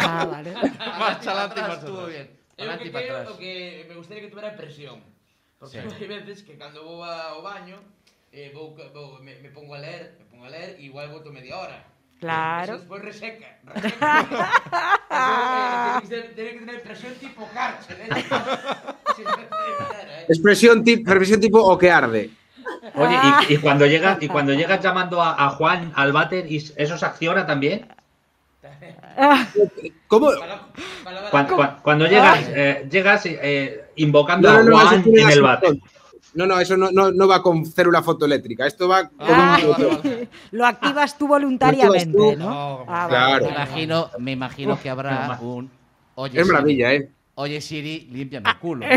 Ah, 0.00 0.26
vale. 0.30 0.52
Marcha 0.98 1.30
adelante 1.30 1.54
y 1.58 1.62
marcha 1.62 1.74
Estuvo 1.78 1.98
atrás. 2.00 2.08
bien. 2.08 2.30
Eu 2.58 2.64
Adelante 2.68 2.82
que 2.84 2.88
y 2.88 2.92
para 2.92 3.04
creo 3.06 3.16
atrás. 3.16 3.34
o 3.34 3.38
que 3.38 3.86
me 3.88 3.94
gustaría 3.96 4.22
que 4.24 4.28
tuviera 4.28 4.56
presión. 4.56 5.00
Porque 5.60 5.76
Sí. 5.76 5.92
hai 5.92 6.08
veces 6.08 6.40
que 6.40 6.56
cando 6.56 6.80
vou 6.80 7.04
ao 7.04 7.44
baño 7.44 7.76
eh, 8.32 8.48
vou, 8.56 8.72
vou, 8.96 9.20
me, 9.20 9.36
me 9.44 9.50
pongo 9.52 9.76
a 9.76 9.80
ler, 9.84 10.16
me 10.18 10.24
pongo 10.32 10.44
a 10.48 10.50
ler 10.56 10.80
e 10.80 10.88
igual 10.88 11.12
boto 11.12 11.28
media 11.28 11.52
hora. 11.60 11.84
Claro. 12.16 12.80
Eso 12.80 12.80
despois 12.80 13.02
reseca. 13.04 13.60
eh, 15.12 16.00
tiene, 16.08 16.52
que 16.52 16.60
tener 16.64 16.80
presión 16.82 17.12
tipo 17.20 17.44
Karcher, 17.52 18.00
¿eh? 18.00 18.08
¿eh? 19.20 20.24
expresión, 20.32 20.82
tip, 20.82 21.00
expresión 21.04 21.40
tipo 21.40 21.60
o 21.60 21.76
que 21.76 21.90
arde. 21.90 22.30
Oye, 22.94 23.16
y, 23.48 23.54
y 23.54 23.56
cuando 23.58 23.84
llegas 23.84 24.16
y 24.22 24.28
cuando 24.28 24.54
llegas 24.54 24.80
llamando 24.80 25.20
a, 25.20 25.36
a 25.44 25.50
Juan 25.50 25.92
al 25.94 26.12
váter, 26.12 26.50
¿y 26.50 26.56
¿eso 26.56 26.96
se 26.96 27.04
acciona 27.04 27.44
también? 27.44 27.86
Ah, 30.10 31.46
¿Cómo? 31.48 31.76
Cuando, 31.82 32.06
llegas, 32.06 32.44
eh, 32.48 32.88
llegas 32.90 33.22
eh, 33.26 33.84
invocando 33.96 34.50
No, 34.52 34.62
no, 34.64 34.70
no, 34.70 34.78
a 34.80 34.86
Juan 34.86 35.04
en 35.06 35.30
el 35.30 35.42
váter. 35.42 35.78
No, 36.34 36.46
no, 36.46 36.58
eso 36.60 36.76
no, 36.76 36.90
no, 36.90 37.10
no 37.12 37.28
va 37.28 37.42
con 37.42 37.64
célula 37.66 38.02
fotoeléctrica. 38.02 38.66
Esto 38.66 38.88
va 38.88 39.08
con 39.08 39.16
ah, 39.20 39.58
un. 39.62 40.28
lo 40.52 40.66
activas 40.66 41.16
tú 41.16 41.28
voluntariamente, 41.28 42.16
Lo 42.16 42.30
activas 42.30 42.38
tú. 42.38 42.44
¿no? 42.44 42.50
No, 42.50 42.84
Ah, 42.88 43.06
claro. 43.08 43.46
Me 43.46 43.52
imagino, 43.52 44.10
me 44.18 44.32
imagino 44.32 44.80
que 44.80 44.90
habrá 44.90 45.30
Uf, 45.38 45.42
un. 45.42 45.70
Oye, 46.16 46.40
Es 46.40 46.46
maravilla, 46.46 46.92
¿eh? 46.92 47.08
Oye, 47.36 47.60
Siri, 47.60 48.08
límpiame 48.12 48.50
el 48.50 48.58
culo. 48.58 48.86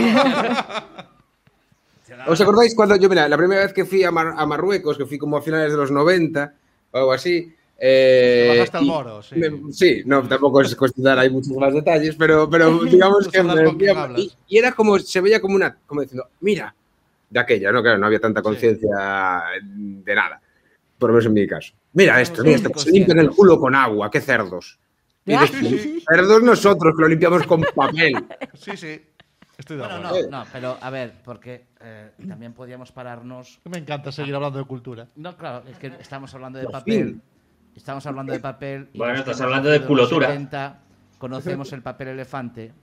¿Os 2.28 2.39
acordáis 2.41 2.76
cuando 2.76 2.95
yo, 2.95 3.09
mira, 3.09 3.28
la 3.28 3.38
primera 3.38 3.61
vez 3.61 3.74
que 3.74 3.86
fui 3.86 4.03
a, 4.03 4.11
Mar- 4.11 4.34
a 4.38 4.45
Marruecos, 4.45 4.97
que 4.97 5.05
fui 5.05 5.18
como 5.18 5.38
a 5.38 5.41
finales 5.41 5.72
de 5.72 5.78
los 5.78 5.91
90 5.91 6.53
o 6.91 6.97
algo 6.97 7.14
así? 7.14 7.53
Eh, 7.86 8.43
Te 8.45 8.47
bajaste 8.55 8.77
al 8.77 8.84
y 8.86 8.88
moro, 8.88 9.21
sí. 9.21 9.36
me- 9.36 9.73
sí, 9.73 10.03
no, 10.05 10.25
tampoco 10.25 10.61
es 10.61 10.73
cuestión 10.73 11.03
de 11.03 11.09
dar 11.09 11.19
ahí 11.19 11.29
muchos 11.29 11.51
más 11.57 11.73
detalles, 11.73 12.15
pero, 12.15 12.49
pero 12.49 12.79
digamos 12.86 13.27
que 13.27 13.43
me 13.43 14.21
y, 14.21 14.31
y 14.47 14.57
era 14.57 14.71
como, 14.71 14.97
se 14.99 15.19
veía 15.19 15.41
como 15.41 15.55
una, 15.55 15.77
como 15.86 15.99
diciendo, 15.99 16.29
mira, 16.39 16.73
de 17.29 17.39
aquella, 17.41 17.73
¿no? 17.73 17.81
Claro, 17.81 17.97
no 17.97 18.05
había 18.05 18.21
tanta 18.21 18.41
conciencia 18.41 19.43
de 19.61 20.15
nada, 20.15 20.41
por 20.97 21.09
lo 21.09 21.15
menos 21.15 21.25
en 21.25 21.34
mi 21.34 21.45
caso. 21.45 21.73
Mira 21.91 22.21
esto, 22.21 22.41
mira 22.41 22.55
esto, 22.55 22.73
se 22.79 22.91
limpian 22.91 23.19
el 23.19 23.31
culo 23.31 23.59
con 23.59 23.75
agua, 23.75 24.09
qué 24.09 24.21
cerdos. 24.21 24.79
Y 25.25 25.34
Ah, 25.34 25.45
cerdos 26.07 26.41
nosotros, 26.41 26.93
que 26.95 27.01
lo 27.01 27.09
limpiamos 27.09 27.43
con 27.43 27.63
papel. 27.75 28.13
Sí, 28.53 28.77
sí. 28.77 29.01
Estoy 29.57 29.77
de 29.77 29.84
Bueno, 29.84 29.97
acuerdo. 30.07 30.29
no, 30.31 30.39
no, 30.39 30.45
pero 30.53 30.77
a 30.81 30.89
ver, 30.89 31.15
porque 31.23 31.65
eh, 31.81 32.11
también 32.29 32.53
podríamos 32.53 32.93
pararnos. 32.93 33.59
Me 33.65 33.77
encanta 33.77 34.09
seguir 34.11 34.34
hablando 34.36 34.57
de 34.59 34.65
cultura. 34.65 35.07
No, 35.17 35.36
claro, 35.36 35.67
es 35.69 35.77
que 35.77 35.88
estamos 35.99 36.34
hablando 36.34 36.59
de 36.59 36.65
Por 36.65 36.71
papel. 36.71 37.19
Estamos 37.76 38.05
hablando 38.05 38.34
de 38.34 38.39
papel. 38.39 38.89
y 38.93 38.97
Bueno, 38.97 39.19
estás 39.19 39.39
hablando 39.41 39.69
de 39.69 39.82
culotura. 39.82 40.28
70, 40.28 40.80
conocemos 41.17 41.71
el 41.74 41.82
papel 41.82 42.09
elefante. 42.09 42.74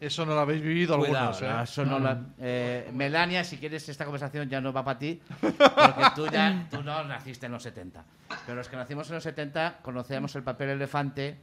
Eso 0.00 0.24
no 0.24 0.34
lo 0.34 0.40
habéis 0.40 0.62
vivido 0.62 0.96
Cuidado, 0.96 1.30
algunos, 1.30 1.42
no, 1.42 1.60
¿eh? 1.60 1.64
eso 1.64 1.84
no 1.84 1.98
la- 1.98 2.20
eh, 2.38 2.88
Melania, 2.94 3.42
si 3.42 3.56
quieres 3.58 3.88
esta 3.88 4.04
conversación 4.04 4.48
ya 4.48 4.60
no 4.60 4.72
va 4.72 4.84
para 4.84 4.96
ti, 4.96 5.20
porque 5.40 6.04
tú 6.14 6.28
ya 6.28 6.68
tú 6.70 6.84
no 6.84 7.02
naciste 7.02 7.46
en 7.46 7.52
los 7.52 7.64
70. 7.64 8.04
Pero 8.46 8.56
los 8.56 8.68
que 8.68 8.76
nacimos 8.76 9.08
en 9.08 9.14
los 9.16 9.24
70 9.24 9.78
conocíamos 9.82 10.36
el 10.36 10.44
papel 10.44 10.68
elefante, 10.70 11.36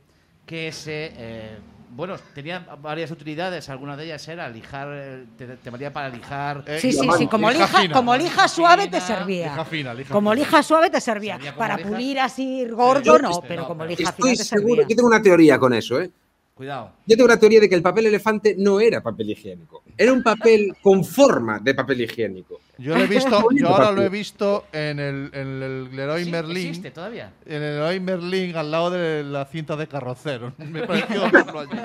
que 0.46 0.68
ese, 0.68 1.12
eh, 1.18 1.58
bueno, 1.91 2.16
tenía 2.34 2.60
varias 2.82 3.10
utilidades. 3.12 3.70
Alguna 3.70 3.96
de 3.98 4.06
ellas 4.06 4.28
era 4.28 4.48
lijar, 4.50 4.88
eh, 4.91 5.26
te, 5.38 5.48
te 5.58 5.70
valía 5.70 5.91
para 5.93 6.10
lijar. 6.10 6.64
Eh, 6.68 6.80
Sí, 6.80 6.91
sí, 6.91 7.08
sí, 7.18 7.28
como 7.28 7.50
lija 7.50 7.89
como 7.93 8.16
lija 8.16 8.48
suave 8.48 8.88
te 8.88 9.00
servía. 9.02 9.48
Lija 9.50 9.66
fina, 9.66 9.93
lija 9.93 10.14
Como 10.14 10.32
fina. 10.32 10.43
lija 10.43 10.64
suave 10.64 10.89
te 10.89 11.02
servía. 11.02 11.39
Para 11.58 11.78
lija. 11.78 11.89
pulir 11.89 12.20
así 12.20 12.66
gordo 12.68 13.18
no, 13.20 13.41
pero 13.48 13.62
no, 13.64 13.68
como 13.68 13.86
lija 13.86 14.12
fina 14.12 14.32
Estoy 14.32 14.38
te 14.38 14.43
seguro, 14.43 14.76
servía. 14.76 14.88
yo 14.89 14.96
tengo 14.96 15.08
una 15.08 15.22
teoría 15.22 15.58
con 15.58 15.74
eso, 15.74 16.00
¿eh? 16.02 16.12
Cuidado. 16.56 16.93
Yo 17.06 17.18
tengo 17.18 17.26
una 17.26 17.38
teoría 17.38 17.60
de 17.60 17.68
que 17.68 17.76
el 17.76 17.82
papel 17.82 18.06
elefante 18.06 18.56
no 18.58 18.80
era 18.80 19.03
papel 19.03 19.30
higiénico. 19.30 19.84
Era 19.97 20.14
un 20.14 20.24
papel 20.24 20.74
con 20.82 21.03
forma 21.03 21.60
de 21.60 21.74
papel 21.76 21.99
higiénico. 21.99 22.62
Yo 22.78 22.95
lo 22.95 23.03
he 23.03 23.08
visto, 23.08 23.49
yo 23.53 23.68
ahora 23.68 23.91
lo 23.91 24.01
he 24.01 24.08
visto 24.08 24.66
en 24.72 24.97
el, 24.99 25.30
en 25.34 25.62
el 25.64 25.93
Leroy 25.93 26.24
Sí, 26.24 26.32
Merlin. 26.32 26.68
¿Existe 26.70 26.91
todavía? 26.91 27.34
En 27.45 27.62
el 27.62 27.76
Leroy 27.76 27.99
Merlin 27.99 28.56
al 28.56 28.72
lado 28.72 28.89
de 28.89 29.24
la 29.26 29.43
cinta 29.47 29.76
de 29.76 29.86
carrocero. 29.88 30.53
Me 30.58 30.88
pareció 30.88 31.24
verlo 31.32 31.60
allí. 31.60 31.78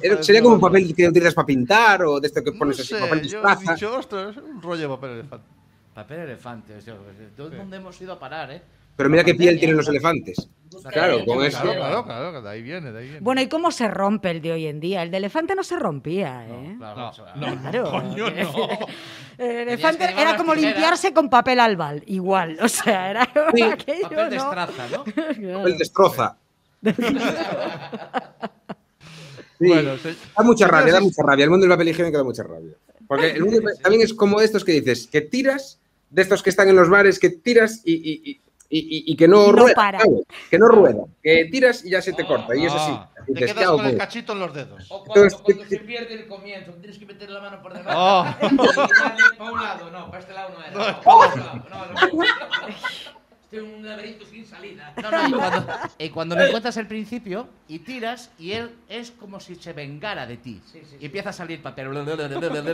Era- 0.00 0.22
sería 0.22 0.42
como 0.42 0.54
un 0.54 0.60
papel 0.62 0.94
que 0.94 1.06
utilizas 1.06 1.34
para 1.34 1.44
pintar 1.46 2.02
o 2.04 2.18
de 2.20 2.28
este 2.28 2.42
que 2.42 2.52
No 2.52 2.58
pones 2.58 2.80
así, 2.80 2.88
sé, 2.88 2.98
papel 3.00 3.28
yo 3.28 3.42
he 3.46 3.72
dicho, 3.74 3.98
ostras, 3.98 4.34
es 4.34 4.42
un 4.42 4.62
rollo 4.62 4.80
de 4.82 4.88
papel 4.88 5.10
elefante. 5.10 5.46
Papel 5.92 6.20
elefante. 6.20 6.74
o 6.74 6.80
sea, 6.80 6.94
¿Dónde 7.36 7.56
dónde 7.58 7.76
hemos 7.76 8.00
ido 8.00 8.14
a 8.14 8.18
parar, 8.18 8.50
eh? 8.50 8.62
Pero 8.96 9.10
mira 9.10 9.24
qué 9.24 9.34
piel 9.34 9.58
tienen 9.58 9.76
los 9.76 9.88
elefantes. 9.88 10.48
Claro, 10.92 11.24
con 11.24 11.42
eso. 11.42 11.62
Claro, 11.62 11.78
claro, 11.78 12.04
claro, 12.04 12.42
de 12.42 12.50
ahí 12.50 12.60
viene, 12.62 12.92
de 12.92 12.98
ahí 12.98 13.04
viene. 13.04 13.20
Bueno, 13.20 13.40
¿y 13.40 13.48
cómo 13.48 13.70
se 13.70 13.88
rompe 13.88 14.30
el 14.30 14.42
de 14.42 14.52
hoy 14.52 14.66
en 14.66 14.80
día? 14.80 15.02
El 15.02 15.10
de 15.10 15.16
elefante 15.16 15.54
no 15.54 15.62
se 15.64 15.78
rompía, 15.78 16.46
¿eh? 16.46 16.74
Claro, 16.78 17.10
No, 17.36 17.54
no, 17.54 17.60
Claro. 17.62 17.90
coño, 17.90 18.30
no. 18.30 18.68
El 19.38 19.50
elefante 19.68 20.04
era 20.04 20.36
como 20.36 20.52
tijeras. 20.54 20.74
limpiarse 20.74 21.12
con 21.14 21.28
papel 21.30 21.58
albal, 21.60 22.02
igual. 22.06 22.58
O 22.60 22.68
sea, 22.68 23.10
era 23.10 23.28
Sí. 23.54 23.62
aquello, 23.72 24.02
Papel 24.02 24.16
¿no? 24.24 24.30
destraza, 24.30 24.88
¿no? 24.92 25.04
Claro. 25.04 25.58
Papel 25.58 25.78
destroza. 25.78 26.36
Sí. 29.58 29.68
Bueno, 29.68 29.96
se- 29.98 30.14
Da 30.36 30.42
mucha 30.42 30.66
rabia, 30.68 30.92
da 30.92 31.00
mucha 31.00 31.22
rabia. 31.22 31.44
El 31.44 31.50
mundo 31.50 31.64
del 31.66 31.70
papel 31.72 31.88
higiénico 31.88 32.18
da 32.18 32.24
mucha 32.24 32.42
rabia. 32.42 32.74
Porque 33.06 33.30
el 33.30 33.44
mundo 33.44 33.60
también 33.82 34.02
es 34.02 34.12
como 34.14 34.40
estos 34.40 34.64
que 34.64 34.72
dices, 34.72 35.06
que 35.06 35.20
tiras, 35.20 35.78
de 36.10 36.22
estos 36.22 36.42
que 36.42 36.50
están 36.50 36.68
en 36.68 36.76
los 36.76 36.88
bares, 36.88 37.18
que 37.18 37.30
tiras 37.30 37.80
y, 37.84 37.92
y- 37.94 38.30
y- 38.30 38.40
y- 38.78 39.12
y 39.12 39.16
que 39.16 39.28
no, 39.28 39.44
Y 39.44 39.46
no 39.46 39.52
rueda. 39.52 39.74
para. 39.74 39.98
Que 40.50 40.58
no 40.58 40.68
rueda. 40.68 41.04
Que 41.22 41.44
tiras 41.46 41.84
y 41.84 41.90
ya 41.90 42.00
se 42.02 42.12
te 42.12 42.24
corta. 42.26 42.54
Y 42.56 42.66
es 42.66 42.72
así. 42.72 42.92
Ah, 42.94 43.10
Y 43.26 43.32
te 43.32 43.32
dices, 43.32 43.46
quedas 43.46 43.56
¿qué 43.58 43.64
hago 43.64 43.76
con 43.78 43.86
el 43.86 43.96
cachito 43.98 44.32
en 44.32 44.38
los 44.40 44.54
dedos. 44.54 44.86
O 44.90 45.04
cuando, 45.04 45.24
Entonces, 45.24 45.40
cuando 45.42 45.64
se 45.64 45.78
pierde 45.78 46.14
el 46.14 46.26
comienzo, 46.26 46.72
tienes 46.72 46.98
que 46.98 47.06
meter 47.06 47.30
la 47.30 47.40
mano 47.40 47.62
por 47.62 47.72
debajo. 47.74 47.98
Oh. 48.00 48.26
Y 49.34 49.36
para 49.38 49.52
un 49.52 49.62
lado, 49.62 49.90
no, 49.90 50.06
para 50.10 50.18
este 50.20 50.32
lado 50.34 50.50
no 50.58 50.64
era. 50.64 50.70
No, 50.92 51.00
para 51.00 51.26
este 51.28 51.40
lado, 51.40 51.62
no, 51.70 52.18
no. 52.18 52.24
Estoy 53.44 53.58
en 53.58 53.74
un 53.76 53.86
laberinto 53.86 54.24
sin 54.26 54.44
salida. 54.46 54.92
No, 55.00 55.10
no, 55.10 55.28
y 55.28 55.32
cuando, 55.32 55.66
y 55.98 56.08
cuando 56.10 56.36
me 56.36 56.46
encuentras 56.46 56.76
el 56.76 56.86
principio 56.88 57.46
y 57.68 57.78
tiras 57.80 58.30
y 58.38 58.52
él 58.52 58.74
es 58.88 59.10
como 59.12 59.38
si 59.38 59.54
se 59.54 59.72
vengara 59.72 60.26
de 60.26 60.36
ti. 60.38 60.60
Sí, 60.64 60.80
sí, 60.84 60.96
y 60.96 60.98
sí. 60.98 61.06
empieza 61.06 61.30
a 61.30 61.32
salir 61.32 61.62
papel. 61.62 61.88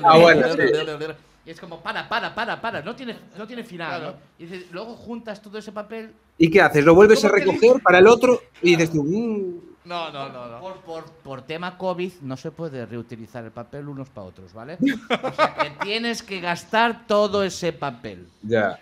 Ah, 0.04 0.16
bueno, 0.18 0.46
sí. 0.54 0.58
Y 1.46 1.50
es 1.50 1.58
como, 1.60 1.80
para, 1.80 2.08
para, 2.08 2.34
para, 2.34 2.60
para. 2.60 2.82
No 2.82 2.94
tiene, 2.94 3.16
no 3.38 3.46
tiene 3.46 3.64
final, 3.64 3.88
Claro. 4.00 4.16
¿no? 4.16 4.18
Y 4.38 4.46
dices, 4.46 4.70
luego 4.72 4.94
juntas 4.94 5.40
todo 5.40 5.58
ese 5.58 5.72
papel 5.72 6.12
¿Y 6.38 6.50
qué 6.50 6.60
haces? 6.62 6.84
¿Lo 6.84 6.94
vuelves 6.94 7.24
a 7.24 7.28
¿Cómo 7.28 7.38
que 7.38 7.44
recoger 7.50 7.82
para 7.82 7.98
el 7.98 8.06
otro? 8.06 8.40
Y 8.62 8.70
dices 8.76 8.90
tú, 8.92 9.02
"Mm". 9.04 9.70
No, 9.84 10.10
no, 10.12 10.28
no, 10.28 10.46
no. 10.46 10.60
Por, 10.60 10.76
por, 10.82 11.04
por 11.04 11.42
tema 11.42 11.76
COVID 11.76 12.12
no 12.22 12.36
se 12.36 12.50
puede 12.50 12.84
reutilizar 12.86 13.44
el 13.44 13.50
papel 13.50 13.88
unos 13.88 14.08
para 14.10 14.26
otros, 14.28 14.52
¿vale? 14.52 14.78
O 15.22 15.32
sea 15.32 15.54
que 15.54 15.70
tienes 15.82 16.22
que 16.22 16.40
gastar 16.40 17.06
todo 17.06 17.42
ese 17.42 17.72
papel. 17.72 18.26
ya. 18.42 18.78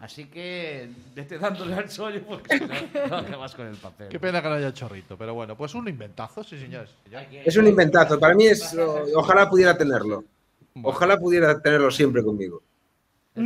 Así 0.00 0.24
que 0.28 0.88
vete 1.14 1.38
dándole 1.38 1.74
al 1.74 1.90
sollo 1.90 2.22
porque 2.26 2.56
si 2.58 2.64
no, 2.64 3.06
no 3.08 3.16
acabas 3.18 3.54
con 3.54 3.66
el 3.66 3.76
papel. 3.76 4.08
Qué 4.08 4.18
pena 4.18 4.40
que 4.40 4.48
no 4.48 4.54
haya 4.54 4.72
chorrito, 4.72 5.14
pero 5.18 5.34
bueno, 5.34 5.54
pues 5.58 5.74
un 5.74 5.86
inventazo, 5.88 6.42
sí, 6.42 6.58
señores. 6.58 6.88
Es 7.44 7.54
un 7.58 7.66
inventazo. 7.66 8.18
Para 8.18 8.34
mí 8.34 8.46
es. 8.46 8.74
Ojalá 9.14 9.50
pudiera 9.50 9.76
tenerlo. 9.76 10.24
Bueno. 10.74 10.88
Ojalá 10.88 11.18
pudiera 11.18 11.60
tenerlo 11.60 11.90
siempre 11.90 12.22
conmigo. 12.22 12.62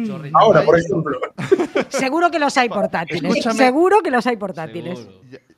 Chorrito 0.07 0.37
Ahora, 0.39 0.63
por 0.63 0.79
ejemplo. 0.79 1.19
Seguro 1.89 2.31
que 2.31 2.39
los 2.39 2.57
hay 2.57 2.69
portátiles. 2.69 3.23
Escúchame. 3.23 3.55
Seguro 3.59 4.03
que 4.03 4.11
los 4.11 4.27
hay 4.27 4.37
portátiles. 4.37 5.07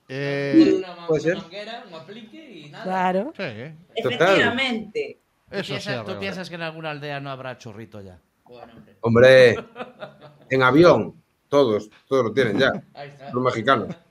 Eh, 0.08 0.74
una, 0.78 1.06
puede 1.06 1.20
una 1.20 1.20
ser. 1.20 1.36
manguera, 1.36 1.84
un 1.88 1.94
aplique 1.94 2.50
y 2.50 2.68
nada. 2.70 2.84
Claro. 2.84 3.32
sí, 3.36 3.42
eh. 3.42 3.74
Efectivamente. 3.94 5.20
¿Tú, 5.48 5.56
eso 5.56 5.68
piensas, 5.72 5.94
tú 5.94 6.00
arregla. 6.00 6.20
piensas 6.20 6.48
que 6.48 6.54
en 6.56 6.62
alguna 6.62 6.90
aldea 6.90 7.20
no 7.20 7.30
habrá 7.30 7.56
chorrito 7.56 8.00
ya? 8.00 8.18
Bueno, 8.44 8.72
hombre, 8.74 8.96
Hombre, 9.00 9.64
en 10.50 10.62
avión. 10.62 11.14
Todos, 11.48 11.88
todos 12.08 12.24
lo 12.24 12.32
tienen 12.32 12.58
ya. 12.58 12.72
ahí 12.94 13.08
está. 13.08 13.30
Los 13.32 13.42
mexicanos. 13.42 13.88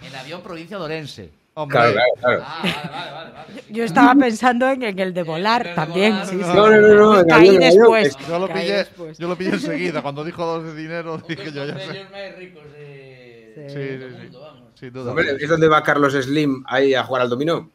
En 0.00 0.14
avión 0.14 0.42
provincia 0.42 0.78
de 0.78 0.84
Orense. 0.84 1.32
Hombre, 1.58 1.76
Claro, 1.78 1.92
claro, 1.92 2.10
claro. 2.20 2.42
Ah, 2.46 2.60
vale, 2.62 2.72
vale, 2.90 3.12
vale. 3.12 3.30
vale. 3.32 3.62
Yo 3.70 3.84
estaba 3.84 4.14
pensando 4.14 4.68
en, 4.68 4.82
en 4.84 4.98
el 4.98 5.12
de 5.12 5.22
volar 5.24 5.62
el 5.62 5.68
de 5.68 5.74
también. 5.74 6.12
volar. 6.12 6.26
sí, 6.26 6.36
sí. 6.36 6.42
No, 6.54 6.70
no, 6.70 6.80
no, 6.80 7.16
no, 7.22 7.26
Caí 7.26 7.56
después. 7.58 8.16
yo 8.28 8.38
lo 8.38 8.48
caí 8.48 8.62
pillé, 8.62 8.76
después. 8.76 9.18
yo 9.18 9.28
lo 9.28 9.36
pillé 9.36 9.50
enseguida. 9.50 10.02
Cuando 10.02 10.22
dijo 10.24 10.44
dos 10.46 10.64
de 10.64 10.74
dinero, 10.80 11.18
dije 11.28 11.50
yo 11.52 11.64
ya 11.64 11.74
sé. 11.78 11.80
convenios 11.86 12.10
más 12.10 12.36
ricos 12.38 12.62
de... 12.72 13.52
Sí. 13.54 13.60
de 13.62 13.68
Sí, 13.68 13.74
sí, 13.74 14.14
sí. 14.16 14.22
mundo, 14.22 14.40
vamos. 14.40 14.62
Sin 14.78 14.92
duda. 14.92 15.10
Hombre, 15.10 15.26
es 15.40 15.48
donde 15.48 15.68
va 15.68 15.82
Carlos 15.82 16.12
Slim 16.14 16.62
ahí 16.68 16.94
a 16.94 17.02
jugar 17.02 17.22
al 17.22 17.28
dominó. 17.28 17.68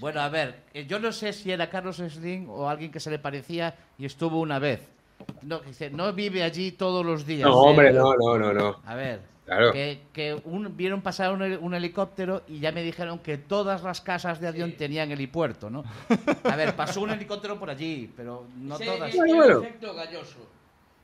Bueno, 0.00 0.20
a 0.20 0.28
ver, 0.28 0.60
eh, 0.72 0.86
yo 0.86 0.98
no 0.98 1.12
sé 1.12 1.32
si 1.32 1.50
era 1.52 1.68
Carlos 1.68 1.96
Slim 1.96 2.48
o 2.48 2.68
alguien 2.70 2.90
que 2.90 3.00
se 3.00 3.10
le 3.10 3.18
parecía 3.18 3.74
y 3.98 4.06
estuvo 4.06 4.40
una 4.40 4.58
vez. 4.58 4.80
No, 5.42 5.60
no 5.92 6.12
vive 6.12 6.42
allí 6.44 6.72
todos 6.72 7.04
los 7.04 7.26
días. 7.26 7.46
No, 7.48 7.52
¿eh? 7.66 7.68
hombre, 7.70 7.92
no, 7.92 8.14
no, 8.14 8.38
no, 8.38 8.52
no. 8.54 8.76
A 8.86 8.94
ver, 8.94 9.20
Claro. 9.48 9.72
que, 9.72 10.02
que 10.12 10.34
un- 10.44 10.76
vieron 10.76 11.00
pasar 11.00 11.32
un, 11.32 11.40
un 11.40 11.72
helicóptero 11.74 12.42
y 12.46 12.60
ya 12.60 12.70
me 12.70 12.82
dijeron 12.82 13.18
que 13.18 13.38
todas 13.38 13.82
las 13.82 14.02
casas 14.02 14.40
de 14.42 14.46
avión 14.48 14.76
tenían 14.76 15.10
helipuerto, 15.10 15.70
¿no? 15.70 15.84
A 16.44 16.54
ver, 16.54 16.76
pasó 16.76 17.00
un 17.00 17.10
helicóptero 17.10 17.58
por 17.58 17.70
allí, 17.70 18.12
pero 18.14 18.46
no 18.58 18.74
Ese 18.76 18.84
todas. 18.84 19.08
es 19.08 19.16
Bueno, 19.16 19.32
el 19.32 19.38
bueno. 19.54 19.60
efecto 19.62 19.94
galloso. 19.94 20.38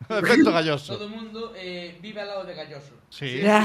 Efecto 0.11 0.53
galloso. 0.53 0.95
Todo 0.95 1.05
el 1.07 1.11
mundo 1.11 1.55
eh, 1.57 1.97
vive 2.03 2.20
al 2.20 2.26
lado 2.28 2.45
de 2.45 2.55
galloso. 2.55 2.92
Sí. 3.09 3.40
Ya. 3.42 3.64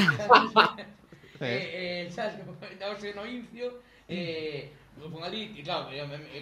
eh, 1.41 2.05
eh, 2.07 2.11
sé, 2.99 3.13
no 3.13 3.25
incio, 3.25 3.81
eh, 4.07 4.71
lo 4.99 5.09
pongo 5.09 5.25
allí, 5.25 5.53
y 5.57 5.63
claro, 5.63 5.87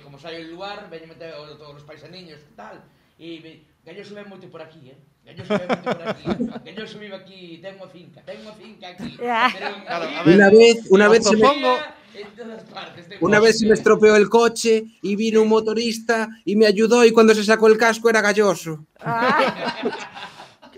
como 0.04 0.18
sai 0.18 0.36
el 0.42 0.50
lugar, 0.52 0.90
veño 0.90 1.08
meter 1.08 1.34
o- 1.36 1.58
todos 1.58 1.76
os 1.78 1.84
paisaniños 1.84 2.40
e 2.42 2.54
tal, 2.56 2.82
me, 3.42 3.62
Galloso 3.86 4.16
ven 4.16 4.28
moito 4.28 4.50
por 4.52 4.62
aquí, 4.62 4.90
eh? 4.92 4.98
Ven 5.28 5.38
moito 5.44 5.84
por 5.84 6.08
aquí. 6.08 6.26
Galloso 6.66 7.00
vive 7.00 7.16
aquí, 7.16 7.60
ten 7.60 7.76
unha 7.76 7.90
finca, 7.92 8.20
ten 8.24 8.40
unha 8.40 8.56
finca 8.56 8.86
aquí. 8.96 9.20
Pero 9.20 10.32
Una 10.32 10.50
vez, 10.50 10.76
una 10.88 11.08
vez 11.12 11.28
se 11.28 11.36
me, 11.36 11.48
una 13.20 13.40
vez 13.40 13.60
se 13.60 13.68
me 13.68 13.74
estropeó 13.74 14.16
el 14.16 14.30
coche 14.30 14.86
y 15.02 15.16
vino 15.16 15.42
un 15.42 15.50
motorista 15.50 16.30
y 16.46 16.56
me 16.56 16.66
ayudó 16.66 17.04
y 17.04 17.12
cuando 17.12 17.36
se 17.36 17.44
sacó 17.44 17.68
el 17.68 17.78
casco 17.78 18.10
era 18.10 18.22
galloso. 18.22 18.86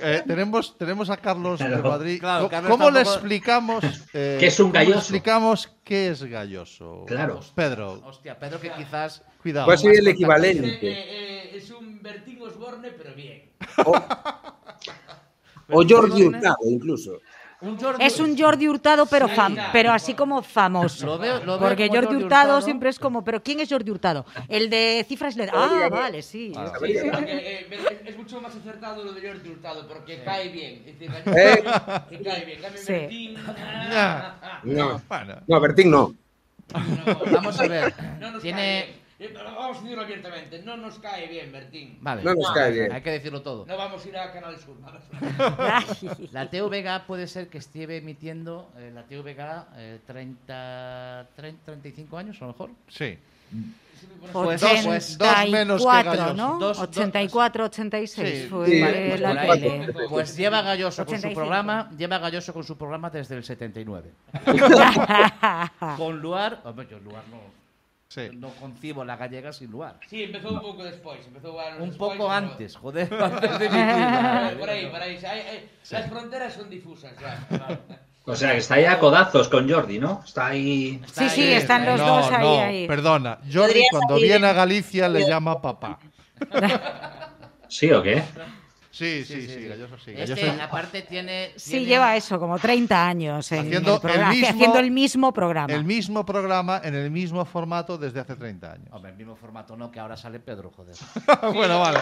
Eh, 0.02 0.24
tenemos, 0.26 0.78
tenemos 0.78 1.10
a 1.10 1.18
Carlos 1.18 1.60
de 1.60 1.66
Claro. 1.68 1.90
Madrid. 1.90 2.20
Claro, 2.20 2.50
Carlos 2.50 2.72
¿Cómo 2.72 2.90
le 2.90 3.00
tampoco- 3.04 3.16
explicamos 3.16 3.84
eh, 4.14 4.38
¿Qué 4.40 4.48
es 4.48 4.60
un 4.60 4.68
cómo 4.72 4.80
le 4.80 4.86
galloso? 4.86 5.00
explicamos 5.00 5.70
qué 5.84 6.10
es 6.10 6.24
galloso? 6.24 7.04
Claro. 7.08 7.40
Pedro, 7.56 8.02
Hostia, 8.06 8.38
Pedro 8.40 8.60
que 8.60 8.72
quizás... 8.72 9.24
cuidado. 9.42 9.66
Pues 9.66 9.82
sí, 9.82 9.88
el 9.88 10.08
equivalente. 10.08 10.92
eh, 10.92 11.52
es 11.58 11.70
un 11.72 12.02
Bertín 12.02 12.42
Osborne, 12.42 12.92
pero 12.92 13.14
bien. 13.16 13.52
O 15.72 15.84
Jordi 15.88 16.24
Hurtado, 16.24 16.58
incluso. 16.68 17.20
Un 17.62 17.78
Jordi- 17.78 17.98
Es 18.06 18.20
un 18.22 18.38
Jordi 18.38 18.68
Hurtado, 18.70 19.06
pero, 19.06 19.28
Sí, 19.28 19.36
fam- 19.36 19.70
pero 19.74 19.92
así 19.92 20.14
como 20.14 20.42
famoso. 20.42 21.06
Lo 21.06 21.18
veo- 21.18 21.40
lo 21.44 21.60
veo 21.60 21.68
Porque 21.68 21.88
como 21.88 21.96
Jordi 22.00 22.08
Jordi 22.14 22.24
Hurtado, 22.24 22.44
Hurtado. 22.44 22.62
siempre 22.62 22.90
es 22.90 23.00
como, 23.00 23.24
¿pero 23.26 23.44
quién 23.44 23.60
es 23.60 23.70
Jordi 23.70 23.92
Hurtado? 23.92 24.26
El 24.48 24.70
de 24.70 25.06
cifras 25.08 25.36
letras. 25.36 25.62
Ah, 25.70 25.90
vale, 25.92 26.22
sí. 26.22 26.54
Ah. 26.56 26.72
Sí, 26.80 26.94
sí, 26.98 27.10
porque, 27.12 27.32
eh, 27.36 27.68
es- 28.06 28.18
mucho 28.18 28.40
más 28.42 28.56
acertado 28.56 29.04
lo 29.04 29.12
de 29.12 29.28
Jordi 29.28 29.50
Hurtado, 29.50 29.88
porque 29.88 30.24
cae 30.24 30.50
bien. 30.50 30.84
Es 30.86 31.00
decir, 31.00 31.12
Galloso, 31.12 31.38
Eh. 31.38 31.64
que 32.10 32.22
cae 32.24 32.46
bien. 32.46 32.62
Cambio. 32.62 32.82
Bertín. 32.88 33.34
No, 34.64 35.02
no, 35.48 35.60
Bertín 35.62 35.92
no. 35.92 36.16
no, 36.74 37.32
Vamos 37.32 37.60
a 37.60 37.68
ver. 37.68 37.94
No 38.20 38.40
Tiene... 38.40 39.00
Eh, 39.20 39.34
Vamos 39.36 39.78
a 39.78 39.82
decirlo 39.82 40.02
abiertamente, 40.04 40.62
no 40.64 40.78
nos 40.78 40.98
cae 41.00 41.28
bien, 41.28 41.52
Bertín. 41.52 41.98
Vale. 42.00 42.24
No 42.24 42.34
nos 42.36 42.52
cae 42.52 42.72
bien. 42.72 42.92
Hay 42.94 43.02
que 43.02 43.12
decirlo 43.12 43.42
todo. 43.42 43.66
No 43.66 43.76
vamos 43.78 44.06
a 44.06 44.08
ir 44.08 44.18
a 44.18 44.32
Canal 44.32 44.58
Sur. 44.58 44.78
Ay. 45.58 45.86
La 46.32 46.50
TVG 46.50 47.06
puede 47.06 47.28
ser 47.28 47.50
que 47.50 47.58
esté 47.58 47.84
emitiendo 47.98 48.72
eh, 48.78 48.92
la 48.94 49.04
TVG 49.04 49.66
eh, 49.76 50.00
30, 50.08 51.28
30, 51.36 51.64
35 51.66 52.18
años 52.18 52.38
a 52.42 52.46
lo 52.46 52.52
mejor. 52.54 52.70
sí. 52.88 53.18
Pues 54.32 54.62
dos- 54.62 54.72
pues, 54.86 55.18
dos 55.18 55.50
menos 55.50 55.82
que 55.82 55.88
84, 55.90 56.12
Galloso. 56.12 56.34
¿no? 56.36 56.60
Dos- 56.60 56.78
dos- 56.78 56.88
84, 56.88 57.66
86 57.66 58.42
Sí. 58.44 58.48
fue 58.48 58.66
Sí, 58.68 58.82
eh, 58.82 59.06
pues 59.10 59.20
la 59.22 59.54
tele. 59.58 59.94
Pues 60.08 60.38
lleva 60.38 60.62
Galloso 60.62 61.04
con 61.06 61.16
su 61.16 61.28
85. 61.28 61.36
programa, 61.42 61.92
lleva 61.98 62.18
Galloso 62.20 62.54
con 62.54 62.64
su 62.64 62.78
programa 62.78 63.10
desde 63.10 63.36
el 63.36 63.44
79. 63.44 64.12
con 65.98 66.20
Luar, 66.22 66.62
hombre, 66.64 66.88
yo 66.90 67.00
Luar 67.00 67.24
no, 67.30 67.38
Sí. 68.10 68.30
no 68.34 68.50
concibo 68.56 69.06
la 69.06 69.16
gallega 69.18 69.54
sin 69.54 69.70
Luar. 69.70 70.00
Sí, 70.10 70.24
empezó 70.24 70.50
un 70.50 70.60
pouco 70.62 70.84
despois, 70.84 71.22
empezou 71.28 71.60
a 71.60 71.76
Un 71.78 71.94
poco 71.96 72.14
pero- 72.18 72.32
antes, 72.32 72.76
joder, 72.76 73.08
antes 73.24 73.60
de 73.60 73.70
Por 74.60 74.70
emitir. 74.70 74.90
por 74.90 75.02
hai- 75.02 75.62
Las 75.92 76.10
fronteras 76.10 76.54
son 76.54 76.70
difusas, 76.72 77.14
ya. 77.22 77.80
O 78.26 78.36
sea, 78.36 78.52
que 78.54 78.58
está 78.58 78.76
ahí 78.76 78.86
a 78.86 78.98
codazos 79.00 79.48
con 79.48 79.70
Jordi, 79.70 80.00
¿no? 80.00 80.24
Está 80.26 80.48
ahí. 80.48 81.00
Está 81.06 81.30
Sí, 81.30 81.36
sí, 81.36 81.42
ahí, 81.42 81.54
están 81.54 81.82
está 81.88 81.92
los 81.92 82.02
ahí. 82.02 82.08
no, 82.08 82.16
dos 82.18 82.32
ahí, 82.32 82.42
no, 82.58 82.62
ahí. 82.64 82.88
perdona. 82.88 83.38
Jordi 83.54 83.82
cuando 83.92 84.16
salir 84.16 84.24
viene 84.28 84.48
a 84.48 84.54
Galicia 84.54 85.08
le 85.08 85.28
llama 85.28 85.62
papá. 85.62 86.00
¿Sí 87.68 87.92
o 87.92 88.02
qué? 88.02 88.24
Sí, 88.92 89.24
sí, 89.24 89.48
sí, 89.48 89.68
Galloso 89.68 89.98
sí. 90.00 90.14
Este, 90.18 90.36
Galloso- 90.48 90.62
aparte, 90.64 91.04
tiene. 91.04 91.52
Sí, 91.56 91.72
tiene- 91.72 91.86
lleva 91.86 92.16
eso, 92.16 92.40
como 92.40 92.58
30 92.58 93.08
años 93.08 93.52
en 93.52 93.60
Haciendo 93.68 93.96
el 93.96 94.02
programa, 94.02 94.32
el 94.34 94.38
mismo- 94.40 94.50
haciendo 94.56 94.80
el 94.80 94.92
mismo 94.92 95.34
programa. 95.34 95.74
el 95.74 95.84
mismo 95.86 96.26
programa 96.26 96.82
en 96.84 96.96
el 96.96 97.12
mismo 97.12 97.46
formato 97.46 97.98
desde 98.00 98.20
hace 98.20 98.36
30 98.36 98.72
años. 98.72 98.88
Hombre, 98.92 99.12
el 99.12 99.18
mismo 99.18 99.36
formato 99.36 99.78
no, 99.78 99.92
que 99.92 100.00
ahora 100.00 100.18
sale 100.18 100.40
Pedro, 100.40 100.72
joder. 100.76 100.96
bueno, 101.54 101.80
vale. 101.80 102.00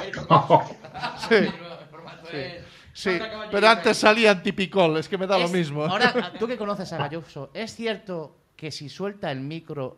Sí. 1.27 1.35
el 1.35 1.51
formato 1.91 2.29
es- 2.31 2.63
Sí, 2.97 3.11
pero 3.51 3.67
antes 3.69 3.95
salía 3.97 4.41
Tipicol, 4.41 4.97
es 4.97 5.07
que 5.07 5.19
me 5.19 5.27
da 5.27 5.37
lo 5.37 5.47
mismo. 5.49 5.83
Ahora, 5.85 6.31
tú 6.39 6.47
que 6.47 6.57
conoces 6.57 6.91
a 6.93 6.97
Galloso, 6.97 7.51
¿es 7.53 7.75
cierto 7.75 8.35
que 8.55 8.71
si 8.71 8.89
suelta 8.89 9.29
el 9.31 9.39
micro, 9.41 9.97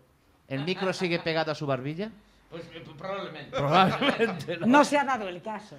el 0.49 0.65
micro 0.65 0.91
sigue 0.91 1.19
pegado 1.19 1.51
a 1.53 1.55
su 1.55 1.65
barbilla? 1.65 2.11
Pues 2.49 2.63
eh, 2.73 2.83
probablemente. 2.97 3.55
Probablemente. 3.55 4.57
¿no? 4.57 4.65
No 4.79 4.83
se 4.83 4.97
ha 4.97 5.03
dado 5.03 5.27
el 5.29 5.39
caso. 5.41 5.77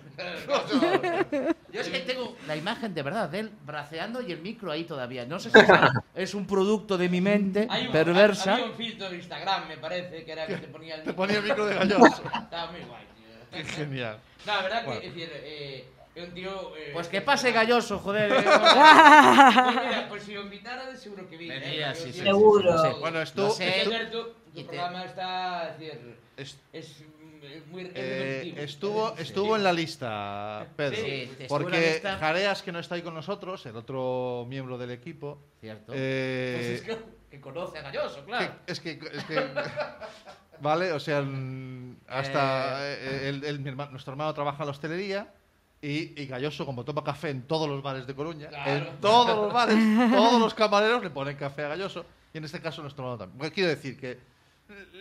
Yo 1.73 1.81
es 1.81 1.89
que 1.89 1.99
tengo 2.01 2.37
la 2.47 2.57
imagen 2.57 2.95
de 2.95 3.03
verdad 3.03 3.29
de 3.29 3.41
él 3.41 3.51
braceando 3.67 4.23
y 4.23 4.31
el 4.33 4.41
micro 4.41 4.71
ahí 4.71 4.85
todavía. 4.85 5.25
No 5.27 5.39
sé 5.41 5.51
si 5.51 5.59
es- 5.59 5.67
es 6.15 6.35
un 6.35 6.47
producto 6.47 6.97
de 6.97 7.09
mi 7.09 7.21
mente 7.21 7.67
Hay 7.69 7.87
un, 7.87 7.93
perversa. 7.93 8.55
Había 8.55 8.67
un 8.67 8.75
filtro 8.75 9.11
de 9.11 9.17
Instagram, 9.17 9.67
me 9.69 9.79
parece, 9.79 10.25
que 10.25 10.31
era 10.33 10.47
que 10.47 10.57
te 10.59 10.69
ponía 10.69 10.95
el 10.97 11.03
Te 11.03 11.13
ponía 11.13 11.39
el 11.39 11.45
micro 11.45 11.67
de 11.67 11.75
Galloso. 11.79 12.23
Estaba 12.25 12.71
muy 12.71 12.81
guay, 12.83 13.05
tío. 13.17 13.51
Qué 13.51 13.65
genial. 13.65 14.19
No, 14.47 14.55
la 14.55 14.63
verdad 14.63 14.85
Bueno. 14.85 15.01
que, 15.01 15.07
es 15.09 15.15
decir, 15.15 15.31
eh, 15.35 15.89
es 16.15 16.25
un 16.29 16.35
tío... 16.35 16.77
eh, 16.77 16.91
Pues 16.93 17.09
que 17.09 17.21
pase 17.21 17.51
Galloso, 17.53 17.99
joder. 17.99 18.33
Pues 18.33 18.45
mira, 18.45 20.07
pues 20.09 20.23
si 20.23 20.35
lo 20.35 20.43
invitara, 20.43 20.95
seguro 20.97 21.29
que 21.29 21.37
viene. 21.37 21.59
Venía, 21.59 21.91
¿eh? 21.91 21.95
sí, 21.97 22.03
Porque 22.03 22.13
sí, 22.13 22.19
un 22.21 22.25
tío- 22.25 22.33
Seguro. 22.33 22.73
sí, 22.73 22.79
sí, 22.79 22.85
lo 22.89 22.95
sé. 22.95 23.01
Bueno, 23.01 23.17
Lo 23.19 23.23
esto- 23.23 23.51
sé. 23.51 23.81
Es 23.83 23.89
cierto, 23.89 24.27
tu 24.55 24.61
Y 24.61 24.63
te- 24.63 24.69
programa 24.69 25.05
está, 25.05 25.69
es 25.71 25.79
decir, 25.79 26.20
Es- 26.41 26.59
es 26.73 27.03
muy 27.71 27.91
eh, 27.95 28.55
estuvo 28.59 29.15
Sí. 29.17 29.23
estuvo 29.23 29.57
en 29.57 29.63
la 29.65 29.73
lista, 29.73 30.67
Pedro. 30.77 30.97
Sí, 30.97 31.31
porque 31.49 31.93
lista. 31.95 32.19
Jareas, 32.19 32.63
que 32.63 32.73
no 32.73 32.79
está 32.79 32.95
ahí 32.97 33.03
con 33.03 33.15
nosotros, 33.15 33.65
el 33.67 33.77
otro 33.77 34.47
miembro 34.49 34.77
del 34.79 34.91
equipo, 34.91 35.39
Cierto. 35.61 35.93
eh, 35.95 36.57
Pues 36.59 36.69
es 36.69 36.83
que, 36.83 37.05
que 37.31 37.41
conoce 37.41 37.79
a 37.79 37.83
Galloso, 37.83 38.25
claro. 38.25 38.53
que- 38.67 38.73
es 38.73 38.81
que, 38.81 38.91
es 39.13 39.25
que- 39.25 39.35
vale, 40.61 40.93
o 40.93 41.01
sea, 41.01 41.25
hasta 42.09 42.87
eh, 42.89 43.29
el- 43.29 43.45
el- 43.45 43.61
mi 43.61 43.71
herma- 43.71 43.91
nuestro 43.91 44.13
hermano 44.13 44.35
trabaja 44.35 44.63
en 44.63 44.67
la 44.67 44.71
hostelería 44.73 45.33
y, 45.81 46.21
y 46.21 46.27
Galloso, 46.27 46.67
como 46.67 46.85
toma 46.85 47.03
café 47.03 47.31
en 47.31 47.43
todos 47.43 47.69
los 47.69 47.83
bares 47.83 48.07
de 48.07 48.15
Coruña, 48.15 48.49
Claro. 48.49 48.71
en 48.71 49.01
todos 49.01 49.37
los 49.37 49.53
bares, 49.53 49.77
todos 50.13 50.41
los 50.41 50.55
camareros 50.55 51.03
le 51.03 51.11
ponen 51.11 51.37
café 51.37 51.65
a 51.65 51.69
Galloso 51.69 52.05
y 52.35 52.39
en 52.39 52.45
este 52.45 52.61
caso 52.61 52.83
nuestro 52.83 53.05
hermano 53.05 53.19
también. 53.31 53.51
Quiero 53.53 53.71
decir 53.71 53.99
que 53.99 54.19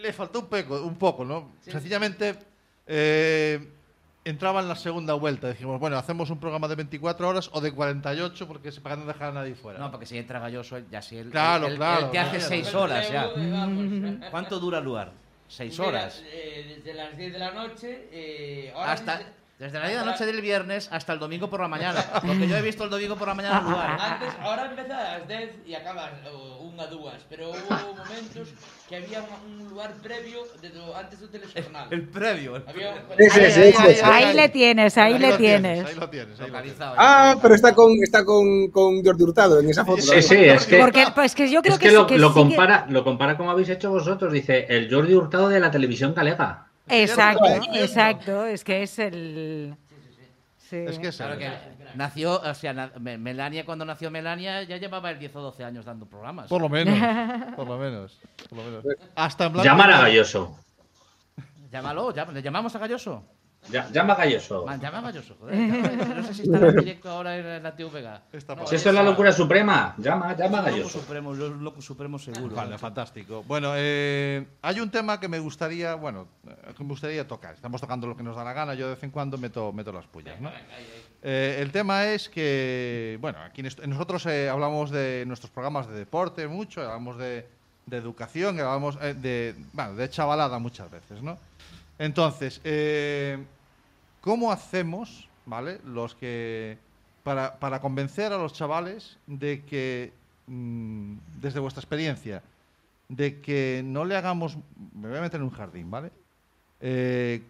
le 0.02 0.14
faltó 0.14 0.40
un 0.42 0.48
poco, 0.48 0.82
un 0.84 0.96
poco 0.98 1.26
¿no? 1.26 1.54
Sencillamente 1.62 2.36
eh, 2.88 3.68
entraba 4.26 4.62
en 4.62 4.68
la 4.68 4.76
segunda 4.76 5.14
vuelta. 5.14 5.50
Dijimos, 5.50 5.80
bueno, 5.80 5.98
hacemos 5.98 6.30
un 6.30 6.40
programa 6.40 6.68
de 6.68 6.76
24 6.76 7.28
horas 7.28 7.50
o 7.54 7.62
de 7.62 7.72
48 7.72 8.48
porque 8.48 8.72
se 8.72 8.82
para 8.82 8.96
no 8.96 9.06
dejar 9.06 9.30
a 9.30 9.34
nadie 9.34 9.56
fuera. 9.56 9.80
No, 9.80 9.90
porque 9.92 10.06
si 10.06 10.18
entra 10.18 10.40
Galloso, 10.40 10.80
ya 10.92 11.02
si 11.02 11.18
él, 11.18 11.30
Claro, 11.30 11.68
él- 11.68 11.76
claro, 11.76 12.06
él 12.06 12.12
te 12.12 12.20
hace 12.20 12.32
claro. 12.38 12.48
seis 12.48 12.66
Pero 12.68 12.82
horas 12.82 13.12
ya. 13.12 13.30
¿Cuánto 14.32 14.60
dura 14.60 14.80
el 14.80 14.86
lugar? 14.86 15.12
Seis 15.48 15.78
Mira, 15.80 15.90
horas. 15.90 16.24
eh, 16.32 16.76
desde 16.78 16.94
las 16.94 17.18
10 17.18 17.34
de 17.34 17.40
la 17.40 17.52
noche. 17.52 18.08
Eh, 18.12 18.72
ahora 18.76 18.92
Hasta, 18.92 19.22
desde 19.60 19.78
la 19.78 19.88
10 19.88 20.00
de 20.00 20.06
la 20.06 20.12
hasta- 20.14 20.24
noche 20.26 20.32
del 20.34 20.42
viernes 20.42 20.88
hasta 20.92 21.14
el 21.14 21.20
domingo 21.20 21.50
por 21.50 21.60
la 21.60 21.68
mañana. 21.68 22.04
Porque 22.26 22.48
yo 22.48 22.56
he 22.58 22.62
visto 22.62 22.86
el 22.86 22.90
domingo 22.90 23.16
por 23.18 23.28
la 23.28 23.34
mañana 23.36 23.60
el 23.60 23.66
lugar. 23.66 23.98
Antes, 24.00 24.30
ahora 24.42 24.66
empieza 24.68 24.98
a 24.98 25.18
las 25.20 25.28
10 25.28 25.50
y 25.68 25.76
acabas 25.76 26.12
o, 26.34 26.60
una, 26.64 26.88
dúas, 26.88 27.18
pero 27.30 27.50
hubo 27.50 27.96
momentos 27.96 28.48
que 28.88 28.96
había 28.96 29.20
un, 29.22 29.62
un 29.64 29.70
lugar 29.70 29.92
previo 30.02 30.40
de 30.62 30.70
do- 30.70 30.96
antes 30.96 31.20
del 31.20 31.30
telejornal. 31.30 31.88
El 31.92 32.08
previo. 32.08 32.56
el 32.56 32.64
Había 32.68 32.90
un- 32.92 33.00
Sí, 33.18 33.30
sí, 33.30 33.52
sí, 33.52 33.72
sí, 33.74 33.94
sí. 33.96 34.02
Ahí 34.04 34.34
le 34.34 34.50
tienes, 34.50 34.98
ahí 34.98 35.20
le 35.20 35.30
lo 35.32 35.38
tienes. 35.38 35.86
Ahí 35.86 35.96
lo 35.96 36.10
tienes. 36.10 36.40
ahí 36.40 36.48
localizado. 36.48 36.96
Ah, 36.98 37.36
pero 37.42 37.54
está 37.54 37.76
con, 37.76 37.92
está 38.02 38.24
con, 38.26 38.70
con 38.72 39.04
Jordi 39.04 39.24
Hurtado 39.24 39.60
en 39.60 39.70
esa 39.70 39.84
foto. 39.84 40.02
Sí, 40.02 40.22
sí, 40.22 40.36
es 40.38 40.66
que, 40.66 40.80
Porque 40.80 41.06
pues 41.14 41.36
que 41.36 41.52
yo 41.52 41.62
creo 41.62 41.74
es 41.74 41.80
que, 41.80 41.90
que, 41.90 41.94
lo, 41.94 42.08
que 42.08 42.18
compara, 42.34 42.86
lo 42.90 43.04
compara 43.04 43.36
como 43.38 43.52
habéis 43.52 43.70
hecho 43.70 43.92
vosotros. 43.92 44.32
Dice 44.32 44.66
el 44.70 44.92
Jordi 44.92 45.14
Hurtado 45.14 45.50
de 45.50 45.60
la 45.60 45.70
televisión 45.70 46.14
galega. 46.16 46.69
Exacto, 46.90 47.46
exacto, 47.74 48.46
es 48.46 48.64
que 48.64 48.84
es 48.84 49.00
el 49.00 49.76
Sí. 50.58 50.78
Es 50.78 51.00
que 51.00 51.08
es 51.08 51.18
Claro 51.18 51.36
que 51.40 51.50
nació, 51.96 52.40
o 52.42 52.54
sea, 52.54 52.74
na- 52.74 52.92
Melania, 53.00 53.66
cuando 53.66 53.86
nació 53.86 54.12
Melania, 54.12 54.62
ya 54.64 54.78
llevaba 54.78 55.10
el 55.10 55.18
10 55.18 55.36
o 55.36 55.42
12 55.42 55.64
años 55.64 55.84
dando 55.84 56.06
programas. 56.06 56.48
Por 56.48 56.62
lo 56.62 56.70
menos. 56.70 56.96
Por 57.56 57.68
lo 57.68 57.78
menos. 57.80 58.20
Por 58.48 58.58
lo 58.60 58.64
menos. 58.66 58.84
Hasta 59.16 59.46
en 59.46 59.54
blanco. 59.54 59.68
Llamar 59.68 59.92
a. 59.92 60.02
Galloso. 60.02 60.60
Llámalo, 61.72 62.14
llama- 62.14 62.34
¿le 62.34 62.42
llamamos 62.44 62.76
a 62.76 62.80
Galloso? 62.80 63.24
Ya- 63.72 63.88
llama 63.92 64.16
Galloso. 64.16 64.66
Man, 64.66 64.80
llama 64.80 65.00
a 65.00 65.02
Galloso, 65.02 65.36
joder. 65.40 65.56
llama- 65.56 66.14
no 66.16 66.24
sé 66.24 66.34
si 66.34 66.42
estará 66.44 66.70
en 66.70 66.76
directo 66.78 67.10
ahora 67.10 67.38
en 67.38 67.62
la 67.62 67.76
TVG. 67.76 68.04
No, 68.56 68.66
Si 68.68 68.76
esto 68.76 68.90
es 68.90 68.96
la 68.96 69.04
locura 69.04 69.32
suprema, 69.32 69.94
llama, 69.98 70.36
llama 70.36 70.62
Galloso. 70.62 71.00
supremo, 71.02 71.34
lo- 71.34 71.50
loco 71.50 71.82
supremo 71.82 72.18
seguro. 72.18 72.56
Vale, 72.56 72.78
fantástico. 72.80 73.44
Bueno, 73.48 73.74
eh, 73.76 74.48
hay 74.62 74.80
un 74.80 74.90
tema 74.90 75.20
que 75.20 75.28
me 75.28 75.38
gustaría, 75.40 75.94
bueno, 75.96 76.28
eh, 76.48 76.74
que 76.76 76.84
me 76.84 76.90
gustaría 76.90 77.28
tocar. 77.28 77.54
Estamos 77.54 77.80
tocando 77.82 78.08
lo 78.08 78.16
que 78.18 78.24
nos 78.24 78.36
da 78.36 78.44
la 78.44 78.54
gana, 78.54 78.74
yo 78.74 78.88
de 78.88 78.96
vez 78.96 79.04
en 79.04 79.12
cuando 79.12 79.38
meto, 79.38 79.72
meto 79.72 79.92
las 79.92 80.08
pullas, 80.08 80.40
¿no? 80.42 80.50
Eh, 81.22 81.58
el 81.62 81.72
tema 81.72 82.06
es 82.06 82.30
que, 82.30 83.18
bueno, 83.22 83.40
aquí 83.44 83.62
nosotros 83.62 84.26
eh, 84.26 84.50
hablamos 84.50 84.90
de 84.90 85.26
nuestros 85.28 85.52
programas 85.52 85.88
de 85.88 85.96
deporte 85.96 86.48
mucho, 86.48 86.82
hablamos 86.82 87.18
de, 87.18 87.46
de 87.86 87.98
educación, 87.98 88.58
hablamos 88.60 88.98
eh, 89.02 89.14
de, 89.14 89.54
bueno, 89.74 89.94
de 89.96 90.10
chavalada 90.10 90.58
muchas 90.60 90.90
veces, 90.90 91.22
¿no? 91.22 91.38
Entonces, 92.00 92.62
eh, 92.64 93.38
¿cómo 94.22 94.52
hacemos, 94.54 95.28
¿vale? 95.46 95.80
Los 95.84 96.16
que, 96.16 96.78
para, 97.24 97.60
para 97.60 97.82
convencer 97.82 98.32
a 98.32 98.38
los 98.38 98.54
chavales 98.54 99.18
de 99.28 99.66
que, 99.66 100.14
mm, 100.48 101.18
desde 101.42 101.60
vuestra 101.60 101.82
experiencia, 101.82 102.42
de 103.10 103.42
que 103.42 103.82
no 103.84 104.06
le 104.06 104.16
hagamos, 104.16 104.58
me 104.96 105.10
voy 105.10 105.18
a 105.18 105.22
meter 105.22 105.42
en 105.42 105.48
un 105.48 105.52
jardín, 105.52 105.92
¿vale? 105.92 106.12
Eh, 106.80 107.42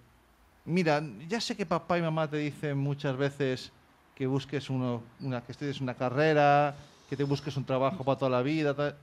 mira, 0.65 1.03
ya 1.27 1.39
sé 1.39 1.55
que 1.55 1.67
papá 1.67 1.99
y 1.99 2.01
mamá 2.01 2.27
te 2.27 2.37
dicen 2.37 2.75
muchas 2.75 3.15
veces 3.15 3.71
que 4.15 4.25
busques 4.25 4.71
uno, 4.71 5.03
una, 5.21 5.41
que 5.41 5.51
estudies 5.51 5.79
una 5.79 5.93
carrera, 5.93 6.73
que 7.07 7.15
te 7.15 7.23
busques 7.23 7.55
un 7.55 7.65
trabajo 7.65 8.03
para 8.03 8.17
toda 8.17 8.31
la 8.31 8.41
vida, 8.41 8.95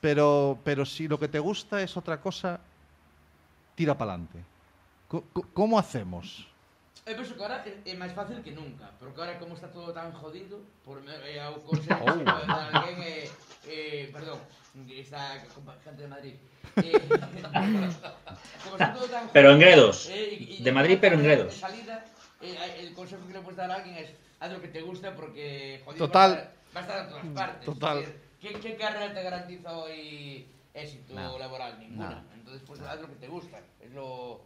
pero, 0.00 0.58
pero 0.62 0.86
si 0.86 1.08
lo 1.08 1.18
que 1.18 1.26
te 1.26 1.40
gusta 1.40 1.82
es 1.82 1.96
otra 1.96 2.20
cosa, 2.20 2.60
tira 3.74 3.98
para 3.98 4.12
adelante. 4.12 4.55
¿Cómo 5.54 5.78
hacemos? 5.78 6.46
Eu 7.06 7.14
penso 7.14 7.38
que 7.38 7.42
ahora 7.42 7.62
é, 7.62 7.70
é 7.86 7.94
máis 7.94 8.10
fácil 8.10 8.42
que 8.42 8.50
nunca, 8.50 8.90
porque 8.98 9.14
ahora 9.22 9.38
como 9.38 9.54
está 9.54 9.70
todo 9.70 9.94
tan 9.94 10.10
jodido, 10.10 10.58
por 10.82 10.98
me, 11.06 11.14
é, 11.22 11.38
o 11.46 11.62
consejo 11.62 12.02
Oh. 12.02 12.18
de 12.18 12.26
alguén 12.26 12.98
é, 12.98 13.30
eh, 13.70 14.10
perdón, 14.10 14.42
está 14.90 15.38
gente 15.86 16.02
de 16.02 16.10
Madrid. 16.10 16.34
Eh, 16.82 16.98
como 18.66 18.74
está 18.74 18.90
todo 18.90 19.06
tan 19.06 19.30
Pero 19.30 19.54
en 19.54 19.62
jodido, 19.62 19.70
Gredos. 19.94 20.10
y- 20.10 20.58
y 20.58 20.62
De 20.66 20.72
Madrid, 20.74 20.98
pero 21.00 21.14
en 21.14 21.22
de 21.22 21.28
Gredos. 21.30 21.54
salida, 21.54 22.02
eh, 22.42 22.58
el 22.82 22.90
consejo 22.98 23.22
que 23.30 23.34
le 23.38 23.40
puedes 23.46 23.56
dar 23.56 23.70
a 23.70 23.78
alguien 23.78 23.94
es 24.02 24.10
haz 24.42 24.50
lo 24.50 24.58
que 24.60 24.68
te 24.74 24.82
gusta 24.82 25.14
porque 25.14 25.80
jodido 25.86 26.06
Total. 26.10 26.30
va, 26.34 26.34
a 26.34 26.42
estar, 26.42 26.74
va 26.74 26.80
a 26.80 26.82
estar 26.82 26.98
en 26.98 27.08
todas 27.08 27.26
partes. 27.38 27.64
Total. 27.70 27.96
¿qué, 28.42 28.50
¿Qué 28.58 28.74
carrera 28.74 29.14
te 29.14 29.22
garantiza 29.22 29.78
hoy 29.78 30.50
éxito 30.74 31.14
No. 31.14 31.38
laboral? 31.38 31.78
Ninguna. 31.78 32.10
No. 32.26 32.34
Entonces, 32.34 32.62
pues 32.66 32.80
haz 32.82 32.98
lo 33.00 33.06
que 33.06 33.14
te 33.22 33.28
gusta. 33.30 33.62
Es 33.78 33.94
lo. 33.94 34.42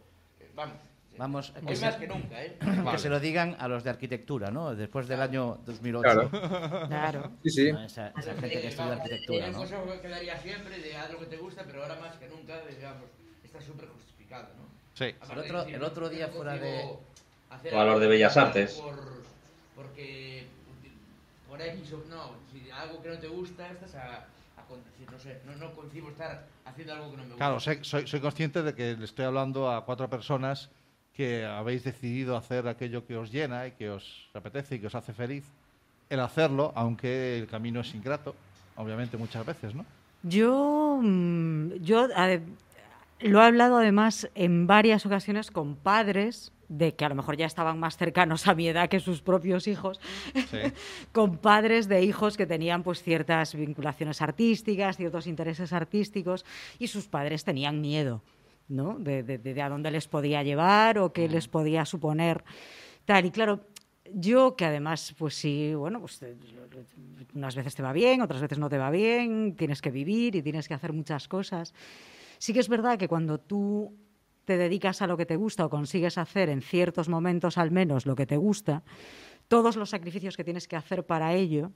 Eh, 0.51 0.53
Vamos. 0.55 0.75
Vamos, 1.17 1.53
Hoy 1.59 1.65
que 1.67 1.75
se, 1.75 1.85
más 1.85 1.95
que 1.97 2.07
nunca, 2.07 2.41
¿eh? 2.43 2.57
que 2.91 2.97
se 2.97 3.09
lo 3.09 3.19
digan 3.19 3.55
a 3.59 3.67
los 3.67 3.83
de 3.83 3.89
arquitectura, 3.89 4.49
¿no? 4.49 4.73
Después 4.73 5.07
del 5.09 5.21
año 5.21 5.59
2008. 5.65 6.01
Claro. 6.29 6.87
Claro. 6.87 7.31
Sí, 7.43 7.49
sí. 7.49 7.71
¿no? 7.71 7.83
Esa, 7.83 8.07
esa 8.17 8.31
gente 8.33 8.49
que 8.49 8.67
estudia 8.67 8.93
arquitectura, 8.93 9.45
un 9.47 9.51
¿no? 9.51 9.57
consejo 9.59 10.01
que 10.01 10.07
daría 10.07 10.37
siempre 10.41 10.79
de 10.79 10.95
haz 10.95 11.11
lo 11.11 11.19
que 11.19 11.25
te 11.25 11.37
gusta, 11.37 11.63
pero 11.65 11.83
ahora 11.83 11.95
más 11.99 12.15
que 12.15 12.27
nunca, 12.27 12.61
digamos, 12.67 13.03
está 13.43 13.61
súper 13.61 13.89
justificado, 13.89 14.47
¿no? 14.57 14.63
Sí. 14.95 15.13
Aparte 15.21 15.33
El 15.33 15.39
otro- 15.55 15.63
de 15.65 15.73
el 15.75 15.83
otro 15.83 16.09
día 16.09 16.27
fuera 16.29 16.53
hacer 16.53 17.73
O 17.73 17.79
a 17.79 17.83
los 17.83 17.99
de 17.99 18.05
algo 18.05 18.09
Bellas 18.09 18.37
Artes. 18.37 18.73
Por, 18.75 19.23
porque 19.75 20.45
por 21.49 21.61
X 21.61 21.93
o 21.93 22.09
no, 22.09 22.31
si 22.53 22.71
algo 22.71 23.01
que 23.03 23.09
no 23.09 23.17
te 23.19 23.27
gusta, 23.27 23.69
estás 23.69 23.95
a, 23.95 24.25
no 25.11 25.19
sé, 25.19 25.41
no, 25.45 25.55
no 25.55 25.73
concibo 25.75 26.09
estar 26.09 26.45
haciendo 26.65 26.93
algo 26.93 27.11
que 27.11 27.17
no 27.17 27.23
me 27.23 27.29
gusta. 27.29 27.37
Claro, 27.37 27.59
sé- 27.59 27.83
soy, 27.83 28.07
soy 28.07 28.19
consciente 28.19 28.63
de 28.63 28.73
que 28.75 28.95
le 28.95 29.05
estoy 29.05 29.25
hablando 29.25 29.69
a 29.71 29.85
cuatro 29.85 30.09
personas 30.09 30.69
que 31.13 31.45
habéis 31.45 31.83
decidido 31.83 32.37
hacer 32.37 32.67
aquello 32.67 33.05
que 33.05 33.17
os 33.17 33.31
llena 33.31 33.67
y 33.67 33.71
que 33.71 33.89
os 33.89 34.29
apetece 34.33 34.75
y 34.75 34.79
que 34.79 34.87
os 34.87 34.95
hace 34.95 35.13
feliz. 35.13 35.43
El 36.09 36.19
hacerlo, 36.21 36.71
aunque 36.75 37.37
el 37.39 37.47
camino 37.47 37.81
es 37.81 37.93
ingrato, 37.93 38.35
obviamente 38.75 39.17
muchas 39.17 39.45
veces, 39.45 39.75
¿no? 39.75 39.85
Yo, 40.23 40.99
mm, 41.01 41.73
yo 41.81 42.07
lo 43.23 43.41
he 43.41 43.45
hablado 43.45 43.77
además 43.77 44.29
en 44.35 44.67
varias 44.67 45.05
ocasiones 45.05 45.51
con 45.51 45.75
padres 45.75 46.51
de 46.69 46.95
que 46.95 47.03
a 47.03 47.09
lo 47.09 47.15
mejor 47.15 47.35
ya 47.35 47.45
estaban 47.45 47.79
más 47.79 47.97
cercanos 47.97 48.47
a 48.47 48.55
mi 48.55 48.67
edad 48.67 48.87
que 48.87 48.99
sus 49.01 49.21
propios 49.21 49.67
hijos, 49.67 49.99
Sí. 50.49 50.57
con 51.11 51.37
padres 51.37 51.87
de 51.89 52.01
hijos 52.03 52.37
que 52.37 52.45
tenían 52.45 52.81
pues 52.83 53.03
ciertas 53.03 53.53
vinculaciones 53.55 54.21
artísticas, 54.21 54.95
ciertos 54.95 55.27
intereses 55.27 55.73
artísticos 55.73 56.45
y 56.79 56.87
sus 56.87 57.07
padres 57.09 57.43
tenían 57.43 57.81
miedo, 57.81 58.21
¿no? 58.69 58.95
De, 58.99 59.21
de- 59.23 59.37
de- 59.37 59.61
a 59.61 59.67
dónde 59.67 59.91
les 59.91 60.07
podía 60.07 60.43
llevar 60.43 60.97
o 60.97 61.11
qué 61.11 61.27
les 61.27 61.49
podía 61.49 61.83
suponer 61.85 62.43
tal. 63.03 63.25
Y 63.25 63.31
claro, 63.31 63.59
yo 64.13 64.55
que 64.55 64.63
además, 64.65 65.13
pues 65.17 65.35
sí, 65.35 65.73
bueno, 65.75 65.99
pues 65.99 66.19
te- 66.19 66.35
unas 67.35 67.53
veces 67.55 67.75
te 67.75 67.83
va 67.83 67.91
bien, 67.91 68.21
otras 68.21 68.39
veces 68.41 68.59
no 68.59 68.69
te 68.69 68.77
va 68.77 68.89
bien, 68.91 69.55
tienes 69.57 69.81
que 69.81 69.91
vivir 69.91 70.37
y 70.37 70.41
tienes 70.41 70.69
que 70.69 70.73
hacer 70.73 70.93
muchas 70.93 71.27
cosas. 71.27 71.73
Sí 72.41 72.53
que 72.53 72.59
es 72.59 72.69
verdad 72.69 72.97
que 72.97 73.07
cuando 73.07 73.39
tú 73.39 73.95
te 74.45 74.57
dedicas 74.57 75.03
a 75.03 75.07
lo 75.07 75.15
que 75.15 75.27
te 75.27 75.35
gusta 75.35 75.63
o 75.63 75.69
consigues 75.69 76.17
hacer 76.17 76.49
en 76.49 76.63
ciertos 76.63 77.07
momentos 77.07 77.59
al 77.59 77.69
menos 77.69 78.07
lo 78.07 78.15
que 78.15 78.25
te 78.25 78.35
gusta, 78.35 78.81
todos 79.47 79.75
los 79.75 79.91
sacrificios 79.91 80.35
que 80.35 80.43
tienes 80.43 80.67
que 80.67 80.75
hacer 80.75 81.05
para 81.05 81.35
ello 81.35 81.71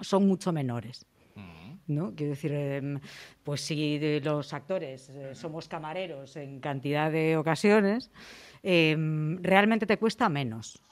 son 0.00 0.26
mucho 0.26 0.52
menores. 0.52 1.06
¿no? 1.86 2.12
Quiero 2.16 2.30
decir, 2.30 2.52
em, 2.52 2.98
pues 3.44 3.60
si 3.60 3.98
de 3.98 4.20
los 4.20 4.52
actores 4.52 5.10
eh, 5.10 5.36
somos 5.36 5.68
camareros 5.68 6.34
en 6.34 6.58
cantidad 6.58 7.12
de 7.12 7.36
ocasiones, 7.36 8.10
em, 8.64 9.40
realmente 9.44 9.86
te 9.86 9.96
cuesta 9.96 10.28
menos 10.28 10.82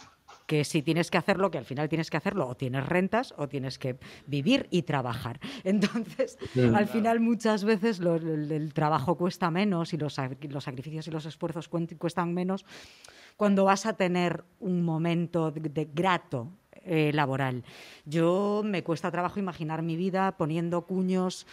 que 0.46 0.64
si 0.64 0.80
tienes 0.82 1.10
que 1.10 1.18
hacerlo, 1.18 1.50
que 1.50 1.58
al 1.58 1.64
final 1.64 1.88
tienes 1.88 2.08
que 2.10 2.16
hacerlo, 2.16 2.46
o 2.48 2.56
tienes 2.56 2.86
rentas 2.86 3.34
o 3.36 3.48
tienes 3.48 3.78
que 3.78 3.96
vivir 4.26 4.68
y 4.70 4.82
trabajar. 4.82 5.40
Entonces, 5.64 6.38
al 6.74 6.86
final 6.86 7.20
muchas 7.20 7.64
veces 7.64 7.98
lo- 7.98 8.16
el, 8.16 8.50
el 8.52 8.72
trabajo 8.72 9.16
cuesta 9.16 9.50
menos 9.50 9.92
y 9.92 9.96
los, 9.96 10.16
los 10.48 10.64
sacrificios 10.64 11.08
y 11.08 11.10
los 11.10 11.26
esfuerzos 11.26 11.68
cuestan 11.98 12.32
menos 12.32 12.64
cuando 13.36 13.64
vas 13.64 13.86
a 13.86 13.94
tener 13.94 14.44
un 14.60 14.82
momento 14.84 15.50
de, 15.50 15.60
de 15.68 15.88
grato 15.92 16.48
eh, 16.86 17.10
laboral. 17.12 17.64
Yo 18.04 18.62
me 18.64 18.82
cuesta 18.82 19.10
trabajo 19.10 19.38
imaginar 19.38 19.82
mi 19.82 19.96
vida 19.96 20.32
poniendo 20.36 20.82
cuños 20.82 21.46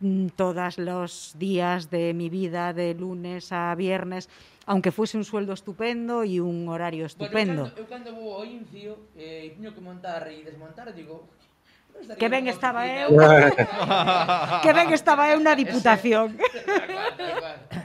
mm, 0.00 0.28
todos 0.36 0.78
los 0.78 1.34
días 1.38 1.90
de 1.90 2.14
mi 2.14 2.28
vida, 2.30 2.72
de 2.72 2.94
lunes 2.94 3.52
a 3.52 3.74
viernes, 3.74 4.28
aunque 4.64 4.92
fuese 4.92 5.16
un 5.16 5.24
sueldo 5.24 5.52
estupendo 5.52 6.24
y 6.24 6.40
un 6.40 6.68
horario 6.68 7.06
estupendo. 7.06 7.62
Bueno, 7.62 7.76
eu 7.76 7.86
cando, 7.86 8.10
eu 8.10 8.14
cando 8.14 8.20
vou 8.20 8.34
ao 8.34 8.44
Incio, 8.44 9.10
eh, 9.16 9.54
que 9.58 9.80
montar 9.80 10.30
e 10.30 10.42
desmontar, 10.42 10.92
digo... 10.94 11.28
Que 12.18 12.28
ben 12.28 12.46
estaba 12.46 12.84
eu. 12.86 13.08
que 14.62 14.72
ben 14.72 14.92
estaba 14.92 15.32
eu 15.32 15.40
na 15.40 15.56
diputación. 15.56 16.36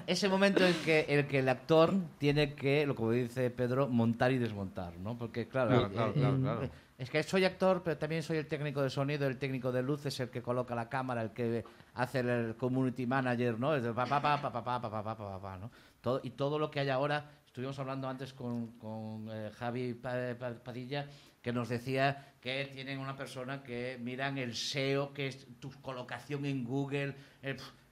Ese 0.05 0.27
momento 0.27 0.67
en 0.67 0.75
que 0.83 1.07
el 1.07 1.25
que 1.31 1.39
el 1.39 1.47
actor 1.47 1.95
tiene 2.19 2.53
que, 2.53 2.85
lo 2.85 2.93
como 2.93 3.11
dice 3.11 3.49
Pedro, 3.49 3.87
montar 3.87 4.31
y 4.31 4.37
desmontar, 4.37 4.97
¿no? 4.99 5.17
Porque 5.17 5.47
claro, 5.47 5.89
Claro, 5.89 5.89
claro, 5.89 6.13
claro, 6.13 6.37
claro. 6.43 6.69
Es 7.01 7.09
que 7.09 7.23
soy 7.23 7.45
actor, 7.45 7.81
pero 7.83 7.97
también 7.97 8.21
soy 8.21 8.37
el 8.37 8.45
técnico 8.47 8.81
de 8.83 8.89
sonido, 8.91 9.25
el 9.27 9.39
técnico 9.39 9.71
de 9.71 9.81
luces, 9.81 10.19
el 10.19 10.29
que 10.29 10.41
coloca 10.43 10.75
la 10.75 10.87
cámara, 10.87 11.23
el 11.23 11.31
que 11.31 11.63
hace 11.95 12.19
el 12.19 12.55
community 12.55 13.07
manager, 13.07 13.59
¿no? 13.59 13.73
Es 13.75 13.81
de 13.81 13.91
pa, 13.91 14.05
pa, 14.05 14.21
pa, 14.21 14.39
pa, 14.39 14.51
pa, 14.51 14.63
pa, 14.63 14.81
pa, 14.81 15.03
pa, 15.03 15.15
pa, 15.17 15.41
pa, 15.41 15.57
¿no? 15.57 15.71
Todo, 15.99 16.21
y 16.23 16.29
todo 16.29 16.59
lo 16.59 16.69
que 16.69 16.79
hay 16.79 16.89
ahora, 16.89 17.25
estuvimos 17.45 17.79
hablando 17.79 18.07
antes 18.07 18.33
con, 18.33 18.77
con 18.77 19.27
eh, 19.31 19.49
Javi 19.57 19.95
Pa- 19.95 20.35
Pa- 20.37 20.53
Padilla, 20.63 21.07
que 21.41 21.51
nos 21.51 21.69
decía 21.69 22.33
que 22.39 22.69
tienen 22.71 22.99
una 22.99 23.17
persona 23.17 23.63
que 23.63 23.97
miran 23.99 24.37
el 24.37 24.55
SEO, 24.55 25.11
que 25.11 25.25
es 25.25 25.47
tu 25.59 25.71
colocación 25.81 26.45
en 26.45 26.63
Google, 26.63 27.15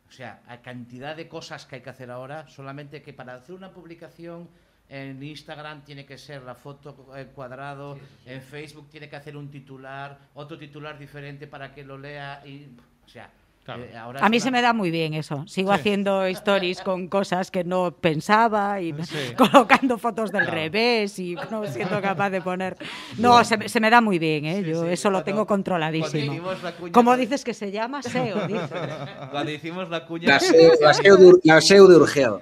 o 0.08 0.12
sea, 0.12 0.44
hay 0.46 0.60
cantidad 0.60 1.16
de 1.16 1.28
cosas 1.28 1.66
que 1.66 1.78
hay 1.78 1.82
que 1.82 1.90
hacer 1.90 2.12
ahora, 2.12 2.48
solamente 2.48 3.02
que 3.02 3.14
para 3.14 3.34
hacer 3.34 3.56
una 3.56 3.72
publicación 3.72 4.50
en 4.90 5.22
Instagram 5.22 5.84
tiene 5.84 6.06
que 6.06 6.18
ser 6.18 6.42
la 6.44 6.56
foto 6.56 6.96
eh, 7.16 7.28
cuadrado, 7.34 7.98
en 8.26 8.42
Facebook 8.42 8.90
tiene 8.90 9.08
que 9.10 9.16
hacer 9.16 9.38
un 9.38 9.50
titular, 9.52 10.18
otro 10.34 10.58
titular 10.58 10.98
diferente 10.98 11.46
para 11.48 11.74
que 11.74 11.84
lo 11.84 11.98
lea 11.98 12.42
y, 12.46 12.68
o 13.06 13.08
sea, 13.10 13.30
Claro. 13.66 13.84
eh, 13.84 13.96
ahora 13.96 14.26
A 14.26 14.30
mí 14.30 14.38
una- 14.38 14.44
se 14.46 14.50
me 14.52 14.62
da 14.64 14.74
muy 14.74 14.90
bien 14.90 15.14
eso. 15.14 15.46
Sigo 15.46 15.72
haciendo 15.72 16.26
stories 16.26 16.82
con 16.82 17.08
cosas 17.08 17.52
que 17.52 17.64
no 17.64 17.92
pensaba 17.92 18.82
y 18.82 18.94
Sí. 19.04 19.18
colocando 19.38 20.00
fotos 20.00 20.32
del 20.32 20.48
revés 20.48 21.20
y 21.20 21.36
no 21.52 21.64
siendo 21.68 22.02
capaz 22.02 22.32
de 22.32 22.42
poner. 22.42 22.76
No, 23.20 23.44
se, 23.44 23.58
me- 23.58 23.70
se 23.70 23.80
me 23.80 23.92
da 23.92 24.02
muy 24.02 24.18
bien, 24.18 24.46
¿eh? 24.46 24.64
Yo 24.64 24.86
sí, 24.86 24.90
eso 24.90 25.10
lo 25.10 25.18
cuando- 25.18 25.26
tengo 25.26 25.46
controladísimo. 25.46 26.34
hicimos 26.34 26.64
la 26.64 26.72
cuña 26.72 26.92
¿Cómo 26.94 27.16
dices 27.16 27.44
que 27.44 27.54
se 27.54 27.70
llama? 27.70 28.02
SEO, 28.02 28.48
dices. 28.48 28.72
Cuando 29.32 29.52
hicimos 29.52 29.88
la 29.90 30.04
cuña, 30.08 30.30
La 30.30 30.40
SEO, 30.40 30.72
la 30.82 30.94
SEO 30.96 31.18
de, 31.18 31.26
Ur- 31.28 31.40
la 31.44 31.62
SEO 31.62 31.88
de 31.88 31.96
Urgel. 31.98 32.34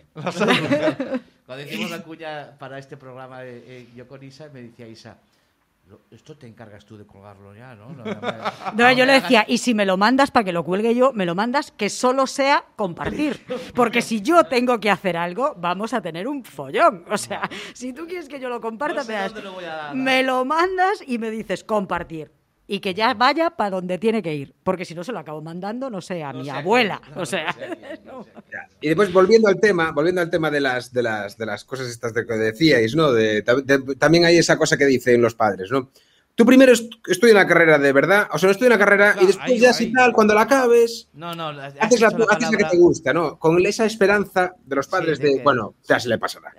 Cuando 1.48 1.65
hicimos 1.65 1.90
la 1.90 2.03
cuña 2.03 2.52
para 2.60 2.78
este 2.78 2.95
programa, 2.98 3.44
eh, 3.44 3.64
eh, 3.65 3.88
yo 3.95 4.07
con 4.07 4.22
Isa, 4.24 4.49
me 4.53 4.61
decía 4.61 4.86
Isa, 4.88 5.18
"Lo- 5.90 6.02
esto 6.11 6.36
te 6.38 6.45
encargas 6.45 6.84
tú 6.86 6.98
de 6.98 7.06
colgarlo 7.06 7.56
ya, 7.56 7.74
¿no? 7.74 7.88
No, 8.76 8.91
yo 8.91 9.06
le 9.06 9.14
decía, 9.14 9.45
y 9.48 9.57
si 9.57 9.74
me 9.74 9.86
lo 9.86 9.95
mandas 9.95 10.30
para 10.32 10.44
que 10.44 10.52
lo 10.52 10.65
cuelgue 10.65 10.94
yo, 10.94 11.14
me 11.14 11.26
lo 11.26 11.34
mandas 11.34 11.72
que 11.72 11.90
solo 11.90 12.28
sea 12.28 12.65
compartir. 12.76 13.40
Porque 13.74 14.02
si 14.02 14.22
yo 14.22 14.44
tengo 14.44 14.80
que 14.82 14.91
hacer 14.91 15.15
algo, 15.15 15.56
vamos 15.57 15.94
a 15.94 16.02
tener 16.02 16.28
un 16.28 16.44
follón. 16.44 17.06
O 17.10 17.18
sea, 17.18 17.49
si 17.74 17.94
tú 17.94 18.06
quieres 18.06 18.28
que 18.28 18.40
yo 18.41 18.49
lo 18.49 18.60
comparta, 18.60 18.95
No 18.99 19.03
sé 19.06 19.14
me, 19.14 19.18
das- 19.18 19.32
lo 19.34 19.94
me 19.95 20.24
lo 20.24 20.44
mandas 20.44 21.02
y 21.07 21.18
me 21.18 21.32
dices 21.32 21.64
compartir. 21.64 22.30
Y 22.69 22.80
que 22.81 22.94
ya 22.94 23.14
vaya 23.14 23.52
para 23.52 23.69
donde 23.69 23.98
tiene 23.98 24.22
que 24.22 24.35
ir. 24.35 24.53
Porque 24.64 24.84
si 24.84 24.94
no, 24.94 25.03
se 25.03 25.14
lo 25.14 25.19
acabo 25.19 25.41
mandando, 25.41 25.89
no 25.89 26.02
sé, 26.02 26.22
a 26.22 26.34
No 26.34 26.41
mi 26.44 26.49
abuela. 26.49 27.02
no, 27.15 27.22
o 27.22 27.26
sea, 27.26 27.56
no. 28.06 28.26
Y 28.81 28.89
después 28.89 29.11
volviendo 29.14 29.48
al 29.48 29.60
tema, 29.60 29.91
volviendo 29.91 30.22
al 30.22 30.30
tema 30.30 30.52
de 30.52 30.60
las 30.60 30.91
de 30.94 31.02
las 31.03 31.38
de 31.38 31.45
las 31.45 31.64
cosas 31.64 31.88
estas 31.88 32.14
de 32.14 32.26
que 32.26 32.34
decíais, 32.35 32.95
¿no? 32.95 33.11
De, 33.11 33.41
de- 33.41 33.95
también 33.98 34.26
hay 34.26 34.38
esa 34.38 34.57
cosa 34.57 34.77
que 34.77 34.85
dicen 34.85 35.22
los 35.22 35.34
padres, 35.35 35.72
¿no? 35.72 35.89
Tú 36.38 36.46
primero 36.46 36.72
est- 36.72 36.94
estudia 37.08 37.34
una 37.34 37.48
carrera 37.48 37.80
de 37.80 37.92
verdad, 37.92 38.28
o 38.32 38.38
sea, 38.38 38.46
no 38.46 38.52
estudia 38.52 38.68
una 38.70 38.78
carrera 38.78 39.14
Claro, 39.14 39.24
y 39.24 39.26
después 39.28 39.50
ahí 39.50 39.60
ya 39.60 39.74
si 39.74 39.92
tal, 39.92 40.14
cuando 40.14 40.36
la 40.36 40.42
acabes, 40.42 41.10
No, 41.14 41.34
no, 41.34 41.48
has 41.50 41.74
haces 41.80 42.00
la, 42.00 42.10
haces 42.10 42.52
la 42.52 42.58
que 42.60 42.64
te 42.66 42.78
gusta, 42.78 43.12
¿no? 43.12 43.40
Con 43.40 43.60
esa 43.66 43.86
esperanza 43.86 44.54
de 44.64 44.76
los 44.76 44.88
padres 44.88 45.18
Sí, 45.18 45.24
de, 45.24 45.30
de 45.32 45.38
que- 45.38 45.44
bueno, 45.44 45.74
ya 45.90 46.00
se 46.00 46.08
le 46.10 46.20
pasará. 46.20 46.54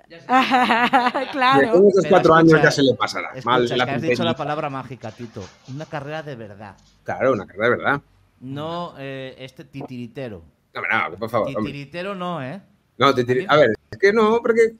Claro. 1.31 1.71
con 1.71 1.87
esos 1.87 2.03
Pero 2.03 2.09
cuatro 2.09 2.37
escucha, 2.37 2.55
años 2.55 2.63
ya 2.63 2.71
se 2.71 2.83
le 2.83 2.93
pasará. 2.93 3.29
Mal 3.45 3.63
Escucha, 3.63 3.77
la 3.77 3.83
es 3.85 3.89
que 3.89 3.95
has 3.95 4.01
dicho 4.01 4.23
la 4.25 4.35
palabra 4.35 4.69
mágica, 4.69 5.11
Tito. 5.11 5.43
Una 5.73 5.85
carrera 5.85 6.23
de 6.23 6.35
verdad. 6.35 6.75
Claro, 7.03 7.31
una 7.33 7.45
carrera 7.45 7.63
de 7.69 7.69
verdad. 7.77 8.01
No 8.41 8.95
eh, 8.97 9.35
este 9.39 9.63
titiritero. 9.63 10.43
No, 10.73 10.81
no, 11.09 11.15
por 11.17 11.29
favor. 11.29 11.47
hombre. 11.47 11.63
Titiritero 11.71 12.15
no, 12.15 12.43
¿eh? 12.43 12.61
No, 12.97 13.13
titiri- 13.15 13.45
a 13.47 13.55
ver, 13.55 13.71
es 13.91 13.97
que 13.97 14.11
no, 14.13 14.39
porque. 14.41 14.75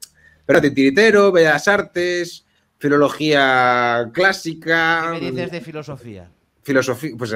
Pero 0.46 0.62
titiritero, 0.62 1.32
bellas 1.32 1.68
artes, 1.68 2.46
filología 2.80 4.10
clásica. 4.14 5.11
¿Qué 5.14 5.22
me 5.22 5.31
dices 5.31 5.51
de 5.51 5.61
filosofía? 5.61 6.30
filosofía, 6.61 7.11
pues, 7.18 7.34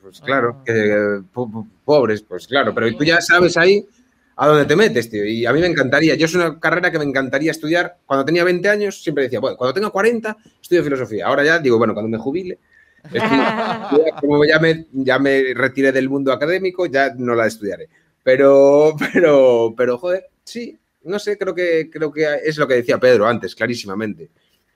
pues 0.00 0.20
Ah. 0.20 0.24
claro, 0.26 0.62
que, 0.64 0.72
eh, 0.72 1.22
po- 1.32 1.48
po- 1.50 1.66
pobres, 1.84 2.22
pues 2.22 2.48
claro, 2.48 2.74
pero 2.74 2.92
tú 2.96 3.04
ya 3.04 3.20
sabes 3.20 3.56
ahí 3.56 3.86
a 4.34 4.48
dónde 4.48 4.64
te 4.64 4.74
metes, 4.74 5.08
tío. 5.08 5.24
Y 5.24 5.46
a 5.46 5.52
mí 5.52 5.60
me 5.60 5.68
encantaría, 5.68 6.16
yo 6.16 6.24
es 6.26 6.34
una 6.34 6.58
carrera 6.58 6.90
que 6.90 6.98
me 6.98 7.04
encantaría 7.04 7.52
estudiar. 7.52 7.98
Cuando 8.06 8.24
tenía 8.24 8.42
20 8.42 8.68
años 8.68 9.00
siempre 9.00 9.24
decía, 9.24 9.38
bueno, 9.38 9.56
cuando 9.56 9.72
tenga 9.74 9.90
40 9.90 10.36
estudio 10.60 10.82
filosofía. 10.82 11.26
Ahora 11.26 11.44
ya 11.44 11.58
digo, 11.60 11.78
bueno, 11.78 11.92
cuando 11.94 12.08
me 12.10 12.18
jubile, 12.18 12.58
estudio- 13.04 13.12
como 14.20 14.44
ya 14.44 14.58
me, 14.58 14.86
ya 14.92 15.18
me 15.20 15.54
retiré 15.54 15.92
del 15.92 16.08
mundo 16.08 16.32
académico, 16.32 16.86
ya 16.86 17.14
no 17.16 17.34
la 17.36 17.46
estudiaré. 17.46 17.88
Pero, 18.24 18.96
pero, 19.12 19.74
pero, 19.76 19.98
joder, 19.98 20.26
sí, 20.42 20.76
no 21.04 21.20
sé, 21.20 21.38
creo 21.38 21.54
que, 21.54 21.88
creo 21.90 22.10
que 22.10 22.26
es 22.44 22.56
lo 22.56 22.66
que 22.66 22.74
decía 22.74 22.98
Pedro 22.98 23.28
antes, 23.28 23.54
clarísimamente. 23.54 24.30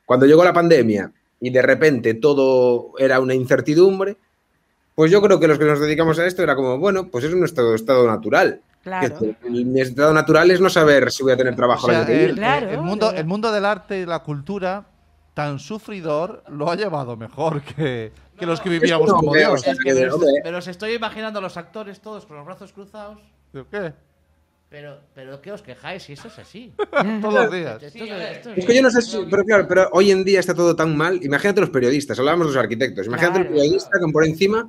Cuando 0.07 0.25
llegó 0.25 0.43
la 0.45 0.53
pandemia 0.53 1.13
y 1.41 1.51
de 1.51 1.61
repente 1.61 2.15
todo 2.15 2.93
era 2.99 3.21
una 3.21 3.35
incertidumbre, 3.35 4.17
pues 4.95 5.11
yo 5.11 5.21
creo 5.21 5.39
que 5.39 5.47
los 5.47 5.59
que 5.59 5.67
nos 5.67 5.79
dedicamos 5.79 6.19
a 6.19 6.27
esto 6.27 6.43
era 6.43 6.57
como, 6.57 6.79
bueno, 6.79 7.11
pues 7.11 7.25
es 7.25 7.35
nuestro 7.35 7.75
estado 7.75 8.07
natural. 8.07 8.63
Claro. 8.83 9.19
Mi 9.43 9.81
estado 9.81 10.15
natural 10.15 10.51
es 10.53 10.61
no 10.61 10.71
saber 10.71 11.11
si 11.11 11.25
voy 11.25 11.33
a 11.33 11.37
tener 11.37 11.57
trabajo 11.57 11.89
O 11.89 11.91
sea, 11.91 12.03
el 12.03 12.31
el, 12.31 12.35
Claro, 12.37 12.71
el 12.71 12.81
mundo, 12.81 13.09
claro. 13.09 13.19
el 13.19 13.27
mundo 13.27 13.51
del 13.51 13.65
arte 13.65 13.99
y 13.99 14.07
la 14.07 14.21
cultura, 14.21 14.87
tan 15.35 15.59
sufridor, 15.59 16.45
lo 16.49 16.71
ha 16.71 16.77
llevado 16.77 17.17
mejor 17.17 17.63
que, 17.63 18.13
que 18.39 18.47
los 18.47 18.61
que 18.61 18.71
vivíamos 18.71 19.09
no, 19.09 19.17
como 19.17 19.33
hombre, 19.33 19.45
o 19.47 19.51
Dios. 19.51 19.61
sea, 19.63 19.73
Es 19.73 19.81
que 19.81 20.41
me 20.45 20.51
los 20.53 20.69
estoy 20.69 20.95
imaginando 20.95 21.41
a 21.41 21.43
los 21.43 21.57
actores 21.57 22.01
todos 22.01 22.27
con 22.27 22.37
los 22.37 22.47
brazos 22.47 22.73
cruzados. 22.73 23.19
¿Pero 23.53 23.69
¿Qué? 23.69 23.93
Pero, 24.69 24.99
pero 25.15 25.41
¿qué 25.41 25.53
os 25.53 25.63
quejáis 25.63 26.03
si 26.03 26.15
eso 26.15 26.27
es 26.29 26.39
así? 26.39 26.73
Todos 27.23 27.35
los 27.35 27.53
días. 27.53 27.83
Esto 27.83 28.05
es- 28.05 28.11
esto 28.47 28.67
que 28.67 28.75
yo 28.75 28.83
no 28.83 28.91
sé 28.91 29.01
si, 29.03 29.17
pero 29.31 29.45
claro, 29.45 29.67
pero 29.69 29.89
hoy 29.93 30.11
en 30.11 30.25
día 30.25 30.41
está 30.41 30.55
todo 30.55 30.75
tan 30.75 30.97
mal. 30.97 31.21
Imagínate 31.23 31.61
los 31.61 31.71
periodistas, 31.71 32.19
hablábamos 32.19 32.49
de 32.49 32.55
los 32.55 32.63
arquitectos. 32.63 33.07
Imagínate 33.07 33.39
el 33.39 33.45
Claro. 33.47 33.57
periodista 33.61 33.91
que 34.05 34.13
por 34.13 34.25
encima, 34.25 34.69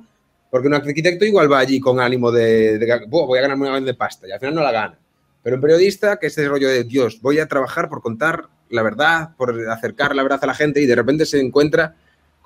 porque 0.50 0.68
un 0.68 0.74
arquitecto 0.74 1.24
igual 1.24 1.50
va 1.50 1.58
allí 1.58 1.80
con 1.80 1.98
ánimo 2.00 2.30
de, 2.30 2.78
de, 2.78 3.06
"Buah, 3.08 3.26
voy 3.26 3.38
a 3.38 3.42
ganarme 3.42 3.62
una 3.62 3.72
grande 3.72 3.94
pasta 3.94 4.28
y 4.28 4.30
al 4.30 4.38
final 4.38 4.54
no 4.54 4.62
la 4.62 4.72
gana. 4.72 4.98
Pero 5.42 5.56
un 5.56 5.62
periodista 5.62 6.16
que 6.18 6.28
es 6.28 6.38
ese 6.38 6.48
rollo 6.48 6.68
de 6.68 6.84
Dios, 6.84 7.20
voy 7.20 7.38
a 7.40 7.46
trabajar 7.48 7.88
por 7.88 8.00
contar 8.00 8.44
la 8.70 8.82
verdad, 8.82 9.30
por 9.36 9.58
acercar 9.70 10.14
la 10.14 10.22
verdad 10.22 10.38
a 10.42 10.46
la 10.46 10.54
gente 10.54 10.80
y 10.80 10.86
de 10.86 10.94
repente 10.94 11.24
se 11.26 11.40
encuentra 11.40 11.96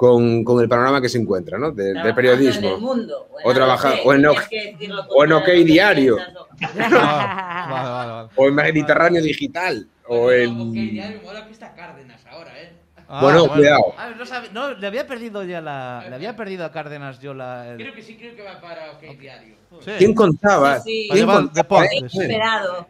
con, 0.02 0.42
con 0.42 0.60
el 0.60 0.68
panorama 0.68 1.00
que 1.00 1.08
se 1.08 1.16
encuentra, 1.18 1.58
¿no? 1.58 1.70
De, 1.70 1.94
de 1.94 2.12
periodismo. 2.12 2.66
En 2.70 2.74
el 2.74 2.80
mundo. 2.80 3.28
O 3.30 3.34
Bueno, 3.44 3.54
trabaja- 3.60 3.90
no 3.90 3.94
sé, 3.94 4.02
o 4.04 4.12
en 4.14 4.26
o 4.26 5.24
en 5.24 5.32
OK 5.32 5.48
Diario. 5.64 6.16
o- 6.16 6.46
Ah, 6.90 7.68
vale, 7.70 7.88
vale, 7.90 8.12
vale. 8.12 8.28
O 8.34 8.48
en 8.48 8.54
Mediterráneo 8.56 9.22
Digital. 9.22 9.86
O 10.08 10.22
Bueno, 10.22 10.42
en. 10.42 10.60
ok, 10.60 10.72
diario, 10.72 11.20
mola 11.22 11.46
que 11.46 11.52
está 11.52 11.72
Cárdenas 11.74 12.26
ahora, 12.26 12.50
¿eh? 12.60 12.72
Ah, 13.06 13.20
bueno, 13.22 13.46
cuidado. 13.46 13.94
Ah, 13.96 14.10
no, 14.18 14.26
sabe- 14.26 14.48
no, 14.52 14.72
le 14.74 14.86
había 14.88 15.06
perdido 15.06 15.44
ya 15.44 15.60
la. 15.60 16.04
Le 16.08 16.14
había 16.16 16.34
perdido 16.34 16.64
a 16.64 16.72
Cárdenas 16.72 17.20
yo 17.20 17.32
la. 17.32 17.68
el- 17.70 17.76
Creo 17.76 17.94
que 17.94 18.02
sí, 18.02 18.16
creo 18.16 18.34
que 18.34 18.42
va 18.42 18.60
para 18.60 18.90
OK 18.90 19.02
Diario. 19.20 19.54
Sí. 19.84 19.90
¿Quién 19.98 20.14
contaba? 20.14 20.80
Sí, 20.80 21.04
sí. 21.04 21.08
¿Quién 21.12 21.26
contaba? 21.26 21.84
Esperado. 21.84 22.88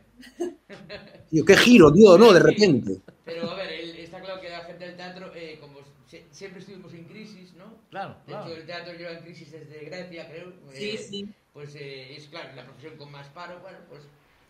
Tío, 1.30 1.44
qué 1.44 1.56
giro, 1.56 1.92
tío, 1.92 2.16
¿no? 2.16 2.32
De 2.32 2.40
repente. 2.40 2.96
Pero 3.24 3.50
a 3.50 3.54
ver, 3.56 3.70
el- 3.72 3.96
está 3.96 4.18
claro 4.20 4.40
que 4.40 4.48
la 4.48 4.60
gente 4.60 4.84
del 4.86 4.96
teatro, 4.96 5.31
siempre 6.42 6.60
estuvimos 6.60 6.92
en 6.94 7.04
crisis, 7.04 7.54
¿no? 7.54 7.64
Claro, 7.90 8.14
De 8.26 8.32
claro. 8.32 8.46
hecho, 8.46 8.56
el 8.60 8.66
teatro 8.66 8.92
lleva 8.94 9.12
en 9.12 9.22
crisis 9.22 9.50
desde 9.52 9.84
Grecia, 9.84 10.28
creo. 10.28 10.52
Sí, 10.72 10.90
Eh, 10.90 10.98
sí. 10.98 11.34
Pues 11.52 11.74
eh, 11.76 12.16
es 12.16 12.26
claro, 12.28 12.48
la 12.56 12.64
profesión 12.64 12.96
con 12.96 13.10
más 13.12 13.28
paro, 13.28 13.60
bueno, 13.60 13.78
pues 13.88 14.02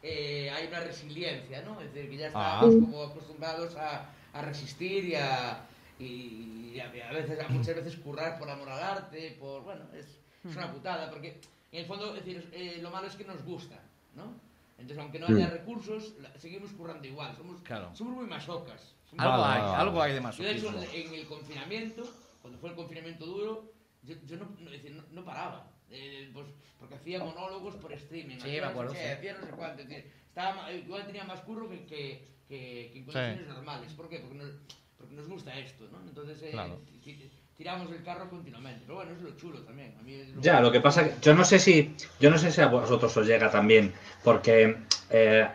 eh, 0.02 0.48
hay 0.50 0.68
una 0.68 0.80
resiliencia, 0.80 1.62
¿no? 1.62 1.80
Es 1.80 1.92
decir, 1.92 2.10
que 2.10 2.16
ya 2.16 2.30
Ah. 2.34 2.60
estamos 2.62 2.74
como 2.86 3.02
acostumbrados 3.02 3.76
a, 3.76 4.10
a 4.32 4.42
resistir 4.42 5.04
y 5.04 5.14
a, 5.16 5.66
y 5.98 6.78
a, 6.80 7.08
a 7.08 7.12
veces, 7.12 7.38
a 7.40 7.48
muchas 7.48 7.74
veces 7.76 7.96
currar 7.96 8.38
por 8.38 8.48
amor 8.48 8.68
al 8.70 8.82
arte, 8.82 9.36
por, 9.38 9.62
bueno, 9.64 9.84
es, 9.92 10.06
es 10.48 10.56
una 10.56 10.72
putada, 10.72 11.10
porque 11.10 11.38
en 11.72 11.80
el 11.80 11.86
fondo, 11.86 12.14
es 12.16 12.24
decir, 12.24 12.48
eh, 12.52 12.78
lo 12.80 12.90
malo 12.90 13.06
es 13.08 13.16
que 13.16 13.24
nos 13.24 13.42
gusta, 13.44 13.80
¿no? 14.14 14.32
Entonces, 14.78 14.98
aunque 14.98 15.18
no 15.20 15.26
haya 15.26 15.48
recursos, 15.50 16.14
seguimos 16.36 16.72
currando 16.72 17.06
igual, 17.06 17.36
somos, 17.36 17.60
Claro. 17.62 17.94
somos 17.94 18.14
muy 18.16 18.26
masocas. 18.26 18.94
Algo 19.18 19.42
Vale, 19.42 19.54
hay, 19.54 19.62
vale, 19.62 19.76
algo 19.76 20.02
hay 20.02 20.12
de 20.14 20.20
yo, 20.20 20.44
de 20.44 20.52
hecho, 20.52 20.82
en 20.94 21.14
el 21.14 21.26
confinamiento, 21.26 22.02
cuando 22.40 22.58
fue 22.58 22.70
el 22.70 22.76
confinamiento 22.76 23.26
duro, 23.26 23.72
yo, 24.02 24.14
yo 24.24 24.36
no, 24.36 24.46
no, 24.58 24.70
es 24.70 24.82
decir, 24.82 24.92
no, 24.96 25.02
no 25.10 25.24
paraba. 25.24 25.70
Eh, 25.90 26.30
pues, 26.32 26.46
porque 26.78 26.94
hacía 26.94 27.18
monólogos 27.22 27.76
por 27.76 27.92
streaming. 27.92 28.38
Sí, 28.38 28.48
me 28.52 28.60
acuerdo, 28.60 28.92
hacía 28.92 29.34
no 29.38 29.44
sé 29.46 29.52
cuánto. 29.52 29.82
estaba, 29.82 30.54
ma- 30.62 30.72
igual 30.72 31.06
tenía 31.06 31.24
más 31.24 31.40
curro 31.42 31.68
que, 31.68 31.84
que, 31.84 32.28
que, 32.48 32.90
que 32.92 32.98
en 32.98 33.04
condiciones 33.04 33.46
normales. 33.48 33.92
¿Por 33.92 34.08
qué? 34.08 34.20
Porque 34.20 34.34
nos, 34.36 34.50
porque 34.96 35.14
nos 35.14 35.28
gusta 35.28 35.58
esto, 35.58 35.86
¿no? 35.92 36.00
Entonces, 36.00 36.42
eh, 36.42 36.50
Claro. 36.52 36.80
ti- 37.02 37.28
tiramos 37.62 37.90
el 37.92 38.02
carro 38.02 38.28
continuamente. 38.28 38.82
Pero 38.84 38.96
bueno, 38.96 39.12
es 39.12 39.20
lo 39.20 39.36
chulo 39.36 39.62
también. 39.62 39.94
A 39.98 40.02
mí 40.02 40.14
es 40.14 40.30
Ya, 40.34 40.60
lo 40.60 40.72
que 40.72 40.80
pasa 40.80 41.04
que 41.04 41.14
yo 41.20 41.34
no 41.34 41.44
sé 41.44 41.58
si 41.58 41.94
yo 42.18 42.30
no 42.30 42.38
sé 42.38 42.50
si 42.50 42.60
a 42.60 42.66
vosotros 42.66 43.16
os 43.16 43.26
llega 43.26 43.50
también, 43.50 43.92
porque 44.24 44.76
eh, 45.10 45.48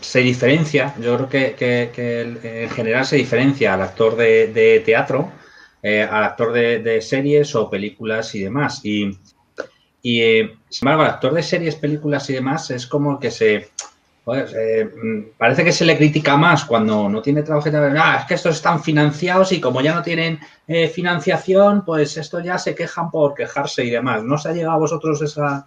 se 0.00 0.20
diferencia, 0.20 0.94
yo 1.00 1.16
creo 1.16 1.28
que, 1.28 1.54
que- 1.56 2.64
en 2.64 2.70
general 2.70 3.06
se 3.06 3.16
diferencia 3.16 3.74
al 3.74 3.82
actor 3.82 4.14
de, 4.16 4.82
teatro, 4.84 5.32
eh, 5.82 6.02
al 6.02 6.24
actor 6.24 6.52
de, 6.52 7.00
series 7.00 7.54
o 7.54 7.70
películas 7.70 8.34
y 8.34 8.40
demás. 8.40 8.80
Y, 8.84 9.10
y 10.02 10.20
eh, 10.20 10.58
sin 10.68 10.86
embargo, 10.88 11.02
al 11.04 11.14
actor 11.14 11.32
de 11.34 11.42
series, 11.42 11.76
películas 11.76 12.28
y 12.30 12.34
demás 12.34 12.70
es 12.70 12.86
como 12.86 13.18
que 13.18 13.30
se... 13.30 13.70
joder, 14.24 14.48
eh, 14.56 14.84
mm, 14.84 15.36
parece 15.36 15.64
que 15.64 15.72
se 15.72 15.84
le 15.84 15.96
critica 15.96 16.36
más 16.36 16.64
cuando 16.64 17.08
no 17.08 17.20
tiene 17.20 17.42
trabajo. 17.42 17.68
Ah, 17.72 18.18
es 18.20 18.26
que 18.26 18.34
estos 18.34 18.56
están 18.56 18.82
financiados 18.82 19.52
y 19.52 19.60
como 19.60 19.80
ya 19.80 19.94
no 19.94 20.02
tienen 20.02 20.38
eh, 20.66 20.88
financiación, 20.88 21.84
pues 21.84 22.16
esto 22.16 22.40
ya 22.40 22.58
se 22.58 22.74
quejan 22.74 23.10
por 23.10 23.34
quejarse 23.34 23.84
y 23.84 23.90
demás. 23.90 24.22
¿No 24.22 24.36
os 24.36 24.46
ha 24.46 24.52
llegado 24.52 24.76
a 24.76 24.78
vosotros 24.78 25.20
esa...? 25.22 25.66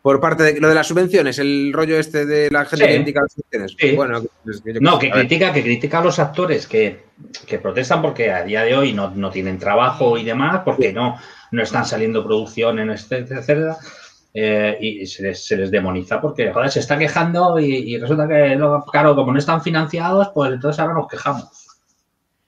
Por 0.00 0.20
parte 0.20 0.42
de 0.42 0.60
lo 0.60 0.68
de 0.68 0.74
las 0.74 0.86
subvenciones, 0.86 1.38
el 1.38 1.72
rollo 1.72 1.98
este 1.98 2.26
de 2.26 2.50
la 2.50 2.66
gente 2.66 2.84
Sí. 2.84 2.90
que 2.90 2.96
critica 2.96 3.22
las 3.22 3.32
subvenciones. 3.32 3.76
Sí. 3.78 3.96
Bueno, 3.96 4.22
es 4.46 4.60
que 4.60 4.74
yo 4.74 4.80
No, 4.82 4.98
que 4.98 5.10
critica, 5.10 5.50
que 5.50 5.62
critica 5.62 6.00
a 6.00 6.04
los 6.04 6.18
actores 6.18 6.66
que, 6.66 7.04
que 7.46 7.58
protestan 7.58 8.02
porque 8.02 8.30
a 8.30 8.44
día 8.44 8.64
de 8.64 8.76
hoy 8.76 8.92
no, 8.92 9.10
no 9.10 9.30
tienen 9.30 9.58
trabajo 9.58 10.18
y 10.18 10.24
demás, 10.24 10.60
porque 10.62 10.92
no, 10.92 11.18
no 11.52 11.62
están 11.62 11.86
saliendo 11.86 12.22
producciones, 12.22 13.10
etcétera. 13.10 13.78
Eh, 14.36 14.76
y 14.80 15.06
se 15.06 15.22
les, 15.22 15.46
se 15.46 15.56
les 15.56 15.70
demoniza 15.70 16.20
porque, 16.20 16.52
joder, 16.52 16.68
se 16.68 16.80
está 16.80 16.98
quejando 16.98 17.56
y, 17.60 17.94
y 17.94 17.98
resulta 17.98 18.26
que, 18.26 18.58
claro, 18.90 19.14
como 19.14 19.32
no 19.32 19.38
están 19.38 19.62
financiados, 19.62 20.30
pues 20.34 20.52
entonces 20.52 20.80
ahora 20.80 20.94
nos 20.94 21.06
quejamos. 21.06 21.64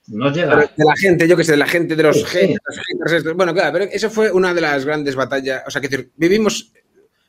No 0.07 0.31
llega. 0.31 0.55
Pero 0.55 0.69
de 0.75 0.85
la 0.85 0.95
gente, 0.95 1.27
yo 1.27 1.37
que 1.37 1.43
sé, 1.43 1.51
de 1.51 1.57
la 1.57 1.67
gente, 1.67 1.95
de 1.95 2.03
los 2.03 2.17
Sí, 2.17 2.23
sí. 2.23 2.37
haters, 2.37 2.59
los 2.65 2.77
haters 2.77 3.11
estos. 3.13 3.33
Bueno, 3.35 3.53
claro, 3.53 3.73
pero 3.73 3.85
eso 3.91 4.09
fue 4.09 4.31
una 4.31 4.53
de 4.53 4.61
las 4.61 4.85
grandes 4.85 5.15
batallas. 5.15 5.63
O 5.67 5.71
sea, 5.71 5.81
que 5.81 5.87
decir, 5.89 6.11
vivimos. 6.15 6.71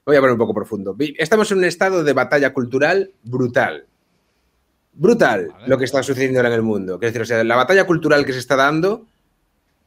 Voy 0.04 0.16
a 0.16 0.20
poner 0.20 0.32
un 0.32 0.38
poco 0.38 0.54
profundo. 0.54 0.96
Estamos 1.18 1.52
en 1.52 1.58
un 1.58 1.64
estado 1.64 2.02
de 2.02 2.12
batalla 2.14 2.52
cultural 2.52 3.10
brutal. 3.24 3.84
Brutal 4.94 5.48
Vale. 5.48 5.68
lo 5.68 5.76
que 5.76 5.84
está 5.84 6.02
sucediendo 6.02 6.38
ahora 6.38 6.48
en 6.48 6.54
el 6.54 6.62
mundo. 6.62 6.94
Es 6.94 7.00
decir, 7.00 7.20
o 7.20 7.24
sea, 7.26 7.44
la 7.44 7.56
batalla 7.56 7.84
cultural 7.84 8.24
que 8.24 8.32
se 8.32 8.38
está 8.38 8.56
dando 8.56 9.04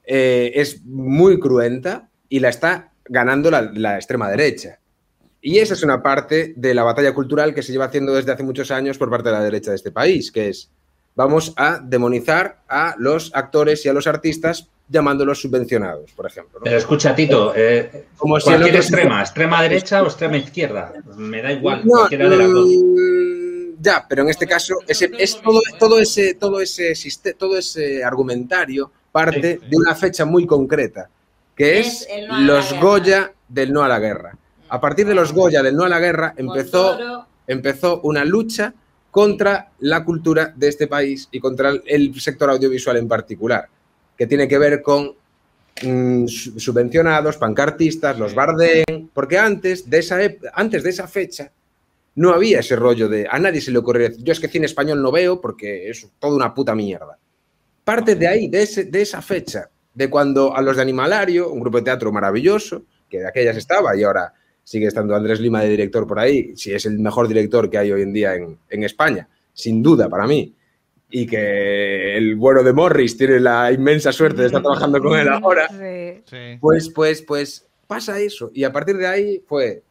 eh, 0.06 0.52
es 0.56 0.84
muy 0.86 1.40
cruenta 1.40 2.08
y 2.30 2.40
la 2.40 2.50
está 2.50 2.91
ganando 3.06 3.50
la, 3.52 3.62
la 3.74 3.96
extrema 3.96 4.30
derecha. 4.30 4.80
Y 5.42 5.58
esa 5.58 5.74
es 5.74 5.84
una 5.84 6.04
parte 6.04 6.54
de 6.56 6.74
la 6.74 6.84
batalla 6.84 7.14
cultural 7.14 7.54
que 7.56 7.64
se 7.64 7.72
lleva 7.72 7.86
haciendo 7.86 8.14
desde 8.14 8.32
hace 8.32 8.44
muchos 8.44 8.70
años 8.72 8.98
por 8.98 9.10
parte 9.10 9.30
de 9.30 9.36
la 9.36 9.44
derecha 9.44 9.72
de 9.72 9.78
este 9.78 9.92
país, 9.92 10.32
que 10.32 10.50
es 10.50 10.70
vamos 11.16 11.54
a 11.58 11.80
demonizar 11.84 12.62
a 12.70 12.96
los 12.98 13.32
actores 13.34 13.86
y 13.86 13.90
a 13.90 13.94
los 13.94 14.08
artistas 14.08 14.68
llamándolos 14.88 15.42
subvencionados, 15.42 16.12
por 16.14 16.26
ejemplo. 16.28 16.60
¿no? 16.60 16.64
Pero 16.66 16.78
escucha, 16.78 17.16
Tito, 17.16 17.54
eh, 17.56 18.06
Como 18.18 18.40
si 18.40 18.46
cualquier 18.46 18.70
otro- 18.76 18.82
extrema, 18.82 19.22
extrema 19.22 19.62
derecha 19.62 20.04
o 20.04 20.06
extrema 20.08 20.38
izquierda, 20.38 20.94
me 21.18 21.42
da 21.42 21.52
igual, 21.52 21.82
No, 21.86 21.92
cualquiera 22.00 22.30
de 22.30 22.38
las 22.38 22.52
dos. 22.52 22.68
mm, 22.68 23.82
Ya, 23.82 24.06
pero 24.08 24.22
en 24.22 24.30
este 24.30 24.46
caso 24.46 24.76
ese, 24.88 25.10
es 25.18 25.42
todo, 25.42 25.60
todo 25.80 25.98
ese 26.00 26.36
todo 26.36 26.62
ese 26.62 26.94
todo 27.38 27.58
ese 27.58 28.04
argumentario 28.04 28.92
parte 29.12 29.60
de 29.68 29.76
una 29.78 29.96
fecha 29.96 30.24
muy 30.24 30.46
concreta, 30.46 31.10
que 31.62 31.80
es, 31.80 32.08
no 32.28 32.40
los. 32.42 32.74
Goya 32.82 33.34
del 33.48 33.72
no 33.74 33.84
a 33.84 33.88
la 33.88 34.00
guerra. 34.00 34.38
A 34.70 34.80
partir 34.80 35.06
de 35.06 35.14
los 35.16 35.34
Goya 35.34 35.62
del 35.62 35.76
no 35.76 35.84
a 35.84 35.90
la 35.90 36.00
guerra 36.00 36.34
empezó 36.38 36.98
empezó 37.48 38.00
una 38.02 38.24
lucha 38.24 38.74
contra 39.10 39.72
la 39.80 40.04
cultura 40.06 40.54
de 40.56 40.70
este 40.70 40.88
país 40.88 41.28
y 41.32 41.40
contra 41.40 41.72
el- 41.86 42.20
sector 42.22 42.50
audiovisual 42.50 42.96
en 42.98 43.08
particular, 43.10 43.68
que 44.18 44.26
tiene 44.28 44.48
que 44.48 44.58
ver 44.58 44.82
con 44.82 45.14
mm, 45.84 46.28
su- 46.28 46.60
subvencionados, 46.60 47.36
pancartistas, 47.38 48.18
los 48.18 48.34
Bardem, 48.34 49.10
porque 49.14 49.38
antes 49.38 49.90
de, 49.90 50.00
esa 50.00 50.18
antes 50.54 50.84
de 50.84 50.90
esa 50.92 51.08
fecha 51.08 51.52
no 52.16 52.32
había 52.32 52.60
ese 52.60 52.76
rollo 52.76 53.10
de 53.10 53.28
a 53.30 53.38
nadie 53.40 53.60
se 53.62 53.72
le 53.72 53.80
ocurrió 53.80 54.08
decir, 54.10 54.24
yo 54.24 54.32
es 54.32 54.40
que 54.40 54.48
cine 54.48 54.66
español 54.66 55.02
no 55.02 55.12
veo 55.12 55.42
porque 55.42 55.90
es 55.90 56.08
toda 56.20 56.34
una 56.36 56.54
puta 56.54 56.74
mierda. 56.76 57.18
Parte 57.84 58.16
de 58.16 58.28
ahí, 58.28 58.48
de, 58.48 58.62
ese- 58.64 58.86
de 58.86 59.02
esa 59.02 59.22
fecha, 59.22 59.70
de 59.94 60.10
cuando 60.10 60.56
a 60.56 60.62
los 60.62 60.76
de 60.76 60.82
Animalario, 60.82 61.52
un 61.52 61.60
grupo 61.60 61.78
de 61.78 61.84
teatro 61.84 62.12
maravilloso, 62.12 62.84
que 63.10 63.20
de 63.20 63.28
aquellas 63.28 63.58
estaba 63.58 63.96
y 63.96 64.04
ahora 64.04 64.34
sigue 64.64 64.88
estando 64.88 65.16
Andrés 65.16 65.40
Lima 65.40 65.62
de 65.62 65.70
director 65.70 66.08
por 66.08 66.20
ahí, 66.20 66.56
si 66.56 66.74
es 66.74 66.86
el 66.86 67.00
mejor 67.00 67.28
director 67.28 67.70
que 67.70 67.78
hay 67.78 67.92
hoy 67.92 68.04
en 68.04 68.14
día 68.14 68.36
en, 68.36 68.58
en 68.70 68.84
España, 68.84 69.28
sin 69.54 69.84
duda 69.84 70.08
para 70.10 70.28
mí. 70.28 70.54
Y 71.14 71.28
que 71.28 72.16
el 72.16 72.36
bueno 72.38 72.64
de 72.64 72.72
Morris 72.72 73.18
tiene 73.18 73.42
la 73.42 73.70
inmensa 73.70 74.14
suerte 74.14 74.42
de 74.42 74.48
estar 74.48 74.62
trabajando 74.62 75.02
con 75.02 75.20
él 75.20 75.28
ahora. 75.28 75.68
Sí. 75.68 76.58
Pues, 76.62 76.90
pues, 76.90 77.22
pues 77.22 77.66
pasa 77.86 78.18
eso. 78.18 78.50
Y 78.54 78.64
a 78.64 78.72
partir 78.72 78.96
de 78.96 79.08
ahí 79.08 79.44
fue 79.46 79.84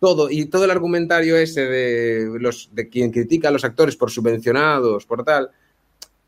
todo. 0.00 0.30
Y 0.30 0.46
todo 0.46 0.64
el 0.64 0.70
argumentario 0.70 1.36
ese 1.36 1.66
de, 1.66 2.38
los, 2.40 2.70
de 2.72 2.88
quien 2.88 3.10
critica 3.10 3.48
a 3.48 3.50
los 3.50 3.64
actores 3.64 3.96
por 3.96 4.10
subvencionados, 4.10 5.04
por 5.04 5.22
tal, 5.22 5.50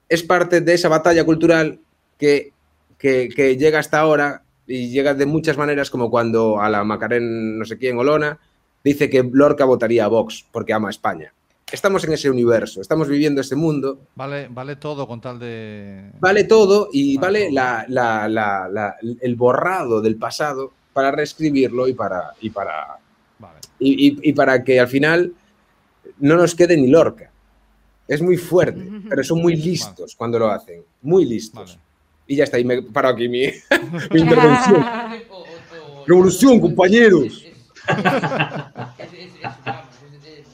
es 0.06 0.22
parte 0.22 0.60
de 0.60 0.74
esa 0.74 0.88
batalla 0.88 1.24
cultural 1.24 1.78
que, 2.18 2.52
que, 3.00 3.28
que 3.34 3.56
llega 3.56 3.78
hasta 3.80 3.98
ahora 3.98 4.42
y 4.66 4.90
llega 4.90 5.14
de 5.14 5.26
muchas 5.26 5.56
maneras, 5.56 5.90
como 5.90 6.10
cuando 6.10 6.60
a 6.60 6.68
la 6.68 6.84
Macarén, 6.84 7.58
no 7.58 7.64
sé 7.64 7.76
quién, 7.78 7.98
Olona, 7.98 8.38
dice 8.84 9.10
que 9.10 9.28
Lorca 9.32 9.64
votaría 9.64 10.04
a 10.04 10.08
Vox 10.08 10.44
porque 10.52 10.72
ama 10.72 10.88
a 10.88 10.90
España. 10.92 11.32
Estamos 11.72 12.04
en 12.04 12.12
ese 12.12 12.28
universo, 12.28 12.80
estamos 12.80 13.08
viviendo 13.08 13.40
ese 13.40 13.54
mundo 13.56 14.00
Vale, 14.16 14.48
vale 14.50 14.76
todo 14.76 15.06
con 15.06 15.20
tal 15.20 15.38
de. 15.38 16.10
Vale 16.20 16.44
todo 16.44 16.88
y 16.92 17.16
Vale 17.16 17.50
la- 17.50 17.84
la- 17.88 18.28
la- 18.28 18.68
la- 18.68 18.96
el 19.20 19.34
borrado 19.36 20.00
del 20.00 20.16
pasado 20.16 20.72
para 20.92 21.10
reescribirlo 21.12 21.86
y 21.88 21.94
para, 21.94 22.32
y 22.40 22.50
para, 22.50 22.98
Vale. 23.38 23.58
y, 23.78 24.08
y- 24.08 24.18
y 24.30 24.32
para 24.32 24.62
que 24.64 24.78
al 24.80 24.88
final 24.88 25.32
no 26.18 26.36
nos 26.36 26.54
quede 26.56 26.76
ni 26.76 26.88
Lorca. 26.88 27.30
Es 28.08 28.20
muy 28.20 28.36
fuerte, 28.36 28.82
pero 29.08 29.22
son 29.22 29.40
muy 29.40 29.54
listos 29.54 30.16
cuando 30.16 30.38
lo 30.40 30.50
hacen. 30.50 30.82
Muy 31.02 31.24
listos. 31.24 31.78
Y 32.30 32.36
ya 32.36 32.44
está, 32.44 32.60
y 32.60 32.64
me 32.64 32.80
paro 32.80 33.08
aquí 33.08 33.28
mi, 33.28 33.40
mi 33.40 34.20
intervención. 34.20 34.84
O- 35.30 35.38
o- 35.38 35.42
o- 35.42 36.06
Revolución, 36.06 36.60
compañeros. 36.60 37.44
Es, 37.44 37.56
vamos, 39.64 39.88
de- 40.22 40.38
es- 40.38 40.46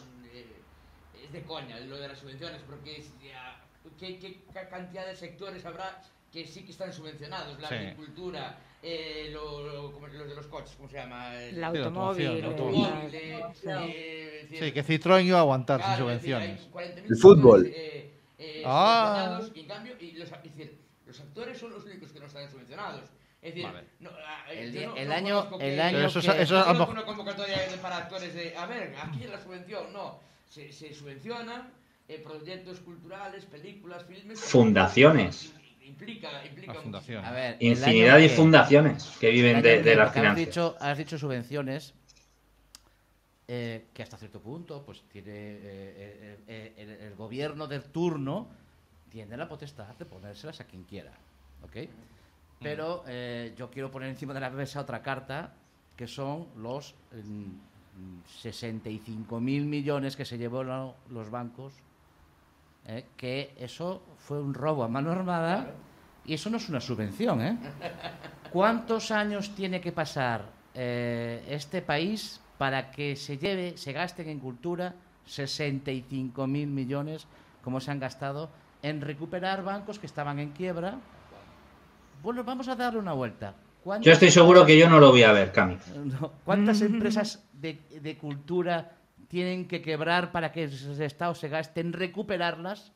es 1.22 1.32
de 1.32 1.42
coña 1.42 1.78
lo 1.80 1.98
de 1.98 2.08
las 2.08 2.18
subvenciones, 2.18 2.62
porque 2.66 3.04
ya- 3.22 3.60
¿qué, 4.00 4.18
qué 4.18 4.40
ca- 4.54 4.70
cantidad 4.70 5.06
de 5.06 5.14
sectores 5.16 5.66
habrá 5.66 6.00
que 6.32 6.46
sí 6.46 6.62
que 6.64 6.72
están 6.72 6.94
subvencionados? 6.94 7.60
La 7.60 7.68
Sí. 7.68 7.74
agricultura, 7.74 8.58
eh, 8.82 9.28
lo- 9.34 9.62
lo- 9.66 9.92
como 9.92 10.06
los 10.06 10.28
de 10.30 10.34
los 10.34 10.46
coches, 10.46 10.72
¿cómo 10.78 10.88
se 10.88 10.96
llama? 10.96 11.34
El- 11.42 11.56
El 11.58 11.64
automoción, 11.64 12.36
automóvil. 12.36 12.36
el 12.38 12.44
automóvil, 12.46 13.14
eh, 13.14 13.42
Sí. 13.52 13.68
eh, 13.68 14.40
decir, 14.48 14.64
Sí, 14.64 14.72
que 14.72 14.82
Citroën 14.82 15.24
iba 15.26 15.36
a 15.36 15.40
aguantar 15.42 15.80
sin 15.82 15.88
Claro, 15.90 16.06
decir, 16.08 16.30
subvenciones. 16.32 16.68
40.000 16.72 17.10
El 17.12 17.16
fútbol. 17.18 17.66
eh, 17.66 18.12
eh, 18.38 18.62
Ah. 18.64 19.40
y 19.54 19.60
en 19.60 19.66
cambio, 19.66 19.94
y 20.00 20.12
los, 20.12 20.30
es 20.32 20.42
decir, 20.56 20.85
los 21.06 21.20
actores 21.20 21.58
son 21.58 21.70
los 21.72 21.84
únicos 21.84 22.10
que 22.12 22.20
no 22.20 22.26
están 22.26 22.50
subvencionados. 22.50 23.02
Es 23.42 23.54
decir, 23.54 23.62
Vale. 23.64 23.84
no, 24.00 24.10
ah, 24.10 24.50
El 24.52 24.72
yo 24.72 24.80
di- 24.80 24.86
no- 24.86 24.96
el 24.96 25.08
no 25.08 25.14
año- 25.14 25.58
el 25.60 25.80
año 25.80 25.96
Pero 25.98 26.08
eso, 26.08 26.20
que- 26.32 26.42
eso 26.42 26.58
a 26.58 26.72
una 26.88 27.04
convocatoria 27.04 27.56
para 27.80 27.98
actores 27.98 28.34
de, 28.34 28.56
a 28.56 28.66
ver, 28.66 28.94
aquí 29.00 29.22
es 29.24 29.30
la 29.30 29.40
subvención, 29.40 29.92
no. 29.92 30.18
Se, 30.48 30.72
se 30.72 30.92
subvencionan 30.94 31.72
eh, 32.08 32.18
proyectos 32.24 32.80
culturales, 32.80 33.44
películas, 33.46 34.04
filmes. 34.04 34.40
Fundaciones. 34.40 35.52
Implica, 35.82 36.44
implica 36.44 36.74
La 36.74 36.80
fundación. 36.80 37.24
A 37.24 37.30
ver, 37.30 37.56
el 37.60 37.68
Infinidad 37.68 38.18
de 38.18 38.28
fundaciones 38.28 39.12
que 39.20 39.28
el 39.28 39.34
viven 39.34 39.62
de, 39.62 39.82
de 39.82 39.94
las 39.94 40.06
porque 40.08 40.18
has 40.20 40.34
finanzas. 40.34 40.46
dicho, 40.46 40.76
has 40.80 40.98
dicho 40.98 41.18
subvenciones 41.18 41.94
eh, 43.48 43.86
que 43.94 44.02
hasta 44.02 44.16
cierto 44.16 44.40
punto 44.40 44.82
pues 44.84 45.02
tiene 45.08 45.30
eh, 45.30 45.60
eh, 45.62 46.38
eh, 46.48 46.74
el, 46.78 46.90
el 46.90 47.14
gobierno 47.14 47.66
del 47.68 47.84
turno 47.84 48.48
tiene 49.10 49.36
la 49.36 49.48
potestad 49.48 49.94
de 49.96 50.04
ponérselas 50.04 50.60
a 50.60 50.64
quien 50.64 50.84
quiera. 50.84 51.12
¿ok? 51.62 51.76
Pero 52.60 53.04
eh, 53.06 53.54
yo 53.56 53.70
quiero 53.70 53.90
poner 53.90 54.08
encima 54.08 54.32
de 54.34 54.40
la 54.40 54.50
mesa 54.50 54.80
otra 54.80 55.02
carta, 55.02 55.52
que 55.96 56.06
son 56.06 56.46
los 56.56 56.94
mm, 57.12 58.20
65 58.40 59.40
mil 59.40 59.64
millones 59.66 60.16
que 60.16 60.24
se 60.24 60.38
llevó 60.38 60.62
lo- 60.62 60.94
los 61.10 61.30
bancos, 61.30 61.72
¿eh? 62.86 63.06
que 63.16 63.54
eso 63.58 64.02
fue 64.18 64.40
un 64.40 64.54
robo 64.54 64.84
a 64.84 64.88
mano 64.88 65.10
armada 65.12 65.70
y 66.24 66.34
eso 66.34 66.50
no 66.50 66.56
es 66.58 66.68
una 66.68 66.80
subvención. 66.80 67.40
¿eh? 67.42 67.58
¿Cuántos 68.52 69.10
años 69.10 69.54
tiene 69.54 69.80
que 69.80 69.92
pasar 69.92 70.44
eh, 70.74 71.44
este 71.48 71.82
país 71.82 72.40
para 72.58 72.90
que 72.90 73.16
se 73.16 73.38
lleve, 73.38 73.76
se 73.76 73.92
gasten 73.92 74.28
en 74.28 74.40
cultura 74.40 74.94
65 75.26 76.46
mil 76.46 76.68
millones, 76.68 77.26
como 77.62 77.80
se 77.80 77.90
han 77.90 77.98
gastado, 78.00 78.48
en 78.82 79.00
recuperar 79.00 79.62
bancos 79.62 79.98
que 79.98 80.06
estaban 80.06 80.38
en 80.38 80.50
quiebra? 80.52 80.98
Bueno, 82.22 82.44
vamos 82.44 82.68
a 82.68 82.76
darle 82.76 82.98
una 82.98 83.12
vuelta. 83.12 83.54
Yo 84.00 84.12
estoy 84.12 84.30
seguro 84.30 84.66
que 84.66 84.76
yo 84.76 84.88
no 84.88 84.98
lo 84.98 85.10
voy 85.10 85.22
a 85.22 85.32
ver, 85.32 85.52
Cami. 85.52 85.78
¿Cuántas 86.44 86.80
empresas 86.82 87.44
de, 87.52 87.78
de 88.00 88.18
cultura 88.18 88.96
tienen 89.28 89.68
que 89.68 89.80
quebrar 89.80 90.32
para 90.32 90.50
que 90.52 90.64
el 90.64 91.00
Estado 91.02 91.34
se 91.34 91.48
gaste 91.48 91.80
en 91.80 91.92
recuperarlas? 91.92 92.92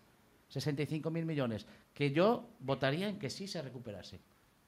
65 0.48 1.11
mil 1.11 1.27
millones. 1.27 1.66
Que 1.94 2.11
yo 2.11 2.48
votaría 2.59 3.09
en 3.09 3.19
que 3.19 3.31
sí 3.31 3.47
se 3.47 3.62
recuperase. 3.62 4.20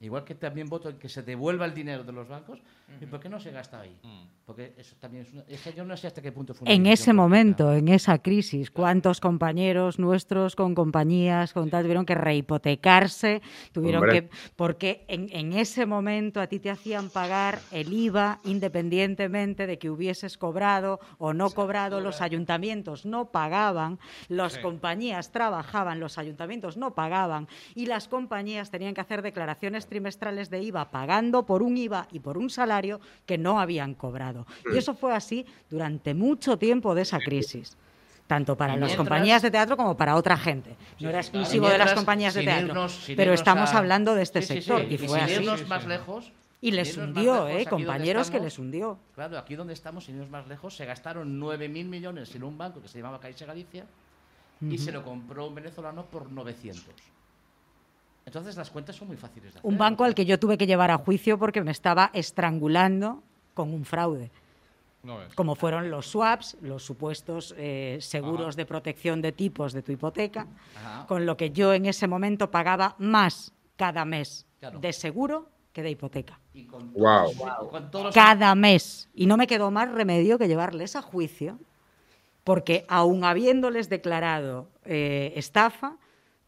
Igual 0.02 0.24
que 0.24 0.34
también 0.34 0.68
voto 0.68 0.88
en 0.88 0.98
que 0.98 1.08
se 1.08 1.22
devuelva 1.22 1.64
el 1.64 1.74
dinero 1.74 2.02
de 2.02 2.12
los 2.12 2.28
bancos. 2.28 2.60
¿Y 3.00 3.06
por 3.06 3.20
qué 3.20 3.28
no 3.28 3.40
se 3.40 3.52
gasta 3.52 3.80
ahí? 3.80 3.96
Porque 4.44 4.74
eso 4.76 4.96
también 5.00 5.24
es 5.24 5.32
una... 5.32 5.44
Es 5.48 5.62
que 5.62 5.72
yo 5.72 5.84
no 5.84 5.96
sé 5.96 6.08
hasta 6.08 6.20
qué 6.20 6.32
punto 6.32 6.52
fue 6.52 6.66
una 6.66 6.74
En 6.74 6.86
ese 6.86 7.04
política. 7.04 7.12
momento, 7.14 7.72
en 7.72 7.88
esa 7.88 8.18
crisis, 8.18 8.70
¿cuántos 8.70 9.20
compañeros 9.20 9.98
nuestros 9.98 10.56
con 10.56 10.74
compañías, 10.74 11.52
con 11.52 11.70
tal, 11.70 11.84
tuvieron 11.84 12.04
que 12.04 12.14
rehipotecarse? 12.16 13.40
Tuvieron 13.70 14.02
Hombre. 14.02 14.28
que. 14.28 14.30
Porque 14.56 15.04
en, 15.08 15.28
en 15.30 15.52
ese 15.52 15.86
momento 15.86 16.40
a 16.40 16.48
ti 16.48 16.58
te 16.58 16.68
hacían 16.70 17.08
pagar 17.08 17.60
el 17.70 17.92
IVA 17.92 18.40
independientemente 18.44 19.66
de 19.66 19.78
que 19.78 19.88
hubieses 19.88 20.36
cobrado 20.36 21.00
o 21.18 21.32
no 21.32 21.50
cobrado. 21.50 22.00
Los 22.00 22.20
ayuntamientos 22.20 23.06
no 23.06 23.30
pagaban, 23.30 23.98
las 24.28 24.58
compañías 24.58 25.30
trabajaban, 25.30 26.00
los 26.00 26.18
ayuntamientos 26.18 26.76
no 26.76 26.94
pagaban 26.94 27.48
y 27.74 27.86
las 27.86 28.08
compañías 28.08 28.70
tenían 28.70 28.94
que 28.94 29.00
hacer 29.00 29.22
declaraciones 29.22 29.86
trimestrales 29.92 30.48
de 30.48 30.62
IVA 30.62 30.90
pagando 30.90 31.44
por 31.44 31.62
un 31.62 31.76
IVA 31.76 32.08
y 32.10 32.20
por 32.20 32.38
un 32.38 32.48
salario 32.48 32.98
que 33.26 33.36
no 33.36 33.60
habían 33.60 33.92
cobrado. 33.94 34.46
Y 34.72 34.78
eso 34.78 34.94
fue 34.94 35.14
así 35.14 35.44
durante 35.68 36.14
mucho 36.14 36.56
tiempo 36.56 36.94
de 36.94 37.02
esa 37.02 37.18
crisis. 37.18 37.76
Tanto 38.26 38.56
para 38.56 38.76
las 38.76 38.96
compañías 38.96 39.42
de 39.42 39.50
teatro 39.50 39.76
como 39.76 39.94
para 39.96 40.16
otra 40.16 40.38
gente. 40.38 40.74
No 41.00 41.10
era 41.10 41.18
exclusivo 41.20 41.68
de 41.68 41.76
las 41.76 41.92
compañías 41.92 42.32
de 42.32 42.42
teatro. 42.44 42.72
irnos- 42.74 43.14
pero 43.14 43.34
estamos 43.34 43.74
a- 43.74 43.78
hablando 43.78 44.14
de 44.14 44.22
este 44.22 44.40
Sí, 44.40 44.54
sector 44.54 44.80
sí. 44.80 44.86
y 44.90 44.94
Y 44.94 44.98
fue 44.98 45.08
sin 45.08 45.18
así. 45.18 45.32
irnos 45.34 45.68
más 45.68 45.86
lejos. 45.86 46.32
Y 46.62 46.70
les 46.70 46.96
hundió, 46.96 47.46
lejos, 47.48 47.60
¿eh? 47.60 47.66
Compañeros 47.68 48.30
que 48.30 48.38
les 48.40 48.58
hundió. 48.58 48.96
Claro, 49.16 49.36
aquí 49.36 49.54
donde 49.56 49.74
estamos, 49.74 50.04
sin 50.04 50.14
irnos 50.14 50.30
más 50.30 50.46
lejos, 50.48 50.74
se 50.76 50.86
gastaron 50.86 51.38
9.000 51.40 51.88
millones 51.88 52.34
en 52.34 52.44
un 52.44 52.56
banco 52.56 52.80
que 52.80 52.88
se 52.88 52.98
llamaba 52.98 53.18
Caixa 53.20 53.44
Galicia 53.44 53.84
y 54.62 54.78
se 54.78 54.92
lo 54.92 55.02
compró 55.04 55.48
un 55.48 55.54
venezolano 55.56 56.06
por 56.06 56.30
900. 56.30 56.84
Entonces 58.24 58.56
las 58.56 58.70
cuentas 58.70 58.96
son 58.96 59.08
muy 59.08 59.16
fáciles 59.16 59.52
de 59.52 59.58
hacer. 59.58 59.68
Un 59.70 59.76
banco 59.78 60.04
al 60.04 60.14
que 60.14 60.24
yo 60.24 60.38
tuve 60.38 60.56
que 60.56 60.66
llevar 60.66 60.90
a 60.90 60.98
juicio 60.98 61.38
porque 61.38 61.62
me 61.62 61.70
estaba 61.72 62.10
estrangulando 62.14 63.22
con 63.54 63.72
un 63.74 63.84
fraude. 63.84 64.30
No 65.02 65.18
como 65.34 65.56
fueron 65.56 65.90
los 65.90 66.06
swaps, 66.06 66.56
los 66.62 66.84
supuestos 66.84 67.52
eh, 67.58 67.98
seguros 68.00 68.54
de 68.54 68.64
protección 68.66 69.20
de 69.20 69.32
tipos 69.32 69.72
de 69.72 69.82
tu 69.82 69.90
hipoteca, 69.90 70.46
Ajá. 70.76 71.06
con 71.08 71.26
lo 71.26 71.36
que 71.36 71.50
yo 71.50 71.74
en 71.74 71.86
ese 71.86 72.06
momento 72.06 72.50
pagaba 72.52 72.94
más 72.98 73.52
cada 73.76 74.04
mes 74.04 74.46
Claro. 74.60 74.78
de 74.78 74.92
seguro 74.92 75.48
que 75.72 75.82
de 75.82 75.90
hipoteca. 75.90 76.38
Y 76.54 76.66
con 76.66 76.92
Guau. 76.92 77.32
todos- 77.34 77.68
con 77.70 77.90
todos 77.90 78.04
los- 78.06 78.14
Cada 78.14 78.54
mes. 78.54 79.08
Y 79.12 79.26
no 79.26 79.36
me 79.36 79.48
quedó 79.48 79.72
más 79.72 79.90
remedio 79.90 80.38
que 80.38 80.46
llevarles 80.46 80.94
a 80.94 81.02
juicio, 81.02 81.58
porque 82.44 82.84
aun 82.88 83.24
habiéndoles 83.24 83.88
declarado 83.88 84.68
eh, 84.84 85.32
estafa, 85.34 85.96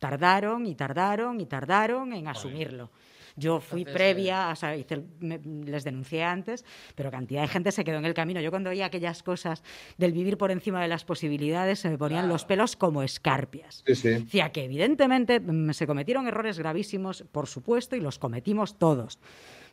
tardaron 0.08 0.66
y 0.66 0.74
tardaron 0.74 1.40
y 1.40 1.46
tardaron 1.46 2.12
en 2.12 2.28
asumirlo. 2.28 2.90
Yo 3.36 3.58
fui 3.58 3.80
Entonces, 3.80 3.94
previa, 4.00 4.50
o 4.50 4.54
sea, 4.56 4.76
hice 4.76 4.94
el- 4.94 5.06
me- 5.18 5.40
les 5.40 5.82
denuncié 5.82 6.22
antes, 6.22 6.64
pero 6.94 7.10
cantidad 7.10 7.42
de 7.42 7.48
gente 7.48 7.72
se 7.72 7.82
quedó 7.82 7.98
en 7.98 8.04
el 8.04 8.14
camino. 8.14 8.40
Yo 8.40 8.50
cuando 8.50 8.70
oía 8.70 8.86
aquellas 8.86 9.24
cosas 9.24 9.64
del 9.98 10.12
vivir 10.12 10.38
por 10.38 10.52
encima 10.52 10.80
de 10.80 10.86
las 10.86 11.04
posibilidades, 11.04 11.80
se 11.80 11.90
me 11.90 11.98
ponían 11.98 12.28
los 12.28 12.44
pelos 12.44 12.76
como 12.76 13.02
escarpias. 13.02 13.82
Sí, 13.86 13.94
sí. 13.96 14.08
Decía 14.10 14.52
que 14.52 14.64
evidentemente 14.64 15.40
mm, 15.40 15.72
se 15.72 15.84
cometieron 15.86 16.28
errores 16.28 16.58
gravísimos, 16.60 17.24
por 17.32 17.48
supuesto, 17.48 17.96
y 17.96 18.00
los 18.00 18.20
cometimos 18.20 18.78
todos. 18.78 19.18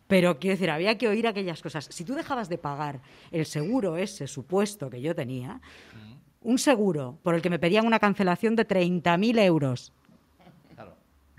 Pero 0.07 0.39
quiero 0.39 0.55
decir, 0.55 0.71
había 0.71 0.97
que 0.97 1.07
oír 1.07 1.27
aquellas 1.27 1.61
cosas. 1.61 1.85
Si 1.91 2.03
tú 2.03 2.15
dejabas 2.15 2.49
de 2.49 2.57
pagar 2.57 2.99
el 3.29 3.45
seguro 3.45 3.95
ese 3.95 4.25
supuesto 4.25 4.89
que 4.89 5.01
yo 5.01 5.13
tenía, 5.13 5.61
un 6.41 6.57
seguro 6.57 7.19
por 7.21 7.35
el 7.35 7.43
que 7.43 7.51
me 7.51 7.59
pedían 7.59 7.85
una 7.85 7.99
cancelación 7.99 8.55
de 8.55 8.65
30.000 8.65 9.37
euros. 9.37 9.93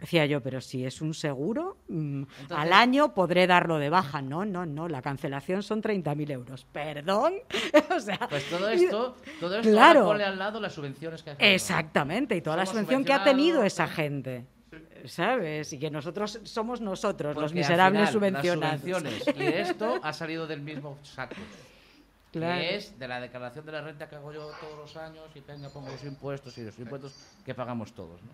Decía 0.02 0.26
yo, 0.26 0.40
pero 0.42 0.60
si 0.60 0.84
es 0.84 1.00
un 1.00 1.14
seguro, 1.14 1.76
mm, 1.86 2.22
Entonces- 2.22 2.50
al 2.50 2.72
año 2.72 3.14
podré 3.14 3.46
darlo 3.46 3.78
de 3.78 3.88
baja. 3.88 4.20
No, 4.20 4.44
no, 4.44 4.66
no, 4.66 4.88
la 4.88 5.00
cancelación 5.00 5.62
son 5.62 5.80
30.000 5.80 6.28
euros. 6.32 6.66
¿Perdón? 6.72 7.34
o 7.96 8.00
sea, 8.00 8.18
Pues 8.28 8.50
todo 8.50 8.68
esto, 8.68 9.16
todo 9.38 9.56
esto 9.58 9.70
Claro. 9.70 10.06
ponle 10.06 10.24
al 10.24 10.36
lado 10.36 10.58
las 10.60 10.72
subvenciones 10.72 11.22
que 11.22 11.30
hay. 11.30 11.36
Exactamente, 11.38 12.34
y 12.34 12.40
toda 12.40 12.56
la 12.56 12.66
subvención 12.66 13.04
que 13.04 13.12
ha 13.12 13.22
tenido 13.22 13.62
esa 13.62 13.86
gente. 13.86 14.44
¿Sabes? 15.04 15.72
Y 15.72 15.78
que 15.78 15.88
nosotros 15.90 16.40
somos 16.42 16.80
nosotros, 16.80 17.34
los 17.36 17.44
Porque 17.44 17.50
al 17.50 17.54
miserables 17.58 18.10
final, 18.10 18.12
subvencionados. 18.12 18.84
Las 18.84 18.98
subvenciones 19.02 19.36
y 19.38 19.54
esto 19.70 20.00
ha 20.02 20.12
salido 20.12 20.48
del 20.48 20.62
mismo 20.62 20.98
saco. 21.02 21.36
Claro. 22.32 22.60
Que 22.60 22.74
es 22.76 22.98
de 22.98 23.06
la 23.06 23.20
declaración 23.20 23.64
de 23.66 23.72
la 23.72 23.82
renta 23.82 24.08
que 24.08 24.16
hago 24.16 24.32
yo 24.32 24.50
todos 24.60 24.76
los 24.78 24.96
años 24.96 25.24
y 25.36 25.40
venga, 25.40 25.68
pongo 25.68 25.90
los 25.90 26.02
impuestos 26.02 26.58
y 26.58 26.62
los 26.64 26.76
impuestos 26.78 27.14
que 27.44 27.54
pagamos 27.54 27.92
todos. 27.92 28.20
¿no? 28.22 28.30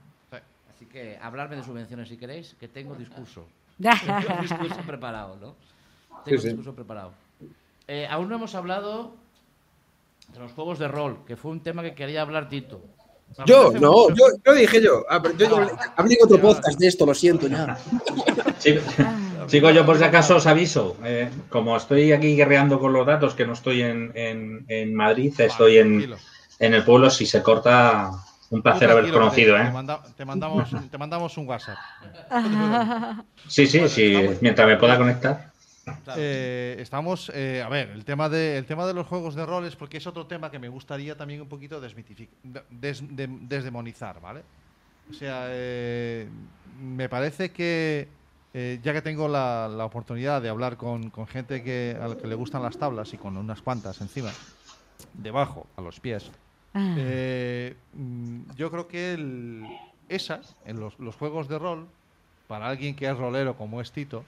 Sí. 0.79 0.85
Así 0.85 0.87
que 0.87 1.19
hablarme 1.21 1.57
de 1.57 1.65
subvenciones 1.65 2.09
si 2.09 2.17
queréis, 2.17 2.55
que 2.59 2.69
tengo 2.69 2.95
discurso. 2.95 3.47
Tengo 3.79 4.41
discurso 4.43 4.81
preparado, 4.87 5.37
¿no? 5.41 5.55
Tengo 6.25 6.41
sí. 6.41 6.49
discurso 6.49 6.75
preparado. 6.75 7.13
Eh, 7.87 8.07
aún 8.11 8.29
no 8.29 8.37
hemos 8.37 8.55
hablado 8.55 9.15
de 10.33 10.39
los 10.41 10.53
juegos 10.53 10.79
de 10.79 10.89
rol, 10.89 11.19
que 11.27 11.37
fue 11.37 11.51
un 11.53 11.61
tema 11.61 11.83
que 11.83 11.95
quería 11.95 12.23
hablar 12.23 12.49
Tito. 12.49 12.81
Yo, 13.47 13.73
no, 13.73 14.09
yo, 14.11 14.25
yo 14.45 14.55
dije 14.55 14.83
yo. 14.83 15.05
Ah, 15.09 15.23
yo 15.37 15.47
hablé 15.97 16.15
en 16.15 16.25
otro 16.25 16.41
podcast 16.41 16.79
de 16.79 16.87
esto, 16.87 17.05
lo 17.07 17.15
siento 17.15 17.47
ya. 17.47 17.77
Chicos, 19.47 19.75
yo 19.75 19.85
por 19.87 19.97
si 19.99 20.05
acaso 20.05 20.37
os 20.37 20.47
aviso, 20.47 20.97
eh, 21.05 21.31
como 21.49 21.77
estoy 21.77 22.13
aquí 22.13 22.37
guerreando 22.37 22.79
con 22.79 22.93
los 22.93 23.07
datos, 23.07 23.35
que 23.35 23.47
no 23.47 23.53
estoy 23.55 23.83
en, 23.83 24.13
en- 24.15 24.65
en 24.69 24.95
Madrid, 24.95 25.33
estoy 25.41 25.79
en, 25.79 26.15
en 26.59 26.75
el 26.75 26.85
pueblo, 26.85 27.09
si 27.11 27.25
se 27.27 27.43
corta, 27.43 28.11
un 28.51 28.63
placer 28.63 28.89
Tú 28.89 28.97
haber 28.99 29.13
conocido, 29.13 29.55
te, 29.57 29.63
¿eh? 29.63 29.65
te 29.67 29.71
manda- 29.73 30.03
te 30.17 30.25
mandamos, 30.25 30.73
un- 30.73 30.89
te 30.89 30.99
mandamos 30.99 31.37
un 31.39 31.49
WhatsApp. 31.49 31.77
Sí, 33.47 33.67
sí, 33.67 33.89
sí, 33.89 34.15
mientras 34.41 34.67
me 34.69 34.77
pueda 34.77 34.99
conectar. 34.99 35.53
Eh, 36.17 36.77
estamos, 36.81 37.31
eh, 37.35 37.63
a 37.65 37.69
ver, 37.69 37.91
el 37.91 38.05
tema, 38.05 38.29
de, 38.29 38.59
el 38.59 38.67
tema 38.67 38.87
de 38.87 38.95
los 38.95 39.07
juegos 39.07 39.35
de 39.35 39.45
roles, 39.47 39.75
porque 39.77 39.97
es 39.97 40.07
otro 40.07 40.27
tema 40.27 40.51
que 40.51 40.59
me 40.59 40.69
gustaría 40.69 41.17
también 41.17 41.41
un 41.41 41.49
poquito 41.49 41.81
desmitific- 41.83 42.29
des- 42.71 43.03
de- 43.17 43.27
desdemonizar, 43.43 44.21
¿vale? 44.21 44.43
O 45.09 45.13
sea, 45.13 45.47
eh, 45.49 46.29
me 46.79 47.09
parece 47.09 47.51
que, 47.53 48.09
eh, 48.53 48.79
ya 48.83 48.93
que 48.93 49.01
tengo 49.03 49.29
la, 49.29 49.69
la 49.75 49.85
oportunidad 49.87 50.43
de 50.43 50.49
hablar 50.51 50.77
con, 50.77 51.11
con 51.11 51.27
gente 51.27 51.63
que, 51.63 51.97
a 52.01 52.09
la 52.09 52.17
que 52.17 52.27
le 52.27 52.35
gustan 52.35 52.63
las 52.63 52.77
tablas 52.79 53.13
y 53.15 53.17
con 53.19 53.37
unas 53.37 53.63
cuantas 53.63 54.01
encima, 54.01 54.31
debajo, 55.15 55.67
a 55.77 55.81
los 55.81 56.01
pies, 56.01 56.31
Ah. 56.75 56.95
eh, 56.99 57.77
mm, 57.95 58.41
yo 58.57 58.71
creo 58.71 58.89
que 58.89 59.13
el- 59.15 59.67
esas, 60.09 60.57
en 60.65 60.81
los, 60.81 60.99
los 60.99 61.17
juegos 61.17 61.49
de 61.49 61.59
rol, 61.59 61.89
para 62.47 62.69
alguien 62.69 62.97
que 62.97 63.07
es 63.07 63.17
rolero 63.17 63.57
como 63.57 63.81
es 63.81 63.93
Tito, 63.93 64.25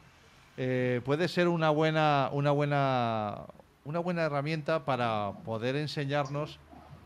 eh, 0.57 1.01
puede 1.05 1.29
ser 1.29 1.49
una 1.49 1.71
buena, 1.71 2.29
una 2.33 2.51
buena, 2.51 3.47
una 3.85 3.99
buena 3.99 4.23
herramienta 4.23 4.85
para 4.85 5.33
poder 5.45 5.77
enseñarnos 5.77 6.59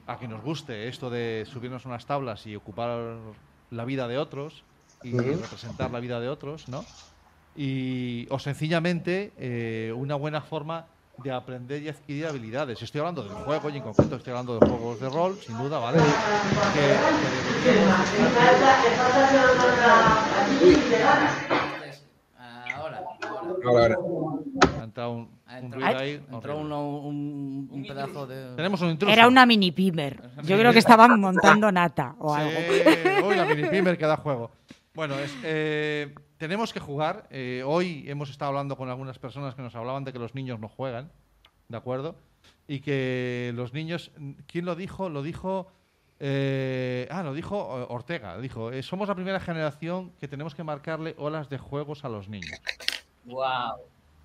a 0.06 0.18
que 0.18 0.26
nos 0.28 0.42
guste 0.42 0.88
esto 0.88 1.08
de 1.10 1.44
subirnos 1.46 1.86
unas 1.86 2.06
tablas 2.06 2.46
y 2.46 2.56
ocupar 2.56 3.16
la 3.70 3.84
vida 3.84 4.08
de 4.08 4.18
otros 4.18 4.64
y 5.02 5.12
representar 5.12 5.90
la 5.92 6.00
vida 6.00 6.20
de 6.20 6.28
otros, 6.28 6.68
¿no? 6.68 6.84
Y 7.54 8.26
o 8.30 8.38
sencillamente 8.38 9.32
eh, 9.36 9.92
una 9.96 10.16
buena 10.16 10.40
forma 10.42 10.86
de 11.22 11.30
aprender 11.32 11.82
y 11.82 11.88
adquirir 11.88 12.26
habilidades. 12.26 12.82
Estoy 12.82 13.00
hablando 13.00 13.22
del 13.22 13.32
juego 13.32 13.70
y 13.70 13.76
en 13.76 13.82
concreto 13.82 14.16
estoy 14.16 14.30
hablando 14.32 14.58
de 14.58 14.66
juegos 14.66 15.00
de 15.00 15.08
rol, 15.08 15.38
sin 15.40 15.56
duda, 15.56 15.78
¿vale? 15.78 15.98
Que- 16.74 16.96
que 17.62 17.70
deberíamos 17.70 18.08
ahora, 22.74 23.02
ahora. 23.64 23.96
Ha 24.80 24.84
entrado 24.84 25.10
un, 25.12 25.28
un 25.62 25.72
ruido 25.72 25.98
ahí. 25.98 26.22
entró 26.30 26.58
uno- 26.58 26.98
un, 26.98 27.68
un 27.70 27.82
pedazo 27.86 28.26
de... 28.26 28.54
Tenemos 28.56 28.80
un 28.82 28.90
intruso. 28.90 29.12
Era 29.12 29.26
una 29.28 29.46
mini 29.46 29.72
pimer. 29.72 30.22
Yo 30.42 30.58
creo 30.58 30.72
que 30.72 30.78
estaban 30.78 31.18
montando 31.20 31.70
nata 31.72 32.14
o 32.18 32.34
algo. 32.34 32.50
Uy, 33.28 33.36
la 33.36 33.44
mini 33.46 33.68
pimer 33.68 33.96
que 33.96 34.06
da 34.06 34.16
juego. 34.16 34.50
Bueno, 34.94 35.18
es, 35.18 35.34
eh, 35.42 36.14
tenemos 36.44 36.72
que 36.74 36.80
jugar. 36.80 37.26
Eh, 37.30 37.62
hoy 37.66 38.04
hemos 38.06 38.28
estado 38.28 38.50
hablando 38.50 38.76
con 38.76 38.90
algunas 38.90 39.18
personas 39.18 39.54
que 39.54 39.62
nos 39.62 39.74
hablaban 39.74 40.04
de 40.04 40.12
que 40.12 40.18
los 40.18 40.34
niños 40.34 40.60
no 40.60 40.68
juegan, 40.68 41.10
¿de 41.68 41.76
acuerdo? 41.78 42.16
Y 42.68 42.80
que 42.80 43.52
los 43.54 43.72
niños, 43.72 44.10
¿quién 44.46 44.66
lo 44.66 44.74
dijo? 44.76 45.08
Lo 45.08 45.22
dijo, 45.22 45.68
eh, 46.20 47.08
ah, 47.10 47.22
lo 47.22 47.32
dijo 47.32 47.80
eh, 47.80 47.86
Ortega. 47.88 48.36
Dijo, 48.38 48.70
eh, 48.72 48.82
somos 48.82 49.08
la 49.08 49.14
primera 49.14 49.40
generación 49.40 50.12
que 50.20 50.28
tenemos 50.28 50.54
que 50.54 50.64
marcarle 50.64 51.14
olas 51.18 51.48
de 51.48 51.56
juegos 51.58 52.04
a 52.04 52.08
los 52.10 52.28
niños. 52.28 52.60
Wow. 53.24 53.76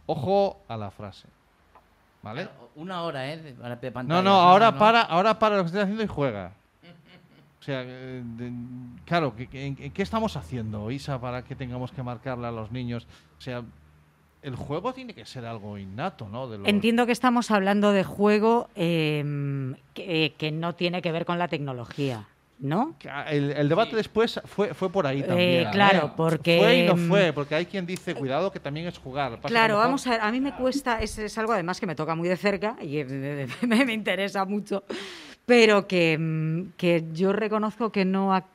Ojo 0.07 0.61
a 0.67 0.75
la 0.75 0.91
frase, 0.91 1.27
¿vale? 2.21 2.49
Una 2.75 3.03
hora, 3.03 3.31
¿eh? 3.31 3.37
de- 3.37 3.53
de 3.53 3.91
pantalla. 3.91 4.21
No, 4.21 4.29
no, 4.29 4.35
ahora 4.41 4.77
para, 4.77 5.01
ahora 5.03 5.39
para 5.39 5.55
lo 5.57 5.61
que 5.63 5.67
estés 5.67 5.83
haciendo 5.83 6.03
y 6.03 6.07
juega. 6.07 6.51
O 7.69 7.71
sea, 7.71 7.83
eh, 7.85 8.23
de- 8.25 8.51
claro, 9.05 9.35
¿qué, 9.35 9.45
qué- 9.45 9.67
en- 9.67 9.77
en 9.79 9.91
¿qué 9.91 10.01
estamos 10.01 10.35
haciendo, 10.35 10.89
Isa, 10.89 11.21
para 11.21 11.43
que 11.43 11.55
tengamos 11.55 11.91
que 11.91 12.01
marcarle 12.01 12.47
a 12.47 12.51
los 12.51 12.71
niños? 12.71 13.05
O 13.37 13.41
sea, 13.41 13.61
el 14.41 14.55
juego 14.55 14.91
tiene 14.91 15.13
que 15.13 15.23
ser 15.23 15.45
algo 15.45 15.77
innato, 15.77 16.27
¿no? 16.29 16.47
De 16.49 16.57
los- 16.57 16.67
Entiendo 16.67 17.05
que 17.05 17.11
estamos 17.11 17.51
hablando 17.51 17.91
de 17.91 18.03
juego 18.03 18.69
em, 18.73 19.75
que, 19.93 20.33
que 20.35 20.51
no 20.51 20.73
tiene 20.73 21.03
que 21.03 21.11
ver 21.11 21.25
con 21.25 21.37
la 21.37 21.47
tecnología, 21.47 22.25
¿no? 22.57 22.95
El, 23.29 23.51
el 23.51 23.69
debate 23.69 23.91
Sí. 23.91 23.97
después 23.97 24.41
fue, 24.45 24.73
fue 24.73 24.89
por 24.91 25.05
ahí 25.05 25.19
Eh, 25.19 25.23
también. 25.27 25.69
claro, 25.69 26.07
¿eh? 26.07 26.11
porque, 26.17 26.57
Fue 26.57 26.77
y 26.77 26.87
no 26.87 26.95
mm, 26.95 27.07
fue, 27.07 27.33
porque 27.33 27.53
hay 27.53 27.65
quien 27.67 27.85
dice, 27.85 28.15
cuidado, 28.15 28.51
que 28.51 28.59
también 28.59 28.87
es 28.87 28.97
jugar. 28.97 29.39
Claro, 29.41 29.77
vamos 29.77 30.07
a 30.07 30.09
ver, 30.09 30.21
a 30.21 30.31
mí 30.31 30.39
me 30.41 30.55
cuesta, 30.55 30.99
es, 31.01 31.19
es 31.19 31.37
algo 31.37 31.53
además 31.53 31.79
que 31.79 31.85
me 31.85 31.93
toca 31.93 32.15
muy 32.15 32.27
de 32.29 32.35
cerca 32.37 32.77
y 32.81 32.97
eh, 32.97 33.47
me, 33.67 33.85
me 33.85 33.93
interesa 33.93 34.43
mucho, 34.45 34.83
pero 35.49 35.87
que, 35.87 36.15
mm, 36.17 36.73
que 36.77 37.03
yo 37.11 37.33
reconozco 37.33 37.91
que 37.91 38.05
no... 38.05 38.33
ha- 38.35 38.45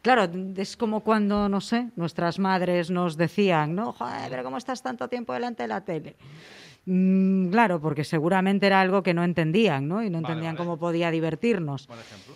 Claro, 0.00 0.28
es 0.56 0.76
como 0.76 1.00
cuando, 1.00 1.48
no 1.48 1.60
sé, 1.60 1.88
nuestras 1.96 2.38
madres 2.38 2.90
nos 2.90 3.16
decían, 3.16 3.74
¿no? 3.74 3.92
Joder, 3.92 4.28
pero 4.30 4.42
¿cómo 4.42 4.56
estás 4.58 4.82
tanto 4.82 5.08
tiempo 5.08 5.32
delante 5.34 5.62
de 5.64 5.68
la 5.68 5.82
tele? 5.82 6.16
Mm, 6.86 7.48
claro, 7.50 7.80
porque 7.80 8.04
seguramente 8.04 8.66
era 8.66 8.80
algo 8.80 9.02
que 9.02 9.14
no 9.14 9.22
entendían, 9.24 9.86
¿no? 9.88 10.02
Y 10.02 10.10
no 10.10 10.20
Vale, 10.20 10.32
entendían 10.32 10.56
vale. 10.56 10.66
cómo 10.66 10.78
podía 10.78 11.10
divertirnos. 11.10 11.86
Por 11.86 11.98
ejemplo. 11.98 12.34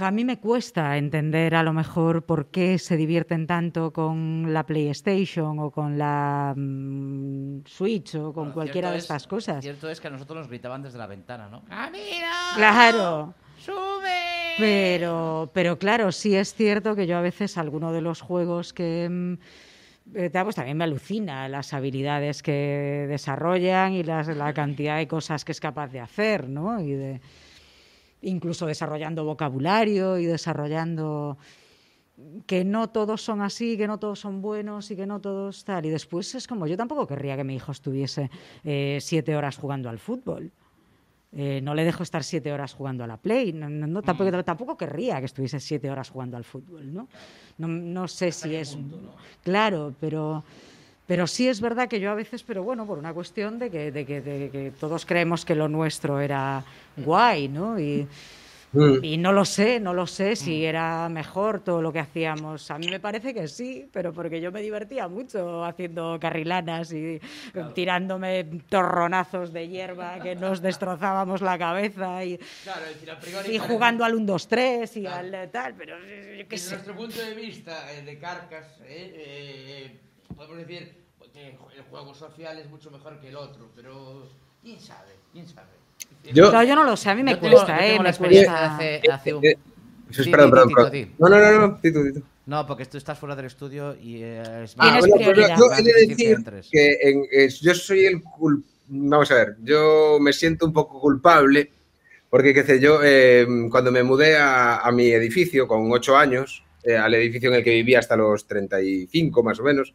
A 0.00 0.10
mí 0.10 0.24
me 0.24 0.38
cuesta 0.38 0.96
entender 0.96 1.54
a 1.54 1.62
lo 1.62 1.72
mejor 1.72 2.24
por 2.24 2.50
qué 2.50 2.78
se 2.78 2.96
divierten 2.96 3.46
tanto 3.46 3.92
con 3.92 4.52
la 4.52 4.64
PlayStation 4.64 5.58
o 5.58 5.70
con 5.70 5.98
la 5.98 6.54
mm, 6.56 7.62
Switch 7.66 8.14
o 8.14 8.32
con 8.32 8.44
Bueno, 8.44 8.54
cualquiera 8.54 8.90
de 8.90 8.98
es- 8.98 9.04
estas 9.04 9.26
cosas. 9.26 9.62
Cierto 9.62 9.88
es 9.90 10.00
que 10.00 10.08
a 10.08 10.10
nosotros 10.10 10.38
nos 10.38 10.48
gritaban 10.48 10.82
desde 10.82 10.98
la 10.98 11.06
ventana, 11.06 11.48
¿no? 11.48 11.64
¡Camina! 11.64 12.30
Claro. 12.56 13.34
¡Sube! 13.58 14.54
Pero, 14.58 15.50
pero 15.52 15.78
claro, 15.78 16.12
sí 16.12 16.34
es 16.34 16.54
cierto 16.54 16.94
que 16.96 17.06
yo 17.06 17.16
a 17.16 17.20
veces 17.20 17.56
alguno 17.58 17.92
de 17.92 18.00
los 18.00 18.20
juegos 18.20 18.72
que 18.72 19.08
mm, 19.10 19.32
eh, 20.16 20.30
pues 20.42 20.56
también 20.56 20.76
me 20.76 20.84
alucina 20.84 21.48
las 21.48 21.74
habilidades 21.74 22.42
que 22.42 23.06
desarrollan 23.08 23.92
y 23.92 24.02
las- 24.04 24.28
la 24.28 24.52
cantidad 24.54 24.96
de 24.96 25.06
cosas 25.06 25.44
que 25.44 25.52
es 25.52 25.60
capaz 25.60 25.88
de 25.88 26.00
hacer, 26.00 26.48
¿no? 26.48 26.80
Y 26.80 26.92
de 26.92 27.20
incluso 28.22 28.66
desarrollando 28.66 29.24
vocabulario 29.24 30.18
y 30.18 30.26
desarrollando 30.26 31.38
que 32.46 32.64
no 32.64 32.88
todos 32.90 33.22
son 33.22 33.42
así, 33.42 33.76
que 33.76 33.86
no 33.86 33.98
todos 33.98 34.18
son 34.18 34.42
buenos 34.42 34.90
y 34.90 34.96
que 34.96 35.06
no 35.06 35.20
todos 35.20 35.64
tal. 35.64 35.86
Y 35.86 35.90
después 35.90 36.34
es 36.34 36.48
como, 36.48 36.66
yo 36.66 36.76
tampoco 36.76 37.06
querría 37.06 37.36
que 37.36 37.44
mi 37.44 37.54
hijo 37.54 37.70
estuviese 37.72 38.30
eh, 38.64 38.98
siete 39.00 39.36
horas 39.36 39.56
jugando 39.56 39.88
al 39.88 39.98
fútbol. 40.00 40.50
Eh, 41.30 41.60
no 41.62 41.74
le 41.74 41.84
dejo 41.84 42.02
estar 42.02 42.24
siete 42.24 42.50
horas 42.52 42.72
jugando 42.74 43.04
a 43.04 43.06
la 43.06 43.18
Play. 43.18 43.52
No, 43.52 43.68
no- 43.68 43.86
no, 43.86 44.02
tampoco, 44.02 44.42
tampoco 44.42 44.76
querría 44.76 45.20
que 45.20 45.26
estuviese 45.26 45.60
siete 45.60 45.90
horas 45.90 46.10
jugando 46.10 46.36
al 46.36 46.44
fútbol, 46.44 46.92
¿no? 46.92 47.06
No, 47.58 47.68
no 47.68 48.08
sé 48.08 48.32
si 48.32 48.54
es... 48.56 48.76
Claro, 49.44 49.94
pero, 50.00 50.42
pero 51.08 51.26
sí 51.26 51.48
es 51.48 51.60
verdad 51.60 51.88
que 51.88 51.98
yo 51.98 52.10
a 52.12 52.14
veces, 52.14 52.44
pero 52.44 52.62
bueno, 52.62 52.86
por 52.86 52.98
una 52.98 53.12
cuestión 53.12 53.58
de 53.58 53.68
que, 53.70 53.90
de 53.90 54.06
que, 54.06 54.20
de 54.20 54.50
que 54.50 54.70
todos 54.78 55.04
creemos 55.04 55.44
que 55.44 55.56
lo 55.56 55.66
nuestro 55.66 56.20
era 56.20 56.62
guay, 56.96 57.48
¿no? 57.48 57.80
Y, 57.80 58.06
Mm. 58.70 59.02
y 59.02 59.16
no 59.16 59.32
lo 59.32 59.46
sé, 59.46 59.80
no 59.80 59.94
lo 59.94 60.06
sé 60.06 60.36
si 60.36 60.66
era 60.66 61.08
mejor 61.08 61.60
todo 61.60 61.80
lo 61.80 61.90
que 61.90 62.00
hacíamos. 62.00 62.70
A 62.70 62.78
mí 62.78 62.86
me 62.88 63.00
parece 63.00 63.32
que 63.32 63.48
sí, 63.48 63.88
pero 63.90 64.12
porque 64.12 64.42
yo 64.42 64.52
me 64.52 64.60
divertía 64.60 65.08
mucho 65.08 65.64
haciendo 65.64 66.18
carrilanas 66.20 66.92
y 66.92 67.18
tirándome 67.74 68.44
torronazos 68.68 69.54
de 69.54 69.68
hierba 69.68 70.20
que 70.20 70.34
nos 70.36 70.60
destrozábamos 70.60 71.40
la 71.40 71.56
cabeza 71.56 72.22
y, 72.26 72.38
Claro, 72.62 72.82
decir, 72.86 73.54
y 73.54 73.58
jugando 73.58 74.04
al 74.04 74.14
1-2-3 74.14 74.96
y 74.98 75.00
Claro. 75.00 75.38
al 75.38 75.50
tal, 75.50 75.74
pero 75.74 75.96
Desde 75.98 76.70
nuestro 76.74 76.94
punto 76.94 77.18
de 77.24 77.34
vista 77.34 77.90
eh, 77.94 78.02
de 78.02 78.18
Carcas, 78.18 78.66
eh, 78.82 79.14
eh, 79.16 80.00
podemos 80.36 80.58
decir 80.58 80.92
que 81.32 81.48
el 81.76 81.82
juego 81.90 82.14
social 82.14 82.58
es 82.58 82.68
mucho 82.70 82.90
mejor 82.90 83.20
que 83.20 83.28
el 83.28 83.36
otro, 83.36 83.68
pero 83.76 84.28
quién 84.62 84.80
sabe, 84.80 85.12
quién 85.32 85.46
sabe. 85.46 85.68
Yo- 86.32 86.50
No, 86.52 86.62
yo 86.64 86.74
no 86.74 86.84
lo 86.84 86.96
sé, 86.96 87.10
a 87.10 87.14
mí 87.14 87.22
me 87.22 87.32
Yo 87.34 87.40
cuesta, 87.40 87.78
¿eh? 87.86 87.90
tengo 87.92 88.02
Me 88.04 88.14
cuesta. 88.14 88.28
de 88.28 88.48
hace, 88.48 89.02
hace 89.10 89.34
un... 89.34 89.44
Eh, 89.44 89.58
sí, 90.10 90.24
Di, 90.24 90.30
perdón, 90.30 90.50
perdón, 90.50 90.68
Tito, 90.68 90.90
perdón. 90.90 91.14
No, 91.18 91.28
no, 91.28 91.38
no, 91.38 91.66
no, 91.68 91.76
Tito, 91.80 92.02
Tito. 92.04 92.20
No, 92.46 92.66
porque 92.66 92.86
tú 92.86 92.96
estás 92.96 93.18
fuera 93.18 93.36
del 93.36 93.46
estudio 93.46 93.94
y 94.00 94.22
eh, 94.22 94.62
es 94.64 94.74
Ah, 94.78 94.96
bueno, 95.00 95.14
pero 95.18 95.32
prioridad. 95.32 95.58
yo 95.58 95.66
he 95.66 95.68
Más 95.68 95.84
de 95.84 95.92
decir 96.06 96.36
que 96.70 96.98
en- 97.02 97.24
es- 97.30 97.60
yo 97.60 97.74
soy 97.74 98.06
el 98.06 98.22
Vamos 98.90 99.30
a 99.30 99.34
ver, 99.34 99.56
yo 99.62 100.16
me 100.18 100.32
siento 100.32 100.64
un 100.64 100.72
poco 100.72 100.98
culpable 100.98 101.70
porque, 102.30 102.54
qué 102.54 102.62
sé 102.64 102.80
yo, 102.80 103.00
eh, 103.04 103.46
cuando 103.70 103.92
me 103.92 104.02
mudé 104.02 104.36
a, 104.38 104.78
a 104.78 104.90
mi 104.92 105.08
edificio 105.10 105.68
con 105.68 105.92
ocho 105.92 106.16
años, 106.16 106.64
eh, 106.82 106.96
al 106.96 107.12
edificio 107.14 107.50
en 107.50 107.56
el 107.56 107.64
que 107.64 107.70
vivía 107.72 107.98
hasta 107.98 108.16
los 108.16 108.46
35 108.46 109.42
más 109.42 109.60
o 109.60 109.62
menos, 109.62 109.92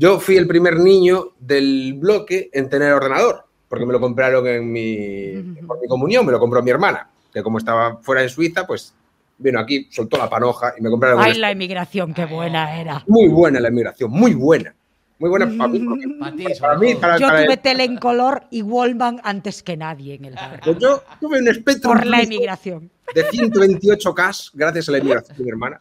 yo 0.00 0.18
fui 0.18 0.36
el 0.38 0.46
primer 0.46 0.78
niño 0.78 1.32
del 1.38 1.92
bloque 1.98 2.48
en 2.54 2.70
tener 2.70 2.92
ordenador, 2.94 3.44
porque 3.68 3.84
me 3.84 3.92
lo 3.92 4.00
compraron 4.00 4.46
en 4.46 4.72
mi, 4.72 5.34
por 5.66 5.78
mi 5.78 5.86
comunión, 5.86 6.24
me 6.24 6.32
lo 6.32 6.38
compró 6.40 6.62
mi 6.62 6.70
hermana, 6.70 7.10
que 7.32 7.42
como 7.42 7.58
estaba 7.58 7.98
fuera 7.98 8.22
en 8.22 8.30
Suiza, 8.30 8.66
pues 8.66 8.94
vino 9.36 9.60
aquí, 9.60 9.88
soltó 9.90 10.16
la 10.16 10.28
panoja 10.30 10.72
y 10.78 10.80
me 10.82 10.88
compraron 10.88 11.20
Ay, 11.20 11.34
la 11.38 11.50
emigración, 11.50 12.14
qué 12.14 12.24
buena 12.24 12.80
era. 12.80 13.04
muy 13.06 13.28
buena 13.28 13.60
la 13.60 13.68
inmigración, 13.68 14.10
muy 14.10 14.32
buena. 14.34 14.74
Muy 15.18 15.28
buena 15.28 15.46
para 15.58 15.68
mí. 15.70 15.80
porque- 15.80 16.06
Para 16.18 16.34
ti, 16.34 16.44
para 16.44 16.54
sobre 16.54 16.78
mí, 16.78 16.92
todo. 16.92 17.00
para, 17.02 17.18
Yo 17.18 17.26
para- 17.26 17.44
tuve 17.44 17.56
tele 17.58 17.84
en 17.84 17.96
color 17.98 18.44
y 18.50 18.62
Wallman 18.62 19.20
antes 19.22 19.62
que 19.62 19.76
nadie 19.76 20.14
en 20.14 20.24
el 20.24 20.34
barrio. 20.34 20.60
pues 20.64 20.78
yo 20.78 21.02
tuve 21.20 21.40
un 21.40 21.54
Spectrum 21.54 21.92
Por 21.94 22.06
la 22.06 22.22
emigración. 22.22 22.90
de 23.14 23.24
128K 23.24 24.50
gracias 24.54 24.88
a 24.88 24.92
la 24.92 24.98
inmigración 24.98 25.36
de 25.36 25.44
mi 25.44 25.50
hermana. 25.50 25.78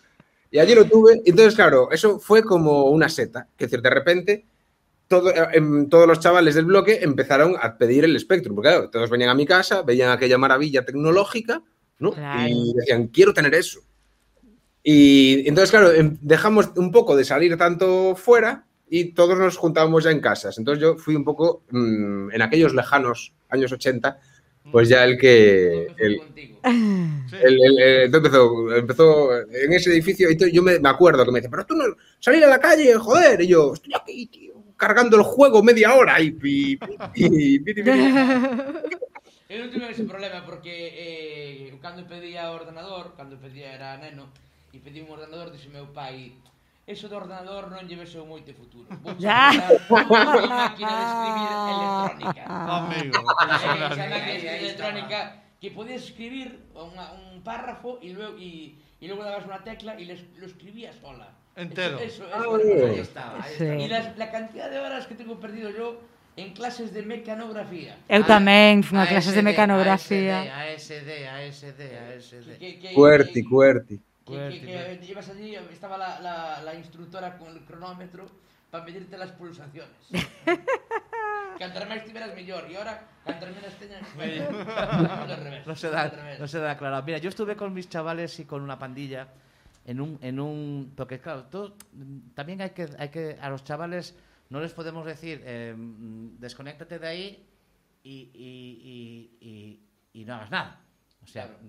Y 0.52 0.60
allí 0.60 0.76
lo 0.76 0.86
tuve. 0.86 1.22
Entonces, 1.26 1.56
claro, 1.56 1.90
eso 1.92 2.20
fue 2.20 2.44
como 2.44 2.86
una 2.86 3.10
seta. 3.10 3.48
Que 3.58 3.66
decir, 3.66 3.82
de 3.82 3.90
repente, 3.90 4.46
todo, 5.08 5.30
eh, 5.30 5.48
em, 5.54 5.88
todos 5.90 6.08
los 6.08 6.20
chavales 6.20 6.56
del 6.56 6.66
bloque 6.66 7.00
empezaron 7.02 7.56
a 7.62 7.78
pedir 7.78 8.04
el 8.04 8.20
Spectrum. 8.20 8.56
Porque, 8.56 8.70
claro, 8.70 8.90
todos 8.90 9.10
venían 9.10 9.30
a 9.30 9.36
mi 9.36 9.46
casa, 9.46 9.82
veían 9.84 10.12
aquella 10.12 10.38
maravilla 10.38 10.86
tecnológica, 10.86 11.62
¿no? 12.00 12.12
Claro. 12.14 12.50
Y 12.50 12.74
decían, 12.74 13.08
quiero 13.08 13.34
tener 13.34 13.54
eso. 13.54 13.82
Y 14.84 15.48
entonces, 15.48 15.72
claro, 15.72 15.92
em- 15.92 16.18
dejamos 16.22 16.72
un 16.76 16.92
poco 16.92 17.16
de 17.16 17.26
salir 17.26 17.56
tanto 17.58 18.16
fuera 18.16 18.66
y 18.90 19.14
todos 19.14 19.38
nos 19.38 19.58
juntábamos 19.58 20.04
ya 20.04 20.12
en 20.12 20.20
casas. 20.20 20.58
Entonces 20.58 20.82
yo 20.82 20.96
fui 20.98 21.16
un 21.16 21.24
poco, 21.24 21.64
mm, 21.70 22.32
en 22.32 22.42
aquellos 22.42 22.74
lejanos 22.74 23.34
años 23.50 23.72
80, 23.72 24.20
pues 24.72 24.90
ya 24.90 25.04
el 25.04 25.18
que... 25.18 25.88
El, 25.98 26.22
el- 26.62 27.62
el- 27.62 27.80
el- 27.80 28.04
entonces 28.06 28.32
empezó, 28.34 28.76
empezó 28.76 29.38
en 29.40 29.74
ese 29.74 29.92
edificio 29.92 30.30
y 30.32 30.52
yo 30.52 30.62
me, 30.62 30.80
me 30.80 30.90
acuerdo 30.90 31.24
que 31.26 31.32
me 31.32 31.40
dice, 31.40 31.50
pero 31.50 31.66
tú 31.66 31.76
no 31.76 31.86
salir 32.20 32.44
a 32.44 32.48
la 32.48 32.60
calle, 32.60 32.94
joder, 32.96 33.42
y 33.42 33.48
yo 33.48 33.74
estoy 33.74 33.94
aquí, 33.96 34.26
tío, 34.28 34.54
cargando 34.76 35.16
el 35.18 35.24
juego 35.24 35.64
media 35.64 35.94
hora 35.96 36.20
y... 36.22 36.32
pi, 36.32 36.78
pi, 36.78 37.60
pi". 37.60 37.84
Eu 39.50 39.66
non 39.66 39.74
tive 39.74 39.90
ese 39.90 40.06
problema 40.06 40.46
porque 40.46 40.70
eh, 40.94 41.74
cando 41.82 42.06
pedía 42.06 42.54
o 42.54 42.62
ordenador, 42.62 43.18
cando 43.18 43.34
pedía 43.42 43.74
era 43.74 43.98
neno, 43.98 44.30
e 44.70 44.78
pedí 44.78 45.02
un 45.02 45.10
ordenador, 45.10 45.50
dixo 45.50 45.74
meu 45.74 45.90
pai, 45.90 46.38
Eso 46.90 47.06
do 47.06 47.22
ordenador 47.22 47.70
non 47.70 47.86
lle 47.86 47.94
vexo 48.02 48.26
moito 48.26 48.50
futuro. 48.58 48.90
Vou 49.06 49.14
xa 49.22 49.54
unha 49.94 50.50
máquina 50.50 50.90
de 50.90 51.04
escribir 51.06 51.50
electrónica. 51.70 52.44
Amigo, 52.50 53.22
Esa 53.30 54.06
máquina 54.10 54.50
de 54.50 54.58
electrónica 54.66 55.20
que 55.62 55.70
podías 55.70 56.02
escribir 56.10 56.50
unha, 56.74 57.14
un 57.14 57.46
párrafo 57.46 58.02
e 58.02 58.10
luego 58.10 58.42
e, 58.42 58.74
e 58.98 59.06
luego 59.06 59.22
dabas 59.22 59.46
unha 59.46 59.62
tecla 59.62 60.02
e 60.02 60.04
les, 60.10 60.26
lo 60.42 60.50
escribías 60.50 60.98
sola. 60.98 61.30
Entero. 61.54 62.02
Eso, 62.02 62.26
eso, 62.26 62.58
eso, 62.58 62.58
ah, 62.58 62.58
eso 62.58 62.86
ahí 62.90 63.02
estaba. 63.06 63.36
Ahí 63.38 63.54
sí. 63.54 63.70
estaba. 63.70 63.82
Y 63.86 63.86
las, 63.86 64.06
la 64.18 64.28
cantidad 64.34 64.68
de 64.74 64.82
horas 64.82 65.06
que 65.06 65.14
tengo 65.14 65.38
perdido 65.38 65.70
yo 65.70 66.02
en 66.42 66.58
clases 66.58 66.90
de 66.90 67.06
mecanografía. 67.06 68.02
Eu 68.10 68.26
tamén 68.26 68.82
fui 68.82 68.98
a 68.98 69.06
clases 69.06 69.38
de 69.38 69.46
mecanografía. 69.46 70.42
ASD, 70.74 71.06
ASD, 71.38 71.82
ASD, 72.18 72.50
ASD. 72.58 72.98
Cuerti, 72.98 73.46
cuerti. 73.46 74.09
Cuerti. 74.30 74.60
Que, 74.62 74.66
que, 74.66 75.00
que 75.02 75.08
ibas 75.12 75.28
allí, 75.30 75.56
estaba 75.74 75.98
la, 75.98 76.20
la, 76.22 76.62
la 76.62 76.74
instructora 76.76 77.38
con 77.38 77.50
el 77.50 77.66
cronómetro 77.66 78.30
para 78.70 78.86
medirte 78.86 79.18
las 79.18 79.32
pulsaciones. 79.34 79.98
Cantar 81.60 81.84
máis 81.92 82.08
tiveras 82.08 82.32
mellor 82.32 82.64
e 82.72 82.78
ahora 82.80 83.04
cantar 83.28 83.52
menos 83.52 83.76
teñas. 83.76 84.00
No 85.68 85.76
se 85.76 85.90
da, 85.92 86.08
no 86.40 86.48
se 86.48 86.60
da 86.60 86.78
claro. 86.80 87.04
Mira, 87.04 87.18
yo 87.20 87.28
estuve 87.28 87.56
con 87.60 87.74
mis 87.74 87.90
chavales 87.90 88.40
y 88.40 88.46
con 88.46 88.62
una 88.64 88.80
pandilla 88.80 89.28
en 89.84 90.00
un, 90.00 90.16
en 90.22 90.40
un 90.40 90.94
porque 90.96 91.20
claro, 91.20 91.44
todo, 91.52 91.76
también 92.34 92.62
hay 92.62 92.70
que, 92.72 92.88
hay 92.98 93.10
que 93.10 93.36
a 93.42 93.50
los 93.50 93.64
chavales 93.66 94.16
no 94.50 94.62
les 94.62 94.72
podemos 94.72 95.06
decir 95.06 95.42
eh, 95.44 95.76
mm, 95.76 96.40
desconéctate 96.40 96.98
de 96.98 97.08
ahí 97.08 97.28
y, 98.04 98.32
y, 98.34 98.50
y, 99.44 99.48
y- 99.50 99.80
y 100.22 100.26
no 100.26 100.36
hagas 100.36 100.50
nada. 100.52 100.80
O 101.24 101.28
sea, 101.28 101.44
Claro. 101.48 101.60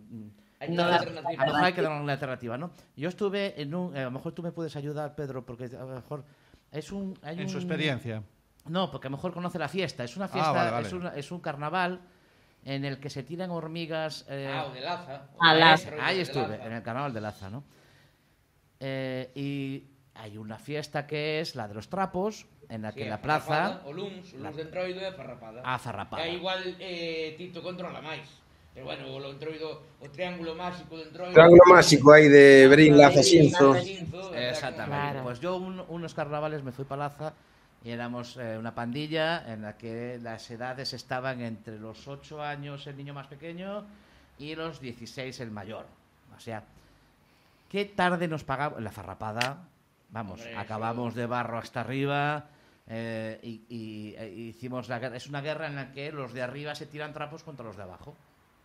Hay 0.60 0.68
que 0.68 0.74
no, 0.74 0.82
dar 0.86 1.00
a 1.00 1.04
lo 1.06 1.12
mejor 1.22 1.64
hay 1.64 1.72
que 1.72 1.80
dar 1.82 2.00
una 2.02 2.12
alternativa, 2.12 2.58
¿no? 2.58 2.70
Yo 2.94 3.08
estuve 3.08 3.60
en 3.60 3.74
un, 3.74 3.96
a 3.96 4.02
lo 4.04 4.10
mejor 4.10 4.32
tú 4.32 4.42
me 4.42 4.52
puedes 4.52 4.76
ayudar, 4.76 5.14
Pedro, 5.14 5.44
porque 5.46 5.64
a 5.64 5.80
lo 5.80 5.86
mejor 5.94 6.22
es 6.70 6.92
un, 6.92 7.18
hay 7.22 7.40
En 7.40 7.48
su 7.48 7.56
experiencia. 7.56 8.22
no, 8.66 8.90
porque 8.90 9.06
a 9.08 9.10
lo 9.10 9.16
mejor 9.16 9.32
conoce 9.32 9.58
la 9.58 9.68
fiesta. 9.68 10.04
Es 10.04 10.16
una 10.16 10.26
Ah, 10.26 10.28
fiesta, 10.28 10.52
vale, 10.52 10.70
vale. 10.70 10.86
Es, 10.86 10.92
una- 10.92 11.14
es 11.14 11.32
un 11.32 11.40
carnaval 11.40 12.00
en 12.62 12.84
el 12.84 13.00
que 13.00 13.08
se 13.08 13.22
tiran 13.22 13.50
hormigas. 13.50 14.26
eh, 14.28 14.52
Ah, 14.54 14.66
o 14.66 14.70
de 14.74 14.80
Laza. 14.82 15.22
o 15.34 15.38
Ah, 15.40 15.54
de 15.54 15.60
Laza. 15.60 15.72
Astro, 15.88 15.96
ahí 16.02 16.16
de 16.16 16.22
estuve, 16.22 16.48
Laza. 16.58 16.66
en 16.66 16.72
el 16.74 16.82
carnaval 16.82 17.14
de 17.14 17.20
Laza, 17.22 17.48
¿no? 17.48 17.64
Eh, 18.80 19.30
y 19.34 19.84
hay 20.14 20.36
una 20.36 20.58
fiesta 20.58 21.06
que 21.06 21.40
es 21.40 21.54
la 21.54 21.68
de 21.68 21.74
los 21.74 21.88
trapos, 21.88 22.46
en 22.68 22.82
la 22.82 22.92
Sí, 22.92 22.98
que 23.00 23.08
la 23.08 23.20
plaza. 23.20 23.80
O 23.86 23.92
Luns, 23.94 24.34
o 24.34 24.38
la- 24.38 24.50
Luns 24.50 24.56
de 24.72 25.12
Farrapada. 25.16 25.62
A 25.64 25.78
Farrapada. 25.78 26.22
Que 26.22 26.34
igual 26.34 26.76
eh, 26.78 27.34
Tito 27.38 27.62
controla 27.62 28.00
máis. 28.00 28.28
Pero 28.72 28.86
bueno, 28.86 29.06
o 29.08 29.30
Entroido, 29.30 29.82
o 30.00 30.06
triángulo 30.10 30.54
máxico 30.54 30.96
de 30.96 31.02
Entroido... 31.10 31.32
Triángulo 31.34 31.62
máxico 31.68 32.12
aí 32.12 32.28
de 32.28 32.68
Berín, 32.70 32.96
Laza, 32.96 33.22
Xinzo. 33.22 33.74
Exactamente. 34.34 34.86
Claro. 34.86 35.22
Pues 35.24 35.40
yo 35.40 35.56
un- 35.56 35.82
unos 35.88 36.14
carnavales 36.14 36.62
me 36.62 36.70
fui 36.72 36.84
para 36.84 37.08
Laza 37.10 37.32
y 37.82 37.90
éramos 37.90 38.36
eh, 38.36 38.56
una 38.58 38.74
pandilla 38.74 39.42
en 39.52 39.62
la 39.62 39.76
que 39.76 40.18
las 40.22 40.48
edades 40.50 40.92
estaban 40.92 41.40
entre 41.40 41.78
los 41.80 42.06
8 42.06 42.42
años 42.42 42.86
el 42.86 42.96
niño 42.96 43.12
más 43.12 43.26
pequeño 43.26 43.84
y 44.38 44.54
los 44.54 44.80
16 44.80 45.40
el 45.40 45.50
mayor. 45.50 45.86
O 46.36 46.38
sea, 46.40 46.62
qué 47.68 47.84
tarde 47.86 48.28
nos 48.28 48.44
pagamos 48.44 48.80
la 48.80 48.92
farrapada. 48.92 49.66
Vamos, 50.10 50.40
Hombre, 50.40 50.56
acabamos 50.56 51.14
de 51.14 51.26
barro 51.26 51.58
hasta 51.58 51.80
arriba. 51.80 52.46
eh, 52.92 53.38
y, 53.42 53.62
y- 53.68 54.14
e 54.18 54.28
hicimos 54.28 54.88
la 54.88 54.98
guerra. 54.98 55.16
Es 55.16 55.26
una 55.28 55.40
guerra 55.40 55.66
en 55.68 55.76
la 55.76 55.92
que 55.92 56.10
los 56.12 56.32
de 56.32 56.42
arriba 56.42 56.74
se 56.74 56.86
tiran 56.86 57.12
trapos 57.12 57.42
contra 57.44 57.64
los 57.64 57.76
de 57.76 57.82
abajo. 57.84 58.16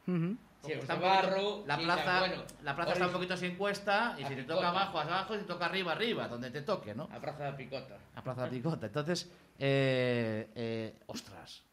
Está 0.08 0.96
de 0.96 1.00
poquito- 1.00 1.00
barro, 1.02 1.64
la 1.68 1.78
plaza, 1.78 2.20
bueno, 2.20 2.44
la 2.64 2.76
plaza 2.76 2.94
está 2.94 3.06
un 3.08 3.14
poquito 3.14 3.38
sin 3.38 3.56
cuesta 3.56 4.16
y 4.18 4.24
si 4.24 4.30
te 4.30 4.36
picota. 4.38 4.56
toca 4.56 4.70
abajo, 4.70 5.00
abajo, 5.00 5.36
y 5.36 5.38
si 5.38 5.44
te 5.44 5.48
toca 5.54 5.66
arriba, 5.68 5.92
arriba, 5.92 6.28
donde 6.28 6.50
te 6.50 6.62
toque, 6.64 6.96
¿no? 6.96 7.04
A 7.12 7.20
Praza 7.20 7.44
da 7.44 7.56
Picota. 7.58 7.98
A 8.16 8.24
Plaza 8.24 8.44
de 8.46 8.50
Picota. 8.50 8.86
Entonces, 8.88 9.30
eh, 9.60 10.50
eh, 10.56 11.00
ostras, 11.06 11.64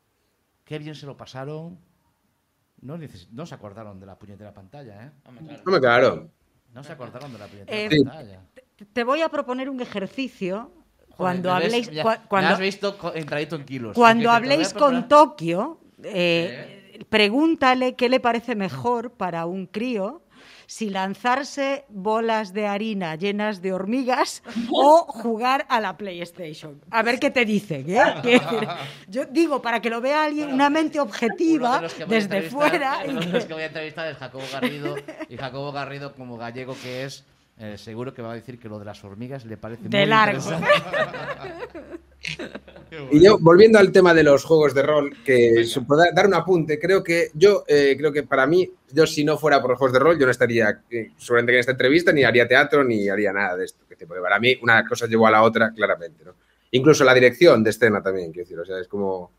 qué 0.65 0.79
bien 0.79 0.95
se 0.95 1.07
lo 1.07 1.17
pasaron. 1.17 1.79
No, 2.83 2.99
neces- 2.99 3.29
no 3.31 3.47
se 3.47 3.55
acordaron 3.55 3.99
de 4.01 4.07
la 4.07 4.19
puñetera 4.19 4.53
pantalla, 4.53 5.05
¿eh? 5.07 5.11
Claro. 5.23 5.63
Hombre, 5.65 5.81
claro. 5.81 6.31
No 6.75 6.83
se 6.85 6.93
acordaron 6.93 7.33
de 7.33 7.39
la 7.39 7.47
puñetera 7.47 7.79
Eh, 7.79 7.89
pantalla. 8.05 8.41
Te 8.93 9.05
voy 9.05 9.23
a 9.23 9.29
proponer 9.29 9.71
un 9.71 9.81
ejercicio 9.81 10.71
cuando 11.17 11.51
Joder, 11.51 11.71
me 11.71 11.77
ves- 11.79 11.87
habléis 11.89 11.91
ya- 11.97 12.05
me 12.05 12.29
cuando, 12.29 12.51
has 12.51 12.59
visto 12.61 13.13
entradito 13.15 13.57
en 13.57 13.65
kilos. 13.65 13.97
habléis 14.69 14.75
con 14.75 15.07
Tokio, 15.09 15.81
eh, 16.03 16.81
pregúntale 17.09 17.95
qué 17.95 18.09
le 18.09 18.21
parece 18.21 18.55
mejor 18.55 19.13
para 19.13 19.47
un 19.47 19.67
crío 19.67 20.23
si 20.67 20.89
lanzarse 20.89 21.85
bolas 21.91 22.55
de 22.55 22.67
harina 22.67 23.15
llenas 23.15 23.61
de 23.61 23.73
hormigas 23.75 24.43
o 24.71 25.05
jugar 25.07 25.67
a 25.69 25.81
la 25.81 25.97
PlayStation. 25.99 26.81
A 26.91 27.03
ver 27.03 27.21
qué 27.21 27.31
te 27.31 27.45
dicen. 27.45 27.85
¿eh? 27.91 28.03
Decir, 28.23 28.69
yo 29.09 29.27
digo, 29.27 29.61
para 29.61 29.81
que 29.81 29.91
lo 29.91 30.01
vea 30.01 30.25
alguien, 30.25 30.53
una 30.53 30.71
mente 30.71 30.99
objetiva, 30.99 31.81
de 31.81 32.07
desde 32.07 32.43
fuera. 32.43 33.01
Uno 33.07 33.21
de 33.21 33.27
los 33.27 33.45
que 33.45 33.53
voy 33.53 33.65
a 33.65 33.67
entrevistar 33.67 34.09
es 34.09 34.17
Jacobo 34.17 34.45
Garrido. 34.51 34.97
Y 35.29 35.37
Jacobo 35.37 35.73
Garrido, 35.73 36.15
como 36.15 36.39
gallego 36.39 36.75
que 36.83 37.05
es, 37.05 37.27
eh, 37.59 37.77
seguro 37.77 38.15
que 38.15 38.23
va 38.23 38.33
a 38.33 38.35
decir 38.35 38.59
que 38.59 38.69
lo 38.69 38.79
de 38.79 38.87
las 38.87 39.05
hormigas 39.05 39.45
le 39.45 39.59
parece 39.59 39.89
De 39.89 39.99
muy 39.99 40.07
largo. 40.07 40.39
interesante. 40.41 40.69
Y 43.11 43.21
yo, 43.25 43.39
volviendo 43.41 43.79
al 43.79 43.91
tema 43.91 44.13
de 44.15 44.23
los 44.23 44.45
juegos 44.45 44.75
de 44.75 44.83
rol, 44.83 45.17
que 45.25 45.65
pueda 45.87 46.11
dar 46.15 46.27
un 46.27 46.35
apunte, 46.35 46.79
creo 46.79 47.03
que 47.03 47.31
yo, 47.35 47.65
eh, 47.67 47.95
creo 47.99 48.13
que 48.13 48.23
para 48.23 48.47
mí, 48.47 48.71
yo 48.93 49.07
si 49.07 49.25
no 49.25 49.39
fuera 49.39 49.61
por 49.61 49.71
los 49.71 49.79
juegos 49.79 49.93
de 49.95 49.99
rol, 49.99 50.19
yo 50.19 50.27
no 50.27 50.31
estaría 50.31 50.83
eh, 50.91 51.11
seguramente 51.17 51.55
en 51.55 51.59
esta 51.61 51.73
entrevista, 51.73 52.13
ni 52.13 52.23
haría 52.25 52.47
teatro, 52.47 52.85
ni 52.85 53.09
haría 53.09 53.33
nada 53.33 53.57
de 53.57 53.65
esto. 53.65 53.85
Que 53.89 53.97
tipo, 53.97 54.15
para 54.21 54.39
mí, 54.39 54.57
una 54.63 54.87
cosa 54.87 55.07
llevó 55.07 55.27
a 55.27 55.31
la 55.31 55.43
otra, 55.43 55.73
claramente, 55.75 56.25
¿no? 56.25 56.35
Incluso 56.73 57.03
la 57.05 57.15
dirección 57.15 57.65
de 57.65 57.71
escena 57.71 58.03
también, 58.03 58.31
quiero 58.33 58.45
decir, 58.47 58.59
o 58.59 58.65
sea, 58.65 58.79
es 58.79 58.89
como... 58.89 59.31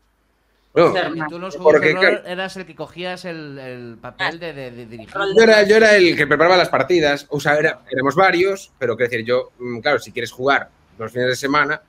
Ser 0.74 1.12
Y 1.14 1.20
tú 1.28 1.36
en 1.36 1.40
los 1.42 1.56
Porque, 1.56 1.92
juegos 1.92 2.02
de 2.02 2.16
rol 2.18 2.26
eras 2.26 2.56
el 2.56 2.66
que 2.66 2.74
cogías 2.74 3.24
el, 3.24 3.58
el 3.60 3.96
papel 4.00 4.40
de, 4.40 4.52
de, 4.52 4.70
de 4.72 4.86
dirigir. 4.86 5.14
Yo 5.36 5.42
era, 5.44 5.62
yo 5.62 5.76
era 5.76 5.94
el 5.96 6.16
que 6.16 6.26
preparaba 6.26 6.56
las 6.56 6.68
partidas, 6.68 7.26
o 7.30 7.38
sea, 7.38 7.54
era- 7.56 7.82
éramos 7.88 8.16
varios, 8.16 8.72
pero 8.80 8.96
quiero 8.96 9.10
decir, 9.10 9.24
yo, 9.24 9.52
mm, 9.60 9.78
claro, 9.78 10.00
si 10.00 10.10
quieres 10.10 10.32
jugar 10.32 10.68
los 10.98 11.12
fines 11.12 11.28
de 11.28 11.36
semana, 11.36 11.80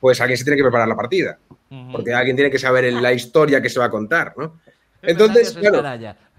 pues 0.00 0.20
alguien 0.20 0.36
se 0.38 0.44
tiene 0.44 0.56
que 0.56 0.62
preparar 0.64 0.88
la 0.88 0.96
partida, 0.96 1.38
porque 1.92 2.12
alguien 2.12 2.36
tiene 2.36 2.50
que 2.50 2.58
saber 2.58 2.92
la 2.92 3.12
historia 3.12 3.60
que 3.62 3.68
se 3.70 3.78
va 3.78 3.86
a 3.86 3.90
contar, 3.90 4.34
¿no? 4.36 4.60
Entonces, 5.02 5.48
claro. 5.60 5.76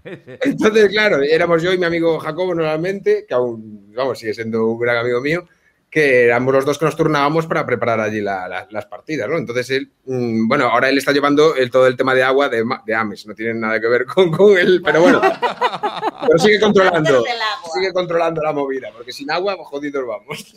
Entonces, 0.41 0.89
claro, 0.89 1.21
éramos 1.21 1.61
yo 1.63 1.71
y 1.73 1.77
mi 1.77 1.85
amigo 1.85 2.19
Jacobo 2.19 2.53
normalmente, 2.53 3.25
que 3.27 3.33
aún, 3.33 3.93
vamos, 3.95 4.19
sigue 4.19 4.33
siendo 4.33 4.65
un 4.67 4.79
gran 4.79 4.97
amigo 4.97 5.21
mío, 5.21 5.47
que 5.89 6.25
éramos 6.25 6.53
los 6.53 6.65
dos 6.65 6.77
que 6.79 6.85
nos 6.85 6.95
turnábamos 6.95 7.45
para 7.45 7.65
preparar 7.65 7.99
allí 7.99 8.19
la- 8.19 8.47
la- 8.47 8.67
las 8.71 8.85
partidas, 8.87 9.29
¿no? 9.29 9.37
Entonces 9.37 9.69
él, 9.69 9.91
mm, 10.05 10.47
bueno, 10.47 10.65
ahora 10.67 10.89
él 10.89 10.97
está 10.97 11.11
llevando 11.11 11.55
el, 11.55 11.69
todo 11.69 11.85
el 11.87 11.95
tema 11.95 12.15
de 12.15 12.23
agua 12.23 12.49
de, 12.49 12.63
de 12.85 12.95
Ames, 12.95 13.25
no 13.27 13.35
tiene 13.35 13.53
nada 13.53 13.79
que 13.79 13.87
ver 13.87 14.05
con, 14.05 14.31
con 14.31 14.57
él, 14.57 14.81
pero 14.83 15.01
bueno, 15.01 15.21
pero 16.27 16.37
sigue 16.39 16.59
controlando, 16.59 17.23
sigue 17.73 17.93
controlando 17.93 18.41
la 18.41 18.53
movida, 18.53 18.89
porque 18.95 19.11
sin 19.11 19.29
agua, 19.31 19.55
jodidos 19.59 20.05
vamos. 20.07 20.53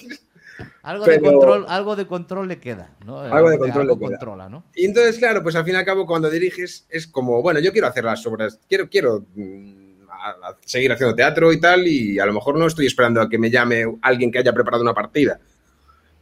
Algo, 0.83 1.05
de 1.05 1.21
control, 1.21 1.67
algo 1.69 1.97
de 1.97 2.07
control 2.07 2.49
le 2.49 2.59
queda. 2.59 2.91
¿no? 3.05 3.21
Algo 3.21 3.51
de 3.51 3.59
control 3.59 3.83
algo 3.83 3.95
le 3.95 4.01
queda. 4.01 4.09
controla, 4.19 4.49
¿no? 4.49 4.65
Y 4.75 4.85
entonces, 4.87 5.19
claro, 5.19 5.43
pues 5.43 5.55
al 5.57 5.65
fin 5.65 5.75
y 5.75 5.77
al 5.79 5.85
cabo, 5.85 6.07
cuando 6.07 6.31
diriges, 6.31 6.87
es 6.89 7.07
como, 7.07 7.43
bueno, 7.43 7.61
yo 7.61 7.73
quiero 7.73 7.89
hacer 7.89 8.05
las 8.05 8.25
obras, 8.27 8.59
quiero, 8.69 8.89
quiero 8.89 9.25
mm, 9.35 10.09
a- 10.11 10.49
a 10.51 10.57
seguir 10.65 10.93
haciendo 10.93 11.15
teatro 11.15 11.53
y 11.53 11.61
tal, 11.61 11.87
y 11.87 12.19
a 12.19 12.27
lo 12.27 12.33
mejor 12.33 12.57
no 12.59 12.67
estoy 12.67 12.87
esperando 12.87 13.21
a 13.21 13.29
que 13.29 13.39
me 13.39 13.51
llame 13.51 13.85
alguien 14.03 14.31
que 14.31 14.39
haya 14.39 14.53
preparado 14.53 14.83
una 14.83 14.95
partida 14.95 15.39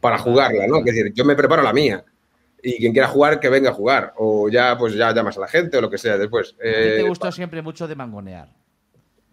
para 0.01 0.17
jugarla, 0.17 0.67
¿no? 0.67 0.79
Es 0.79 0.85
decir, 0.85 1.13
yo 1.13 1.25
me 1.25 1.35
preparo 1.35 1.61
la 1.63 1.73
mía. 1.73 2.03
Y 2.61 2.77
quien 2.77 2.93
quiera 2.93 3.07
jugar, 3.07 3.39
que 3.39 3.47
venga 3.49 3.69
a 3.69 3.73
jugar. 3.73 4.13
O 4.17 4.49
ya, 4.49 4.75
pues 4.77 4.95
ya 4.95 5.13
llamas 5.13 5.37
a 5.37 5.41
la 5.41 5.47
gente 5.47 5.77
o 5.77 5.81
lo 5.81 5.89
que 5.89 5.97
sea 5.99 6.17
después. 6.17 6.49
A 6.49 6.57
ti 6.57 6.63
Eh, 6.67 6.93
te 6.97 7.03
gustó 7.03 7.31
siempre 7.31 7.61
mucho 7.61 7.87
de 7.87 7.95
mangonear. 7.95 8.49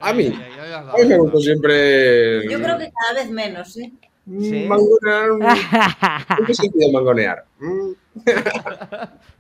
a 0.00 0.12
mí, 0.12 0.24
Ay, 0.26 0.34
ay, 0.60 0.72
ay, 0.72 0.72
a 0.72 0.96
mí 1.02 1.08
me 1.08 1.18
gustó 1.18 1.40
siempre. 1.40 2.44
Yo 2.50 2.58
creo 2.60 2.76
que 2.78 2.90
cada 2.92 3.14
vez 3.22 3.30
menos, 3.30 3.76
¿eh? 3.78 3.90
Sí. 4.24 4.66
Mangonear. 4.68 5.30
¿En 6.38 6.46
qué 6.46 6.54
sentido 6.54 6.92
mangonear? 6.92 7.44
Mm. 7.58 7.92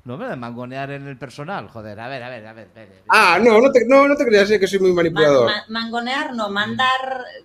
No 0.04 0.16
me 0.18 0.26
de 0.26 0.34
mangonear 0.34 0.90
en 0.90 1.06
el 1.06 1.16
personal, 1.16 1.68
joder. 1.68 2.00
A 2.00 2.08
ver, 2.08 2.24
a 2.24 2.28
ver, 2.28 2.44
a 2.44 2.52
ver. 2.52 2.66
a 2.74 2.78
ver. 2.80 2.88
Ah, 3.08 3.38
no, 3.40 3.60
no 3.60 3.70
te, 3.70 3.86
no, 3.86 4.08
no 4.08 4.16
te 4.16 4.24
creas 4.24 4.50
eh, 4.50 4.58
que 4.58 4.66
soy 4.66 4.80
muy 4.80 4.90
Ma- 4.90 4.96
manipulador. 4.96 5.46
ma- 5.46 5.64
mangonear, 5.68 6.34
no, 6.34 6.50
mandar 6.50 6.88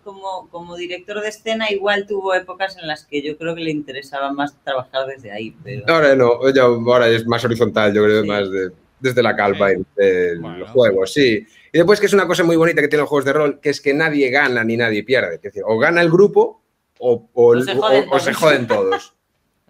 como, 0.03 0.49
como 0.49 0.75
director 0.75 1.21
de 1.21 1.29
escena 1.29 1.69
igual 1.71 2.07
tuvo 2.07 2.33
épocas 2.33 2.75
en 2.81 2.87
las 2.87 3.05
que 3.05 3.21
yo 3.21 3.37
creo 3.37 3.53
que 3.53 3.61
le 3.61 3.69
interesaba 3.69 4.33
más 4.33 4.55
trabajar 4.63 5.05
desde 5.05 5.31
ahí, 5.31 5.55
pero... 5.63 5.83
Ahora 5.87 6.15
no, 6.15 6.49
ya- 6.49 6.63
ahora 6.63 7.07
es 7.09 7.27
más 7.27 7.45
horizontal, 7.45 7.93
yo 7.93 8.03
creo, 8.03 8.23
Sí. 8.23 8.27
más 8.27 8.49
de- 8.49 8.71
desde 8.99 9.21
la 9.21 9.35
calva 9.35 9.71
y 9.73 9.75
de 9.95 10.39
Bueno. 10.39 10.57
los 10.57 10.71
juegos, 10.71 11.13
sí. 11.13 11.45
Y 11.71 11.77
después 11.77 11.99
que 11.99 12.07
es 12.07 12.13
una 12.13 12.25
cosa 12.25 12.43
muy 12.43 12.55
bonita 12.55 12.81
que 12.81 12.87
tienen 12.87 13.01
los 13.01 13.09
juegos 13.09 13.25
de 13.25 13.33
rol, 13.33 13.59
que 13.61 13.69
es 13.69 13.79
que 13.81 13.93
nadie 13.93 14.31
gana 14.31 14.63
ni 14.63 14.77
nadie 14.77 15.03
pierde. 15.03 15.35
Es 15.35 15.41
decir, 15.43 15.61
o 15.63 15.77
gana 15.77 16.01
el 16.01 16.09
grupo 16.09 16.63
o, 16.99 17.29
o- 17.33 17.55
O 17.57 17.61
se 17.61 17.75
joden 17.75 18.09
o- 18.09 18.15
o 18.15 18.19
se 18.19 18.31
todos. 18.31 18.37
joden 18.37 18.67
todos. 18.67 19.13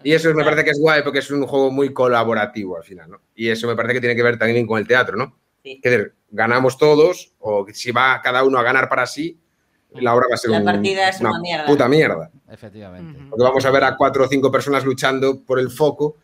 Y 0.04 0.12
eso 0.12 0.32
me 0.32 0.44
parece 0.44 0.62
que 0.62 0.70
es 0.70 0.78
guay 0.80 1.02
porque 1.02 1.18
es 1.18 1.28
un 1.32 1.44
juego 1.44 1.72
muy 1.72 1.92
colaborativo 1.92 2.76
al 2.76 2.84
final, 2.84 3.10
¿no? 3.10 3.20
Y 3.34 3.48
eso 3.48 3.66
me 3.66 3.74
parece 3.74 3.94
que 3.94 4.00
tiene 4.00 4.14
que 4.14 4.22
ver 4.22 4.38
también 4.38 4.64
con 4.64 4.78
el 4.78 4.86
teatro, 4.86 5.16
¿no? 5.16 5.36
Sí. 5.64 5.80
Es 5.82 5.90
decir, 5.90 6.14
ganamos 6.30 6.78
todos 6.78 7.32
o 7.40 7.66
si 7.72 7.90
va 7.90 8.20
cada 8.22 8.44
uno 8.44 8.58
a 8.60 8.62
ganar 8.62 8.88
para 8.88 9.06
sí, 9.06 9.40
la 9.94 10.14
obra 10.14 10.26
va 10.30 10.34
a 10.34 10.38
ser 10.38 10.52
La 10.52 10.58
un- 10.58 10.64
partida 10.66 11.08
es 11.08 11.20
una 11.20 11.40
mierda. 11.40 11.66
puta 11.66 11.88
mierda. 11.88 12.30
Efectivamente. 12.48 13.18
Porque 13.28 13.42
vamos 13.42 13.64
a 13.66 13.70
ver 13.72 13.82
a 13.82 13.96
cuatro 13.96 14.24
o 14.24 14.28
cinco 14.28 14.52
personas 14.52 14.84
luchando 14.84 15.42
por 15.44 15.58
el 15.58 15.68
foco, 15.68 16.16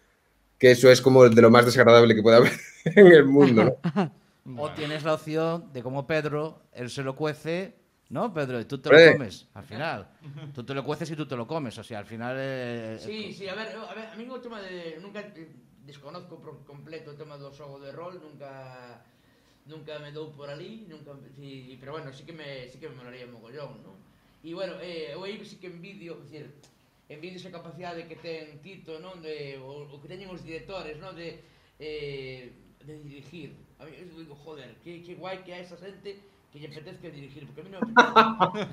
que 0.56 0.70
eso 0.70 0.88
es 0.88 1.00
como 1.00 1.28
de 1.28 1.42
lo 1.42 1.50
más 1.50 1.64
desagradable 1.64 2.14
que 2.14 2.22
puede 2.22 2.36
haber 2.36 2.52
en 2.84 3.06
el 3.08 3.24
mundo, 3.24 3.76
¿no? 3.96 4.12
O 4.62 4.70
tienes 4.70 5.02
la 5.02 5.14
opción 5.14 5.72
de 5.72 5.82
como 5.82 6.06
Pedro, 6.06 6.60
él 6.74 6.90
se 6.90 7.02
lo 7.02 7.16
cuece, 7.16 7.74
¿No, 8.10 8.32
Pedro? 8.32 8.60
Y 8.60 8.64
tú 8.66 8.78
te 8.78 8.90
lo 8.90 9.12
comes, 9.12 9.48
al 9.54 9.64
final. 9.64 10.08
Tú 10.54 10.62
te 10.62 10.74
lo 10.74 10.84
cueces 10.84 11.10
y 11.10 11.16
tú 11.16 11.26
te 11.26 11.36
lo 11.36 11.46
comes, 11.46 11.76
o 11.78 11.82
sea, 11.82 11.98
al 11.98 12.06
final... 12.06 12.36
Eh, 12.38 12.98
sí, 13.00 13.32
sí, 13.32 13.48
a 13.48 13.54
ver, 13.54 13.74
a 13.76 13.94
ver, 13.94 14.06
a 14.08 14.16
mí 14.16 14.28
o 14.28 14.40
tema 14.40 14.60
de... 14.60 14.98
Nunca 15.00 15.20
eh, 15.20 15.48
desconozco 15.86 16.38
por 16.40 16.64
completo 16.64 17.12
o 17.12 17.14
tema 17.14 17.36
do 17.36 17.52
xogo 17.52 17.80
de 17.80 17.92
rol, 17.92 18.20
nunca 18.20 19.04
nunca 19.66 19.98
me 19.98 20.12
dou 20.12 20.32
por 20.32 20.48
ali, 20.50 20.84
nunca, 20.88 21.16
sí, 21.36 21.76
pero 21.80 21.92
bueno, 21.92 22.12
sí 22.12 22.24
que 22.24 22.32
me, 22.32 22.68
sí 22.68 22.78
que 22.78 22.88
me 22.88 22.96
molaría 22.96 23.26
mogollón, 23.26 23.82
¿no? 23.82 23.96
E 24.44 24.52
bueno, 24.52 24.76
eh, 24.80 25.16
eu 25.16 25.24
aí 25.24 25.40
sí 25.40 25.56
que 25.56 25.72
envidio, 25.72 26.20
decir, 26.20 26.52
envidio 27.08 27.40
esa 27.40 27.48
capacidade 27.48 28.04
que 28.04 28.16
ten 28.20 28.60
Tito, 28.60 29.00
non? 29.00 29.24
De, 29.24 29.56
o, 29.56 29.88
o 29.88 29.96
que 30.04 30.08
teñen 30.08 30.28
os 30.28 30.44
directores, 30.44 31.00
non? 31.00 31.16
De, 31.16 31.40
eh, 31.80 32.52
de 32.84 32.94
dirigir. 33.00 33.56
A 33.80 33.88
mí, 33.88 33.96
eu 33.96 34.04
digo, 34.20 34.36
joder, 34.36 34.76
que, 34.84 35.00
que 35.00 35.16
guai 35.16 35.40
que 35.40 35.56
a 35.56 35.64
esa 35.64 35.80
xente 35.80 36.20
que 36.54 36.62
lle 36.62 36.70
apetezca 36.70 37.10
dirigir, 37.10 37.42
porque 37.50 37.62
a 37.62 37.64
mí 37.66 37.70
non 37.74 37.82
me 37.82 37.90
apetece. 37.98 38.70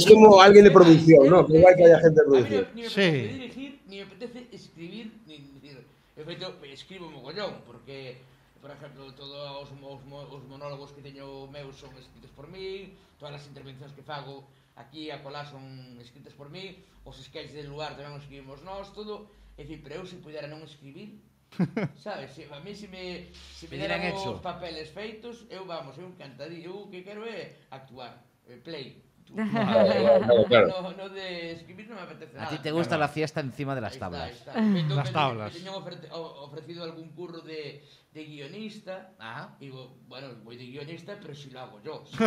es 0.00 0.04
como 0.08 0.40
alguien 0.40 0.64
de 0.64 0.72
producción, 0.72 1.28
¿no? 1.28 1.44
Que 1.44 1.60
igual 1.60 1.76
que 1.76 1.84
haya 1.84 2.00
gente 2.00 2.16
de 2.16 2.24
producción. 2.24 2.64
A 2.64 2.72
mí 2.72 2.80
no, 2.80 2.88
ni 2.88 2.88
me 2.88 2.88
apetece 2.88 3.12
sí. 3.12 3.36
dirigir, 3.36 3.84
ni 3.84 4.00
me 4.00 4.08
apetece 4.08 4.48
escribir, 4.48 5.12
ni, 5.28 5.44
ni 5.60 5.76
de 6.16 6.24
feito, 6.24 6.56
escribo 6.72 7.12
mogollón, 7.12 7.60
porque, 7.68 8.24
por 8.64 8.72
exemplo, 8.72 9.12
todos 9.12 9.36
os, 9.60 9.68
os, 9.76 10.00
os 10.32 10.40
monólogos 10.48 10.96
que 10.96 11.04
teño 11.04 11.52
meus 11.52 11.76
son 11.76 11.92
escritos 12.00 12.32
por 12.32 12.48
mí, 12.48 12.96
todas 13.20 13.36
as 13.36 13.44
intervencións 13.52 13.92
que 13.92 14.00
fago 14.00 14.48
aquí 14.80 15.12
a 15.12 15.20
colá 15.20 15.44
son 15.44 16.00
escritas 16.00 16.32
por 16.32 16.48
mí, 16.48 16.80
os 17.04 17.20
sketches 17.20 17.52
del 17.52 17.68
lugar 17.68 17.92
tamén 17.92 18.16
os 18.16 18.24
escribimos 18.24 18.64
nós, 18.64 18.88
todo, 18.96 19.28
É 19.56 19.62
dicir, 19.62 19.80
pero 19.82 19.96
eu 19.96 20.06
se 20.06 20.20
pudera 20.20 20.44
non 20.44 20.60
escribir, 20.68 21.16
sabes, 22.02 22.32
se, 22.32 22.44
a 22.52 22.60
mí 22.60 22.74
se 22.74 22.88
me, 22.88 23.28
se 23.54 23.66
me 23.66 23.70
Me 23.72 23.76
dieran 23.78 24.00
deran 24.00 24.18
hecho. 24.18 24.32
os 24.32 24.40
papeles 24.40 24.90
feitos, 24.90 25.46
eu 25.50 25.64
vamos, 25.66 25.96
eu 25.98 26.06
encantadí, 26.08 26.64
eu 26.64 26.76
o 26.84 26.90
que 26.90 27.02
quero 27.02 27.24
é 27.26 27.56
actuar, 27.70 28.22
play. 28.64 29.02
Claro, 29.26 30.44
claro. 30.46 30.68
No, 30.68 30.92
no 30.92 31.08
de 31.08 31.52
escribir 31.52 31.88
no 31.88 31.96
me 31.96 32.02
apetece 32.02 32.36
A 32.38 32.42
nada. 32.42 32.50
ti 32.56 32.62
te 32.62 32.70
gusta 32.70 32.96
la 32.96 33.08
fiesta 33.08 33.40
encima 33.40 33.74
de 33.74 33.80
las 33.80 33.92
Ahí 33.92 33.96
está, 33.96 34.06
tablas. 34.06 34.22
ahí 34.22 34.30
está. 34.36 34.52
Feito, 34.52 34.94
Las 34.94 35.06
me- 35.08 35.12
tablas. 35.12 35.54
Me 35.64 35.70
ofrete- 35.70 36.10
o- 36.12 36.44
ofrecido 36.44 36.84
algún 36.84 37.08
curro 37.10 37.40
de, 37.40 37.82
de 38.16 38.24
guionista, 38.24 39.12
ah, 39.20 39.54
digo, 39.60 39.98
bueno, 40.08 40.28
voy 40.42 40.56
de 40.56 40.64
guionista, 40.64 41.18
pero 41.20 41.34
si 41.34 41.50
lo 41.50 41.60
hago 41.60 41.82
yo. 41.82 42.02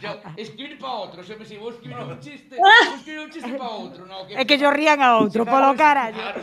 yo 0.00 0.20
escribir 0.38 0.78
para 0.78 0.94
otro, 0.94 1.22
siempre 1.22 1.46
si 1.46 1.58
vos 1.58 1.74
escribir 1.74 1.98
un 1.98 2.18
chiste, 2.18 2.56
vos 2.56 2.94
escribir 2.96 3.20
un 3.20 3.30
chiste 3.30 3.52
para 3.52 3.68
outro. 3.68 4.06
No, 4.06 4.26
que, 4.26 4.40
é 4.40 4.46
que 4.48 4.56
yo 4.56 4.72
rían 4.72 5.04
a 5.04 5.20
outro, 5.20 5.44
polo 5.44 5.76
carallo. 5.76 6.16
Claro, 6.16 6.40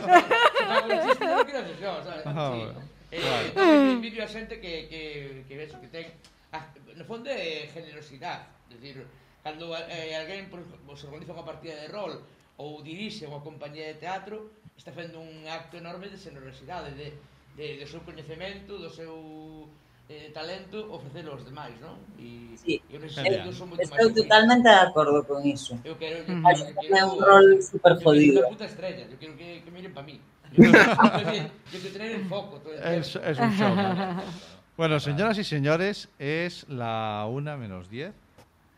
claro, 0.54 0.86
un 0.86 1.02
chiste, 1.02 1.26
non 1.26 1.42
quero 1.42 1.66
ser 1.66 1.82
yo, 1.82 1.98
sabes? 1.98 2.22
Sí. 2.22 2.62
Eh, 3.10 3.18
claro. 3.18 3.98
envidio 3.98 4.22
a 4.22 4.30
xente 4.30 4.62
que, 4.62 4.86
que, 4.86 5.42
que 5.50 5.66
eso, 5.66 5.82
que 5.82 5.90
ten, 5.90 6.14
ah, 6.54 6.62
no 6.94 7.02
fondo 7.02 7.26
é 7.26 7.66
generosidade, 7.74 8.46
decir, 8.70 9.02
cando 9.42 9.74
eh, 9.74 10.14
alguén 10.14 10.46
pues, 10.46 10.62
organiza 11.02 11.34
unha 11.34 11.42
partida 11.42 11.74
de 11.74 11.90
rol 11.90 12.22
ou 12.54 12.86
dirixe 12.86 13.26
unha 13.26 13.42
compañía 13.42 13.90
de 13.90 13.98
teatro, 13.98 14.59
está 14.80 14.92
facendo 14.92 15.20
un 15.20 15.46
acto 15.46 15.76
enorme 15.76 16.08
de 16.08 16.16
generosidade, 16.16 16.92
de, 16.96 17.12
de, 17.54 17.76
do 17.80 17.86
seu 17.86 18.00
coñecemento, 18.00 18.80
do 18.80 18.88
seu 18.88 19.68
eh, 20.08 20.32
talento 20.32 20.88
ofrecelo 20.88 21.36
aos 21.36 21.44
demais, 21.44 21.76
non? 21.84 22.00
E, 22.16 22.56
sí. 22.56 22.80
e 22.88 22.96
os 22.96 23.04
exemplos 23.04 23.60
son 23.60 23.68
moito 23.68 23.84
máis... 23.92 24.00
Estou 24.00 24.24
totalmente 24.24 24.64
de 24.64 24.80
acordo 24.80 25.20
con 25.28 25.44
iso. 25.44 25.76
Eu 25.84 26.00
quero... 26.00 26.24
Eu, 26.24 26.32
mm. 26.32 26.48
eu, 26.48 26.72
que 26.80 26.88
é 26.96 27.04
un 27.04 27.20
rol 27.20 27.60
super 27.60 27.92
jodido. 28.00 28.40
Eu 28.40 28.56
puta 28.56 28.64
estrella, 28.64 29.04
eu 29.04 29.20
quero 29.20 29.36
que, 29.36 29.60
que 29.60 29.70
miren 29.70 29.92
para 29.92 30.08
mí. 30.08 30.16
Yo, 30.56 30.64
yo 30.64 31.76
que 31.76 31.90
tener 31.92 32.10
el 32.16 32.24
foco 32.24 32.56
todo 32.64 32.72
el 32.72 32.80
es, 32.80 33.20
es 33.20 33.36
un 33.36 33.52
show. 33.52 33.76
¿no? 33.76 34.16
bueno, 34.80 34.96
señoras 34.96 35.36
y 35.36 35.44
señores, 35.44 36.08
es 36.16 36.64
la 36.72 37.28
una 37.28 37.60
menos 37.60 37.92
diez. 37.92 38.16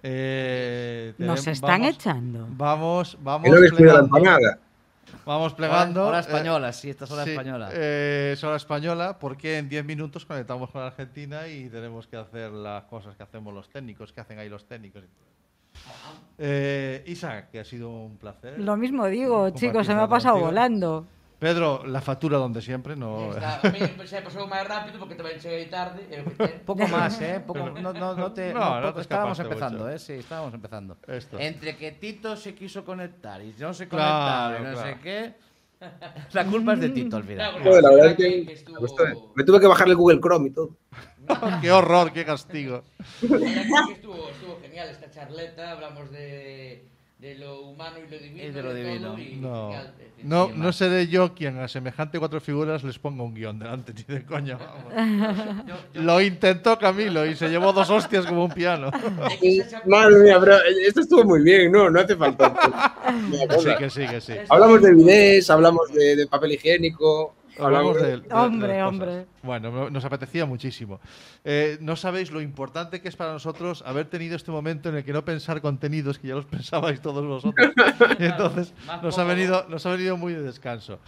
Eh, 0.03 1.15
Nos 1.17 1.47
están 1.47 1.79
vamos, 1.79 1.95
echando. 1.95 2.49
Vamos, 2.59 3.17
vamos. 3.23 3.47
Creo 3.47 3.71
que 3.71 3.85
la 3.87 4.01
empanada. 4.01 4.59
Vamos 5.25 5.55
plegando. 5.55 6.07
Hora 6.07 6.19
eh, 6.19 6.21
española, 6.23 6.73
sí, 6.73 6.91
esta 6.91 7.05
es 7.05 7.11
hora 7.11 7.25
sí, 7.25 7.31
española. 7.31 7.71
eh, 7.73 8.31
es 8.35 8.45
hora 8.45 8.57
española 8.57 9.19
porque 9.19 9.59
en 9.59 9.69
10 9.69 9.85
minutos 9.85 10.25
conectamos 10.27 10.71
con 10.71 10.83
Argentina 10.83 11.47
y 11.49 11.69
tenemos 11.69 12.07
que 12.07 12.17
hacer 12.17 12.51
las 12.51 12.85
cosas 12.85 13.17
que 13.17 13.23
hacemos 13.23 13.53
los 13.55 13.69
técnicos, 13.69 14.13
que 14.13 14.21
hacen 14.21 14.39
ahí 14.39 14.49
los 14.49 14.65
técnicos. 14.67 15.03
Eh, 16.39 17.03
Isa, 17.07 17.49
que 17.49 17.61
ha 17.61 17.65
sido 17.65 17.91
un 17.91 18.17
placer. 18.17 18.59
Lo 18.59 18.77
mismo 18.77 19.07
digo, 19.07 19.51
chicos, 19.51 19.87
se 19.87 19.95
me 19.95 20.03
ha 20.03 20.09
pasado 20.09 20.35
contigo. 20.35 20.49
volando. 20.49 21.07
Pedro, 21.43 21.83
la 21.85 22.01
factura 22.01 22.39
donde 22.39 22.63
siempre, 22.63 22.95
no. 22.95 23.35
Está, 23.35 23.59
a 23.67 23.71
mí 23.75 23.81
pues, 23.99 24.07
se 24.15 24.23
pasou 24.23 24.47
máis 24.47 24.63
rápido 24.63 25.03
porque 25.03 25.19
tamén 25.19 25.43
cheguei 25.43 25.67
tarde. 25.67 26.07
e 26.07 26.23
ten. 26.39 26.63
Poco 26.63 26.87
más, 26.87 27.19
¿eh? 27.19 27.43
Poco, 27.43 27.67
no, 27.75 27.91
no, 27.91 28.15
no 28.15 28.29
te, 28.31 28.55
No, 28.55 28.95
te 28.95 29.03
estábamos 29.03 29.35
empezando, 29.43 29.83
mucho. 29.83 29.91
¿eh? 29.91 29.99
Sí, 29.99 30.23
estábamos 30.23 30.55
empezando. 30.55 31.03
Esto. 31.11 31.43
Entre 31.43 31.75
que 31.75 31.99
Tito 31.99 32.39
se 32.39 32.55
quiso 32.55 32.87
conectar 32.87 33.43
y 33.43 33.51
no 33.59 33.75
se 33.75 33.91
Claro, 33.91 34.07
conectaba 34.07 34.55
y 34.55 34.63
no 34.63 34.71
claro. 34.71 34.87
sé 34.87 34.93
qué. 35.03 35.19
La 36.39 36.45
culpa 36.47 36.75
es 36.75 36.81
de 36.87 36.89
Tito 36.95 37.17
al 37.19 37.25
final. 37.27 37.59
Claro, 37.59 37.81
la 37.83 37.91
verdad 37.91 38.07
es 38.15 38.17
que- 38.23 38.47
que 38.47 38.53
estuvo- 38.55 39.33
me 39.35 39.43
¿eh? 39.43 39.45
tuve 39.45 39.59
que 39.59 39.67
bajar 39.67 39.89
el 39.91 39.97
Google 39.99 40.21
Chrome 40.23 40.47
y 40.47 40.53
todo. 40.55 40.79
qué 41.61 41.73
horror, 41.75 42.13
qué 42.15 42.23
castigo. 42.25 42.87
La 43.27 43.35
verdad 43.35 43.83
que 43.91 43.95
estuvo, 43.99 44.31
estuvo 44.31 44.61
genial 44.63 44.91
esta 44.95 45.11
charleta, 45.11 45.73
hablamos 45.75 46.07
de, 46.15 46.87
de 47.23 47.37
lo 47.37 47.61
humano 47.61 47.99
y 48.05 48.11
lo 48.11 48.19
divino. 48.19 48.43
Y 48.43 48.51
de 48.51 48.63
lo 48.65 48.75
divino. 48.75 49.09
todo, 49.11 49.21
y 49.21 49.37
No, 49.37 49.71
es 49.73 50.25
no, 50.25 50.49
no 50.49 50.73
seré 50.73 51.07
yo 51.07 51.35
quien 51.35 51.57
a 51.61 51.69
semejante 51.69 52.19
cuatro 52.19 52.41
figuras 52.41 52.83
les 52.83 52.99
ponga 52.99 53.23
un 53.23 53.33
guion 53.33 53.61
delante, 53.61 53.95
ni 53.95 54.03
de 54.03 54.25
coño. 54.25 54.59
vamos. 54.59 55.65
Lo 55.95 56.21
intentó 56.21 56.77
Camilo 56.81 57.25
y 57.25 57.37
se 57.37 57.49
llevó 57.49 57.73
dos 57.73 57.89
hostias 57.91 58.27
como 58.27 58.47
un 58.47 58.51
piano. 58.51 58.91
Madre 59.87 60.17
mía, 60.17 60.41
pero 60.41 60.57
esto 60.85 61.01
estuvo 61.03 61.23
muy 61.23 61.43
bien, 61.45 61.71
¿no? 61.71 61.89
No 61.89 62.01
hace 62.01 62.17
falta. 62.17 62.99
Sí, 63.61 63.69
que 63.79 63.91
sí, 63.91 64.07
que 64.07 64.21
sí. 64.21 64.33
Hablamos 64.49 64.81
de 64.81 64.95
bidés, 64.95 65.51
hablamos 65.51 65.93
de, 65.93 66.17
de 66.17 66.27
papel 66.27 66.53
higiénico. 66.53 67.35
Hablamos 67.59 67.97
de, 68.01 68.19
de- 68.21 68.35
Hombre, 68.35 68.83
hombre. 68.83 69.27
Bueno, 69.43 69.71
no- 69.71 69.91
nos 69.91 70.05
apetecía 70.05 70.47
muchísimo. 70.47 71.01
Eh, 71.45 71.77
no 71.81 71.97
sabéis 71.97 72.31
lo 72.31 72.41
importante 72.41 73.01
que 73.01 73.09
es 73.09 73.17
para 73.17 73.33
nosotros 73.33 73.83
haber 73.87 74.07
tenido 74.07 74.37
este 74.37 74.51
momento 74.51 74.89
en 74.89 74.97
el 74.97 75.05
que 75.05 75.13
no 75.13 75.25
pensar 75.25 75.61
contenidos, 75.61 76.19
que 76.19 76.29
ya 76.29 76.35
los 76.35 76.47
pensabais 76.47 77.01
todos 77.01 77.25
vosotros. 77.27 77.73
Y 78.19 78.25
entonces 78.27 78.73
nos 79.03 79.19
ha, 79.19 79.25
venido, 79.25 79.67
nos 79.69 79.85
ha 79.87 79.91
venido 79.91 80.17
muy 80.17 80.33
de 80.33 80.43
descanso. 80.43 80.99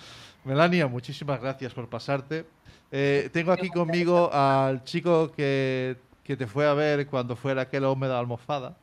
Melania, 0.45 0.87
muchísimas 0.87 1.41
gracias 1.41 1.73
por 1.73 1.89
pasarte. 1.89 2.45
Eh, 2.93 3.31
tengo 3.33 3.51
aquí 3.51 3.71
conmigo 3.71 4.31
al 4.33 4.85
chico 4.85 5.33
que, 5.33 5.97
que 6.23 6.37
te 6.37 6.47
fue 6.47 6.67
a 6.67 6.75
ver 6.75 7.07
cuando 7.07 7.35
fuera 7.37 7.63
aquel 7.63 7.85
hombre 7.85 8.09
de 8.11 8.17
almohada. 8.17 8.77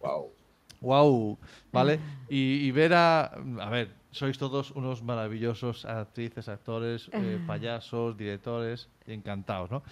Wow. 0.00 0.30
Wow, 0.80 1.38
¿vale? 1.72 1.98
Y, 2.28 2.66
y 2.66 2.70
ver 2.70 2.94
a. 2.94 3.24
A 3.60 3.68
ver, 3.70 3.90
sois 4.10 4.38
todos 4.38 4.70
unos 4.72 5.02
maravillosos 5.02 5.84
actrices, 5.84 6.48
actores, 6.48 7.10
eh, 7.12 7.38
payasos, 7.46 8.16
directores, 8.16 8.88
encantados, 9.06 9.70
¿no? 9.70 9.82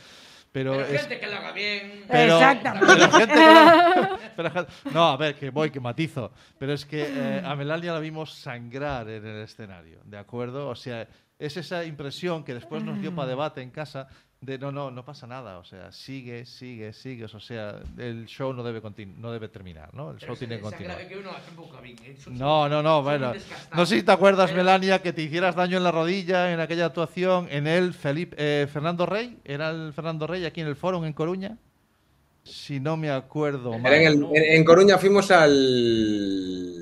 Pero, 0.53 0.73
Pero 0.73 0.87
es- 0.87 1.01
gente 1.03 1.21
que 1.21 1.27
lo 1.27 1.37
haga 1.37 1.53
bien. 1.53 2.05
pero- 2.09 2.35
Exactamente. 2.37 2.87
pero 2.87 3.11
gente 3.13 3.35
que 3.35 4.67
no- 4.95 5.05
a 5.09 5.17
ver, 5.19 5.35
que 5.35 5.51
voy, 5.51 5.71
que 5.71 5.81
matizo. 5.81 6.33
Pero 6.59 6.73
es 6.73 6.87
que 6.87 7.03
eh, 7.07 7.43
a 7.45 7.55
Melania 7.57 7.93
la 7.93 7.99
vimos 8.01 8.33
sangrar 8.33 9.09
en 9.11 9.27
el 9.27 9.43
escenario, 9.43 10.01
¿de 10.05 10.17
acuerdo? 10.19 10.69
O 10.69 10.75
sea, 10.75 11.07
es 11.39 11.57
esa 11.59 11.85
impresión 11.85 12.43
que 12.45 12.55
después 12.55 12.83
nos 12.83 12.99
dio 13.01 13.15
para 13.15 13.29
debate 13.29 13.61
en 13.61 13.71
casa 13.71 14.09
de 14.41 14.59
no, 14.59 14.71
no, 14.71 14.91
no 14.91 15.05
pasa 15.05 15.27
nada. 15.27 15.59
O 15.59 15.65
sea, 15.65 15.91
sigue, 15.93 16.45
sigue, 16.47 16.93
sigue. 16.93 17.25
O 17.25 17.41
sea, 17.41 17.81
el 17.99 18.27
show 18.27 18.53
no 18.53 18.63
debe, 18.63 18.81
no 19.19 19.33
debe 19.33 19.49
terminar, 19.49 19.93
¿no? 19.95 20.11
El 20.11 20.17
Pero 20.19 20.29
show 20.29 20.37
tiene 20.37 20.57
que 20.57 20.63
continuar. 20.63 21.09
que 21.09 21.17
uno 21.19 21.31
bien, 21.83 21.97
¿eh? 22.05 22.17
No, 22.31 22.69
no, 22.69 22.83
no, 22.83 23.03
bueno. 23.03 23.33
No 23.75 23.87
sé 23.87 23.97
si 23.97 24.03
te 24.03 24.13
acuerdas, 24.13 24.51
Pero- 24.51 24.63
Melania, 24.63 25.01
que 25.03 25.13
te 25.13 25.23
hicieras 25.23 25.55
daño 25.57 25.79
en 25.79 25.85
la 25.85 25.91
rodilla 25.91 26.53
en 26.53 26.61
aquella 26.61 26.87
actuación 26.87 27.49
en 27.51 27.67
el 27.67 27.93
Felipe, 27.95 28.37
eh, 28.39 28.67
Fernando 28.73 29.07
Rey. 29.07 29.39
¿Era 29.45 29.71
el 29.71 29.93
Fernando 29.93 30.27
Rey 30.27 30.45
aquí 30.45 30.61
en 30.61 30.69
el 30.69 30.77
Fórum 30.77 31.05
en 31.07 31.13
Coruña? 31.13 31.57
Si 32.45 32.79
no 32.79 32.97
me 32.97 33.11
acuerdo 33.11 33.77
mal. 33.79 33.93
Era 33.93 34.03
en, 34.03 34.07
el- 34.19 34.37
en- 34.37 34.57
en 34.59 34.65
Coruña 34.65 34.99
fuimos 34.99 35.31
al. 35.33 36.76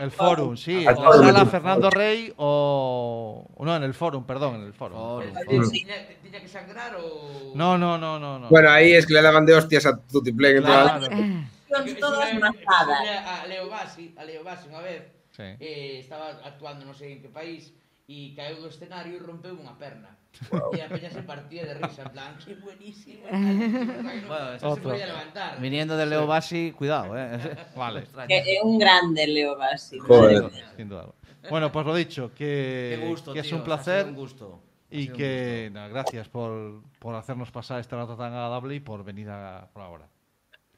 El 0.00 0.10
Fórum, 0.10 0.56
sí. 0.56 0.78
En 0.78 0.94
la 0.94 1.12
sala 1.12 1.46
Fernando 1.46 1.90
Rey 1.90 2.32
o... 2.36 3.46
No, 3.60 3.76
en 3.76 3.82
el 3.82 3.94
Fórum, 3.94 4.24
perdón, 4.24 4.56
en 4.56 4.62
el 4.62 4.72
Forum. 4.72 5.22
¿Tiña 5.48 6.40
que 6.40 6.48
sangrar 6.48 6.96
o...? 6.96 7.52
No, 7.54 7.76
no, 7.76 7.98
no, 7.98 8.18
no. 8.18 8.38
no. 8.38 8.48
Bueno, 8.48 8.70
ahí 8.70 8.92
es 8.92 9.06
que 9.06 9.14
le 9.14 9.22
daban 9.22 9.44
de 9.44 9.54
hostias 9.54 9.84
a 9.86 10.00
Tutiplen. 10.00 10.62
Claro. 10.62 11.06
Eh. 11.06 11.44
Son 11.68 11.96
todas 11.96 12.34
mazadas. 12.34 13.00
A 13.26 13.46
Leo 13.46 13.68
Bassi, 13.68 14.14
a 14.16 14.24
Leo 14.24 14.42
Bassi, 14.42 14.66
unha 14.68 14.82
vez, 14.82 15.06
sí. 15.30 15.46
eh, 15.62 16.02
estaba 16.02 16.42
actuando 16.42 16.82
non 16.82 16.98
sei 16.98 17.14
en 17.14 17.22
que 17.22 17.30
país 17.30 17.70
e 18.10 18.34
caeu 18.34 18.58
do 18.58 18.66
escenario 18.66 19.14
e 19.14 19.22
rompeu 19.22 19.54
unha 19.54 19.78
perna. 19.78 20.19
A 20.52 20.88
peña 20.88 21.10
se 21.10 21.22
partía 21.22 21.66
de 21.66 21.74
risa, 21.74 22.02
en 22.02 22.10
plan, 22.10 22.38
que 22.44 22.54
buenísimo. 22.54 23.20
Bueno, 23.30 24.28
Bueno, 24.28 24.58
se 24.58 24.66
otro. 24.66 24.90
podía 24.90 25.06
levantar. 25.06 25.60
Viniendo 25.60 25.96
de 25.96 26.06
Leo 26.06 26.26
Bassi, 26.26 26.72
cuidado, 26.72 27.16
¿eh? 27.18 27.38
Vale. 27.76 28.04
Que 28.26 28.56
é 28.56 28.62
un 28.62 28.78
grande 28.78 29.26
Leo 29.26 29.56
Bassi. 29.56 29.98
Joder. 29.98 30.50
Sin 30.76 30.88
duda. 30.88 31.06
Bueno, 31.48 31.70
pues 31.70 31.86
lo 31.86 31.94
dicho, 31.94 32.32
que, 32.34 32.96
Qué 32.98 33.06
gusto, 33.08 33.32
que 33.32 33.40
es 33.40 33.46
tío, 33.46 33.56
un 33.56 33.64
placer. 33.64 34.06
Un 34.06 34.14
gusto. 34.14 34.60
Ha 34.92 34.96
Y 34.96 35.08
que, 35.08 35.70
gracias 35.90 36.28
por, 36.28 36.82
por 36.98 37.14
hacernos 37.14 37.50
pasar 37.50 37.80
este 37.80 37.94
rato 37.96 38.16
tan 38.16 38.32
agradable 38.32 38.74
y 38.74 38.80
por 38.80 39.04
venir 39.04 39.28
a 39.30 39.68
colaborar. 39.72 40.08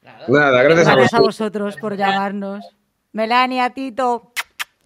Nada. 0.01 0.25
Nada, 0.27 0.63
gracias 0.63 1.13
a 1.13 1.19
vosotros. 1.21 1.77
por 1.77 1.95
llamarnos. 1.95 2.65
Melania, 3.13 3.69
Tito. 3.69 4.33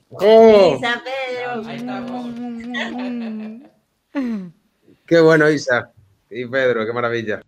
¡Oh! 0.09 0.79
Pedro. 0.79 1.67
Ahí 1.67 1.75
estamos. 1.77 2.25
¡Qué 5.07 5.21
bueno, 5.21 5.49
Isa! 5.49 5.89
Y 6.29 6.45
Pedro, 6.47 6.85
qué 6.85 6.91
maravilla. 6.91 7.41